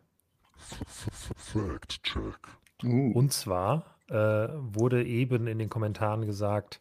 Fact-Check. 1.37 2.41
Uh. 2.83 3.13
Und 3.13 3.33
zwar 3.33 3.97
äh, 4.09 4.15
wurde 4.15 5.05
eben 5.05 5.47
in 5.47 5.61
den 5.61 5.71
Kommentaren 5.71 6.27
gesagt, 6.27 6.81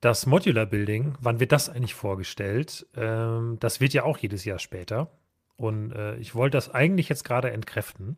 das 0.00 0.24
Modular 0.24 0.64
Building, 0.64 1.14
wann 1.20 1.40
wird 1.40 1.52
das 1.52 1.68
eigentlich 1.68 1.94
vorgestellt? 1.94 2.86
Ähm, 2.96 3.58
das 3.60 3.80
wird 3.80 3.92
ja 3.92 4.04
auch 4.04 4.16
jedes 4.16 4.46
Jahr 4.46 4.58
später. 4.58 5.10
Und 5.56 5.92
äh, 5.92 6.16
ich 6.16 6.34
wollte 6.34 6.56
das 6.56 6.70
eigentlich 6.70 7.08
jetzt 7.08 7.24
gerade 7.24 7.50
entkräften 7.50 8.16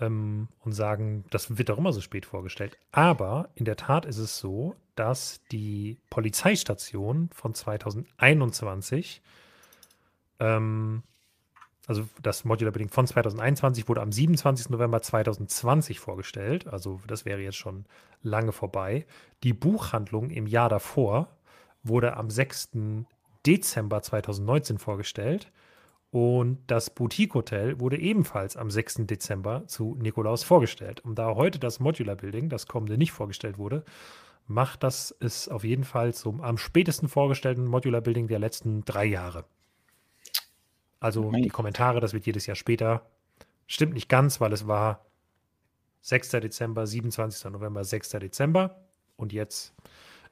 ähm, 0.00 0.48
und 0.60 0.72
sagen, 0.72 1.24
das 1.30 1.58
wird 1.58 1.68
doch 1.68 1.78
immer 1.78 1.92
so 1.92 2.00
spät 2.00 2.26
vorgestellt. 2.26 2.78
Aber 2.90 3.50
in 3.54 3.64
der 3.64 3.76
Tat 3.76 4.06
ist 4.06 4.18
es 4.18 4.38
so, 4.38 4.76
dass 4.94 5.40
die 5.50 5.98
Polizeistation 6.10 7.30
von 7.32 7.54
2021 7.54 9.22
ähm, 10.40 11.02
also 11.86 12.08
das 12.22 12.44
Modular 12.44 12.72
Building 12.72 12.90
von 12.90 13.06
2021 13.06 13.88
wurde 13.88 14.02
am 14.02 14.12
27. 14.12 14.70
November 14.70 15.02
2020 15.02 15.98
vorgestellt. 15.98 16.68
Also 16.68 17.00
das 17.06 17.24
wäre 17.24 17.40
jetzt 17.40 17.56
schon 17.56 17.86
lange 18.22 18.52
vorbei. 18.52 19.04
Die 19.42 19.52
Buchhandlung 19.52 20.30
im 20.30 20.46
Jahr 20.46 20.68
davor 20.68 21.28
wurde 21.82 22.16
am 22.16 22.30
6. 22.30 22.70
Dezember 23.44 24.02
2019 24.02 24.78
vorgestellt. 24.78 25.50
Und 26.12 26.58
das 26.66 26.90
Boutique 26.90 27.32
Hotel 27.32 27.80
wurde 27.80 27.98
ebenfalls 27.98 28.58
am 28.58 28.70
6. 28.70 29.06
Dezember 29.06 29.66
zu 29.66 29.96
Nikolaus 29.98 30.44
vorgestellt. 30.44 31.00
Und 31.00 31.14
da 31.14 31.34
heute 31.34 31.58
das 31.58 31.80
Modular 31.80 32.16
Building, 32.16 32.50
das 32.50 32.66
kommende, 32.66 32.98
nicht 32.98 33.12
vorgestellt 33.12 33.56
wurde, 33.56 33.82
macht 34.46 34.82
das 34.82 35.16
es 35.20 35.48
auf 35.48 35.64
jeden 35.64 35.84
Fall 35.84 36.12
zum 36.12 36.42
am 36.42 36.58
spätesten 36.58 37.08
vorgestellten 37.08 37.64
Modular 37.64 38.02
Building 38.02 38.28
der 38.28 38.40
letzten 38.40 38.84
drei 38.84 39.06
Jahre. 39.06 39.46
Also 41.00 41.32
die 41.32 41.48
Kommentare, 41.48 42.00
das 42.00 42.12
wird 42.12 42.26
jedes 42.26 42.44
Jahr 42.44 42.56
später. 42.56 43.06
Stimmt 43.66 43.94
nicht 43.94 44.10
ganz, 44.10 44.38
weil 44.38 44.52
es 44.52 44.66
war 44.66 45.06
6. 46.02 46.28
Dezember, 46.28 46.86
27. 46.86 47.50
November, 47.50 47.84
6. 47.84 48.10
Dezember. 48.10 48.84
Und 49.16 49.32
jetzt, 49.32 49.72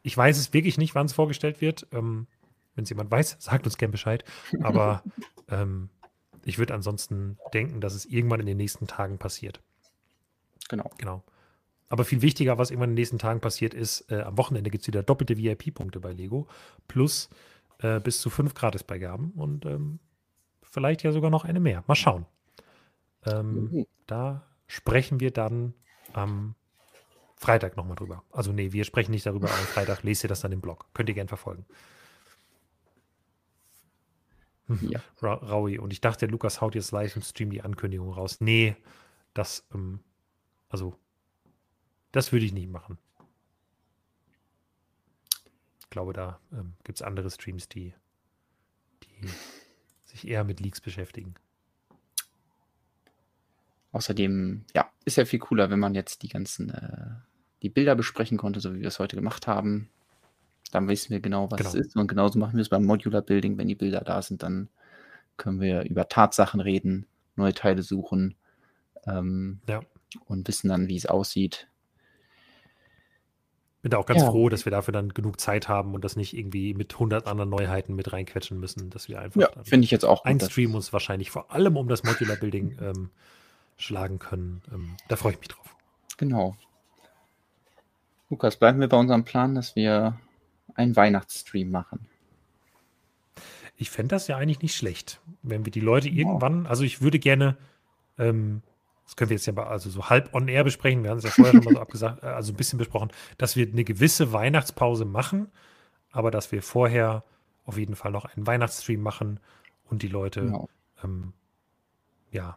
ich 0.02 0.14
weiß 0.14 0.36
es 0.36 0.52
wirklich 0.52 0.76
nicht, 0.76 0.94
wann 0.94 1.06
es 1.06 1.14
vorgestellt 1.14 1.62
wird. 1.62 1.86
Ähm, 1.90 2.26
Wenn 2.74 2.84
es 2.84 2.90
jemand 2.90 3.10
weiß, 3.10 3.36
sagt 3.40 3.66
uns 3.66 3.78
gern 3.78 3.90
Bescheid. 3.90 4.24
Aber 4.62 5.02
ähm, 5.48 5.90
ich 6.44 6.58
würde 6.58 6.74
ansonsten 6.74 7.38
denken, 7.52 7.80
dass 7.80 7.94
es 7.94 8.06
irgendwann 8.06 8.40
in 8.40 8.46
den 8.46 8.56
nächsten 8.56 8.86
Tagen 8.86 9.18
passiert. 9.18 9.60
Genau. 10.68 10.90
Genau. 10.98 11.24
Aber 11.88 12.04
viel 12.04 12.22
wichtiger, 12.22 12.56
was 12.56 12.70
irgendwann 12.70 12.90
in 12.90 12.96
den 12.96 13.00
nächsten 13.00 13.18
Tagen 13.18 13.40
passiert, 13.40 13.74
ist, 13.74 14.10
äh, 14.12 14.20
am 14.20 14.38
Wochenende 14.38 14.70
gibt 14.70 14.82
es 14.82 14.88
wieder 14.88 15.02
doppelte 15.02 15.36
VIP-Punkte 15.36 15.98
bei 15.98 16.12
Lego. 16.12 16.46
Plus 16.86 17.28
äh, 17.78 17.98
bis 17.98 18.20
zu 18.20 18.30
fünf 18.30 18.54
Gratisbeigaben. 18.54 19.32
Und 19.32 19.66
ähm, 19.66 19.98
vielleicht 20.62 21.02
ja 21.02 21.12
sogar 21.12 21.30
noch 21.30 21.44
eine 21.44 21.60
mehr. 21.60 21.82
Mal 21.86 21.96
schauen. 21.96 22.26
Ähm, 23.26 23.70
mhm. 23.70 23.86
Da 24.06 24.46
sprechen 24.66 25.18
wir 25.20 25.32
dann 25.32 25.74
am 26.12 26.54
Freitag 27.36 27.76
nochmal 27.76 27.96
drüber. 27.96 28.22
Also 28.30 28.52
nee, 28.52 28.72
wir 28.72 28.84
sprechen 28.84 29.10
nicht 29.10 29.26
darüber, 29.26 29.48
am 29.48 29.66
Freitag 29.66 30.02
lest 30.02 30.24
ihr 30.24 30.28
das 30.28 30.40
dann 30.40 30.52
im 30.52 30.60
Blog. 30.60 30.86
Könnt 30.94 31.08
ihr 31.08 31.14
gern 31.14 31.28
verfolgen. 31.28 31.66
Ja. 34.82 35.00
Ra 35.20 35.34
Raui. 35.34 35.78
Und 35.78 35.92
ich 35.92 36.00
dachte, 36.00 36.26
Lukas 36.26 36.60
haut 36.60 36.74
jetzt 36.74 36.92
live 36.92 37.16
im 37.16 37.22
Stream 37.22 37.50
die 37.50 37.62
Ankündigung 37.62 38.12
raus. 38.12 38.40
Nee, 38.40 38.76
das, 39.34 39.66
ähm, 39.74 40.00
also, 40.68 40.96
das 42.12 42.32
würde 42.32 42.44
ich 42.44 42.52
nicht 42.52 42.70
machen. 42.70 42.98
Ich 45.80 45.90
glaube, 45.90 46.12
da 46.12 46.40
ähm, 46.52 46.74
gibt 46.84 46.98
es 46.98 47.02
andere 47.02 47.30
Streams, 47.30 47.68
die, 47.68 47.92
die 49.02 49.28
sich 50.04 50.28
eher 50.28 50.44
mit 50.44 50.60
Leaks 50.60 50.80
beschäftigen. 50.80 51.34
Außerdem, 53.92 54.64
ja, 54.74 54.88
ist 55.04 55.16
ja 55.16 55.24
viel 55.24 55.40
cooler, 55.40 55.70
wenn 55.70 55.80
man 55.80 55.96
jetzt 55.96 56.22
die 56.22 56.28
ganzen, 56.28 56.70
äh, 56.70 57.10
die 57.62 57.70
Bilder 57.70 57.96
besprechen 57.96 58.38
konnte, 58.38 58.60
so 58.60 58.72
wie 58.72 58.80
wir 58.80 58.88
es 58.88 59.00
heute 59.00 59.16
gemacht 59.16 59.48
haben. 59.48 59.90
Dann 60.70 60.88
wissen 60.88 61.10
wir 61.10 61.20
genau, 61.20 61.50
was 61.50 61.58
genau. 61.58 61.70
es 61.70 61.74
ist. 61.74 61.96
Und 61.96 62.06
genauso 62.06 62.38
machen 62.38 62.54
wir 62.54 62.62
es 62.62 62.68
beim 62.68 62.84
Modular 62.84 63.22
Building. 63.22 63.58
Wenn 63.58 63.68
die 63.68 63.74
Bilder 63.74 64.00
da 64.00 64.22
sind, 64.22 64.42
dann 64.42 64.68
können 65.36 65.60
wir 65.60 65.82
über 65.82 66.08
Tatsachen 66.08 66.60
reden, 66.60 67.06
neue 67.36 67.54
Teile 67.54 67.82
suchen 67.82 68.36
ähm, 69.06 69.60
ja. 69.68 69.80
und 70.26 70.46
wissen 70.48 70.68
dann, 70.68 70.88
wie 70.88 70.96
es 70.96 71.06
aussieht. 71.06 71.66
Bin 73.82 73.90
da 73.90 73.96
auch 73.96 74.04
ganz 74.04 74.20
ja. 74.20 74.30
froh, 74.30 74.50
dass 74.50 74.66
wir 74.66 74.70
dafür 74.70 74.92
dann 74.92 75.14
genug 75.14 75.40
Zeit 75.40 75.66
haben 75.66 75.94
und 75.94 76.04
das 76.04 76.14
nicht 76.14 76.36
irgendwie 76.36 76.74
mit 76.74 76.92
100 76.92 77.26
anderen 77.26 77.48
Neuheiten 77.48 77.94
mit 77.94 78.12
reinquetschen 78.12 78.60
müssen, 78.60 78.90
dass 78.90 79.08
wir 79.08 79.18
einfach 79.18 79.40
ja, 79.40 79.48
finde 79.62 79.86
ich 79.86 79.90
jetzt 79.90 80.04
auch 80.04 80.24
ein 80.24 80.38
Stream 80.38 80.74
uns 80.74 80.92
wahrscheinlich 80.92 81.30
vor 81.30 81.50
allem 81.50 81.78
um 81.78 81.88
das 81.88 82.04
Modular 82.04 82.36
Building 82.36 82.76
ähm, 82.82 83.10
schlagen 83.78 84.18
können. 84.18 84.60
Ähm, 84.70 84.96
da 85.08 85.16
freue 85.16 85.32
ich 85.32 85.40
mich 85.40 85.48
drauf. 85.48 85.74
Genau. 86.18 86.56
Lukas, 88.28 88.56
bleiben 88.56 88.80
wir 88.80 88.88
bei 88.88 88.98
unserem 88.98 89.24
Plan, 89.24 89.54
dass 89.54 89.74
wir 89.74 90.20
einen 90.74 90.96
Weihnachtsstream 90.96 91.70
machen. 91.70 92.06
Ich 93.76 93.90
fände 93.90 94.14
das 94.14 94.26
ja 94.26 94.36
eigentlich 94.36 94.60
nicht 94.60 94.76
schlecht, 94.76 95.20
wenn 95.42 95.64
wir 95.64 95.72
die 95.72 95.80
Leute 95.80 96.08
irgendwann, 96.08 96.66
also 96.66 96.84
ich 96.84 97.00
würde 97.00 97.18
gerne 97.18 97.56
ähm, 98.18 98.62
das 99.10 99.16
können 99.16 99.30
wir 99.30 99.36
jetzt 99.38 99.46
ja 99.46 99.56
also 99.56 99.90
so 99.90 100.08
halb 100.08 100.32
on 100.34 100.46
air 100.46 100.62
besprechen, 100.62 101.02
wir 101.02 101.10
haben 101.10 101.18
es 101.18 101.24
ja 101.24 101.30
vorher 101.30 101.52
schon 101.54 101.64
mal 101.64 101.74
so 101.74 101.80
abgesagt, 101.80 102.22
äh, 102.22 102.26
also 102.26 102.52
ein 102.52 102.56
bisschen 102.56 102.78
besprochen, 102.78 103.10
dass 103.38 103.56
wir 103.56 103.66
eine 103.66 103.82
gewisse 103.82 104.32
Weihnachtspause 104.32 105.04
machen, 105.04 105.48
aber 106.12 106.30
dass 106.30 106.52
wir 106.52 106.62
vorher 106.62 107.24
auf 107.64 107.76
jeden 107.76 107.96
Fall 107.96 108.12
noch 108.12 108.24
einen 108.24 108.46
Weihnachtsstream 108.46 109.02
machen 109.02 109.40
und 109.84 110.02
die 110.02 110.08
Leute 110.08 110.42
genau. 110.42 110.68
ähm, 111.02 111.32
ja 112.30 112.56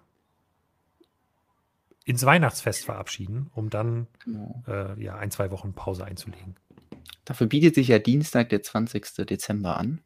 ins 2.06 2.24
Weihnachtsfest 2.24 2.86
verabschieden, 2.86 3.50
um 3.56 3.72
dann 3.72 4.06
genau. 4.24 4.64
äh, 4.68 5.02
ja 5.02 5.16
ein, 5.16 5.32
zwei 5.32 5.50
Wochen 5.50 5.74
Pause 5.74 6.06
einzulegen. 6.06 6.56
Dafür 7.26 7.48
bietet 7.48 7.76
sich 7.76 7.88
ja 7.88 8.00
Dienstag, 8.00 8.50
der 8.50 8.62
20. 8.62 9.26
Dezember 9.26 9.78
an. 9.78 10.02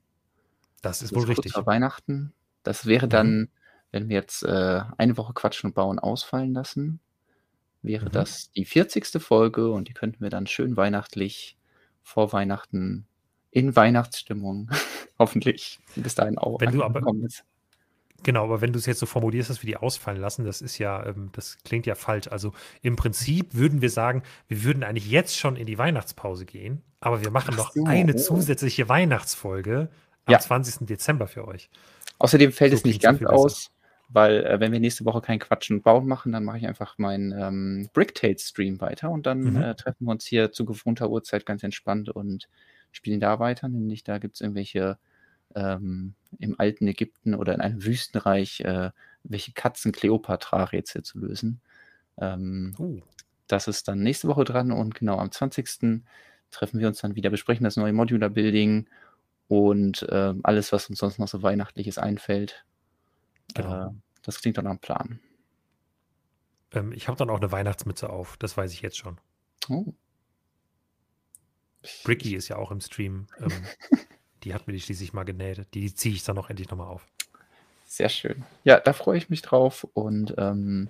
Das 0.82 1.02
ist 1.02 1.12
das 1.12 1.16
wohl 1.16 1.24
ist 1.24 1.30
richtig. 1.30 1.54
Vor 1.54 1.66
Weihnachten. 1.66 2.34
Das 2.64 2.86
wäre 2.86 3.08
dann 3.08 3.40
mhm 3.40 3.50
wenn 3.92 4.10
wir 4.10 4.16
jetzt 4.16 4.44
äh, 4.44 4.82
eine 4.98 5.18
Woche 5.18 5.34
Quatschen 5.34 5.70
und 5.70 5.74
Bauen 5.74 6.00
ausfallen 6.00 6.54
lassen, 6.54 7.00
wäre 7.82 8.06
mhm. 8.06 8.12
das 8.12 8.52
die 8.52 8.66
40. 8.66 9.22
Folge 9.22 9.72
und 9.72 9.88
die 9.88 9.94
könnten 9.94 10.22
wir 10.22 10.30
dann 10.30 10.48
schön 10.48 10.78
weihnachtlich 10.78 11.58
vor 12.02 12.32
Weihnachten 12.34 13.08
in 13.52 13.76
Weihnachtsstimmung 13.76 14.70
hoffentlich 15.20 15.80
bis 15.96 16.16
dahin 16.16 16.38
auch 16.38 16.60
wenn 16.62 16.72
du 16.72 16.84
aber 16.84 17.02
ist. 17.24 17.44
Genau, 18.24 18.44
aber 18.44 18.62
wenn 18.62 18.74
du 18.74 18.80
es 18.80 18.86
jetzt 18.86 19.00
so 19.00 19.06
formulierst, 19.06 19.50
dass 19.50 19.62
wir 19.62 19.68
die 19.68 19.78
ausfallen 19.78 20.20
lassen, 20.20 20.46
das 20.46 20.62
ist 20.62 20.78
ja, 20.78 21.06
ähm, 21.06 21.30
das 21.34 21.58
klingt 21.64 21.86
ja 21.86 21.96
falsch. 21.96 22.28
Also 22.28 22.54
im 22.82 22.96
Prinzip 22.96 23.54
würden 23.54 23.82
wir 23.82 23.90
sagen, 23.90 24.24
wir 24.48 24.64
würden 24.64 24.84
eigentlich 24.84 25.10
jetzt 25.10 25.38
schon 25.38 25.56
in 25.56 25.66
die 25.66 25.78
Weihnachtspause 25.78 26.46
gehen, 26.46 26.82
aber 27.00 27.22
wir 27.22 27.32
machen 27.32 27.56
noch 27.56 27.74
so. 27.74 27.86
eine 27.86 28.16
zusätzliche 28.16 28.90
Weihnachtsfolge 28.90 29.90
am 30.26 30.32
ja. 30.32 30.40
20. 30.40 30.88
Dezember 30.88 31.28
für 31.28 31.48
euch. 31.48 31.70
Außerdem 32.20 32.52
fällt 32.52 32.72
so 32.72 32.78
es 32.78 32.86
nicht 32.86 33.02
ganz 33.02 33.24
aus, 33.24 33.72
weil 34.10 34.44
äh, 34.46 34.60
wenn 34.60 34.72
wir 34.72 34.80
nächste 34.80 35.06
Woche 35.06 35.22
kein 35.22 35.40
Quatschen 35.40 35.78
und 35.78 35.84
Bauen 35.84 36.08
machen, 36.08 36.32
dann 36.32 36.44
mache 36.44 36.58
ich 36.58 36.68
einfach 36.68 36.98
meinen 36.98 37.32
ähm, 37.32 37.90
Bricktales-Stream 37.94 38.82
weiter 38.82 39.12
und 39.12 39.26
dann 39.26 39.42
mhm. 39.42 39.62
äh, 39.62 39.76
treffen 39.76 40.06
wir 40.06 40.12
uns 40.12 40.26
hier 40.26 40.52
zu 40.52 40.66
gewohnter 40.66 41.10
Uhrzeit 41.10 41.46
ganz 41.46 41.64
entspannt 41.64 42.10
und 42.10 42.50
spielen 42.92 43.20
da 43.20 43.40
weiter. 43.40 43.68
Nämlich 43.68 44.04
da 44.04 44.18
gibt 44.18 44.36
es 44.36 44.42
irgendwelche 44.42 44.98
ähm, 45.56 46.16
im 46.40 46.60
alten 46.60 46.88
Ägypten 46.88 47.36
oder 47.36 47.54
in 47.54 47.62
einem 47.62 47.84
Wüstenreich 47.84 48.62
äh, 48.62 48.92
welche 49.24 49.52
Katzen-Kleopatra-Rätsel 49.54 51.04
zu 51.04 51.20
lösen. 51.20 51.62
Ähm, 52.20 52.76
uh. 52.80 53.02
Das 53.48 53.68
ist 53.68 53.88
dann 53.88 54.04
nächste 54.04 54.28
Woche 54.28 54.44
dran 54.44 54.72
und 54.72 54.96
genau 54.96 55.18
am 55.18 55.32
20. 55.32 56.04
treffen 56.52 56.80
wir 56.80 56.88
uns 56.88 57.00
dann 57.00 57.16
wieder, 57.16 57.30
besprechen 57.30 57.64
das 57.64 57.78
neue 57.78 57.94
Modular 57.94 58.30
Building 58.30 58.90
und 59.48 60.04
äh, 60.04 60.34
alles, 60.44 60.72
was 60.72 60.90
uns 60.90 61.00
sonst 61.00 61.20
noch 61.20 61.28
so 61.28 61.42
Weihnachtliches 61.42 61.98
einfällt. 61.98 62.66
Genau. 63.54 63.88
Äh, 63.88 63.92
das 64.24 64.42
klingt 64.42 64.58
dann 64.58 64.68
am 64.68 64.80
Plan. 64.80 65.20
Ähm, 66.74 66.92
ich 66.92 67.08
habe 67.08 67.18
dann 67.18 67.30
auch 67.30 67.38
eine 67.38 67.52
Weihnachtsmütze 67.52 68.10
auf, 68.10 68.36
das 68.38 68.58
weiß 68.58 68.74
ich 68.74 68.82
jetzt 68.82 68.98
schon. 68.98 69.20
Oh. 69.70 69.94
Bricky 72.04 72.36
ist 72.36 72.50
ja 72.50 72.58
auch 72.58 72.72
im 72.72 72.82
Stream. 72.82 73.28
Ähm, 73.40 73.52
die 74.44 74.54
hat 74.54 74.68
mir 74.68 74.74
die 74.74 74.82
schließlich 74.82 75.14
mal 75.14 75.24
genäht. 75.24 75.66
Die 75.74 75.94
ziehe 75.94 76.16
ich 76.16 76.24
dann 76.24 76.38
auch 76.38 76.50
endlich 76.50 76.70
nochmal 76.70 76.88
auf. 76.88 77.06
Sehr 77.86 78.10
schön. 78.10 78.44
Ja, 78.64 78.80
da 78.80 78.94
freue 78.94 79.18
ich 79.18 79.30
mich 79.30 79.42
drauf. 79.42 79.88
Und 79.94 80.36
ähm, 80.38 80.90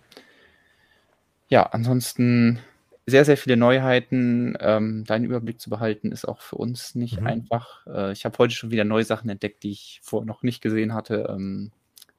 ja, 1.48 1.64
ansonsten 1.64 2.60
sehr, 3.06 3.24
sehr 3.24 3.38
viele 3.38 3.56
Neuheiten. 3.56 4.58
Ähm, 4.60 5.06
deinen 5.06 5.26
Überblick 5.26 5.62
zu 5.62 5.70
behalten, 5.70 6.12
ist 6.12 6.28
auch 6.28 6.42
für 6.42 6.58
uns 6.58 6.96
nicht 6.96 7.22
mhm. 7.22 7.28
einfach. 7.28 7.88
Äh, 7.88 8.12
ich 8.12 8.26
habe 8.26 8.38
heute 8.38 8.54
schon 8.54 8.72
wieder 8.72 8.84
neue 8.84 9.06
Sachen 9.06 9.30
entdeckt, 9.30 9.64
die 9.64 9.72
ich 9.72 10.02
vorher 10.04 10.26
noch 10.26 10.44
nicht 10.44 10.62
gesehen 10.62 10.94
hatte. 10.94 11.28
Ähm, 11.30 11.72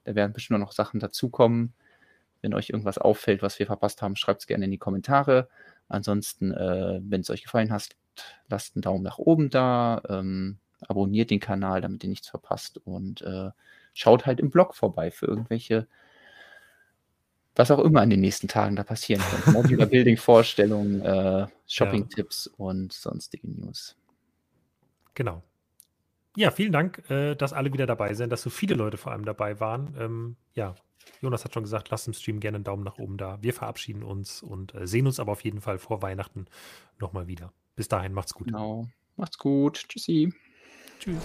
da 0.05 0.15
werden 0.15 0.33
bestimmt 0.33 0.61
noch 0.61 0.73
Sachen 0.73 1.01
dazukommen. 1.01 1.75
Wenn 2.41 2.55
euch 2.55 2.71
irgendwas 2.71 2.99
auffällt, 2.99 3.43
was 3.43 3.59
wir 3.59 3.67
verpasst 3.67 4.01
haben, 4.01 4.17
schreibt 4.17 4.41
es 4.41 4.47
gerne 4.47 4.65
in 4.65 4.71
die 4.71 4.79
Kommentare. 4.79 5.49
Ansonsten, 5.89 6.53
äh, 6.53 7.01
wenn 7.03 7.21
es 7.21 7.31
euch 7.31 7.43
gefallen 7.43 7.73
hat, 7.73 7.91
lasst 8.49 8.77
einen 8.77 8.83
Daumen 8.83 9.03
nach 9.03 9.19
oben 9.19 9.51
da. 9.51 10.01
Ähm, 10.09 10.59
abonniert 10.87 11.31
den 11.31 11.41
Kanal, 11.41 11.81
damit 11.81 12.05
ihr 12.05 12.11
nichts 12.11 12.29
verpasst. 12.29 12.79
Und 12.79 13.23
äh, 13.23 13.51
schaut 13.95 14.27
halt 14.27 14.41
im 14.41 14.51
Blog 14.51 14.75
vorbei 14.75 15.11
für 15.11 15.27
irgendwelche 15.27 15.87
was 17.59 17.73
auch 17.73 17.81
immer 17.81 18.05
in 18.05 18.11
den 18.11 18.21
nächsten 18.21 18.47
Tagen 18.47 18.77
da 18.77 18.85
passieren 18.85 19.21
könnte. 19.21 19.51
Modular 19.53 19.89
Building 19.89 20.17
Vorstellungen, 20.17 21.03
äh, 21.03 21.49
Shopping-Tipps 21.67 22.47
ja. 22.47 22.65
und 22.65 22.93
sonstige 22.93 23.51
News. 23.51 23.97
Genau. 25.15 25.43
Ja, 26.37 26.53
vielen 26.53 26.71
Dank, 26.71 27.11
äh, 27.11 27.35
dass 27.35 27.53
alle 27.53 27.73
wieder 27.73 27.87
dabei 27.87 28.15
sind, 28.15 28.31
dass 28.31 28.43
so 28.43 28.51
viele 28.51 28.77
Leute 28.77 28.97
vor 28.97 29.11
allem 29.11 29.25
dabei 29.25 29.59
waren. 29.59 29.93
Ähm, 29.99 30.37
ja, 30.55 30.77
Jonas 31.21 31.45
hat 31.45 31.53
schon 31.53 31.65
gesagt, 31.65 31.91
lasst 31.91 32.07
im 32.07 32.13
Stream 32.15 32.39
gerne 32.39 32.57
einen 32.57 32.65
Daumen 32.65 32.85
nach 32.85 32.99
oben 32.99 33.17
da. 33.17 33.39
Wir 33.43 33.53
verabschieden 33.53 34.05
uns 34.05 34.41
und 34.41 34.73
äh, 34.77 34.87
sehen 34.87 35.09
uns 35.09 35.19
aber 35.19 35.33
auf 35.33 35.43
jeden 35.43 35.61
Fall 35.61 35.79
vor 35.79 36.01
Weihnachten 36.01 36.47
nochmal 37.01 37.27
wieder. 37.27 37.53
Bis 37.75 37.89
dahin, 37.89 38.13
macht's 38.13 38.35
gut. 38.35 38.47
Genau. 38.47 38.87
Macht's 39.17 39.39
gut. 39.39 39.89
Tschüssi. 39.89 40.33
Tschüss. 40.99 41.23